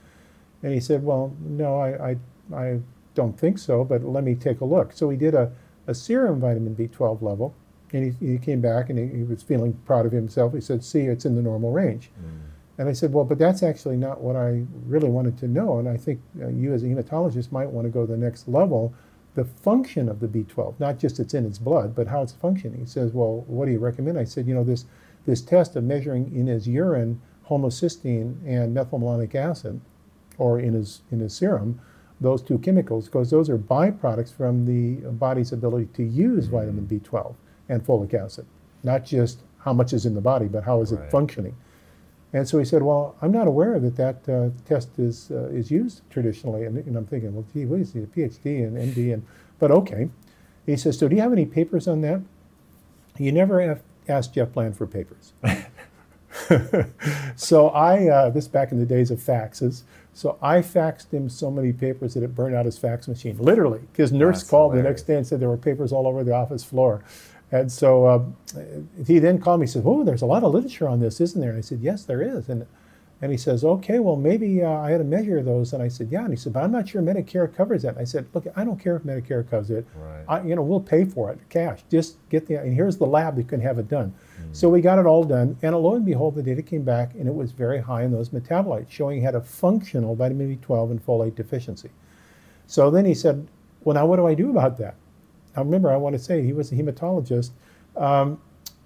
And 0.63 0.73
he 0.73 0.79
said, 0.79 1.03
"Well, 1.03 1.35
no, 1.39 1.79
I, 1.79 2.11
I 2.11 2.17
I 2.53 2.79
don't 3.15 3.39
think 3.39 3.59
so, 3.59 3.83
but 3.83 4.03
let 4.03 4.23
me 4.23 4.35
take 4.35 4.61
a 4.61 4.65
look. 4.65 4.91
So 4.93 5.09
he 5.09 5.17
did 5.17 5.35
a, 5.35 5.51
a 5.87 5.93
serum 5.93 6.39
vitamin 6.39 6.75
B12 6.75 7.21
level, 7.21 7.53
and 7.91 8.13
he, 8.19 8.33
he 8.33 8.37
came 8.37 8.59
back 8.59 8.89
and 8.89 8.97
he, 8.97 9.17
he, 9.17 9.23
was 9.23 9.43
feeling 9.43 9.73
proud 9.85 10.05
of 10.05 10.11
himself. 10.11 10.53
He 10.53 10.61
said, 10.61 10.83
See, 10.83 11.01
it's 11.01 11.25
in 11.25 11.35
the 11.35 11.41
normal 11.41 11.71
range. 11.71 12.09
Mm. 12.19 12.39
And 12.79 12.89
I 12.89 12.93
said, 12.93 13.13
Well, 13.13 13.25
but 13.25 13.37
that's 13.37 13.61
actually 13.61 13.97
not 13.97 14.21
what 14.21 14.35
I 14.35 14.63
really 14.87 15.09
wanted 15.09 15.37
to 15.39 15.47
know. 15.47 15.77
And 15.77 15.87
I 15.87 15.97
think 15.97 16.21
uh, 16.41 16.47
you, 16.47 16.73
as 16.73 16.83
a 16.83 16.87
hematologist, 16.87 17.51
might 17.51 17.69
want 17.69 17.85
to 17.85 17.91
go 17.91 18.05
to 18.05 18.11
the 18.11 18.17
next 18.17 18.47
level 18.47 18.93
the 19.35 19.45
function 19.45 20.09
of 20.09 20.19
the 20.19 20.27
B12, 20.27 20.79
not 20.79 20.99
just 20.99 21.19
it's 21.19 21.33
in 21.33 21.45
its 21.45 21.57
blood, 21.57 21.95
but 21.95 22.07
how 22.07 22.21
it's 22.21 22.33
functioning. 22.33 22.79
He 22.79 22.85
says, 22.85 23.13
Well, 23.13 23.43
what 23.47 23.65
do 23.65 23.71
you 23.71 23.79
recommend? 23.79 24.17
I 24.17 24.25
said, 24.25 24.47
You 24.47 24.53
know, 24.53 24.63
this, 24.63 24.85
this 25.25 25.41
test 25.41 25.75
of 25.75 25.83
measuring 25.83 26.35
in 26.35 26.47
his 26.47 26.67
urine 26.67 27.21
homocysteine 27.49 28.35
and 28.45 28.75
methylmalonic 28.75 29.35
acid, 29.35 29.81
or 30.37 30.59
in 30.59 30.73
his, 30.73 31.01
in 31.11 31.19
his 31.19 31.35
serum, 31.35 31.79
those 32.23 32.41
two 32.41 32.57
chemicals 32.57 33.05
because 33.05 33.29
those 33.29 33.49
are 33.49 33.57
byproducts 33.57 34.33
from 34.33 34.65
the 34.65 34.95
body's 35.11 35.51
ability 35.51 35.87
to 35.93 36.03
use 36.03 36.45
mm-hmm. 36.45 36.55
vitamin 36.55 36.87
B12 36.87 37.35
and 37.69 37.85
folic 37.85 38.13
acid, 38.13 38.45
not 38.83 39.05
just 39.05 39.39
how 39.59 39.73
much 39.73 39.93
is 39.93 40.05
in 40.05 40.15
the 40.15 40.21
body, 40.21 40.47
but 40.47 40.63
how 40.63 40.81
is 40.81 40.91
right. 40.91 41.03
it 41.03 41.11
functioning. 41.11 41.55
And 42.33 42.47
so 42.47 42.57
he 42.57 42.65
said, 42.65 42.81
"Well, 42.81 43.15
I'm 43.21 43.31
not 43.31 43.47
aware 43.47 43.79
that 43.79 43.95
that 43.97 44.27
uh, 44.27 44.49
test 44.67 44.97
is 44.97 45.29
uh, 45.29 45.49
is 45.49 45.69
used 45.69 46.01
traditionally." 46.09 46.65
And, 46.65 46.77
and, 46.79 46.97
I'm 46.97 47.05
thinking, 47.05 47.35
"Well, 47.35 47.45
gee, 47.53 47.65
what 47.65 47.79
is 47.79 47.93
he, 47.93 47.99
a 47.99 48.07
PhD 48.07 48.65
and 48.65 48.75
MD?" 48.75 49.13
And 49.13 49.23
but 49.59 49.69
okay. 49.69 50.09
He 50.65 50.75
says, 50.75 50.97
"So 50.97 51.07
do 51.07 51.15
you 51.15 51.21
have 51.21 51.31
any 51.31 51.45
papers 51.45 51.87
on 51.87 52.01
that?" 52.01 52.21
You 53.19 53.31
never 53.31 53.61
have 53.61 53.83
asked 54.09 54.33
Jeff 54.33 54.51
Bland 54.51 54.75
for 54.75 54.87
papers. 54.87 55.33
so 57.35 57.69
I, 57.69 58.07
uh, 58.07 58.29
this 58.29 58.47
back 58.47 58.71
in 58.71 58.79
the 58.79 58.85
days 58.85 59.11
of 59.11 59.19
faxes, 59.19 59.83
so 60.13 60.37
I 60.41 60.59
faxed 60.59 61.11
him 61.11 61.29
so 61.29 61.49
many 61.49 61.73
papers 61.73 62.13
that 62.13 62.23
it 62.23 62.35
burned 62.35 62.55
out 62.55 62.65
his 62.65 62.77
fax 62.77 63.07
machine, 63.07 63.37
literally. 63.39 63.81
His 63.95 64.11
nurse 64.11 64.39
That's 64.39 64.49
called 64.49 64.73
hilarious. 64.73 64.83
the 64.83 64.89
next 64.89 65.01
day 65.03 65.15
and 65.15 65.27
said 65.27 65.39
there 65.39 65.49
were 65.49 65.57
papers 65.57 65.91
all 65.91 66.07
over 66.07 66.23
the 66.23 66.33
office 66.33 66.63
floor. 66.63 67.03
And 67.51 67.71
so 67.71 68.05
uh, 68.05 68.23
he 69.05 69.19
then 69.19 69.39
called 69.39 69.59
me 69.59 69.65
and 69.65 69.71
said, 69.71 69.83
Oh, 69.85 70.03
there's 70.03 70.21
a 70.21 70.25
lot 70.25 70.43
of 70.43 70.53
literature 70.53 70.87
on 70.87 70.99
this, 70.99 71.21
isn't 71.21 71.39
there? 71.39 71.51
And 71.51 71.57
I 71.57 71.61
said, 71.61 71.79
Yes, 71.81 72.03
there 72.03 72.21
is. 72.21 72.49
And 72.49 72.65
and 73.23 73.31
he 73.31 73.37
says, 73.37 73.63
okay, 73.63 73.99
well, 73.99 74.17
maybe 74.17 74.61
uh, 74.61 74.69
I 74.69 74.91
had 74.91 74.97
to 74.97 75.05
measure 75.05 75.41
those. 75.41 75.71
And 75.71 75.81
I 75.81 75.87
said, 75.87 76.09
yeah. 76.11 76.25
And 76.25 76.31
he 76.31 76.35
said, 76.35 76.51
but 76.51 76.61
I'm 76.61 76.73
not 76.73 76.89
sure 76.89 77.01
Medicare 77.01 77.55
covers 77.55 77.83
that. 77.83 77.93
And 77.93 77.99
I 77.99 78.03
said, 78.03 78.27
look, 78.33 78.45
I 78.53 78.65
don't 78.65 78.77
care 78.77 78.97
if 78.97 79.03
Medicare 79.03 79.49
covers 79.49 79.69
it. 79.69 79.87
Right. 79.95 80.25
I, 80.27 80.41
you 80.45 80.57
know, 80.57 80.61
we'll 80.61 80.81
pay 80.81 81.05
for 81.05 81.31
it, 81.31 81.39
cash. 81.47 81.79
Just 81.89 82.17
get 82.27 82.47
the, 82.47 82.55
and 82.55 82.73
here's 82.73 82.97
the 82.97 83.05
lab 83.05 83.37
that 83.37 83.47
can 83.47 83.61
have 83.61 83.79
it 83.79 83.87
done. 83.87 84.13
So 84.53 84.69
we 84.69 84.81
got 84.81 84.99
it 84.99 85.07
all 85.07 85.23
done. 85.23 85.57
And 85.63 85.75
lo 85.75 85.95
and 85.95 86.05
behold, 86.05 86.35
the 86.35 86.43
data 86.43 86.61
came 86.61 86.83
back 86.83 87.15
and 87.15 87.27
it 87.27 87.33
was 87.33 87.51
very 87.51 87.81
high 87.81 88.03
in 88.03 88.11
those 88.11 88.29
metabolites, 88.29 88.91
showing 88.91 89.17
he 89.17 89.23
had 89.23 89.35
a 89.35 89.41
functional 89.41 90.15
vitamin 90.15 90.55
B12 90.55 90.91
and 90.91 91.05
folate 91.05 91.35
deficiency. 91.35 91.89
So 92.67 92.91
then 92.91 93.03
he 93.03 93.15
said, 93.15 93.47
well, 93.83 93.95
now 93.95 94.05
what 94.05 94.17
do 94.17 94.27
I 94.27 94.35
do 94.35 94.51
about 94.51 94.77
that? 94.77 94.95
Now 95.55 95.63
remember, 95.63 95.91
I 95.91 95.97
want 95.97 96.13
to 96.13 96.19
say 96.19 96.43
he 96.43 96.53
was 96.53 96.71
a 96.71 96.75
hematologist. 96.75 97.49
Um, 97.97 98.39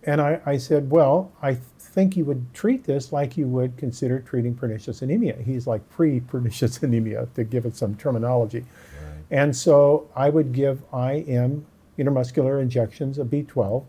and 0.03 0.21
I, 0.21 0.39
I 0.45 0.57
said, 0.57 0.89
well, 0.89 1.33
I 1.41 1.55
think 1.77 2.15
you 2.15 2.23
would 2.23 2.53
treat 2.53 2.85
this 2.85 3.11
like 3.11 3.35
you 3.35 3.47
would 3.47 3.75
consider 3.75 4.19
treating 4.21 4.55
pernicious 4.55 5.01
anemia. 5.01 5.35
He's 5.43 5.67
like 5.67 5.87
pre 5.89 6.21
pernicious 6.21 6.77
anemia, 6.83 7.27
to 7.35 7.43
give 7.43 7.65
it 7.65 7.75
some 7.75 7.95
terminology. 7.95 8.59
Right. 8.59 9.25
And 9.31 9.55
so 9.55 10.09
I 10.15 10.29
would 10.29 10.53
give 10.53 10.81
IM 10.93 11.65
intramuscular 11.99 12.61
injections 12.61 13.17
of 13.17 13.27
B12 13.27 13.83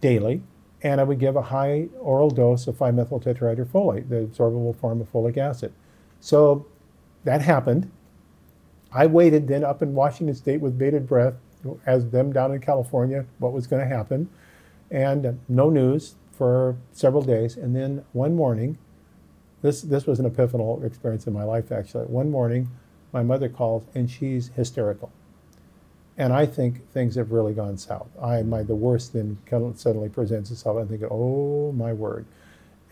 daily, 0.00 0.42
and 0.82 1.00
I 1.00 1.04
would 1.04 1.18
give 1.18 1.36
a 1.36 1.42
high 1.42 1.88
oral 1.98 2.30
dose 2.30 2.66
of 2.66 2.76
5 2.76 2.94
methyl 2.94 3.20
tetrahydrofolate, 3.20 4.08
the 4.08 4.26
absorbable 4.26 4.74
form 4.76 5.00
of 5.00 5.12
folic 5.12 5.36
acid. 5.36 5.72
So 6.20 6.66
that 7.24 7.42
happened. 7.42 7.90
I 8.92 9.06
waited 9.06 9.46
then 9.46 9.62
up 9.62 9.82
in 9.82 9.94
Washington 9.94 10.34
State 10.34 10.60
with 10.60 10.78
bated 10.78 11.06
breath, 11.06 11.34
as 11.86 12.10
them 12.10 12.32
down 12.32 12.52
in 12.52 12.60
California, 12.60 13.26
what 13.38 13.52
was 13.52 13.66
going 13.66 13.86
to 13.86 13.94
happen. 13.94 14.30
And 14.90 15.26
uh, 15.26 15.32
no 15.48 15.70
news 15.70 16.16
for 16.32 16.76
several 16.92 17.22
days. 17.22 17.56
And 17.56 17.76
then 17.76 18.04
one 18.12 18.34
morning, 18.34 18.78
this, 19.62 19.82
this 19.82 20.06
was 20.06 20.18
an 20.18 20.28
epiphanal 20.28 20.82
experience 20.84 21.26
in 21.26 21.34
my 21.34 21.44
life 21.44 21.70
actually. 21.70 22.06
One 22.06 22.30
morning, 22.30 22.70
my 23.12 23.22
mother 23.22 23.48
calls 23.48 23.84
and 23.94 24.10
she's 24.10 24.48
hysterical. 24.56 25.12
And 26.20 26.34
I 26.34 26.44
think 26.44 26.86
things 26.92 27.14
have 27.14 27.32
really 27.32 27.54
gone 27.54 27.78
south. 27.78 28.08
I, 28.22 28.42
my, 28.42 28.62
the 28.62 28.74
worst 28.74 29.14
then 29.14 29.38
suddenly 29.74 30.10
presents 30.10 30.50
itself. 30.50 30.76
I'm 30.76 30.86
thinking, 30.86 31.08
oh 31.10 31.72
my 31.72 31.94
word. 31.94 32.26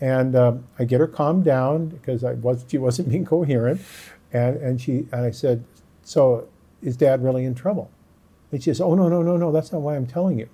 And 0.01 0.35
um, 0.35 0.63
I 0.79 0.85
get 0.85 0.99
her 0.99 1.05
calmed 1.05 1.43
down 1.43 1.89
because 1.89 2.23
I 2.23 2.33
was, 2.33 2.65
she 2.67 2.79
wasn't 2.79 3.09
being 3.11 3.25
coherent. 3.25 3.81
And, 4.33 4.57
and, 4.57 4.81
she, 4.81 5.05
and 5.11 5.25
I 5.25 5.29
said, 5.29 5.63
so 6.01 6.47
is 6.81 6.97
dad 6.97 7.23
really 7.23 7.45
in 7.45 7.53
trouble? 7.53 7.91
And 8.51 8.63
she 8.63 8.71
says, 8.71 8.81
oh, 8.81 8.95
no, 8.95 9.07
no, 9.07 9.21
no, 9.21 9.37
no, 9.37 9.51
that's 9.51 9.71
not 9.71 9.81
why 9.81 9.95
I'm 9.95 10.07
telling 10.07 10.39
you. 10.39 10.49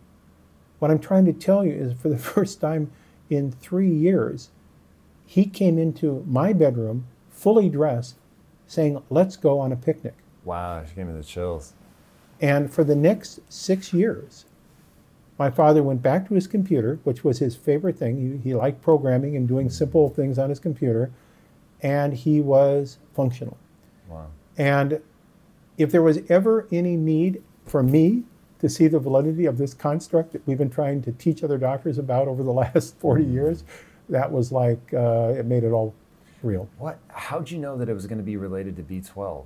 What 0.80 0.92
I'm 0.92 1.00
trying 1.00 1.24
to 1.28 1.34
tell 1.34 1.66
you 1.66 1.72
is 1.72 1.94
for 1.94 2.10
the 2.10 2.18
first 2.34 2.60
time 2.60 2.92
in 3.30 3.54
three 3.54 3.90
years, 3.90 4.50
he 5.26 5.46
came 5.46 5.78
into 5.78 6.26
my 6.28 6.52
bedroom 6.52 7.08
fully 7.30 7.70
dressed 7.70 8.16
saying, 8.68 9.02
let's 9.10 9.38
go 9.38 9.60
on 9.60 9.72
a 9.72 9.78
picnic. 9.78 10.16
Wow, 10.44 10.84
she 10.86 10.94
gave 10.94 11.08
me 11.08 11.14
the 11.14 11.24
chills. 11.24 11.72
And 12.42 12.72
for 12.72 12.84
the 12.84 12.96
next 12.96 13.40
six 13.50 13.94
years, 13.94 14.46
my 15.38 15.50
father 15.50 15.84
went 15.84 16.02
back 16.02 16.28
to 16.28 16.34
his 16.34 16.48
computer, 16.48 17.00
which 17.04 17.24
was 17.24 17.40
his 17.40 17.56
favorite 17.56 17.98
thing. 17.98 18.42
He, 18.44 18.50
he 18.50 18.56
liked 18.56 18.82
programming 18.82 19.36
and 19.36 19.48
doing 19.48 19.70
simple 19.70 20.10
things 20.10 20.40
on 20.40 20.50
his 20.50 20.60
computer, 20.60 21.12
and 21.82 22.14
he 22.14 22.40
was 22.40 22.98
functional. 23.14 23.58
Wow. 24.10 24.28
And 24.58 25.02
if 25.78 25.92
there 25.92 26.02
was 26.02 26.20
ever 26.30 26.68
any 26.72 26.96
need 26.96 27.42
for 27.66 27.84
me 27.84 28.24
to 28.60 28.70
see 28.70 28.88
the 28.88 29.00
validity 29.00 29.46
of 29.46 29.58
this 29.58 29.74
construct 29.74 30.32
that 30.32 30.48
we've 30.48 30.58
been 30.58 30.70
trying 30.70 31.02
to 31.02 31.12
teach 31.12 31.44
other 31.44 31.58
doctors 31.58 31.98
about 31.98 32.28
over 32.28 32.44
the 32.44 32.54
last 32.54 32.98
40 33.00 33.24
mm-hmm. 33.24 33.34
years, 33.34 33.64
that 34.08 34.32
was 34.32 34.52
like, 34.52 34.94
uh, 34.94 35.34
it 35.38 35.46
made 35.46 35.64
it 35.64 35.72
all 35.72 35.94
real. 36.44 36.70
What? 36.78 37.00
How'd 37.10 37.52
you 37.52 37.58
know 37.58 37.78
that 37.78 37.90
it 37.90 37.94
was 37.94 38.08
going 38.08 38.20
to 38.20 38.24
be 38.24 38.38
related 38.38 38.78
to 38.78 38.84
B12? 38.84 39.46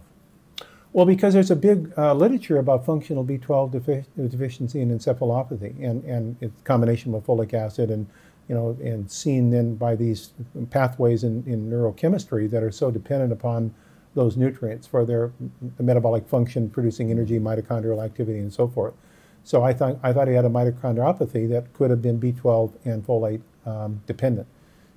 Well, 0.91 1.05
because 1.05 1.35
there's 1.35 1.51
a 1.51 1.55
big 1.55 1.93
uh, 1.97 2.13
literature 2.15 2.57
about 2.57 2.85
functional 2.85 3.23
B12 3.23 3.71
defi- 3.71 4.05
deficiency 4.17 4.81
and 4.81 4.91
encephalopathy, 4.91 5.83
and 5.83 6.03
and 6.03 6.35
it's 6.41 6.61
combination 6.63 7.11
with 7.11 7.25
folic 7.25 7.53
acid, 7.53 7.91
and 7.91 8.07
you 8.47 8.55
know, 8.55 8.75
and 8.81 9.09
seen 9.09 9.51
then 9.51 9.75
by 9.75 9.95
these 9.95 10.31
pathways 10.71 11.23
in, 11.23 11.43
in 11.45 11.69
neurochemistry 11.69 12.49
that 12.49 12.63
are 12.63 12.71
so 12.71 12.89
dependent 12.89 13.31
upon 13.31 13.73
those 14.15 14.35
nutrients 14.35 14.87
for 14.87 15.05
their 15.05 15.31
the 15.77 15.83
metabolic 15.83 16.27
function, 16.27 16.69
producing 16.69 17.11
energy, 17.11 17.39
mitochondrial 17.39 18.03
activity, 18.03 18.39
and 18.39 18.51
so 18.51 18.67
forth. 18.67 18.95
So 19.43 19.61
I 19.61 19.73
thought 19.73 19.99
I 20.01 20.11
thought 20.11 20.27
he 20.27 20.33
had 20.33 20.45
a 20.45 20.49
mitochondriopathy 20.49 21.47
that 21.49 21.71
could 21.73 21.91
have 21.91 22.01
been 22.01 22.19
B12 22.19 22.73
and 22.85 23.05
folate 23.05 23.41
um, 23.67 24.01
dependent, 24.07 24.47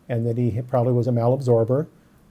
and 0.08 0.26
that 0.26 0.38
he 0.38 0.62
probably 0.62 0.94
was 0.94 1.06
a 1.06 1.12
malabsorber 1.12 1.86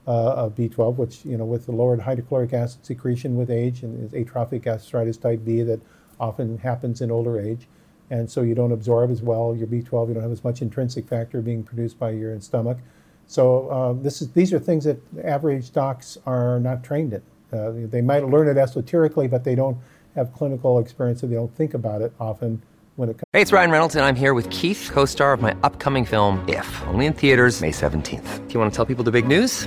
uh, 0.06 0.34
of 0.34 0.54
B12, 0.54 0.96
which, 0.96 1.24
you 1.24 1.36
know, 1.36 1.44
with 1.44 1.66
the 1.66 1.72
lowered 1.72 2.00
hydrochloric 2.00 2.52
acid 2.52 2.84
secretion 2.84 3.36
with 3.36 3.50
age 3.50 3.82
and 3.82 4.04
is 4.04 4.14
atrophic 4.14 4.62
gastritis 4.62 5.16
type 5.16 5.44
B 5.44 5.62
that 5.62 5.80
often 6.18 6.58
happens 6.58 7.00
in 7.00 7.10
older 7.10 7.40
age. 7.40 7.68
And 8.10 8.30
so 8.30 8.42
you 8.42 8.54
don't 8.54 8.72
absorb 8.72 9.10
as 9.10 9.22
well 9.22 9.56
your 9.56 9.66
B12, 9.66 10.08
you 10.08 10.14
don't 10.14 10.22
have 10.22 10.32
as 10.32 10.44
much 10.44 10.60
intrinsic 10.60 11.08
factor 11.08 11.40
being 11.40 11.62
produced 11.62 11.98
by 11.98 12.10
your 12.10 12.38
stomach. 12.40 12.78
So 13.26 13.68
uh, 13.68 13.92
this 13.94 14.20
is, 14.20 14.30
these 14.32 14.52
are 14.52 14.58
things 14.58 14.84
that 14.84 15.00
average 15.24 15.72
docs 15.72 16.18
are 16.26 16.60
not 16.60 16.84
trained 16.84 17.14
in. 17.14 17.22
Uh, 17.52 17.72
they 17.88 18.02
might 18.02 18.26
learn 18.26 18.48
it 18.48 18.56
esoterically, 18.56 19.28
but 19.28 19.44
they 19.44 19.54
don't 19.54 19.78
have 20.14 20.32
clinical 20.32 20.78
experience 20.78 21.22
and 21.22 21.32
they 21.32 21.36
don't 21.36 21.54
think 21.54 21.74
about 21.74 22.02
it 22.02 22.12
often 22.18 22.62
when 22.96 23.08
it 23.08 23.12
comes. 23.14 23.22
Hey, 23.32 23.40
it's 23.40 23.52
Ryan 23.52 23.70
Reynolds, 23.70 23.94
and 23.94 24.04
I'm 24.04 24.16
here 24.16 24.34
with 24.34 24.50
Keith, 24.50 24.90
co-star 24.92 25.32
of 25.32 25.40
my 25.40 25.56
upcoming 25.62 26.04
film, 26.04 26.44
If, 26.48 26.82
only 26.88 27.06
in 27.06 27.12
theaters 27.12 27.60
May 27.60 27.70
17th. 27.70 28.46
Do 28.48 28.54
you 28.54 28.60
want 28.60 28.72
to 28.72 28.76
tell 28.76 28.86
people 28.86 29.04
the 29.04 29.10
big 29.10 29.26
news? 29.26 29.66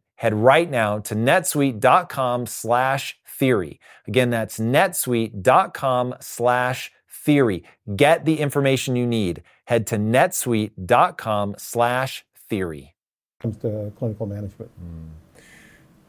head 0.21 0.35
right 0.35 0.69
now 0.69 0.99
to 0.99 1.15
netsuite.com 1.15 2.45
slash 2.45 3.17
theory. 3.25 3.79
Again, 4.07 4.29
that's 4.29 4.59
netsuite.com 4.59 6.13
slash 6.19 6.91
theory. 7.09 7.63
Get 7.95 8.23
the 8.23 8.37
information 8.37 8.95
you 8.95 9.07
need. 9.07 9.41
Head 9.65 9.87
to 9.87 9.97
netsuite.com 9.97 11.55
slash 11.57 12.23
theory. 12.35 12.93
Comes 13.39 13.57
to 13.57 13.91
clinical 13.97 14.27
management. 14.27 14.69
Mm. 14.79 15.41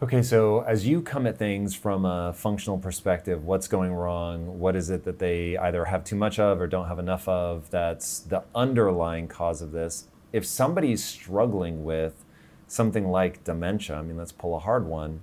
Okay, 0.03 0.21
so 0.21 0.61
as 0.61 0.87
you 0.87 1.01
come 1.01 1.27
at 1.27 1.39
things 1.39 1.75
from 1.75 2.05
a 2.05 2.35
functional 2.35 2.77
perspective, 2.77 3.47
what's 3.47 3.67
going 3.67 3.95
wrong? 3.95 4.59
What 4.59 4.77
is 4.77 4.91
it 4.91 5.05
that 5.05 5.21
they 5.21 5.57
either 5.57 5.87
have 5.87 6.05
too 6.05 6.17
much 6.17 6.39
of 6.39 6.61
or 6.61 6.67
don't 6.67 6.89
have 6.89 6.99
enough 6.99 7.27
of? 7.29 7.71
That's 7.71 8.19
the 8.19 8.43
underlying 8.55 9.27
cause 9.27 9.63
of 9.63 9.73
this. 9.73 10.09
If 10.35 10.45
somebody's 10.45 11.03
struggling 11.03 11.83
with 11.83 12.22
something 12.73 13.09
like 13.11 13.45
dementia, 13.45 13.97
I 13.97 14.03
mean, 14.03 14.17
let's 14.17 14.33
pull 14.33 14.57
a 14.57 14.59
hard 14.59 14.87
one. 14.87 15.21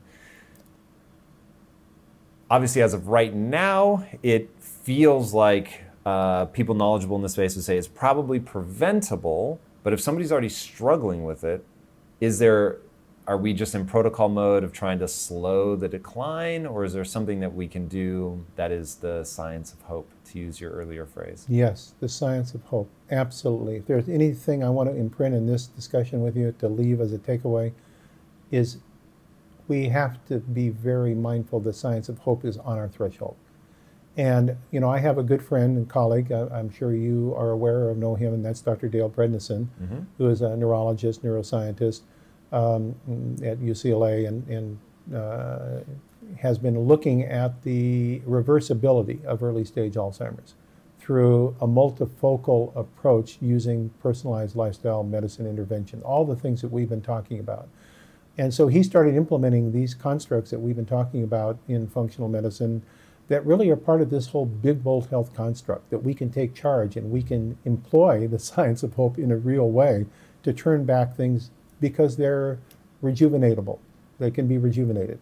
Obviously, 2.50 2.82
as 2.82 2.94
of 2.94 3.08
right 3.08 3.34
now, 3.34 4.06
it 4.24 4.50
feels 4.60 5.34
like 5.34 5.84
uh, 6.06 6.46
people 6.46 6.76
knowledgeable 6.76 7.16
in 7.16 7.22
the 7.22 7.30
space 7.30 7.56
would 7.56 7.66
say 7.66 7.78
it's 7.78 7.88
probably 7.88 8.40
preventable. 8.40 9.60
But 9.84 9.94
if 9.94 10.00
somebody's 10.00 10.32
already 10.32 10.50
struggling 10.50 11.24
with 11.24 11.44
it, 11.44 11.66
is 12.20 12.40
there 12.40 12.78
are 13.28 13.38
we 13.38 13.54
just 13.54 13.76
in 13.76 13.86
protocol 13.86 14.28
mode 14.28 14.64
of 14.64 14.74
trying 14.74 14.98
to 15.00 15.08
slow 15.08 15.76
the 15.76 15.88
decline, 15.88 16.66
or 16.66 16.84
is 16.84 16.94
there 16.94 17.06
something 17.06 17.40
that 17.40 17.54
we 17.54 17.68
can 17.68 17.88
do 17.88 18.44
that 18.56 18.72
is 18.72 18.96
the 18.96 19.24
science 19.24 19.72
of 19.72 19.82
hope, 19.84 20.10
to 20.32 20.40
use 20.40 20.60
your 20.60 20.72
earlier 20.72 21.06
phrase? 21.06 21.46
Yes, 21.48 21.94
the 22.00 22.10
science 22.10 22.54
of 22.54 22.64
hope. 22.64 22.90
Absolutely. 23.12 23.76
If 23.76 23.86
there's 23.86 24.10
anything 24.10 24.64
I 24.64 24.70
want 24.70 24.90
to 24.90 24.96
imprint 24.96 25.36
in 25.36 25.48
this 25.48 25.68
discussion 25.68 26.22
with 26.22 26.36
you 26.36 26.54
to 26.60 26.68
leave 26.68 27.02
as 27.02 27.14
a 27.14 27.18
takeaway, 27.18 27.74
is 28.52 28.78
we 29.68 29.90
have 29.90 30.24
to 30.28 30.40
be 30.40 30.70
very 30.70 31.14
mindful 31.14 31.60
the 31.60 31.74
science 31.74 32.10
of 32.10 32.20
hope 32.20 32.44
is 32.44 32.58
on 32.58 32.78
our 32.78 32.88
threshold. 32.88 33.36
And, 34.18 34.58
you 34.72 34.80
know, 34.80 34.90
I 34.90 35.00
have 35.00 35.18
a 35.18 35.24
good 35.24 35.42
friend 35.42 35.78
and 35.78 35.88
colleague, 35.88 36.32
I, 36.32 36.60
am 36.60 36.70
sure 36.70 36.94
you 36.94 37.34
are 37.38 37.52
aware 37.52 37.90
of, 37.90 37.98
know 37.98 38.16
him, 38.16 38.34
and 38.34 38.44
that's 38.44 38.60
Dr. 38.60 38.90
Dale 38.90 39.10
Bredesen, 39.10 39.68
mm-hmm. 39.82 40.00
who 40.18 40.28
is 40.28 40.42
a 40.42 40.58
neurologist, 40.58 41.24
neuroscientist 41.24 42.02
um, 42.52 42.96
at 43.44 43.60
UCLA 43.60 44.28
and, 44.28 44.48
and 44.48 44.80
uh, 45.16 45.82
has 46.40 46.58
been 46.58 46.80
looking 46.80 47.24
at 47.24 47.64
the 47.64 48.20
reversibility 48.22 49.24
of 49.26 49.44
early 49.44 49.66
stage 49.66 49.96
Alzheimer's 49.96 50.56
through 51.00 51.56
a 51.60 51.68
multifocal 51.68 52.76
approach 52.76 53.38
using 53.42 53.90
personalized 54.02 54.56
lifestyle 54.56 55.04
medicine 55.04 55.48
intervention, 55.48 56.02
all 56.04 56.24
the 56.24 56.36
things 56.36 56.62
that 56.62 56.72
we've 56.72 56.90
been 56.90 57.02
talking 57.02 57.40
about. 57.40 57.68
And 58.38 58.54
so 58.54 58.68
he 58.68 58.84
started 58.84 59.16
implementing 59.16 59.72
these 59.72 59.94
constructs 59.94 60.52
that 60.52 60.60
we've 60.60 60.76
been 60.76 60.86
talking 60.86 61.24
about 61.24 61.58
in 61.68 61.88
functional 61.88 62.30
medicine 62.30 62.84
that 63.28 63.46
really 63.46 63.70
are 63.70 63.76
part 63.76 64.02
of 64.02 64.10
this 64.10 64.28
whole 64.28 64.46
big, 64.46 64.84
bold 64.84 65.08
health 65.08 65.34
construct 65.36 65.90
that 65.90 66.04
we 66.04 66.14
can 66.14 66.32
take 66.32 66.54
charge 66.54 66.96
and 66.96 67.12
we 67.12 67.22
can 67.22 67.58
employ 67.66 68.28
the 68.28 68.40
science 68.50 68.84
of 68.84 68.94
hope 68.94 69.18
in 69.18 69.32
a 69.32 69.38
real 69.38 69.70
way 69.70 70.06
to 70.44 70.54
turn 70.54 70.86
back 70.86 71.16
things 71.16 71.52
because 71.82 72.18
they're 72.18 72.60
rejuvenatable. 73.04 73.80
They 74.20 74.32
can 74.32 74.48
be 74.48 74.58
rejuvenated. 74.58 75.20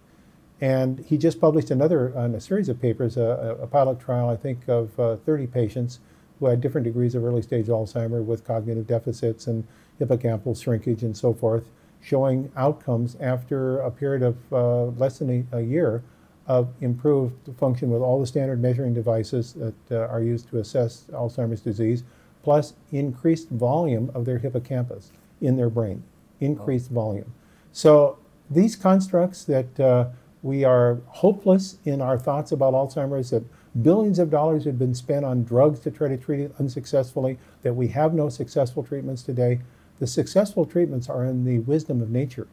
And 0.60 1.00
he 1.00 1.18
just 1.18 1.40
published 1.40 1.70
another 1.70 2.16
on 2.18 2.34
a 2.34 2.42
series 2.42 2.70
of 2.70 2.82
papers, 2.82 3.16
a, 3.16 3.58
a 3.62 3.68
pilot 3.68 4.00
trial, 4.00 4.30
I 4.30 4.36
think, 4.36 4.68
of 4.68 5.00
uh, 5.00 5.18
30 5.18 5.48
patients 5.48 6.00
who 6.40 6.48
had 6.48 6.62
different 6.62 6.86
degrees 6.86 7.16
of 7.16 7.24
early 7.24 7.42
stage 7.42 7.68
Alzheimer 7.68 8.24
with 8.24 8.44
cognitive 8.46 8.88
deficits 8.88 9.48
and 9.48 9.68
hippocampal 10.00 10.60
shrinkage 10.60 11.04
and 11.04 11.16
so 11.16 11.34
forth, 11.34 11.70
showing 12.02 12.52
outcomes 12.56 13.18
after 13.20 13.80
a 13.80 13.92
period 13.92 14.24
of 14.24 14.38
uh, 14.52 14.86
less 14.98 15.20
than 15.20 15.48
a, 15.52 15.58
a, 15.58 15.62
year 15.62 16.04
of 16.48 16.70
improved 16.82 17.36
function 17.58 17.90
with 17.90 18.02
all 18.02 18.20
the 18.20 18.28
standard 18.28 18.62
measuring 18.62 18.94
devices 18.94 19.54
that 19.54 19.76
uh, 19.92 20.08
are 20.08 20.22
used 20.22 20.48
to 20.50 20.60
assess 20.60 21.06
Alzheimer's 21.12 21.62
disease, 21.62 22.04
plus 22.44 22.74
increased 22.92 23.50
volume 23.50 24.10
of 24.14 24.26
their 24.26 24.38
hippocampus 24.38 25.12
in 25.42 25.58
their 25.58 25.70
brain 25.70 26.04
increased 26.40 26.90
volume. 26.90 27.34
So 27.72 28.18
these 28.50 28.76
constructs 28.76 29.44
that 29.46 29.80
uh, 29.80 30.10
we 30.48 30.64
are 30.64 31.02
hopeless 31.08 31.78
in 31.84 32.00
our 32.02 32.18
thoughts 32.18 32.54
about 32.54 32.74
Alzheimer's, 32.74 33.32
that 33.32 33.44
billions 33.84 34.18
of 34.18 34.30
dollars 34.30 34.64
have 34.64 34.80
been 34.80 34.96
spent 34.96 35.26
on 35.26 35.44
drugs 35.44 35.82
to 35.82 35.92
try 35.92 36.08
to 36.08 36.16
treat 36.16 36.40
it 36.40 36.54
unsuccessfully, 36.58 37.38
that 37.64 37.76
we 37.76 37.90
have 37.90 38.14
no 38.14 38.30
successful 38.30 38.82
treatments 38.82 39.24
today. 39.24 39.60
The 40.00 40.08
successful 40.08 40.66
treatments 40.66 41.10
are 41.10 41.26
in 41.26 41.44
the 41.44 41.60
wisdom 41.60 42.02
of 42.02 42.10
nature. 42.10 42.48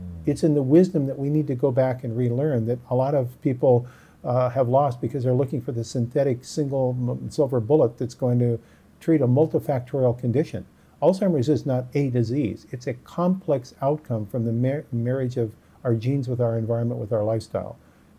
Mm. 0.00 0.22
It's 0.24 0.42
in 0.42 0.54
the 0.54 0.62
wisdom 0.62 1.06
that 1.06 1.18
we 1.18 1.28
need 1.28 1.46
to 1.48 1.54
go 1.54 1.70
back 1.70 2.02
and 2.02 2.16
relearn 2.16 2.64
that 2.64 2.78
a 2.88 2.94
lot 2.94 3.14
of 3.14 3.38
people 3.42 3.86
uh, 4.24 4.48
have 4.48 4.70
lost 4.70 5.02
because 5.02 5.22
they're 5.22 5.34
looking 5.34 5.60
for 5.60 5.72
the 5.72 5.84
synthetic 5.84 6.46
single 6.46 7.20
silver 7.28 7.60
bullet 7.60 7.98
that's 7.98 8.14
going 8.14 8.38
to 8.38 8.58
treat 9.00 9.20
a 9.20 9.28
multifactorial 9.28 10.18
condition. 10.18 10.64
Alzheimer's 11.02 11.50
is 11.50 11.66
not 11.66 11.84
a 11.92 12.08
disease, 12.08 12.66
it's 12.70 12.86
a 12.86 12.94
complex 12.94 13.74
outcome 13.82 14.24
from 14.24 14.46
the 14.46 14.52
mar- 14.52 14.86
marriage 14.90 15.36
of 15.36 15.52
our 15.84 15.94
genes 15.94 16.28
with 16.28 16.40
our 16.40 16.56
environment, 16.58 17.00
with 17.00 17.12
our 17.12 17.22
lifestyle. 17.22 17.76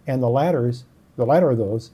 And 0.07 0.21
the 0.21 0.29
latters, 0.29 0.85
the 1.17 1.25
latter 1.25 1.49
of 1.49 1.57
those, 1.57 1.91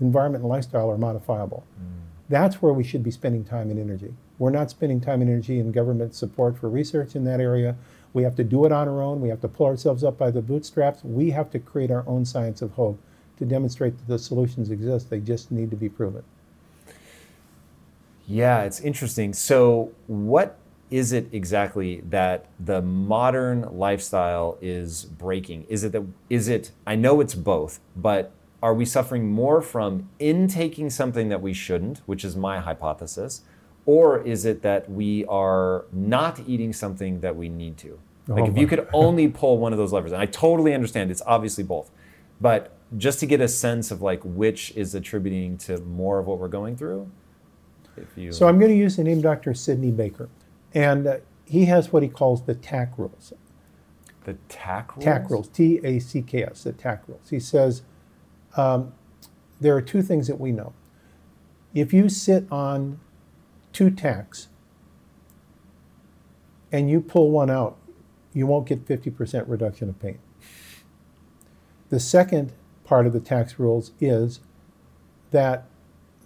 environment 0.00 0.42
and 0.42 0.50
lifestyle, 0.50 0.90
are 0.90 0.98
modifiable. 0.98 1.64
Mm. 1.80 2.02
That's 2.28 2.60
where 2.60 2.72
we 2.72 2.84
should 2.84 3.02
be 3.02 3.10
spending 3.10 3.44
time 3.44 3.70
and 3.70 3.80
energy. 3.80 4.14
We're 4.38 4.50
not 4.50 4.70
spending 4.70 5.00
time 5.00 5.22
and 5.22 5.30
energy 5.30 5.58
in 5.58 5.72
government 5.72 6.14
support 6.14 6.58
for 6.58 6.68
research 6.68 7.16
in 7.16 7.24
that 7.24 7.40
area. 7.40 7.76
We 8.12 8.22
have 8.22 8.36
to 8.36 8.44
do 8.44 8.64
it 8.64 8.72
on 8.72 8.88
our 8.88 9.00
own. 9.00 9.20
We 9.20 9.28
have 9.30 9.40
to 9.42 9.48
pull 9.48 9.66
ourselves 9.66 10.04
up 10.04 10.18
by 10.18 10.30
the 10.30 10.42
bootstraps. 10.42 11.02
We 11.02 11.30
have 11.30 11.50
to 11.52 11.58
create 11.58 11.90
our 11.90 12.04
own 12.06 12.24
science 12.24 12.62
of 12.62 12.72
hope 12.72 13.00
to 13.38 13.44
demonstrate 13.44 13.96
that 13.98 14.08
the 14.08 14.18
solutions 14.18 14.70
exist. 14.70 15.10
They 15.10 15.20
just 15.20 15.50
need 15.50 15.70
to 15.70 15.76
be 15.76 15.88
proven. 15.88 16.22
Yeah, 18.26 18.62
it's 18.62 18.80
interesting. 18.80 19.32
So, 19.34 19.92
what 20.06 20.58
is 20.90 21.12
it 21.12 21.28
exactly 21.32 22.00
that 22.08 22.46
the 22.60 22.80
modern 22.82 23.62
lifestyle 23.76 24.58
is 24.60 25.04
breaking? 25.04 25.64
Is 25.68 25.84
it 25.84 25.92
that 25.92 26.04
is 26.30 26.48
it 26.48 26.70
I 26.86 26.96
know 26.96 27.20
it's 27.20 27.34
both, 27.34 27.80
but 27.96 28.32
are 28.62 28.74
we 28.74 28.84
suffering 28.84 29.30
more 29.30 29.60
from 29.60 30.08
intaking 30.18 30.90
something 30.90 31.28
that 31.28 31.42
we 31.42 31.52
shouldn't, 31.52 31.98
which 32.06 32.24
is 32.24 32.36
my 32.36 32.58
hypothesis, 32.58 33.42
or 33.84 34.22
is 34.22 34.44
it 34.44 34.62
that 34.62 34.90
we 34.90 35.24
are 35.26 35.84
not 35.92 36.40
eating 36.46 36.72
something 36.72 37.20
that 37.20 37.36
we 37.36 37.48
need 37.48 37.76
to? 37.78 37.98
Like 38.28 38.44
oh 38.44 38.46
if 38.46 38.58
you 38.58 38.66
could 38.66 38.88
only 38.92 39.28
pull 39.28 39.58
one 39.58 39.72
of 39.72 39.78
those 39.78 39.92
levers, 39.92 40.12
and 40.12 40.20
I 40.20 40.26
totally 40.26 40.74
understand 40.74 41.10
it's 41.10 41.22
obviously 41.26 41.64
both, 41.64 41.90
but 42.40 42.76
just 42.96 43.20
to 43.20 43.26
get 43.26 43.40
a 43.40 43.48
sense 43.48 43.90
of 43.90 44.02
like 44.02 44.20
which 44.22 44.72
is 44.76 44.94
attributing 44.94 45.58
to 45.58 45.78
more 45.78 46.18
of 46.18 46.26
what 46.26 46.38
we're 46.38 46.48
going 46.48 46.76
through, 46.76 47.10
If 47.96 48.06
you... 48.16 48.32
So 48.32 48.46
I'm 48.46 48.58
going 48.58 48.70
to 48.70 48.76
use 48.76 48.96
the 48.96 49.04
name 49.04 49.20
Dr. 49.20 49.54
Sidney 49.54 49.90
Baker, 49.90 50.28
and 50.76 51.06
uh, 51.06 51.16
he 51.46 51.64
has 51.64 51.90
what 51.90 52.02
he 52.02 52.08
calls 52.08 52.42
the 52.42 52.54
Tack 52.54 52.92
rules. 52.98 53.32
The 54.24 54.34
Tack 54.50 54.94
rules. 54.94 55.04
TAC 55.04 55.30
rules. 55.30 55.48
T 55.48 55.80
A 55.82 55.98
C 55.98 56.20
K 56.20 56.44
S. 56.44 56.64
The 56.64 56.72
TAC 56.72 57.08
rules. 57.08 57.30
He 57.30 57.40
says 57.40 57.82
um, 58.58 58.92
there 59.58 59.74
are 59.74 59.80
two 59.80 60.02
things 60.02 60.26
that 60.26 60.38
we 60.38 60.52
know. 60.52 60.74
If 61.74 61.94
you 61.94 62.10
sit 62.10 62.46
on 62.50 63.00
two 63.72 63.90
tacks 63.90 64.48
and 66.70 66.90
you 66.90 67.00
pull 67.00 67.30
one 67.30 67.50
out, 67.50 67.78
you 68.34 68.46
won't 68.46 68.66
get 68.66 68.86
50% 68.86 69.44
reduction 69.48 69.88
of 69.88 69.98
pain. 69.98 70.18
The 71.88 72.00
second 72.00 72.52
part 72.84 73.06
of 73.06 73.12
the 73.14 73.20
Tack's 73.20 73.58
rules 73.58 73.92
is 73.98 74.40
that 75.30 75.64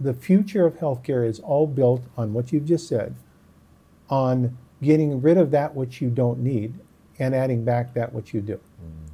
the 0.01 0.15
future 0.15 0.67
of 0.67 0.79
healthcare 0.79 1.27
is 1.29 1.39
all 1.39 1.67
built 1.67 2.05
on 2.17 2.33
what 2.33 2.53
you've 2.53 2.65
just 2.65 2.89
said, 2.89 3.15
on 4.11 4.59
getting 4.83 5.23
rid 5.23 5.39
of 5.39 5.51
that 5.53 5.75
which 5.75 6.01
you 6.01 6.11
don't 6.11 6.41
need 6.41 6.75
and 7.19 7.35
adding 7.35 7.65
back 7.65 7.95
that 7.95 8.13
which 8.13 8.35
you 8.35 8.41
do. 8.41 8.57
Mm. 8.57 9.11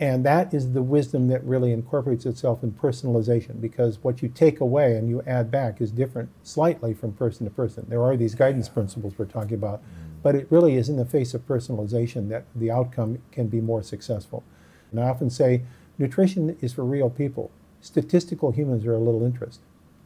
And 0.00 0.24
that 0.24 0.54
is 0.54 0.72
the 0.72 0.82
wisdom 0.82 1.28
that 1.28 1.44
really 1.44 1.72
incorporates 1.72 2.26
itself 2.26 2.62
in 2.62 2.72
personalization 2.72 3.60
because 3.60 4.02
what 4.02 4.22
you 4.22 4.28
take 4.28 4.60
away 4.60 4.96
and 4.96 5.08
you 5.08 5.22
add 5.26 5.50
back 5.50 5.80
is 5.80 5.90
different 5.90 6.30
slightly 6.42 6.94
from 6.94 7.12
person 7.12 7.46
to 7.46 7.50
person. 7.50 7.86
There 7.88 8.02
are 8.02 8.16
these 8.16 8.34
guidance 8.34 8.68
principles 8.68 9.14
we're 9.16 9.26
talking 9.26 9.54
about, 9.54 9.80
mm. 9.80 10.22
but 10.22 10.34
it 10.34 10.46
really 10.50 10.76
is 10.76 10.88
in 10.88 10.96
the 10.96 11.04
face 11.04 11.34
of 11.34 11.46
personalization 11.46 12.28
that 12.28 12.44
the 12.54 12.70
outcome 12.70 13.18
can 13.30 13.48
be 13.48 13.60
more 13.60 13.82
successful. 13.82 14.42
And 14.90 15.00
I 15.00 15.08
often 15.08 15.30
say 15.30 15.62
nutrition 15.98 16.56
is 16.60 16.72
for 16.72 16.84
real 16.84 17.10
people. 17.10 17.50
Statistical 17.80 18.50
humans 18.50 18.84
are 18.86 18.94
a 18.94 18.98
little 18.98 19.24
interest. 19.24 19.60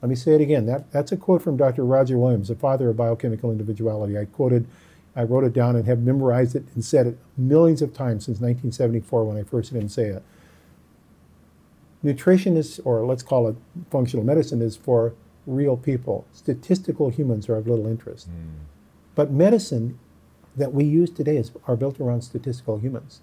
Let 0.05 0.11
me 0.11 0.17
say 0.17 0.35
it 0.35 0.43
again. 0.43 0.67
That, 0.67 0.93
that's 0.93 1.13
a 1.13 1.17
quote 1.17 1.41
from 1.41 1.57
Dr. 1.57 1.83
Roger 1.83 2.19
Williams, 2.19 2.49
the 2.49 2.55
father 2.55 2.91
of 2.91 2.97
biochemical 2.99 3.51
individuality. 3.51 4.19
I 4.19 4.27
quoted, 4.27 4.67
I 5.17 5.23
wrote 5.23 5.45
it 5.45 5.55
down 5.55 5.77
and 5.77 5.87
have 5.87 6.01
memorized 6.01 6.55
it 6.55 6.67
and 6.75 6.85
said 6.85 7.07
it 7.07 7.19
millions 7.39 7.81
of 7.81 7.95
times 7.95 8.27
since 8.27 8.39
1974 8.39 9.25
when 9.25 9.39
I 9.39 9.45
first 9.45 9.73
didn't 9.73 9.89
say 9.89 10.09
it. 10.09 10.23
Nutrition 12.03 12.55
is, 12.59 12.81
or 12.85 13.07
let's 13.07 13.23
call 13.23 13.49
it 13.49 13.57
functional 13.91 14.27
medicine, 14.27 14.61
is 14.61 14.77
for 14.77 15.15
real 15.47 15.79
people. 15.79 16.27
Statistical 16.35 17.09
humans 17.09 17.49
are 17.49 17.57
of 17.57 17.67
little 17.67 17.87
interest. 17.87 18.29
Mm. 18.29 18.67
But 19.15 19.31
medicine 19.31 19.99
that 20.55 20.75
we 20.75 20.85
use 20.85 21.09
today 21.09 21.39
is, 21.39 21.51
are 21.67 21.77
built 21.77 21.99
around 21.99 22.21
statistical 22.21 22.77
humans. 22.77 23.23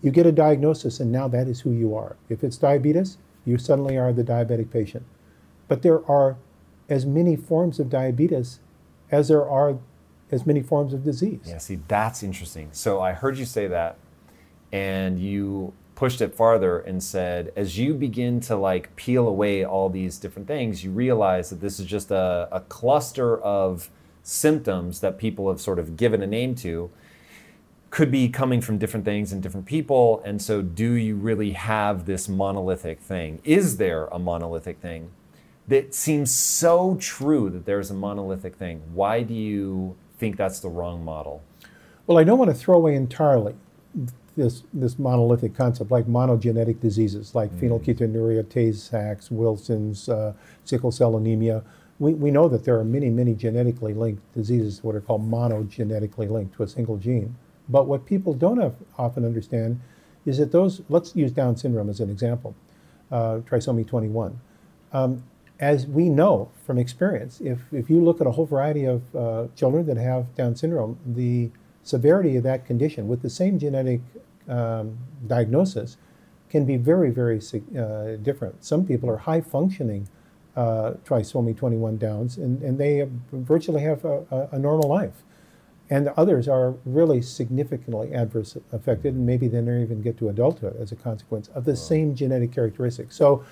You 0.00 0.10
get 0.12 0.24
a 0.24 0.32
diagnosis, 0.32 0.98
and 0.98 1.12
now 1.12 1.28
that 1.28 1.46
is 1.46 1.60
who 1.60 1.72
you 1.72 1.94
are. 1.94 2.16
If 2.30 2.42
it's 2.42 2.56
diabetes, 2.56 3.18
you 3.44 3.58
suddenly 3.58 3.98
are 3.98 4.14
the 4.14 4.24
diabetic 4.24 4.70
patient. 4.70 5.04
But 5.68 5.82
there 5.82 6.08
are 6.10 6.36
as 6.88 7.04
many 7.04 7.36
forms 7.36 7.80
of 7.80 7.90
diabetes 7.90 8.60
as 9.10 9.28
there 9.28 9.48
are 9.48 9.78
as 10.30 10.46
many 10.46 10.62
forms 10.62 10.92
of 10.92 11.04
disease. 11.04 11.40
Yeah, 11.44 11.58
see, 11.58 11.78
that's 11.88 12.22
interesting. 12.22 12.68
So 12.72 13.00
I 13.00 13.12
heard 13.12 13.38
you 13.38 13.44
say 13.44 13.66
that, 13.68 13.96
and 14.72 15.18
you 15.18 15.72
pushed 15.94 16.20
it 16.20 16.34
farther 16.34 16.80
and 16.80 17.02
said, 17.02 17.52
as 17.56 17.78
you 17.78 17.94
begin 17.94 18.40
to 18.40 18.56
like 18.56 18.94
peel 18.96 19.26
away 19.28 19.64
all 19.64 19.88
these 19.88 20.18
different 20.18 20.46
things, 20.48 20.84
you 20.84 20.90
realize 20.90 21.50
that 21.50 21.60
this 21.60 21.80
is 21.80 21.86
just 21.86 22.10
a, 22.10 22.48
a 22.52 22.60
cluster 22.60 23.38
of 23.38 23.90
symptoms 24.22 25.00
that 25.00 25.18
people 25.18 25.48
have 25.48 25.60
sort 25.60 25.78
of 25.78 25.96
given 25.96 26.22
a 26.22 26.26
name 26.26 26.54
to 26.56 26.90
could 27.90 28.10
be 28.10 28.28
coming 28.28 28.60
from 28.60 28.76
different 28.76 29.04
things 29.06 29.32
and 29.32 29.42
different 29.42 29.64
people. 29.64 30.20
And 30.24 30.42
so, 30.42 30.60
do 30.60 30.92
you 30.92 31.14
really 31.14 31.52
have 31.52 32.04
this 32.04 32.28
monolithic 32.28 33.00
thing? 33.00 33.40
Is 33.44 33.78
there 33.78 34.06
a 34.06 34.18
monolithic 34.18 34.80
thing? 34.80 35.10
That 35.68 35.94
seems 35.94 36.30
so 36.30 36.96
true 37.00 37.50
that 37.50 37.64
there's 37.66 37.90
a 37.90 37.94
monolithic 37.94 38.56
thing. 38.56 38.82
Why 38.92 39.22
do 39.22 39.34
you 39.34 39.96
think 40.18 40.36
that's 40.36 40.60
the 40.60 40.68
wrong 40.68 41.04
model? 41.04 41.42
Well, 42.06 42.18
I 42.18 42.24
don't 42.24 42.38
want 42.38 42.50
to 42.50 42.56
throw 42.56 42.76
away 42.76 42.94
entirely 42.94 43.54
this 44.36 44.62
this 44.74 44.98
monolithic 44.98 45.54
concept, 45.54 45.90
like 45.90 46.06
monogenetic 46.06 46.78
diseases, 46.80 47.34
like 47.34 47.50
Mm. 47.52 47.60
phenylketonuria, 47.60 48.48
Tay-Sachs, 48.48 49.30
Wilson's, 49.30 50.08
uh, 50.08 50.34
sickle 50.64 50.92
cell 50.92 51.16
anemia. 51.16 51.62
We, 51.98 52.12
we 52.12 52.30
know 52.30 52.46
that 52.48 52.64
there 52.64 52.78
are 52.78 52.84
many, 52.84 53.08
many 53.08 53.34
genetically 53.34 53.94
linked 53.94 54.22
diseases, 54.34 54.84
what 54.84 54.94
are 54.94 55.00
called 55.00 55.28
monogenetically 55.28 56.28
linked 56.30 56.54
to 56.56 56.62
a 56.62 56.68
single 56.68 56.98
gene. 56.98 57.34
But 57.70 57.86
what 57.86 58.04
people 58.04 58.34
don't 58.34 58.58
have, 58.58 58.74
often 58.98 59.24
understand 59.24 59.80
is 60.26 60.36
that 60.36 60.52
those, 60.52 60.82
let's 60.90 61.16
use 61.16 61.32
Down 61.32 61.56
syndrome 61.56 61.88
as 61.88 62.00
an 62.00 62.10
example, 62.10 62.54
uh, 63.10 63.38
trisomy 63.48 63.86
21. 63.86 64.38
Um, 64.92 65.22
as 65.58 65.86
we 65.86 66.08
know 66.08 66.50
from 66.64 66.78
experience, 66.78 67.40
if, 67.40 67.72
if 67.72 67.88
you 67.88 68.02
look 68.02 68.20
at 68.20 68.26
a 68.26 68.30
whole 68.30 68.46
variety 68.46 68.84
of 68.84 69.16
uh, 69.16 69.46
children 69.56 69.86
that 69.86 69.96
have 69.96 70.34
Down 70.34 70.54
syndrome, 70.54 70.98
the 71.06 71.50
severity 71.82 72.36
of 72.36 72.42
that 72.42 72.66
condition 72.66 73.08
with 73.08 73.22
the 73.22 73.30
same 73.30 73.58
genetic 73.58 74.00
um, 74.48 74.98
diagnosis 75.26 75.96
can 76.50 76.64
be 76.64 76.76
very, 76.76 77.10
very 77.10 77.40
uh, 77.78 78.16
different. 78.16 78.64
Some 78.64 78.86
people 78.86 79.10
are 79.10 79.16
high 79.16 79.40
functioning 79.40 80.08
uh, 80.56 80.94
trisomy 81.04 81.56
21 81.56 81.98
Downs 81.98 82.38
and, 82.38 82.62
and 82.62 82.78
they 82.78 82.96
have- 82.96 83.10
virtually 83.32 83.82
have 83.82 84.04
a, 84.04 84.48
a, 84.52 84.58
normal 84.58 84.88
life. 84.88 85.22
And 85.90 86.08
others 86.16 86.48
are 86.48 86.74
really 86.84 87.22
significantly 87.22 88.12
adverse 88.12 88.56
affected, 88.72 89.14
and 89.14 89.24
maybe 89.24 89.46
they 89.46 89.60
never 89.60 89.78
even 89.78 90.02
get 90.02 90.18
to 90.18 90.28
adulthood 90.28 90.76
as 90.80 90.90
a 90.90 90.96
consequence 90.96 91.48
of 91.48 91.64
the 91.64 91.76
same 91.76 92.14
genetic 92.14 92.52
characteristics. 92.52 93.14
So 93.14 93.44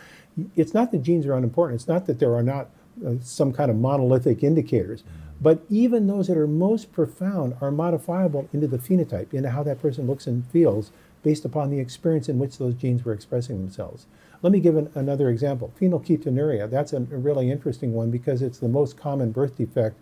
it's 0.56 0.74
not 0.74 0.93
that 0.93 1.02
genes 1.02 1.27
are 1.27 1.35
unimportant, 1.35 1.81
it's 1.81 1.89
not 1.89 2.06
that 2.06 2.19
there 2.19 2.35
are 2.35 2.43
not 2.43 2.70
uh, 3.06 3.15
some 3.20 3.52
kind 3.52 3.70
of 3.70 3.77
monolithic 3.77 4.43
indicators, 4.43 5.02
but 5.40 5.62
even 5.69 6.06
those 6.06 6.28
that 6.28 6.36
are 6.36 6.47
most 6.47 6.93
profound 6.93 7.56
are 7.61 7.70
modifiable 7.70 8.48
into 8.52 8.66
the 8.66 8.78
phenotype, 8.78 9.35
into 9.35 9.51
how 9.51 9.62
that 9.62 9.81
person 9.81 10.06
looks 10.06 10.27
and 10.27 10.47
feels 10.47 10.90
based 11.23 11.44
upon 11.44 11.70
the 11.70 11.81
experience 11.81 12.28
in 12.28 12.39
which 12.39 12.59
those 12.59 12.74
genes 12.74 13.05
were 13.05 13.12
expressing 13.12 13.59
themselves. 13.59 14.06
Let 14.43 14.52
me 14.52 14.61
give 14.61 14.77
an, 14.77 14.90
another 14.94 15.31
example. 15.31 15.73
Phenylketonuria, 15.81 16.70
that's 16.70 16.93
a, 16.93 16.98
a 16.98 17.01
really 17.01 17.51
interesting 17.51 17.94
one 17.94 18.11
because 18.11 18.43
it's 18.43 18.59
the 18.59 18.69
most 18.69 18.97
common 18.97 19.32
birth 19.32 19.56
defect 19.56 19.97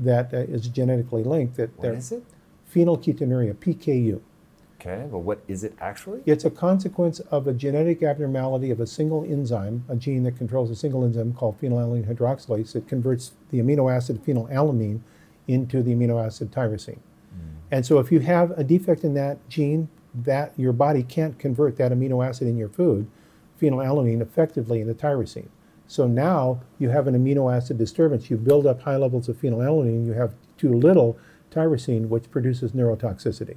that 0.00 0.34
uh, 0.34 0.38
is 0.38 0.68
genetically 0.68 1.22
linked. 1.22 1.56
That 1.56 1.76
What 1.78 1.94
is 1.94 2.12
it? 2.12 2.24
Phenylketonuria, 2.74 3.54
PKU. 3.54 4.20
Okay, 4.86 5.06
but 5.10 5.20
what 5.20 5.40
is 5.48 5.64
it 5.64 5.74
actually? 5.80 6.20
It's 6.26 6.44
a 6.44 6.50
consequence 6.50 7.20
of 7.20 7.46
a 7.46 7.54
genetic 7.54 8.02
abnormality 8.02 8.70
of 8.70 8.80
a 8.80 8.86
single 8.86 9.24
enzyme, 9.24 9.84
a 9.88 9.96
gene 9.96 10.24
that 10.24 10.36
controls 10.36 10.70
a 10.70 10.76
single 10.76 11.04
enzyme 11.04 11.32
called 11.32 11.58
phenylalanine 11.60 12.06
hydroxylase 12.06 12.72
that 12.74 12.86
converts 12.86 13.32
the 13.50 13.60
amino 13.60 13.94
acid 13.94 14.22
phenylalanine 14.24 15.00
into 15.48 15.82
the 15.82 15.94
amino 15.94 16.22
acid 16.22 16.50
tyrosine. 16.52 16.98
Hmm. 17.30 17.56
And 17.70 17.86
so 17.86 17.98
if 17.98 18.12
you 18.12 18.20
have 18.20 18.50
a 18.58 18.64
defect 18.64 19.04
in 19.04 19.14
that 19.14 19.48
gene, 19.48 19.88
that 20.14 20.52
your 20.56 20.72
body 20.72 21.02
can't 21.02 21.38
convert 21.38 21.76
that 21.78 21.90
amino 21.90 22.24
acid 22.26 22.46
in 22.46 22.58
your 22.58 22.68
food, 22.68 23.06
phenylalanine, 23.60 24.20
effectively 24.20 24.82
into 24.82 24.94
tyrosine. 24.94 25.48
So 25.86 26.06
now 26.06 26.60
you 26.78 26.90
have 26.90 27.06
an 27.06 27.14
amino 27.14 27.54
acid 27.54 27.78
disturbance. 27.78 28.28
You 28.28 28.36
build 28.36 28.66
up 28.66 28.82
high 28.82 28.96
levels 28.96 29.28
of 29.30 29.36
phenylalanine, 29.40 30.06
you 30.06 30.12
have 30.12 30.34
too 30.58 30.72
little 30.74 31.18
tyrosine, 31.50 32.08
which 32.08 32.30
produces 32.30 32.72
neurotoxicity. 32.72 33.56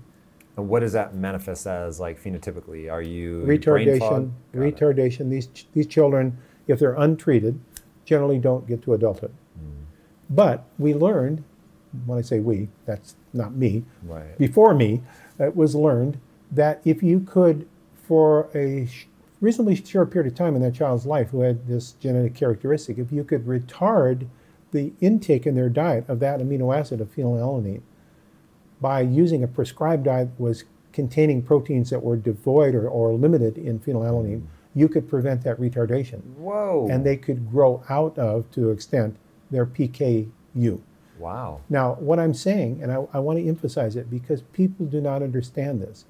And 0.58 0.68
what 0.68 0.80
does 0.80 0.94
that 0.94 1.14
manifest 1.14 1.68
as, 1.68 2.00
like 2.00 2.22
phenotypically? 2.22 2.92
Are 2.92 3.02
you 3.02 3.44
brain 3.46 3.62
retardation, 3.62 4.00
fog? 4.00 4.32
It. 4.54 4.58
retardation. 4.58 5.30
These 5.30 5.48
ch- 5.48 5.68
these 5.74 5.86
children, 5.86 6.38
if 6.68 6.80
they're 6.80 6.96
untreated, 6.96 7.60
generally 8.06 8.40
don't 8.40 8.68
get 8.68 8.82
to 8.84 8.94
adulthood. 8.94 9.34
Hmm. 9.56 9.84
But 10.30 10.66
we 10.80 10.96
learned, 10.96 11.44
when 12.08 12.18
I 12.18 12.22
say 12.22 12.40
we, 12.40 12.70
that's 12.86 13.16
not 13.34 13.54
me. 13.54 13.86
Right. 14.04 14.36
Before 14.40 14.74
me, 14.74 15.04
it 15.40 15.56
was 15.56 15.76
learned 15.76 16.20
that 16.52 16.82
if 16.84 17.04
you 17.04 17.20
could, 17.20 17.68
for 18.08 18.50
a 18.56 18.88
sh- 18.88 19.06
reasonably 19.40 19.76
short 19.76 20.10
period 20.10 20.32
of 20.32 20.38
time 20.38 20.56
in 20.56 20.64
that 20.64 20.74
child's 20.74 21.06
life 21.06 21.30
who 21.30 21.42
had 21.42 21.68
this 21.68 21.92
genetic 21.92 22.34
characteristic, 22.34 22.98
if 22.98 23.12
you 23.12 23.24
could 23.24 23.46
retard 23.46 24.28
the 24.72 24.92
intake 25.02 25.46
in 25.46 25.54
their 25.54 25.70
diet 25.70 26.06
of 26.08 26.20
that 26.20 26.40
amino 26.40 26.76
acid 26.76 27.00
of 27.00 27.14
phenylalanine, 27.16 27.82
by 28.82 29.02
using 29.02 29.44
a 29.44 29.48
prescribed 29.48 30.06
diet 30.06 30.30
that 30.36 30.42
was 30.42 30.64
containing 30.94 31.42
proteins 31.42 31.90
that 31.90 32.02
were 32.02 32.18
devoid 32.18 32.76
or, 32.76 32.88
or 32.88 33.14
limited 33.14 33.58
in 33.58 33.80
phenylalanine, 33.80 34.44
you 34.74 34.88
could 34.88 35.10
prevent 35.10 35.44
that 35.44 35.60
retardation. 35.60 36.22
Whoa. 36.36 36.88
And 36.90 37.06
they 37.06 37.18
could 37.18 37.50
grow 37.50 37.84
out 37.90 38.18
of, 38.18 38.50
to 38.52 38.70
an 38.70 38.76
extent, 38.76 39.18
their 39.50 39.66
PKU. 39.66 40.82
wow. 41.18 41.62
Now, 41.70 41.96
what 41.96 42.20
I'm 42.20 42.34
saying, 42.34 42.82
and 42.82 42.92
I, 42.92 43.06
I 43.14 43.20
want 43.20 43.40
to 43.40 43.48
emphasize 43.48 43.96
it 43.96 44.10
because 44.10 44.42
people 44.54 44.86
do 44.86 45.02
not 45.02 45.24
understand 45.24 45.82
this, 45.82 46.06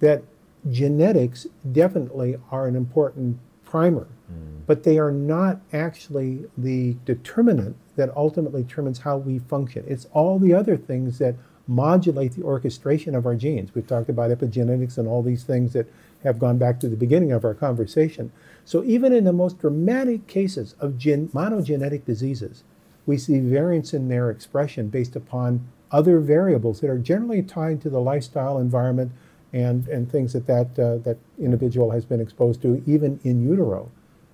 that 0.00 0.22
genetics 0.70 1.46
definitely 1.72 2.36
are 2.50 2.66
an 2.66 2.76
important 2.76 3.38
primer, 3.64 4.08
hmm. 4.28 4.60
but 4.66 4.82
they 4.82 4.98
are 4.98 5.12
not 5.12 5.60
actually 5.72 6.44
the 6.58 6.96
determinant 7.04 7.76
that 7.96 8.14
ultimately 8.16 8.62
determines 8.62 8.98
how 8.98 9.16
we 9.16 9.38
function. 9.38 9.84
It's 9.86 10.06
all 10.12 10.38
the 10.38 10.52
other 10.52 10.76
things 10.76 11.18
that 11.18 11.36
modulate 11.70 12.32
the 12.32 12.42
orchestration 12.42 13.14
of 13.14 13.24
our 13.24 13.36
genes. 13.36 13.72
We've 13.74 13.86
talked 13.86 14.10
about 14.10 14.30
epigenetics 14.30 14.98
and 14.98 15.06
all 15.06 15.22
these 15.22 15.44
things 15.44 15.72
that 15.72 15.86
have 16.24 16.38
gone 16.38 16.58
back 16.58 16.80
to 16.80 16.88
the 16.88 16.96
beginning 16.96 17.30
of 17.30 17.44
our 17.44 17.54
conversation. 17.54 18.32
So 18.64 18.82
even 18.84 19.12
in 19.12 19.24
the 19.24 19.32
most 19.32 19.60
dramatic 19.60 20.26
cases 20.26 20.74
of 20.80 20.98
gen- 20.98 21.28
monogenetic 21.28 22.04
diseases, 22.04 22.64
we 23.06 23.16
see 23.16 23.38
variance 23.38 23.94
in 23.94 24.08
their 24.08 24.30
expression 24.30 24.88
based 24.88 25.14
upon 25.14 25.66
other 25.92 26.18
variables 26.18 26.80
that 26.80 26.90
are 26.90 26.98
generally 26.98 27.42
tied 27.42 27.80
to 27.82 27.90
the 27.90 28.00
lifestyle 28.00 28.58
environment 28.58 29.12
and, 29.52 29.86
and 29.88 30.10
things 30.10 30.32
that 30.32 30.46
that, 30.46 30.78
uh, 30.78 30.98
that 30.98 31.18
individual 31.38 31.92
has 31.92 32.04
been 32.04 32.20
exposed 32.20 32.60
to, 32.62 32.82
even 32.86 33.20
in 33.22 33.48
utero. 33.48 33.90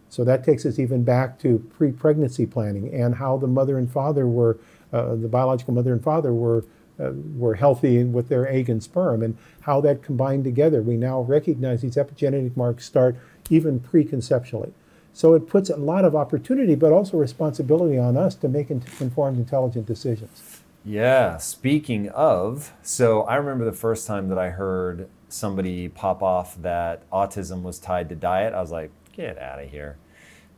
So 0.08 0.24
that 0.24 0.44
takes 0.44 0.64
us 0.64 0.78
even 0.78 1.04
back 1.04 1.38
to 1.40 1.58
pre-pregnancy 1.76 2.46
planning 2.46 2.94
and 2.94 3.14
how 3.14 3.36
the 3.36 3.46
mother 3.46 3.76
and 3.76 3.90
father 3.90 4.26
were, 4.26 4.58
uh, 4.92 5.14
the 5.16 5.28
biological 5.28 5.74
mother 5.74 5.92
and 5.92 6.02
father 6.02 6.32
were, 6.32 6.64
uh, 6.98 7.12
were 7.36 7.54
healthy 7.54 8.02
with 8.04 8.28
their 8.28 8.48
egg 8.48 8.68
and 8.68 8.82
sperm, 8.82 9.22
and 9.22 9.36
how 9.62 9.80
that 9.80 10.02
combined 10.02 10.44
together. 10.44 10.82
We 10.82 10.96
now 10.96 11.20
recognize 11.22 11.82
these 11.82 11.96
epigenetic 11.96 12.56
marks 12.56 12.84
start 12.84 13.16
even 13.50 13.80
preconceptually. 13.80 14.72
So 15.12 15.32
it 15.34 15.48
puts 15.48 15.70
a 15.70 15.76
lot 15.76 16.04
of 16.04 16.14
opportunity, 16.14 16.74
but 16.74 16.92
also 16.92 17.16
responsibility 17.16 17.98
on 17.98 18.16
us 18.16 18.34
to 18.36 18.48
make 18.48 18.70
informed, 18.70 19.38
intelligent 19.38 19.86
decisions. 19.86 20.60
Yeah, 20.84 21.38
speaking 21.38 22.10
of, 22.10 22.72
so 22.82 23.22
I 23.22 23.36
remember 23.36 23.64
the 23.64 23.72
first 23.72 24.06
time 24.06 24.28
that 24.28 24.38
I 24.38 24.50
heard 24.50 25.08
somebody 25.28 25.88
pop 25.88 26.22
off 26.22 26.60
that 26.62 27.08
autism 27.10 27.62
was 27.62 27.78
tied 27.78 28.08
to 28.10 28.14
diet. 28.14 28.54
I 28.54 28.60
was 28.60 28.70
like, 28.70 28.90
get 29.12 29.38
out 29.38 29.58
of 29.58 29.70
here. 29.70 29.96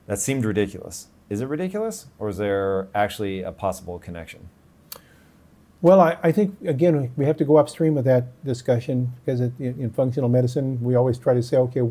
That 0.06 0.18
seemed 0.18 0.44
ridiculous. 0.44 1.06
Is 1.30 1.40
it 1.40 1.46
ridiculous? 1.46 2.06
Or 2.18 2.28
is 2.28 2.38
there 2.38 2.88
actually 2.94 3.42
a 3.42 3.52
possible 3.52 3.98
connection? 3.98 4.48
Well, 5.80 6.00
I, 6.00 6.16
I 6.24 6.32
think, 6.32 6.56
again, 6.66 7.12
we 7.16 7.24
have 7.24 7.36
to 7.36 7.44
go 7.44 7.56
upstream 7.56 7.96
of 7.96 8.04
that 8.04 8.44
discussion 8.44 9.12
because 9.20 9.40
it, 9.40 9.52
in, 9.60 9.80
in 9.80 9.90
functional 9.90 10.28
medicine, 10.28 10.82
we 10.82 10.96
always 10.96 11.18
try 11.18 11.34
to 11.34 11.42
say, 11.42 11.56
okay, 11.56 11.82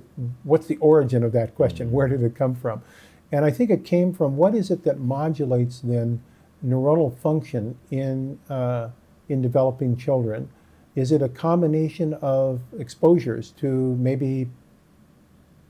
what's 0.44 0.68
the 0.68 0.76
origin 0.78 1.24
of 1.24 1.32
that 1.32 1.56
question? 1.56 1.92
Where 1.92 2.10
did 2.10 2.22
it 2.22 2.36
come 2.36 2.54
from? 2.54 2.82
And 3.32 3.46
I 3.46 3.52
think 3.52 3.70
it 3.70 3.86
came 3.86 4.14
from 4.14 4.36
what 4.36 4.56
is 4.56 4.72
it 4.72 4.84
that 4.84 5.00
modulates 5.00 5.80
then 5.80 6.22
neuronal 6.66 7.18
function 7.18 7.78
in, 7.90 8.40
uh, 8.50 8.90
in 9.30 9.42
developing 9.42 9.96
children? 9.96 10.50
Is 10.96 11.14
it 11.14 11.22
a 11.22 11.30
combination 11.30 12.14
of 12.16 12.60
exposures 12.78 13.52
to 13.52 13.96
maybe 13.96 14.50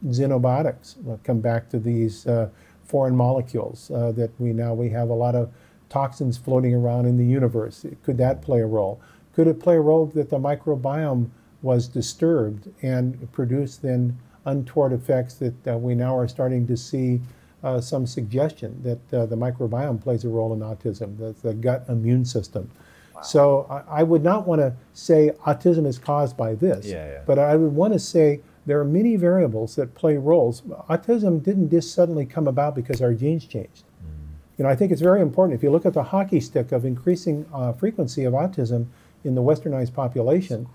xenobiotics? 0.07 0.95
We'll 1.03 1.19
come 1.23 1.39
back 1.39 1.69
to 1.69 1.79
these 1.79 2.25
uh, 2.25 2.49
foreign 2.83 3.15
molecules 3.15 3.91
uh, 3.91 4.11
that 4.13 4.31
we 4.39 4.53
now 4.53 4.73
we 4.73 4.89
have 4.89 5.09
a 5.09 5.13
lot 5.13 5.35
of 5.35 5.51
toxins 5.89 6.37
floating 6.37 6.73
around 6.73 7.05
in 7.05 7.17
the 7.17 7.25
universe. 7.25 7.85
Could 8.03 8.17
that 8.17 8.41
play 8.41 8.61
a 8.61 8.65
role? 8.65 8.99
Could 9.33 9.47
it 9.47 9.59
play 9.59 9.75
a 9.75 9.81
role 9.81 10.07
that 10.07 10.29
the 10.29 10.39
microbiome 10.39 11.29
was 11.61 11.87
disturbed 11.87 12.69
and 12.81 13.31
produced 13.31 13.81
then 13.81 14.17
untoward 14.45 14.93
effects 14.93 15.35
that 15.35 15.67
uh, 15.67 15.77
we 15.77 15.95
now 15.95 16.17
are 16.17 16.27
starting 16.27 16.65
to 16.67 16.77
see 16.77 17.19
uh, 17.63 17.81
some 17.81 18.05
suggestion 18.05 18.81
that 18.83 19.13
uh, 19.17 19.25
the 19.25 19.35
microbiome 19.35 20.01
plays 20.01 20.23
a 20.23 20.29
role 20.29 20.53
in 20.53 20.59
autism, 20.59 21.17
the, 21.17 21.35
the 21.41 21.53
gut 21.53 21.83
immune 21.89 22.23
system. 22.23 22.69
So 23.23 23.65
I, 23.67 24.01
I 24.01 24.03
would 24.03 24.23
not 24.23 24.47
want 24.47 24.61
to 24.61 24.75
say 24.93 25.31
autism 25.45 25.87
is 25.87 25.97
caused 25.97 26.37
by 26.37 26.53
this, 26.53 26.85
Yeah, 26.85 27.07
yeah. 27.07 27.21
but 27.25 27.39
I 27.39 27.55
would 27.55 27.73
want 27.73 27.93
to 27.93 27.99
say 27.99 28.41
there 28.67 28.79
are 28.79 28.85
many 28.85 29.15
variables 29.15 29.75
that 29.75 29.95
play 29.95 30.17
roles. 30.17 30.61
Autism 30.61 31.41
didn't 31.41 31.71
just 31.71 31.93
suddenly 31.95 32.25
come 32.25 32.47
about 32.47 32.75
because 32.75 33.01
our 33.01 33.13
genes 33.13 33.45
changed. 33.45 33.85
You 34.57 34.63
know, 34.63 34.69
I 34.69 34.75
think 34.75 34.91
it's 34.91 35.01
very 35.01 35.21
important. 35.21 35.55
If 35.55 35.63
you 35.63 35.69
look 35.69 35.85
at 35.85 35.93
the 35.93 36.03
hockey 36.03 36.39
stick 36.39 36.71
of 36.71 36.83
increasing 36.83 37.45
uh, 37.53 37.73
frequency 37.73 38.23
of 38.23 38.33
autism 38.33 38.87
in 39.23 39.35
the 39.35 39.41
westernized 39.41 39.93
population, 39.93 40.67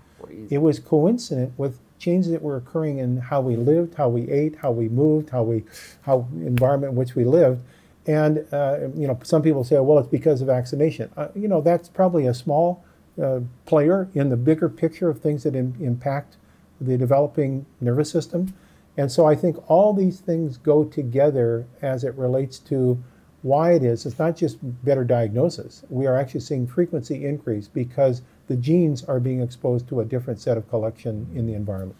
it 0.49 0.59
was 0.59 0.79
coincident 0.79 1.53
with 1.57 1.79
changes 1.99 2.31
that 2.31 2.41
were 2.41 2.55
occurring 2.55 2.99
in 2.99 3.17
how 3.17 3.41
we 3.41 3.55
lived, 3.55 3.95
how 3.95 4.09
we 4.09 4.29
ate, 4.29 4.55
how 4.57 4.71
we 4.71 4.87
moved, 4.87 5.29
how 5.31 5.43
we, 5.43 5.63
how 6.03 6.27
environment 6.35 6.91
in 6.91 6.97
which 6.97 7.15
we 7.15 7.25
lived. 7.25 7.61
And 8.05 8.45
uh, 8.53 8.89
you 8.95 9.07
know, 9.07 9.19
some 9.23 9.41
people 9.41 9.63
say, 9.63 9.79
well, 9.79 9.99
it's 9.99 10.07
because 10.07 10.41
of 10.41 10.47
vaccination. 10.47 11.09
Uh, 11.15 11.27
you 11.35 11.47
know, 11.47 11.61
that's 11.61 11.89
probably 11.89 12.25
a 12.25 12.33
small 12.33 12.83
uh, 13.21 13.41
player 13.65 14.09
in 14.13 14.29
the 14.29 14.37
bigger 14.37 14.69
picture 14.69 15.09
of 15.09 15.19
things 15.19 15.43
that 15.43 15.55
im- 15.55 15.75
impact 15.79 16.37
the 16.79 16.97
developing 16.97 17.65
nervous 17.79 18.09
system. 18.09 18.53
And 18.97 19.11
so 19.11 19.25
I 19.25 19.35
think 19.35 19.57
all 19.69 19.93
these 19.93 20.19
things 20.19 20.57
go 20.57 20.83
together 20.83 21.65
as 21.81 22.03
it 22.03 22.15
relates 22.15 22.59
to 22.59 23.01
why 23.43 23.73
it 23.73 23.83
is. 23.83 24.05
It's 24.05 24.17
not 24.17 24.35
just 24.35 24.57
better 24.83 25.03
diagnosis. 25.03 25.83
We 25.89 26.07
are 26.07 26.17
actually 26.17 26.39
seeing 26.39 26.65
frequency 26.65 27.25
increase 27.25 27.67
because 27.67 28.23
the 28.47 28.55
genes 28.55 29.03
are 29.03 29.19
being 29.19 29.41
exposed 29.41 29.87
to 29.89 29.99
a 29.99 30.05
different 30.05 30.39
set 30.39 30.57
of 30.57 30.67
collection 30.69 31.27
in 31.35 31.45
the 31.45 31.53
environment. 31.53 31.97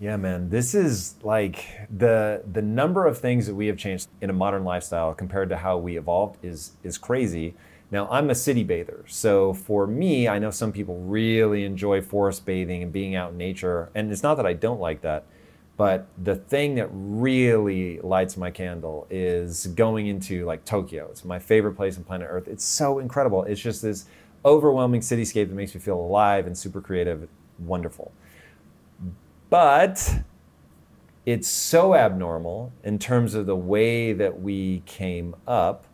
Yeah, 0.00 0.16
man. 0.16 0.50
This 0.50 0.74
is 0.74 1.14
like 1.22 1.64
the 1.94 2.42
the 2.50 2.60
number 2.60 3.06
of 3.06 3.18
things 3.18 3.46
that 3.46 3.54
we 3.54 3.66
have 3.68 3.78
changed 3.78 4.08
in 4.20 4.28
a 4.28 4.34
modern 4.34 4.64
lifestyle 4.64 5.14
compared 5.14 5.48
to 5.50 5.56
how 5.56 5.78
we 5.78 5.96
evolved 5.96 6.44
is 6.44 6.72
is 6.82 6.98
crazy. 6.98 7.54
Now, 7.90 8.08
I'm 8.10 8.30
a 8.30 8.34
city 8.34 8.64
bather. 8.64 9.04
So 9.06 9.54
for 9.54 9.86
me, 9.86 10.26
I 10.26 10.40
know 10.40 10.50
some 10.50 10.72
people 10.72 10.98
really 11.02 11.64
enjoy 11.64 12.02
forest 12.02 12.44
bathing 12.44 12.82
and 12.82 12.92
being 12.92 13.14
out 13.14 13.30
in 13.30 13.38
nature, 13.38 13.90
and 13.94 14.10
it's 14.10 14.24
not 14.24 14.34
that 14.36 14.46
I 14.46 14.54
don't 14.54 14.80
like 14.80 15.02
that. 15.02 15.24
But 15.76 16.06
the 16.22 16.36
thing 16.36 16.76
that 16.76 16.88
really 16.92 18.00
lights 18.00 18.36
my 18.36 18.50
candle 18.50 19.06
is 19.10 19.66
going 19.68 20.06
into 20.06 20.46
like 20.46 20.64
Tokyo. 20.64 21.08
It's 21.10 21.24
my 21.24 21.38
favorite 21.38 21.74
place 21.74 21.98
on 21.98 22.04
planet 22.04 22.28
Earth. 22.30 22.48
It's 22.48 22.64
so 22.64 22.98
incredible. 22.98 23.44
It's 23.44 23.60
just 23.60 23.82
this 23.82 24.06
overwhelming 24.44 25.02
cityscape 25.02 25.48
that 25.48 25.54
makes 25.54 25.74
me 25.74 25.80
feel 25.80 25.98
alive 25.98 26.46
and 26.46 26.56
super 26.56 26.80
creative, 26.80 27.28
wonderful. 27.58 28.12
But 29.50 30.22
it's 31.26 31.48
so 31.48 31.94
abnormal 31.94 32.72
in 32.82 32.98
terms 32.98 33.34
of 33.34 33.46
the 33.46 33.56
way 33.56 34.12
that 34.14 34.40
we 34.40 34.82
came 34.86 35.34
up 35.46 35.84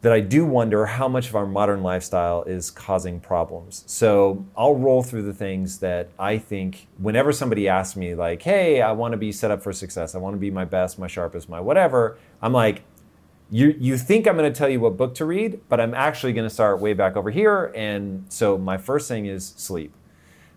that 0.00 0.12
I 0.12 0.20
do 0.20 0.46
wonder 0.46 0.86
how 0.86 1.08
much 1.08 1.28
of 1.28 1.34
our 1.34 1.46
modern 1.46 1.82
lifestyle 1.82 2.44
is 2.44 2.70
causing 2.70 3.18
problems. 3.18 3.82
So 3.86 4.46
I'll 4.56 4.76
roll 4.76 5.02
through 5.02 5.22
the 5.22 5.34
things 5.34 5.78
that 5.78 6.10
I 6.18 6.38
think 6.38 6.86
whenever 6.98 7.32
somebody 7.32 7.68
asks 7.68 7.96
me, 7.96 8.14
like, 8.14 8.42
hey, 8.42 8.80
I 8.80 8.92
want 8.92 9.12
to 9.12 9.18
be 9.18 9.32
set 9.32 9.50
up 9.50 9.60
for 9.60 9.72
success, 9.72 10.14
I 10.14 10.18
want 10.18 10.34
to 10.34 10.38
be 10.38 10.52
my 10.52 10.64
best, 10.64 10.98
my 11.00 11.08
sharpest, 11.08 11.48
my 11.48 11.60
whatever, 11.60 12.16
I'm 12.40 12.52
like, 12.52 12.82
you, 13.50 13.74
you 13.78 13.96
think 13.96 14.28
I'm 14.28 14.36
going 14.36 14.52
to 14.52 14.56
tell 14.56 14.68
you 14.68 14.78
what 14.78 14.96
book 14.96 15.14
to 15.16 15.24
read, 15.24 15.60
but 15.68 15.80
I'm 15.80 15.94
actually 15.94 16.32
going 16.32 16.46
to 16.46 16.54
start 16.54 16.80
way 16.80 16.92
back 16.92 17.16
over 17.16 17.30
here. 17.30 17.72
And 17.74 18.26
so 18.28 18.56
my 18.56 18.76
first 18.76 19.08
thing 19.08 19.26
is 19.26 19.54
sleep. 19.56 19.92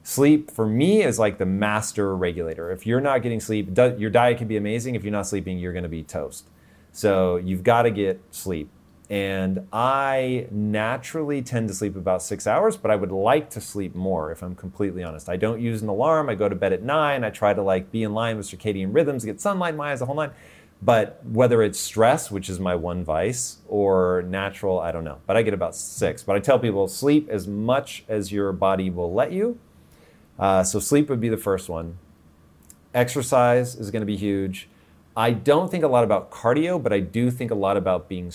Sleep 0.04 0.52
for 0.52 0.68
me 0.68 1.02
is 1.04 1.18
like 1.18 1.38
the 1.38 1.46
master 1.46 2.16
regulator. 2.16 2.70
If 2.72 2.86
you're 2.86 3.02
not 3.02 3.22
getting 3.22 3.40
sleep, 3.40 3.76
your 3.98 4.10
diet 4.10 4.38
can 4.40 4.48
be 4.48 4.58
amazing. 4.58 4.96
If 4.96 5.04
you're 5.04 5.12
not 5.12 5.26
sleeping, 5.28 5.58
you're 5.58 5.74
going 5.74 5.84
to 5.84 5.90
be 5.90 6.04
toast. 6.04 6.46
So 6.92 7.38
you've 7.38 7.64
got 7.64 7.84
to 7.84 7.92
get 7.92 8.20
sleep. 8.32 8.70
And 9.12 9.68
I 9.74 10.48
naturally 10.52 11.42
tend 11.42 11.68
to 11.68 11.74
sleep 11.74 11.98
about 11.98 12.24
six 12.24 12.48
hours, 12.48 12.78
but 12.78 12.92
I 12.92 12.96
would 12.96 13.12
like 13.12 13.50
to 13.50 13.60
sleep 13.60 13.94
more 13.94 14.32
if 14.32 14.42
I'm 14.42 14.56
completely 14.56 15.04
honest. 15.04 15.28
I 15.28 15.36
don't 15.36 15.60
use 15.60 15.82
an 15.82 15.90
alarm. 15.90 16.30
I 16.30 16.36
go 16.36 16.48
to 16.48 16.56
bed 16.56 16.72
at 16.72 16.82
nine. 16.82 17.26
I 17.26 17.30
try 17.30 17.54
to 17.54 17.62
like 17.62 17.92
be 17.92 18.04
in 18.04 18.14
line 18.14 18.38
with 18.38 18.48
circadian 18.48 18.96
rhythms, 18.96 19.26
get 19.26 19.42
sunlight 19.42 19.74
in 19.74 19.78
my 19.78 19.92
eyes, 19.92 20.00
the 20.00 20.06
whole 20.06 20.16
nine. 20.16 20.32
But 20.82 21.20
whether 21.26 21.62
it's 21.62 21.78
stress, 21.78 22.32
which 22.32 22.50
is 22.50 22.58
my 22.58 22.74
one 22.74 23.04
vice, 23.04 23.58
or 23.68 24.24
natural, 24.30 24.80
I 24.80 24.94
don't 24.94 25.04
know. 25.04 25.18
But 25.28 25.36
I 25.36 25.42
get 25.42 25.54
about 25.54 25.76
six. 25.76 26.24
But 26.24 26.38
I 26.38 26.40
tell 26.40 26.58
people 26.58 26.88
sleep 26.88 27.28
as 27.28 27.50
much 27.50 28.06
as 28.08 28.32
your 28.32 28.54
body 28.54 28.90
will 28.90 29.14
let 29.14 29.34
you. 29.34 29.60
Uh, 30.40 30.64
so 30.64 30.80
sleep 30.80 31.10
would 31.10 31.20
be 31.20 31.28
the 31.28 31.36
first 31.36 31.68
one. 31.68 31.98
Exercise 32.94 33.76
is 33.76 33.92
going 33.92 34.04
to 34.04 34.06
be 34.06 34.16
huge. 34.16 34.70
I 35.18 35.32
don't 35.32 35.70
think 35.70 35.84
a 35.84 35.90
lot 35.90 36.06
about 36.06 36.32
cardio, 36.32 36.82
but 36.82 36.94
I 36.94 37.02
do 37.02 37.30
think 37.30 37.52
a 37.52 37.56
lot 37.56 37.76
about 37.76 38.08
being 38.08 38.32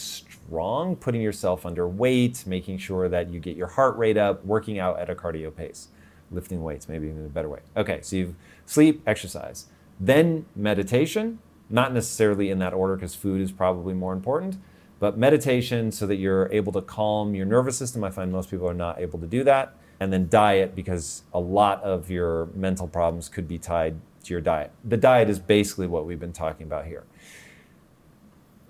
strong, 0.47 0.97
putting 0.97 1.21
yourself 1.21 1.67
under 1.67 1.89
weight, 1.89 2.45
making 2.47 2.79
sure 2.79 3.09
that 3.09 3.31
you 3.31 3.41
get 3.41 3.57
your 3.57 3.67
heart 3.67 3.97
rate 3.97 4.17
up, 4.17 4.45
working 4.45 4.79
out 4.79 4.99
at 4.99 5.11
a 5.11 5.15
cardio 5.15 5.55
pace, 5.55 5.89
lifting 6.31 6.63
weights, 6.63 6.89
maybe 6.89 7.09
in 7.09 7.25
a 7.25 7.29
better 7.29 7.49
way. 7.49 7.61
Okay, 7.77 8.01
so 8.03 8.17
you've 8.17 8.35
sleep, 8.65 9.03
exercise, 9.07 9.67
then 9.99 10.47
meditation, 10.55 11.39
not 11.69 11.93
necessarily 11.93 12.51
in 12.51 12.59
that 12.61 12.73
order 12.73 12.95
because 12.95 13.15
food 13.15 13.41
is 13.41 13.51
probably 13.51 13.95
more 13.95 14.13
important, 14.13 14.57
but 14.99 15.19
meditation 15.19 15.91
so 15.91 16.07
that 16.07 16.17
you're 16.17 16.51
able 16.53 16.73
to 16.73 16.83
calm 16.83 17.35
your 17.35 17.47
nervous 17.47 17.77
system. 17.77 18.05
I 18.05 18.11
find 18.11 18.31
most 18.31 18.51
people 18.51 18.69
are 18.69 18.75
not 18.75 19.01
able 19.01 19.19
to 19.19 19.27
do 19.27 19.45
that. 19.45 19.75
And 19.99 20.13
then 20.13 20.29
diet 20.29 20.77
because 20.77 21.23
a 21.33 21.41
lot 21.41 21.83
of 21.83 22.11
your 22.11 22.47
mental 22.55 22.87
problems 22.87 23.31
could 23.31 23.49
be 23.49 23.59
tied 23.59 23.97
to 24.25 24.35
your 24.35 24.43
diet. 24.43 24.71
The 24.85 24.99
diet 24.99 25.31
is 25.31 25.39
basically 25.39 25.87
what 25.87 26.05
we've 26.05 26.21
been 26.21 26.35
talking 26.35 26.67
about 26.67 26.85
here. 26.85 27.05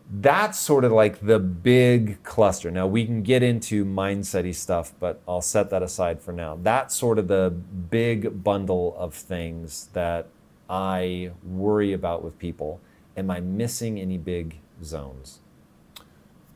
That's 0.09 0.59
sort 0.59 0.85
of 0.85 0.93
like 0.93 1.21
the 1.21 1.41
big 1.41 2.23
cluster. 2.23 2.71
Now, 2.71 2.87
we 2.87 3.05
can 3.05 3.23
get 3.23 3.43
into 3.43 3.85
mindset 3.85 4.55
stuff, 4.55 4.95
but 5.01 5.21
I'll 5.27 5.41
set 5.41 5.71
that 5.71 5.83
aside 5.83 6.21
for 6.21 6.33
now. 6.33 6.59
That's 6.63 6.95
sort 6.95 7.19
of 7.19 7.27
the 7.27 7.51
big 7.91 8.45
bundle 8.45 8.95
of 8.97 9.15
things 9.15 9.89
that 9.95 10.29
I 10.71 11.33
worry 11.45 11.93
about 11.93 12.23
with 12.23 12.39
people. 12.39 12.81
Am 13.17 13.31
I 13.31 13.41
missing 13.41 13.99
any 13.99 14.17
big 14.17 14.61
zones? 14.85 15.41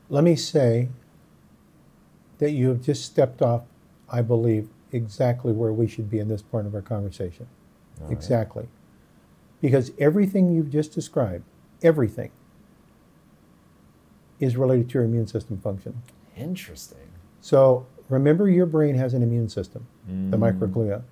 Let 0.09 0.23
me 0.23 0.37
say 0.37 0.89
that 2.39 2.53
you 2.53 2.69
have 2.69 2.83
just 2.83 3.05
stepped 3.05 3.43
off, 3.43 3.63
I 4.09 4.23
believe, 4.23 4.69
exactly 4.93 5.53
where 5.53 5.73
we 5.73 5.89
should 5.89 6.09
be 6.09 6.21
in 6.21 6.29
this 6.29 6.43
part 6.43 6.67
of 6.67 6.75
our 6.75 6.83
conversation. 6.83 7.49
Exactly. 8.09 8.69
Because 9.61 9.93
everything 9.99 10.53
you've 10.53 10.71
just 10.71 10.93
described, 10.93 11.45
everything, 11.83 12.31
is 14.41 14.57
related 14.57 14.89
to 14.89 14.95
your 14.95 15.05
immune 15.05 15.27
system 15.27 15.59
function. 15.59 16.03
Interesting. 16.37 16.99
So 17.41 17.87
remember, 18.09 18.49
your 18.49 18.67
brain 18.67 18.95
has 18.97 19.15
an 19.15 19.23
immune 19.23 19.49
system, 19.49 19.87
mm. 20.11 20.31
the 20.31 20.37
microglia. 20.37 21.03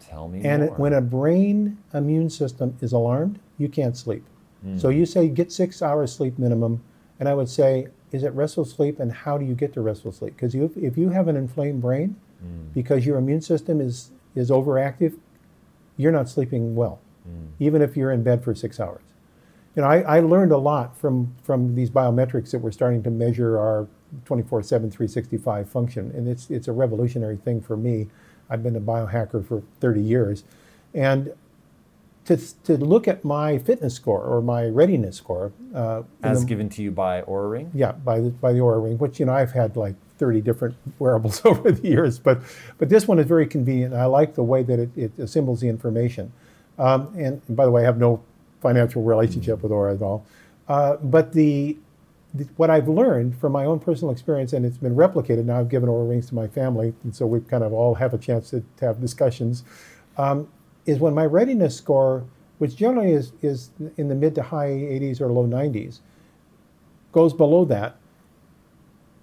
Tell 0.00 0.28
me 0.28 0.42
and 0.44 0.66
more. 0.66 0.74
when 0.76 0.92
a 0.94 1.00
brain 1.00 1.76
immune 1.92 2.30
system 2.30 2.76
is 2.80 2.92
alarmed, 2.92 3.38
you 3.58 3.68
can't 3.68 3.96
sleep. 3.96 4.24
Mm. 4.64 4.80
So 4.80 4.88
you 4.88 5.04
say 5.04 5.28
get 5.28 5.52
six 5.52 5.82
hours 5.82 6.12
sleep 6.12 6.38
minimum, 6.38 6.82
and 7.20 7.28
I 7.28 7.34
would 7.34 7.48
say, 7.48 7.88
is 8.10 8.22
it 8.22 8.32
restful 8.32 8.64
sleep, 8.64 9.00
and 9.00 9.12
how 9.12 9.36
do 9.36 9.44
you 9.44 9.54
get 9.54 9.72
to 9.74 9.80
restful 9.80 10.12
sleep? 10.12 10.34
Because 10.34 10.54
if 10.54 10.96
you 10.96 11.10
have 11.10 11.28
an 11.28 11.36
inflamed 11.36 11.82
brain, 11.82 12.16
mm. 12.42 12.72
because 12.72 13.04
your 13.04 13.18
immune 13.18 13.42
system 13.42 13.80
is 13.80 14.10
is 14.34 14.50
overactive, 14.50 15.18
you're 15.96 16.12
not 16.12 16.28
sleeping 16.28 16.74
well, 16.74 17.00
mm. 17.28 17.48
even 17.58 17.82
if 17.82 17.96
you're 17.96 18.12
in 18.12 18.22
bed 18.22 18.42
for 18.42 18.54
six 18.54 18.80
hours. 18.80 19.02
You 19.74 19.82
know, 19.82 19.88
I, 19.88 20.00
I 20.00 20.20
learned 20.20 20.52
a 20.52 20.58
lot 20.58 20.96
from 20.96 21.34
from 21.42 21.74
these 21.74 21.90
biometrics 21.90 22.50
that 22.50 22.58
we're 22.58 22.72
starting 22.72 23.02
to 23.04 23.10
measure 23.10 23.58
our 23.58 23.86
24/7, 24.26 24.68
365 24.68 25.68
function, 25.68 26.10
and 26.14 26.28
it's 26.28 26.50
it's 26.50 26.68
a 26.68 26.72
revolutionary 26.72 27.36
thing 27.36 27.60
for 27.60 27.76
me. 27.76 28.08
I've 28.50 28.62
been 28.62 28.76
a 28.76 28.80
biohacker 28.80 29.46
for 29.46 29.62
30 29.80 30.00
years, 30.00 30.44
and 30.94 31.32
to, 32.28 32.36
to 32.64 32.76
look 32.76 33.08
at 33.08 33.24
my 33.24 33.56
fitness 33.56 33.94
score 33.94 34.22
or 34.22 34.42
my 34.42 34.66
readiness 34.66 35.16
score. 35.16 35.50
Uh, 35.74 36.02
As 36.22 36.40
the, 36.40 36.46
given 36.46 36.68
to 36.70 36.82
you 36.82 36.90
by 36.90 37.22
Oura 37.22 37.50
Ring? 37.50 37.70
Yeah, 37.72 37.92
by 37.92 38.20
the, 38.20 38.28
by 38.28 38.52
the 38.52 38.58
Oura 38.58 38.84
Ring, 38.84 38.98
which, 38.98 39.18
you 39.18 39.24
know, 39.24 39.32
I've 39.32 39.52
had 39.52 39.78
like 39.78 39.94
30 40.18 40.42
different 40.42 40.76
wearables 40.98 41.40
over 41.46 41.72
the 41.72 41.88
years, 41.88 42.18
but, 42.18 42.42
but 42.76 42.90
this 42.90 43.08
one 43.08 43.18
is 43.18 43.26
very 43.26 43.46
convenient. 43.46 43.94
I 43.94 44.04
like 44.04 44.34
the 44.34 44.42
way 44.42 44.62
that 44.62 44.78
it, 44.78 44.90
it 44.94 45.12
assembles 45.18 45.62
the 45.62 45.68
information. 45.68 46.30
Um, 46.78 47.08
and, 47.16 47.40
and, 47.48 47.56
by 47.56 47.64
the 47.64 47.70
way, 47.70 47.82
I 47.82 47.84
have 47.86 47.98
no 47.98 48.22
financial 48.60 49.02
relationship 49.02 49.62
with 49.62 49.72
Oura 49.72 49.94
at 49.94 50.02
all. 50.02 50.26
Uh, 50.68 50.96
but 50.96 51.32
the, 51.32 51.76
the, 52.34 52.44
what 52.56 52.70
I've 52.70 52.88
learned 52.88 53.38
from 53.38 53.52
my 53.52 53.64
own 53.64 53.80
personal 53.80 54.12
experience, 54.12 54.52
and 54.52 54.66
it's 54.66 54.78
been 54.78 54.94
replicated 54.94 55.44
now, 55.44 55.60
I've 55.60 55.68
given 55.68 55.88
Oura 55.88 56.08
Rings 56.08 56.28
to 56.28 56.34
my 56.34 56.46
family, 56.46 56.94
and 57.04 57.14
so 57.14 57.26
we 57.26 57.40
kind 57.40 57.64
of 57.64 57.72
all 57.72 57.94
have 57.94 58.12
a 58.14 58.18
chance 58.18 58.50
to, 58.50 58.62
to 58.76 58.84
have 58.84 59.00
discussions. 59.00 59.64
Um, 60.16 60.48
is 60.86 60.98
when 60.98 61.14
my 61.14 61.26
readiness 61.26 61.76
score, 61.76 62.24
which 62.58 62.74
generally 62.76 63.12
is, 63.12 63.32
is 63.42 63.70
in 63.96 64.08
the 64.08 64.14
mid 64.14 64.34
to 64.34 64.42
high 64.42 64.68
80s 64.70 65.20
or 65.20 65.30
low 65.30 65.46
90s, 65.46 66.00
goes 67.12 67.32
below 67.32 67.64
that, 67.66 67.96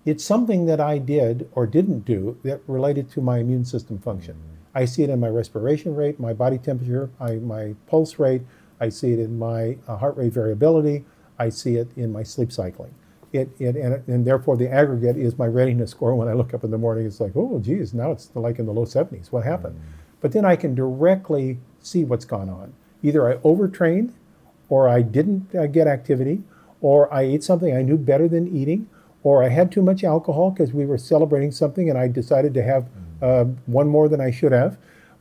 it's 0.06 0.24
something 0.24 0.68
that 0.68 0.80
I 0.80 1.00
did 1.00 1.50
or 1.54 1.66
didn't 1.66 2.06
do 2.06 2.38
that 2.44 2.62
related 2.68 3.10
to 3.12 3.22
my 3.22 3.40
immune 3.40 3.66
system 3.66 3.98
function. 3.98 4.36
Mm-hmm. 4.36 4.78
I 4.78 4.86
see 4.86 5.04
it 5.04 5.10
in 5.10 5.20
my 5.20 5.30
respiration 5.30 5.96
rate, 5.96 6.20
my 6.20 6.34
body 6.34 6.58
temperature, 6.58 7.10
my 7.20 7.76
pulse 7.88 8.20
rate, 8.20 8.42
I 8.80 8.90
see 8.90 9.14
it 9.14 9.20
in 9.20 9.38
my 9.40 9.78
uh, 9.88 9.98
heart 9.98 10.18
rate 10.18 10.34
variability, 10.34 11.06
I 11.38 11.50
see 11.50 11.76
it 11.76 11.90
in 11.96 12.12
my 12.12 12.24
sleep 12.24 12.52
cycling. 12.52 12.94
It, 13.34 13.50
it, 13.60 13.76
and, 13.76 14.08
and, 14.08 14.26
therefore 14.26 14.56
the 14.56 14.72
aggregate 14.72 15.18
is 15.18 15.38
my 15.38 15.48
readiness 15.48 15.92
score 15.92 16.16
when 16.16 16.30
I 16.30 16.34
look 16.34 16.54
up 16.54 16.64
in 16.64 16.72
the 16.72 16.78
morning. 16.78 17.06
It's 17.06 17.20
like, 17.20 17.34
oh, 17.36 17.60
geez, 17.60 17.94
now 17.94 18.12
it's 18.12 18.30
like 18.34 18.60
in 18.60 18.66
the 18.66 18.72
low 18.72 18.86
70s. 18.86 19.30
What 19.32 19.44
happened? 19.44 19.76
Mm-hmm. 19.76 19.92
But 20.22 20.32
then 20.32 20.46
I 20.46 20.56
can 20.56 20.74
directly 20.74 21.58
see 21.82 22.06
what's 22.06 22.24
gone 22.24 22.50
on. 22.50 22.74
Either 23.04 23.30
I 23.30 23.40
overtrained, 23.44 24.14
or 24.70 24.90
I 24.90 25.02
didn't 25.02 25.54
uh, 25.54 25.68
get 25.68 25.88
activity, 25.88 26.44
or 26.82 27.14
I 27.14 27.24
ate 27.24 27.44
something 27.44 27.76
I 27.76 27.82
knew 27.82 27.98
better 27.98 28.28
than 28.28 28.56
eating, 28.56 28.90
or 29.24 29.44
I 29.44 29.50
had 29.50 29.72
too 29.72 29.82
much 29.82 30.04
alcohol 30.04 30.52
because 30.52 30.74
we 30.74 30.86
were 30.86 30.98
celebrating 30.98 31.52
something 31.52 31.90
and 31.90 31.98
I 31.98 32.08
decided 32.08 32.54
to 32.56 32.64
have 32.64 32.88
uh, 33.22 33.46
one 33.66 33.88
more 33.88 34.08
than 34.08 34.22
I 34.22 34.32
should 34.32 34.52
have, 34.52 34.78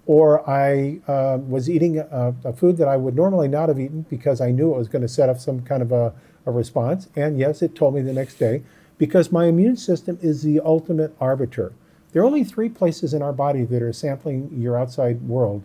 or 0.07 0.49
I 0.49 1.01
uh, 1.09 1.39
was 1.39 1.71
eating 1.71 1.99
a, 1.99 2.35
a, 2.45 2.53
food 2.53 2.77
that 2.77 2.89
I 2.89 2.97
would 2.97 3.17
normally 3.17 3.49
not 3.49 3.69
have 3.69 3.81
eaten 3.81 4.05
because 4.11 4.41
I 4.41 4.51
knew 4.51 4.75
it 4.75 4.79
was 4.79 4.89
going 4.89 5.03
to 5.03 5.09
set 5.09 5.29
up 5.29 5.39
some 5.39 5.63
kind 5.63 5.83
of 5.83 5.93
a, 5.93 6.13
a 6.45 6.51
response. 6.51 7.09
And 7.17 7.39
yes, 7.39 7.63
it 7.63 7.75
told 7.75 7.95
me 7.95 8.03
the 8.03 8.13
next 8.13 8.35
day 8.35 8.63
because 8.99 9.33
my 9.33 9.47
immune 9.47 9.77
system 9.77 10.19
is 10.21 10.43
the 10.43 10.61
ultimate 10.61 11.15
arbiter. 11.21 11.73
There 12.13 12.23
are 12.23 12.27
only 12.27 12.45
three 12.45 12.69
places 12.69 13.15
in 13.15 13.23
our 13.23 13.33
body 13.33 13.65
that 13.65 13.83
are 13.83 13.93
sampling 13.93 14.51
your 14.57 14.79
outside 14.79 15.23
world 15.23 15.65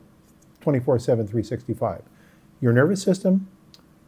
24 0.61 0.99
7, 0.99 1.27
365. 1.27 2.01
Your 2.61 2.73
nervous 2.73 3.03
system, 3.03 3.47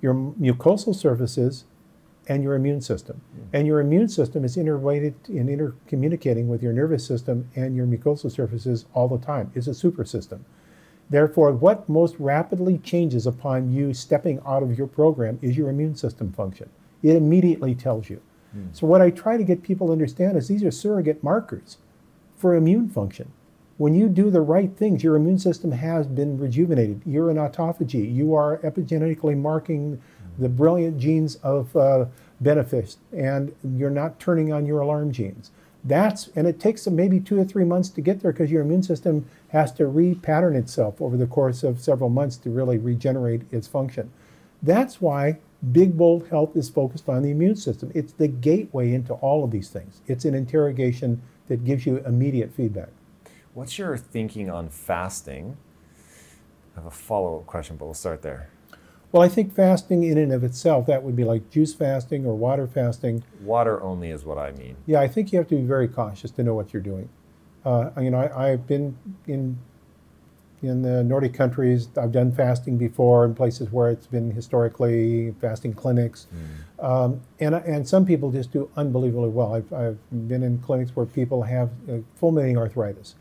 your 0.01 0.13
mucosal 0.13 0.95
surfaces, 0.95 1.65
and 2.27 2.43
your 2.43 2.55
immune 2.55 2.81
system. 2.81 3.21
And 3.53 3.67
your 3.67 3.79
immune 3.79 4.07
system 4.07 4.45
is 4.45 4.57
interrelated 4.57 5.15
and 5.27 5.49
intercommunicating 5.49 6.47
with 6.47 6.61
your 6.61 6.73
nervous 6.73 7.05
system 7.05 7.49
and 7.55 7.75
your 7.75 7.85
mucosal 7.85 8.31
surfaces 8.31 8.85
all 8.93 9.07
the 9.07 9.17
time. 9.17 9.51
It's 9.55 9.67
a 9.67 9.73
super 9.73 10.05
system. 10.05 10.45
Therefore, 11.09 11.51
what 11.51 11.89
most 11.89 12.15
rapidly 12.19 12.77
changes 12.77 13.27
upon 13.27 13.71
you 13.73 13.93
stepping 13.93 14.39
out 14.45 14.63
of 14.63 14.77
your 14.77 14.87
program 14.87 15.39
is 15.41 15.57
your 15.57 15.69
immune 15.69 15.95
system 15.95 16.31
function. 16.31 16.69
It 17.03 17.15
immediately 17.15 17.75
tells 17.75 18.09
you. 18.09 18.21
Hmm. 18.53 18.67
So, 18.71 18.87
what 18.87 19.01
I 19.01 19.09
try 19.09 19.35
to 19.35 19.43
get 19.43 19.61
people 19.61 19.87
to 19.87 19.93
understand 19.93 20.37
is 20.37 20.47
these 20.47 20.63
are 20.63 20.71
surrogate 20.71 21.21
markers 21.21 21.77
for 22.37 22.55
immune 22.55 22.87
function. 22.87 23.31
When 23.77 23.93
you 23.93 24.07
do 24.07 24.29
the 24.29 24.41
right 24.41 24.71
things, 24.77 25.03
your 25.03 25.15
immune 25.15 25.39
system 25.39 25.71
has 25.71 26.07
been 26.07 26.37
rejuvenated. 26.37 27.01
You're 27.05 27.31
in 27.31 27.37
autophagy. 27.37 28.13
You 28.13 28.33
are 28.35 28.59
epigenetically 28.59 29.35
marking 29.35 30.01
the 30.37 30.49
brilliant 30.49 30.99
genes 30.99 31.35
of 31.37 31.75
uh, 31.75 32.05
benefits, 32.39 32.97
and 33.11 33.53
you're 33.63 33.89
not 33.89 34.19
turning 34.19 34.51
on 34.51 34.65
your 34.65 34.81
alarm 34.81 35.11
genes. 35.11 35.51
That's 35.83 36.29
and 36.35 36.47
it 36.47 36.59
takes 36.59 36.85
maybe 36.87 37.19
two 37.19 37.39
or 37.39 37.45
three 37.45 37.65
months 37.65 37.89
to 37.89 38.01
get 38.01 38.21
there 38.21 38.31
because 38.31 38.51
your 38.51 38.61
immune 38.61 38.83
system 38.83 39.25
has 39.49 39.71
to 39.73 39.83
repattern 39.83 40.55
itself 40.55 41.01
over 41.01 41.17
the 41.17 41.25
course 41.25 41.63
of 41.63 41.81
several 41.81 42.09
months 42.09 42.37
to 42.37 42.49
really 42.51 42.77
regenerate 42.77 43.41
its 43.51 43.67
function. 43.67 44.11
That's 44.61 45.01
why 45.01 45.39
Big 45.71 45.97
Bold 45.97 46.27
Health 46.27 46.55
is 46.55 46.69
focused 46.69 47.09
on 47.09 47.23
the 47.23 47.31
immune 47.31 47.55
system. 47.55 47.91
It's 47.95 48.13
the 48.13 48.27
gateway 48.27 48.93
into 48.93 49.13
all 49.13 49.43
of 49.43 49.51
these 49.51 49.69
things. 49.69 50.01
It's 50.07 50.25
an 50.25 50.35
interrogation 50.35 51.21
that 51.47 51.65
gives 51.65 51.85
you 51.85 51.97
immediate 52.05 52.53
feedback. 52.53 52.89
What's 53.53 53.77
your 53.77 53.97
thinking 53.97 54.49
on 54.49 54.69
fasting? 54.69 55.57
I 56.75 56.79
have 56.79 56.85
a 56.85 56.91
follow 56.91 57.39
up 57.39 57.47
question, 57.47 57.75
but 57.75 57.85
we'll 57.85 57.93
start 57.93 58.21
there. 58.21 58.49
Well, 59.11 59.21
I 59.21 59.27
think 59.27 59.53
fasting 59.53 60.03
in 60.03 60.17
and 60.17 60.31
of 60.31 60.43
itself, 60.43 60.85
that 60.85 61.03
would 61.03 61.15
be 61.15 61.25
like 61.25 61.49
juice 61.49 61.73
fasting 61.73 62.25
or 62.25 62.33
water 62.33 62.65
fasting. 62.65 63.23
Water 63.41 63.81
only 63.83 64.09
is 64.09 64.23
what 64.23 64.37
I 64.37 64.51
mean. 64.51 64.77
Yeah, 64.85 65.01
I 65.01 65.07
think 65.07 65.33
you 65.33 65.37
have 65.39 65.49
to 65.49 65.55
be 65.55 65.63
very 65.63 65.87
cautious 65.87 66.31
to 66.31 66.43
know 66.43 66.53
what 66.53 66.71
you're 66.71 66.81
doing. 66.81 67.09
Uh, 67.65 67.89
you 67.99 68.09
know, 68.09 68.19
I, 68.19 68.51
I've 68.51 68.67
been 68.67 68.97
in 69.27 69.57
in 70.63 70.83
the 70.83 71.03
Nordic 71.03 71.33
countries. 71.33 71.89
I've 71.97 72.11
done 72.11 72.31
fasting 72.31 72.77
before 72.77 73.25
in 73.25 73.33
places 73.33 73.71
where 73.71 73.89
it's 73.89 74.07
been 74.07 74.31
historically 74.31 75.33
fasting 75.41 75.73
clinics, 75.73 76.27
um, 76.79 77.19
and 77.39 77.55
and 77.55 77.87
some 77.87 78.05
people 78.05 78.31
just 78.31 78.51
do 78.51 78.69
unbelievably 78.77 79.29
well. 79.29 79.55
I've, 79.55 79.73
I've 79.73 80.27
been 80.27 80.43
in 80.43 80.59
clinics 80.59 80.95
where 80.95 81.05
people 81.05 81.43
have 81.43 81.69
uh, 81.89 81.97
fulminating 82.15 82.57
arthritis, 82.57 83.15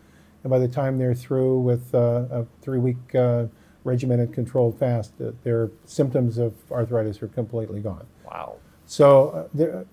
and 0.45 0.51
by 0.51 0.59
the 0.59 0.69
time 0.69 0.99
they're 0.99 1.15
through 1.15 1.61
with 1.61 1.95
uh, 1.95 2.27
a 2.31 2.47
three-week 2.63 3.15
uh, 3.15 3.47
regimented 3.85 4.33
controlled 4.33 4.79
fast, 4.79 5.13
uh, 5.21 5.33
their 5.43 5.71
symptoms 5.85 6.39
of 6.39 6.55
arthritis 6.71 7.23
are 7.23 7.29
completely 7.29 7.81
gone. 7.81 8.07
Wow. 8.27 8.57
So 8.87 9.29
uh, 9.31 9.49
there, 9.55 9.87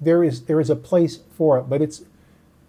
there 0.00 0.24
is 0.24 0.42
there 0.42 0.60
is 0.60 0.70
a 0.70 0.76
place 0.76 1.20
for 1.32 1.58
it, 1.58 1.62
but 1.62 1.82
it's 1.82 2.02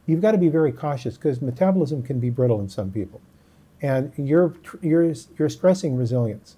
you've 0.06 0.22
got 0.22 0.32
to 0.32 0.38
be 0.38 0.50
very 0.50 0.72
cautious 0.72 1.16
because 1.16 1.42
metabolism 1.42 2.02
can 2.02 2.20
be 2.20 2.30
brittle 2.30 2.60
in 2.60 2.70
some 2.70 2.92
people, 2.92 3.22
and 3.82 4.12
you're 4.18 4.56
you're 4.82 5.14
you're 5.38 5.50
stressing 5.50 5.96
resilience, 5.96 6.58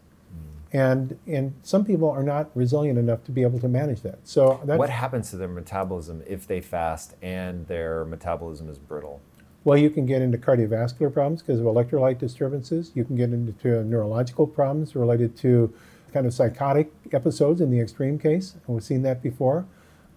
and 0.71 1.19
and 1.27 1.53
some 1.63 1.83
people 1.83 2.09
are 2.09 2.23
not 2.23 2.49
resilient 2.55 2.97
enough 2.97 3.23
to 3.25 3.31
be 3.31 3.41
able 3.41 3.59
to 3.59 3.67
manage 3.67 4.01
that. 4.01 4.19
So 4.23 4.61
that's 4.63 4.79
What 4.79 4.89
happens 4.89 5.29
to 5.31 5.37
their 5.37 5.49
metabolism 5.49 6.23
if 6.25 6.47
they 6.47 6.61
fast 6.61 7.15
and 7.21 7.67
their 7.67 8.05
metabolism 8.05 8.69
is 8.69 8.77
brittle? 8.77 9.19
Well, 9.63 9.77
you 9.77 9.89
can 9.89 10.05
get 10.05 10.21
into 10.21 10.37
cardiovascular 10.37 11.13
problems 11.13 11.41
because 11.41 11.59
of 11.59 11.65
electrolyte 11.65 12.17
disturbances. 12.17 12.91
You 12.95 13.05
can 13.05 13.15
get 13.15 13.31
into 13.31 13.83
neurological 13.83 14.47
problems 14.47 14.95
related 14.95 15.37
to 15.37 15.73
kind 16.13 16.25
of 16.25 16.33
psychotic 16.33 16.91
episodes 17.13 17.61
in 17.61 17.69
the 17.69 17.79
extreme 17.79 18.17
case. 18.17 18.53
And 18.53 18.75
we've 18.75 18.83
seen 18.83 19.03
that 19.03 19.21
before. 19.21 19.65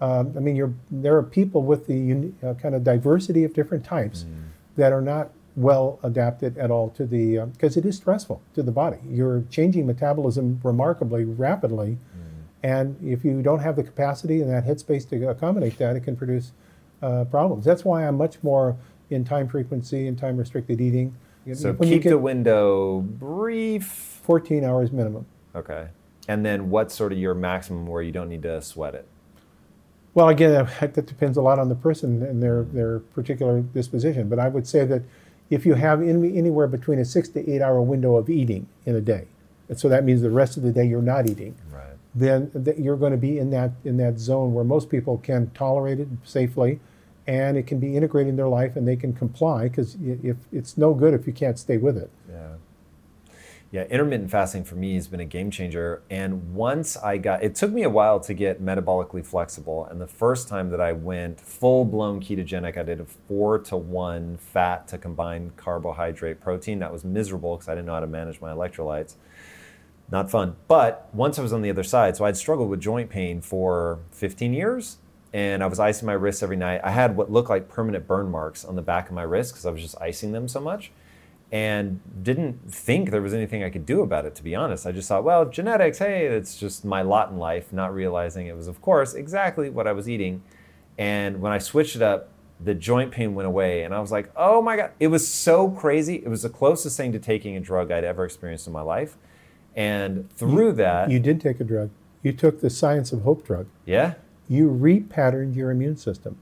Um, 0.00 0.34
I 0.36 0.40
mean, 0.40 0.56
you're, 0.56 0.74
there 0.90 1.16
are 1.16 1.22
people 1.22 1.62
with 1.62 1.86
the 1.86 1.94
uni- 1.94 2.34
uh, 2.42 2.54
kind 2.54 2.74
of 2.74 2.82
diversity 2.84 3.44
of 3.44 3.54
different 3.54 3.84
types 3.84 4.24
that 4.76 4.92
are 4.92 5.00
not 5.00 5.30
well 5.56 6.00
adapted 6.02 6.58
at 6.58 6.70
all 6.70 6.90
to 6.90 7.06
the, 7.06 7.38
because 7.52 7.76
it 7.76 7.84
is 7.84 7.96
stressful 7.96 8.42
to 8.54 8.62
the 8.62 8.72
body. 8.72 8.98
You're 9.08 9.44
changing 9.50 9.86
metabolism 9.86 10.60
remarkably 10.64 11.24
rapidly. 11.24 11.98
And 12.62 12.96
if 13.04 13.26
you 13.26 13.42
don't 13.42 13.60
have 13.60 13.76
the 13.76 13.82
capacity 13.84 14.40
and 14.40 14.50
that 14.50 14.64
headspace 14.64 15.06
to 15.10 15.28
accommodate 15.28 15.76
that, 15.78 15.96
it 15.96 16.00
can 16.00 16.16
produce 16.16 16.52
uh, 17.02 17.24
problems. 17.26 17.66
That's 17.66 17.84
why 17.84 18.08
I'm 18.08 18.16
much 18.16 18.42
more 18.42 18.76
in 19.10 19.24
time 19.24 19.48
frequency 19.48 20.06
and 20.06 20.18
time 20.18 20.36
restricted 20.36 20.80
eating. 20.80 21.14
So 21.52 21.72
When 21.74 21.88
keep 21.88 22.04
the 22.04 22.18
window 22.18 23.00
brief. 23.00 23.86
14 24.22 24.64
hours 24.64 24.90
minimum. 24.90 25.26
Okay. 25.54 25.88
And 26.26 26.44
then 26.46 26.70
what's 26.70 26.94
sort 26.94 27.12
of 27.12 27.18
your 27.18 27.34
maximum 27.34 27.86
where 27.86 28.00
you 28.00 28.12
don't 28.12 28.30
need 28.30 28.42
to 28.44 28.62
sweat 28.62 28.94
it? 28.94 29.06
Well, 30.14 30.28
again, 30.28 30.66
that 30.80 30.94
depends 31.06 31.36
a 31.36 31.42
lot 31.42 31.58
on 31.58 31.68
the 31.68 31.74
person 31.74 32.22
and 32.22 32.42
their, 32.42 32.62
their 32.62 33.00
particular 33.00 33.60
disposition. 33.60 34.28
But 34.28 34.38
I 34.38 34.48
would 34.48 34.66
say 34.66 34.86
that 34.86 35.02
if 35.50 35.66
you 35.66 35.74
have 35.74 36.00
any, 36.02 36.38
anywhere 36.38 36.66
between 36.66 36.98
a 36.98 37.04
six 37.04 37.28
to 37.30 37.50
eight 37.50 37.60
hour 37.60 37.82
window 37.82 38.16
of 38.16 38.30
eating 38.30 38.66
in 38.86 38.96
a 38.96 39.00
day, 39.02 39.26
and 39.68 39.78
so 39.78 39.88
that 39.90 40.04
means 40.04 40.22
the 40.22 40.30
rest 40.30 40.56
of 40.56 40.62
the 40.62 40.72
day 40.72 40.86
you're 40.86 41.02
not 41.02 41.28
eating, 41.28 41.54
Right. 41.70 41.96
then 42.14 42.50
th- 42.64 42.78
you're 42.78 42.96
going 42.96 43.12
to 43.12 43.18
be 43.18 43.38
in 43.38 43.50
that 43.50 43.72
in 43.84 43.98
that 43.98 44.18
zone 44.18 44.54
where 44.54 44.64
most 44.64 44.88
people 44.88 45.18
can 45.18 45.50
tolerate 45.50 46.00
it 46.00 46.08
safely, 46.22 46.80
and 47.26 47.56
it 47.56 47.66
can 47.66 47.78
be 47.78 47.96
integrated 47.96 48.30
in 48.30 48.36
their 48.36 48.48
life 48.48 48.76
and 48.76 48.86
they 48.86 48.96
can 48.96 49.12
comply 49.12 49.68
because 49.68 49.96
if 50.02 50.36
it's 50.52 50.76
no 50.76 50.94
good 50.94 51.14
if 51.14 51.26
you 51.26 51.32
can't 51.32 51.58
stay 51.58 51.76
with 51.76 51.96
it. 51.96 52.10
Yeah. 52.28 52.54
Yeah, 53.74 53.82
intermittent 53.86 54.30
fasting 54.30 54.62
for 54.62 54.76
me 54.76 54.94
has 54.94 55.08
been 55.08 55.18
a 55.18 55.24
game 55.24 55.50
changer. 55.50 56.00
And 56.08 56.54
once 56.54 56.96
I 56.96 57.16
got, 57.16 57.42
it 57.42 57.56
took 57.56 57.72
me 57.72 57.82
a 57.82 57.90
while 57.90 58.20
to 58.20 58.32
get 58.32 58.62
metabolically 58.62 59.26
flexible. 59.26 59.84
And 59.86 60.00
the 60.00 60.06
first 60.06 60.46
time 60.46 60.70
that 60.70 60.80
I 60.80 60.92
went 60.92 61.40
full 61.40 61.84
blown 61.84 62.20
ketogenic, 62.20 62.78
I 62.78 62.84
did 62.84 63.00
a 63.00 63.04
four 63.04 63.58
to 63.58 63.76
one 63.76 64.36
fat 64.36 64.86
to 64.88 64.98
combined 64.98 65.56
carbohydrate 65.56 66.40
protein. 66.40 66.78
That 66.78 66.92
was 66.92 67.04
miserable 67.04 67.56
because 67.56 67.68
I 67.68 67.74
didn't 67.74 67.86
know 67.86 67.94
how 67.94 68.00
to 68.00 68.06
manage 68.06 68.40
my 68.40 68.52
electrolytes. 68.52 69.16
Not 70.08 70.30
fun. 70.30 70.54
But 70.68 71.08
once 71.12 71.40
I 71.40 71.42
was 71.42 71.52
on 71.52 71.62
the 71.62 71.70
other 71.70 71.82
side, 71.82 72.16
so 72.16 72.24
I'd 72.26 72.36
struggled 72.36 72.70
with 72.70 72.80
joint 72.80 73.10
pain 73.10 73.40
for 73.40 73.98
15 74.12 74.52
years. 74.52 74.98
And 75.34 75.64
I 75.64 75.66
was 75.66 75.80
icing 75.80 76.06
my 76.06 76.12
wrists 76.12 76.44
every 76.44 76.56
night. 76.56 76.80
I 76.84 76.92
had 76.92 77.16
what 77.16 77.30
looked 77.30 77.50
like 77.50 77.68
permanent 77.68 78.06
burn 78.06 78.30
marks 78.30 78.64
on 78.64 78.76
the 78.76 78.82
back 78.82 79.08
of 79.08 79.14
my 79.14 79.24
wrists 79.24 79.52
because 79.52 79.66
I 79.66 79.70
was 79.70 79.82
just 79.82 80.00
icing 80.00 80.30
them 80.30 80.46
so 80.46 80.60
much 80.60 80.92
and 81.50 82.00
didn't 82.22 82.72
think 82.72 83.10
there 83.10 83.20
was 83.20 83.34
anything 83.34 83.64
I 83.64 83.68
could 83.68 83.84
do 83.84 84.00
about 84.02 84.26
it, 84.26 84.36
to 84.36 84.44
be 84.44 84.54
honest. 84.54 84.86
I 84.86 84.92
just 84.92 85.08
thought, 85.08 85.24
well, 85.24 85.44
genetics, 85.44 85.98
hey, 85.98 86.26
it's 86.26 86.56
just 86.56 86.84
my 86.84 87.02
lot 87.02 87.30
in 87.30 87.36
life, 87.38 87.72
not 87.72 87.92
realizing 87.92 88.46
it 88.46 88.56
was, 88.56 88.68
of 88.68 88.80
course, 88.80 89.14
exactly 89.14 89.70
what 89.70 89.88
I 89.88 89.92
was 89.92 90.08
eating. 90.08 90.42
And 90.98 91.40
when 91.40 91.50
I 91.52 91.58
switched 91.58 91.96
it 91.96 92.02
up, 92.02 92.28
the 92.60 92.74
joint 92.74 93.10
pain 93.10 93.34
went 93.34 93.48
away. 93.48 93.82
And 93.82 93.92
I 93.92 93.98
was 94.00 94.12
like, 94.12 94.30
oh 94.36 94.62
my 94.62 94.76
God, 94.76 94.92
it 95.00 95.08
was 95.08 95.26
so 95.26 95.68
crazy. 95.68 96.16
It 96.16 96.28
was 96.28 96.42
the 96.42 96.48
closest 96.48 96.96
thing 96.96 97.10
to 97.10 97.18
taking 97.18 97.56
a 97.56 97.60
drug 97.60 97.90
I'd 97.90 98.04
ever 98.04 98.24
experienced 98.24 98.68
in 98.68 98.72
my 98.72 98.82
life. 98.82 99.16
And 99.74 100.30
through 100.32 100.74
that, 100.74 101.10
You 101.10 101.18
did 101.18 101.40
take 101.40 101.58
a 101.58 101.64
drug. 101.64 101.90
You 102.22 102.32
took 102.32 102.60
the 102.60 102.70
science 102.70 103.12
of 103.12 103.22
hope 103.22 103.44
drug. 103.44 103.66
yeah, 103.84 104.14
you 104.48 104.70
repatterned 104.70 105.56
your 105.56 105.70
immune 105.70 105.96
system. 105.96 106.38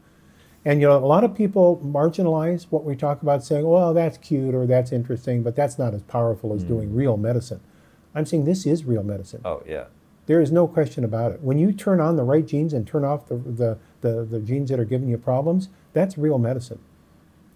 And 0.65 0.81
you 0.81 0.87
know, 0.87 0.97
a 0.97 1.07
lot 1.07 1.25
of 1.25 1.35
people 1.35 1.81
marginalize 1.85 2.67
what 2.71 2.85
we 2.85 2.95
talk 2.95 3.23
about, 3.23 3.43
saying, 3.43 3.67
"Well, 3.67 3.93
that's 3.93 4.19
cute 4.19 4.55
or 4.55 4.67
that's 4.67 4.93
interesting, 4.93 5.43
but 5.43 5.57
that's 5.57 5.79
not 5.79 5.93
as 5.95 6.03
powerful 6.03 6.53
as 6.53 6.63
hmm. 6.63 6.69
doing 6.69 6.95
real 6.95 7.17
medicine." 7.17 7.61
I'm 8.15 8.27
saying 8.27 8.45
this 8.45 8.67
is 8.67 8.85
real 8.85 9.03
medicine. 9.03 9.41
oh, 9.45 9.63
yeah. 9.67 9.85
There 10.27 10.41
is 10.41 10.53
no 10.53 10.69
question 10.69 11.03
about 11.03 11.33
it. 11.33 11.41
When 11.41 11.59
you 11.59 11.73
turn 11.73 11.99
on 12.01 12.17
the 12.17 12.23
right 12.23 12.47
genes 12.47 12.73
and 12.73 12.87
turn 12.87 13.05
off 13.05 13.27
the, 13.27 13.37
the, 13.37 13.79
the, 14.03 14.25
the 14.25 14.39
genes 14.39 14.71
that 14.71 14.79
are 14.79 14.85
giving 14.85 15.09
you 15.09 15.19
problems, 15.19 15.69
that's 15.95 16.17
real 16.17 16.39
medicine. 16.39 16.79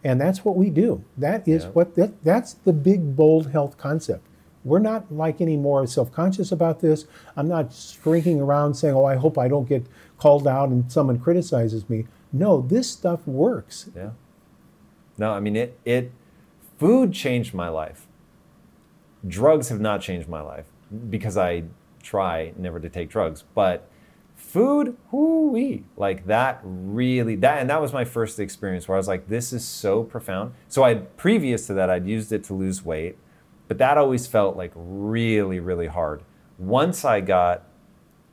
And 0.02 0.20
that's 0.20 0.44
what 0.44 0.56
we 0.56 0.70
do. 0.70 1.04
That 1.16 1.46
is 1.46 1.64
Yeah. 1.64 1.70
what 1.70 1.94
that, 1.94 2.24
that's 2.24 2.54
the 2.54 2.72
big 2.72 3.14
bold 3.14 3.50
health 3.50 3.78
concept. 3.78 4.26
We're 4.64 4.80
not 4.80 5.12
like 5.12 5.40
any 5.40 5.56
more 5.56 5.86
self-conscious 5.86 6.50
about 6.50 6.80
this. 6.80 7.06
I'm 7.36 7.46
not 7.46 7.72
shrinking 7.72 8.40
around 8.40 8.74
saying, 8.74 8.94
"Oh, 8.96 9.04
I 9.04 9.14
hope 9.14 9.38
I 9.38 9.46
don't 9.46 9.68
get 9.68 9.86
called 10.18 10.46
out 10.46 10.68
and 10.68 10.90
someone 10.90 11.18
criticizes 11.18 11.88
me." 11.88 12.06
No, 12.32 12.60
this 12.60 12.90
stuff 12.90 13.26
works. 13.26 13.88
Yeah. 13.94 14.10
No, 15.18 15.32
I 15.32 15.40
mean 15.40 15.56
it 15.56 15.78
it 15.84 16.12
food 16.78 17.12
changed 17.12 17.54
my 17.54 17.68
life. 17.68 18.06
Drugs 19.26 19.68
have 19.70 19.80
not 19.80 20.00
changed 20.00 20.28
my 20.28 20.40
life 20.40 20.66
because 21.10 21.36
I 21.36 21.64
try 22.02 22.52
never 22.56 22.78
to 22.78 22.88
take 22.88 23.08
drugs, 23.08 23.44
but 23.54 23.88
food, 24.36 24.96
whoo 25.10 25.82
like 25.96 26.26
that 26.26 26.60
really 26.62 27.34
that 27.36 27.58
and 27.58 27.70
that 27.70 27.80
was 27.80 27.92
my 27.92 28.04
first 28.04 28.38
experience 28.38 28.86
where 28.86 28.96
I 28.96 28.98
was 28.98 29.08
like 29.08 29.28
this 29.28 29.52
is 29.52 29.64
so 29.64 30.04
profound. 30.04 30.52
So 30.68 30.84
I 30.84 30.94
previous 30.94 31.66
to 31.68 31.74
that 31.74 31.88
I'd 31.88 32.06
used 32.06 32.32
it 32.32 32.44
to 32.44 32.54
lose 32.54 32.84
weight, 32.84 33.16
but 33.68 33.78
that 33.78 33.96
always 33.96 34.26
felt 34.26 34.56
like 34.56 34.72
really 34.74 35.58
really 35.58 35.86
hard. 35.86 36.22
Once 36.58 37.04
I 37.04 37.20
got 37.20 37.64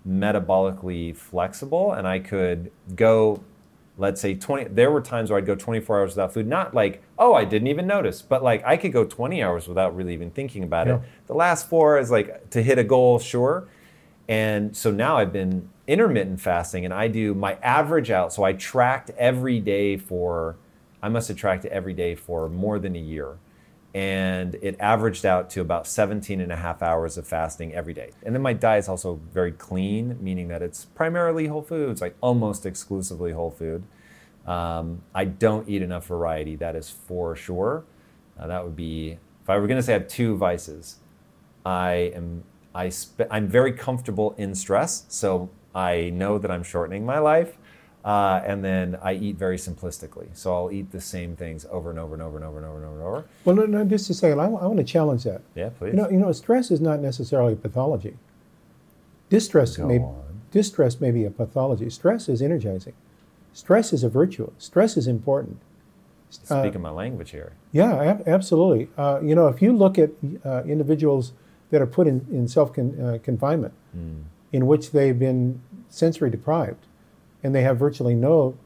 metabolically 0.08 1.16
flexible 1.16 1.94
and 1.94 2.08
I 2.08 2.20
could 2.20 2.72
go 2.96 3.44
let's 3.98 4.20
say 4.20 4.34
20 4.34 4.66
there 4.70 4.90
were 4.90 5.00
times 5.02 5.30
where 5.30 5.38
i'd 5.38 5.46
go 5.46 5.54
24 5.54 6.00
hours 6.00 6.10
without 6.14 6.34
food 6.34 6.48
not 6.48 6.74
like 6.74 7.04
oh 7.20 7.36
i 7.36 7.46
didn't 7.46 7.68
even 7.68 7.86
notice 7.86 8.24
but 8.24 8.42
like 8.42 8.64
i 8.66 8.76
could 8.76 8.92
go 8.92 9.06
20 9.06 9.44
hours 9.44 9.68
without 9.68 9.96
really 9.96 10.14
even 10.16 10.32
thinking 10.32 10.64
about 10.64 10.88
Yeah. 10.88 10.96
it 10.96 11.02
the 11.28 11.36
last 11.36 11.70
four 11.70 12.00
is 12.00 12.10
like 12.10 12.50
to 12.50 12.64
hit 12.64 12.80
a 12.80 12.84
goal 12.84 13.20
sure. 13.20 13.68
And 14.28 14.76
so 14.76 14.90
now 14.90 15.18
i've 15.18 15.32
been 15.32 15.70
intermittent 15.86 16.42
fasting 16.42 16.86
and 16.86 16.94
i 16.94 17.08
do 17.08 17.36
my 17.36 17.54
average 17.62 18.10
out 18.10 18.34
so 18.34 18.42
i 18.44 18.54
tracked 18.54 19.12
every 19.12 19.60
day 19.60 19.96
for 19.98 20.56
i 21.04 21.08
must 21.08 21.28
have 21.28 21.38
tracked 21.38 21.64
it 21.66 21.72
every 21.72 21.94
day 21.94 22.16
for 22.16 22.50
more 22.50 22.80
than 22.80 22.96
a 22.96 23.00
year 23.00 23.38
and 23.94 24.56
it 24.62 24.76
averaged 24.80 25.26
out 25.26 25.50
to 25.52 25.62
about 25.62 25.86
17 25.86 26.42
and 26.42 26.52
a 26.52 26.56
half 26.56 26.82
hours 26.82 27.18
of 27.18 27.28
fasting 27.28 27.74
every 27.74 27.94
day. 27.94 28.12
And 28.24 28.34
then 28.34 28.42
my 28.42 28.54
diet 28.54 28.80
is 28.80 28.90
also 28.90 29.20
very 29.32 29.52
clean, 29.52 30.18
meaning 30.20 30.48
that 30.48 30.62
it's 30.62 30.86
primarily 30.86 31.48
whole 31.48 31.62
foods, 31.62 32.02
like 32.02 32.16
almost 32.20 32.66
exclusively 32.66 33.34
whole 33.34 33.52
food. 33.52 33.84
Um, 34.48 35.04
I 35.14 35.26
don't 35.26 35.70
eat 35.70 35.82
enough 35.82 36.08
variety, 36.08 36.56
that 36.56 36.76
is 36.76 36.90
for 36.90 37.36
sure. 37.36 37.86
Uh, 38.40 38.48
that 38.48 38.64
would 38.64 38.76
be, 38.76 39.20
if 39.42 39.50
I 39.50 39.58
were 39.58 39.68
going 39.68 39.78
to 39.78 39.84
say 39.84 39.94
I 39.94 40.00
have 40.00 40.08
two 40.08 40.38
vices, 40.38 40.98
I 41.66 42.12
am 42.16 42.44
I 42.76 42.92
I'm 43.30 43.48
very 43.48 43.72
comfortable 43.72 44.34
in 44.38 44.56
stress, 44.56 45.06
so 45.08 45.50
I 45.76 46.10
know 46.10 46.38
that 46.38 46.50
I'm 46.50 46.64
shortening 46.64 47.06
my 47.06 47.20
life. 47.20 47.58
Uh, 48.04 48.42
and 48.46 48.64
then 48.64 48.98
I 49.02 49.14
eat 49.14 49.38
very 49.38 49.56
simplistically. 49.58 50.28
So 50.34 50.54
I'll 50.54 50.72
eat 50.72 50.92
the 50.92 51.00
same 51.00 51.38
things 51.38 51.66
over 51.72 51.90
and 51.90 51.98
over 51.98 52.14
and 52.14 52.22
over 52.22 52.36
and 52.36 52.46
over 52.46 52.58
and 52.58 52.66
over 52.66 52.78
and 52.78 52.86
over 52.86 52.96
and 52.96 53.04
over. 53.04 53.26
Well, 53.46 53.56
no, 53.56 53.66
no, 53.66 53.86
just 53.86 54.10
a 54.10 54.14
second. 54.14 54.42
I, 54.42 54.48
want 54.48 54.78
to 54.78 54.84
challenge 54.84 55.24
that. 55.24 55.42
Yeah, 55.56 55.70
please. 55.70 55.92
You 55.92 55.98
know, 55.98 56.10
you 56.10 56.18
know, 56.18 56.32
stress 56.34 56.70
is 56.70 56.82
not 56.82 57.00
necessarily 57.00 57.54
a 57.54 57.56
pathology. 57.56 58.18
Distress 59.30 59.78
Go 59.78 59.88
may 59.88 60.00
on. 60.00 60.42
distress 60.52 61.00
may 61.00 61.12
be 61.12 61.24
a 61.24 61.32
pathology. 61.32 61.90
Stress 61.90 62.28
is 62.28 62.42
energizing. 62.42 62.94
Stress 63.54 63.94
is 63.94 64.04
a 64.04 64.10
virtue. 64.10 64.52
Stress 64.58 64.98
is 64.98 65.08
important. 65.08 65.60
Speaking 66.30 66.82
my 66.82 66.90
language 66.90 67.32
here. 67.32 67.54
Yeah, 67.72 67.94
ab- 68.02 68.28
absolutely. 68.28 68.90
Uh, 68.98 69.20
you 69.24 69.36
know, 69.36 69.48
if 69.48 69.62
you 69.62 69.72
look 69.72 69.98
at 70.00 70.10
uh, 70.44 70.64
individuals 70.64 71.32
that 71.70 71.82
are 71.82 71.88
put 71.88 72.08
in, 72.08 72.26
in 72.32 72.48
self 72.48 72.78
uh, 72.78 73.20
confinement, 73.24 73.74
in 74.52 74.68
which 74.68 74.92
they've 74.92 75.18
been 75.18 75.62
sensory 75.90 76.30
deprived, 76.30 76.86
and 77.44 77.54
they 77.54 77.62
have 77.62 77.78
virtually 77.78 78.16
no 78.16 78.58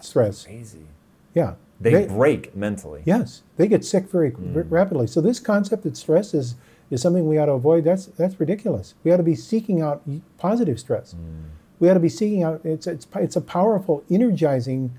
stress, 0.00 0.44
Crazy. 0.44 0.86
yeah, 1.34 1.54
They, 1.80 2.06
break 2.06 2.54
mentally. 2.54 3.02
Yes, 3.06 3.42
they 3.56 3.68
get 3.68 3.84
sick 3.84 4.10
very 4.10 4.30
v- 4.30 4.60
rapidly. 4.68 5.06
So 5.06 5.20
this 5.20 5.40
concept 5.40 5.84
that 5.84 5.96
stress 5.96 6.34
is 6.34 6.56
is 6.90 7.00
something 7.00 7.26
we 7.26 7.38
ought 7.38 7.46
to 7.46 7.52
avoid. 7.52 7.84
That's 7.84 8.06
that's 8.06 8.38
ridiculous. 8.38 8.94
We 9.04 9.10
ought 9.12 9.16
to 9.16 9.22
be 9.22 9.34
seeking 9.34 9.80
out 9.80 10.02
positive 10.38 10.78
stress. 10.78 11.12
Hmm. 11.12 11.44
We 11.80 11.88
ought 11.88 11.94
to 11.94 12.00
be 12.00 12.08
seeking 12.10 12.42
out. 12.42 12.60
It's 12.64 12.86
it's 12.86 13.06
it's 13.16 13.36
a 13.36 13.40
powerful, 13.40 14.04
energizing. 14.10 14.90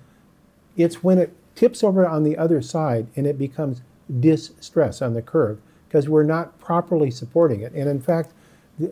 It's 0.78 1.04
when 1.04 1.20
it 1.20 1.34
tips 1.56 1.84
over 1.84 2.08
on 2.08 2.24
the 2.24 2.38
other 2.38 2.62
side 2.62 3.08
and 3.16 3.26
it 3.28 3.38
becomes 3.38 3.82
distress 4.20 5.02
on 5.02 5.14
the 5.14 5.22
curve 5.22 5.60
because 5.88 6.10
we're 6.10 6.24
not 6.24 6.58
properly 6.60 7.10
supporting 7.12 7.62
it. 7.62 7.72
And 7.74 7.88
in 7.88 8.02
fact, 8.02 8.32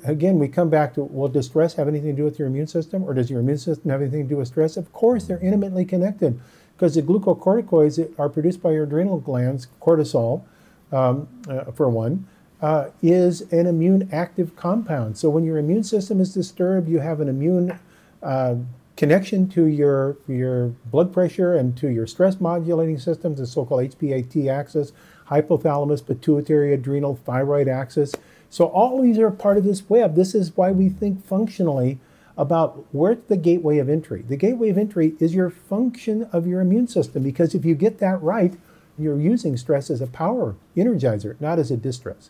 again, 0.06 0.40
we 0.40 0.48
come 0.48 0.70
back 0.70 0.94
to 0.96 1.04
well, 1.04 1.28
does 1.28 1.48
stress 1.48 1.74
have 1.76 1.88
anything 1.88 2.12
to 2.12 2.18
do 2.18 2.24
with 2.24 2.40
your 2.40 2.48
immune 2.48 2.68
system, 2.68 3.04
or 3.04 3.14
does 3.14 3.30
your 3.30 3.40
immune 3.40 3.58
system 3.58 3.92
have 3.92 4.02
anything 4.02 4.24
to 4.24 4.30
do 4.30 4.38
with 4.38 4.48
stress? 4.48 4.78
Of 4.78 4.92
course, 4.94 5.26
they're 5.26 5.40
intimately 5.40 5.86
connected 5.86 6.40
because 6.76 6.96
the 6.96 7.02
glucocorticoids 7.02 8.20
are 8.20 8.30
produced 8.30 8.62
by 8.62 8.72
your 8.72 8.84
adrenal 8.84 9.20
glands, 9.20 9.68
cortisol, 9.82 10.44
um, 10.92 11.28
uh, 11.48 11.72
for 11.72 11.90
one, 11.90 12.28
uh, 12.62 12.90
is 13.02 13.42
an 13.54 13.68
immune 13.68 14.10
active 14.12 14.56
compound. 14.56 15.18
So 15.18 15.30
when 15.30 15.44
your 15.44 15.58
immune 15.58 15.84
system 15.84 16.22
is 16.22 16.34
disturbed, 16.34 16.88
you 16.88 17.00
have 17.00 17.20
an 17.20 17.28
immune 17.28 17.78
uh, 18.22 18.56
connection 18.96 19.50
to 19.50 19.66
your 19.66 20.18
your 20.28 20.68
blood 20.86 21.12
pressure 21.12 21.56
and 21.56 21.76
to 21.78 21.90
your 21.90 22.08
stress 22.08 22.40
modulating 22.40 23.00
systems, 23.00 23.40
the 23.40 23.48
so-called 23.48 23.82
HPAT 23.82 24.48
axis, 24.48 24.94
hypothalamus, 25.30 26.06
pituitary, 26.06 26.74
adrenal, 26.74 27.16
thyroid 27.16 27.68
axis. 27.68 28.14
So 28.54 28.66
all 28.66 29.00
of 29.00 29.04
these 29.04 29.18
are 29.18 29.32
part 29.32 29.58
of 29.58 29.64
this 29.64 29.90
web. 29.90 30.14
This 30.14 30.36
is 30.36 30.56
why 30.56 30.70
we 30.70 30.88
think 30.88 31.26
functionally 31.26 32.00
about 32.38 32.86
where's 32.92 33.18
the 33.28 33.36
gateway 33.36 33.80
of 33.80 33.90
entry. 33.90 34.22
The 34.22 34.38
gateway 34.38 34.70
of 34.70 34.78
entry 34.78 35.16
is 35.20 35.34
your 35.34 35.50
function 35.50 36.30
of 36.32 36.46
your 36.46 36.62
immune 36.62 36.88
system 36.88 37.24
because 37.24 37.56
if 37.56 37.66
you 37.66 37.74
get 37.74 37.98
that 37.98 38.22
right, 38.22 38.54
you're 38.96 39.20
using 39.20 39.58
stress 39.58 39.90
as 39.90 40.02
a 40.02 40.06
power 40.06 40.56
energizer, 40.78 41.36
not 41.42 41.58
as 41.58 41.72
a 41.72 41.78
distress. 41.78 42.30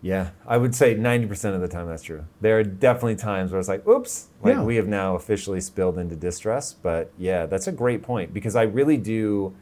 Yeah, 0.00 0.30
I 0.46 0.56
would 0.56 0.74
say 0.74 0.94
90% 0.94 1.54
of 1.54 1.60
the 1.60 1.68
time 1.68 1.88
that's 1.88 2.02
true. 2.02 2.24
There 2.40 2.58
are 2.58 2.64
definitely 2.64 3.16
times 3.16 3.52
where 3.52 3.58
it's 3.58 3.68
like, 3.68 3.86
oops, 3.86 4.28
like 4.42 4.54
Yeah. 4.54 4.64
we 4.64 4.76
have 4.76 4.88
now 4.88 5.14
officially 5.14 5.60
spilled 5.60 5.98
into 5.98 6.16
distress. 6.16 6.72
But 6.72 7.12
yeah, 7.18 7.44
that's 7.44 7.66
a 7.66 7.72
great 7.72 8.02
point 8.02 8.32
because 8.32 8.56
I 8.56 8.62
really 8.62 8.96
do, 8.96 9.54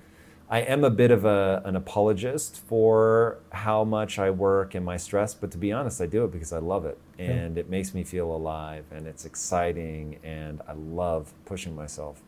I 0.48 0.60
am 0.60 0.84
a 0.84 0.90
bit 0.90 1.10
of 1.10 1.24
a, 1.24 1.62
an 1.64 1.74
apologist 1.74 2.60
for 2.68 3.38
how 3.50 3.82
much 3.84 4.18
I 4.18 4.30
work 4.30 4.74
and 4.74 4.84
my 4.84 4.96
stress. 4.96 5.34
But 5.34 5.50
to 5.52 5.58
be 5.58 5.72
honest, 5.72 6.00
I 6.00 6.06
do 6.06 6.24
it 6.24 6.32
because 6.32 6.52
I 6.52 6.58
love 6.58 6.84
it 6.84 6.98
and 7.18 7.56
it 7.56 7.70
makes 7.70 7.94
me 7.94 8.04
feel 8.04 8.34
alive 8.34 8.84
and 8.90 9.06
it's 9.06 9.24
exciting 9.24 10.18
and 10.22 10.60
I 10.68 10.72
love 10.72 11.32
pushing 11.44 11.74
myself. 11.74 12.20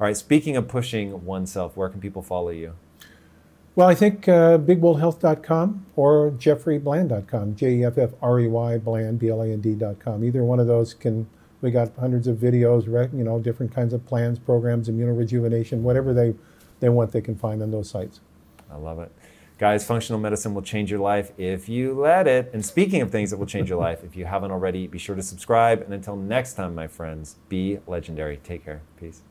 All 0.00 0.06
right, 0.06 0.16
speaking 0.16 0.56
of 0.56 0.68
pushing 0.68 1.24
oneself, 1.24 1.76
where 1.76 1.88
can 1.88 2.00
people 2.00 2.22
follow 2.22 2.50
you? 2.50 2.74
Well, 3.74 3.88
I 3.88 3.94
think 3.94 4.28
uh, 4.28 4.58
bigboldhealth.com 4.58 5.86
or 5.94 6.32
jeffreybland.com, 6.32 7.54
J 7.54 7.74
E 7.76 7.84
F 7.84 7.96
F 7.96 8.10
R 8.20 8.40
E 8.40 8.48
Y 8.48 8.78
Bland, 8.78 9.18
B 9.18 9.28
L 9.28 9.40
A 9.42 9.48
N 9.48 9.60
D.com. 9.60 10.24
Either 10.24 10.42
one 10.42 10.58
of 10.58 10.66
those 10.66 10.94
can, 10.94 11.28
we 11.60 11.70
got 11.70 11.92
hundreds 11.98 12.26
of 12.26 12.38
videos, 12.38 12.86
you 13.16 13.24
know, 13.24 13.38
different 13.38 13.72
kinds 13.72 13.92
of 13.92 14.04
plans, 14.04 14.38
programs, 14.38 14.88
immunorejuvenation, 14.88 15.82
whatever 15.82 16.12
they, 16.12 16.34
they 16.80 16.88
want, 16.88 17.12
they 17.12 17.20
can 17.20 17.36
find 17.36 17.62
on 17.62 17.70
those 17.70 17.90
sites. 17.90 18.20
I 18.70 18.76
love 18.76 18.98
it. 18.98 19.12
Guys, 19.58 19.84
functional 19.84 20.20
medicine 20.20 20.54
will 20.54 20.62
change 20.62 20.88
your 20.88 21.00
life 21.00 21.32
if 21.36 21.68
you 21.68 21.92
let 21.92 22.28
it. 22.28 22.50
And 22.52 22.64
speaking 22.64 23.02
of 23.02 23.10
things 23.10 23.30
that 23.30 23.38
will 23.38 23.46
change 23.46 23.68
your 23.68 23.78
life, 23.78 24.04
if 24.04 24.14
you 24.14 24.24
haven't 24.24 24.52
already, 24.52 24.86
be 24.86 24.98
sure 24.98 25.16
to 25.16 25.22
subscribe. 25.22 25.82
And 25.82 25.92
until 25.92 26.14
next 26.14 26.54
time, 26.54 26.76
my 26.76 26.86
friends, 26.86 27.36
be 27.48 27.80
legendary. 27.88 28.36
Take 28.44 28.64
care. 28.64 28.82
Peace. 29.00 29.22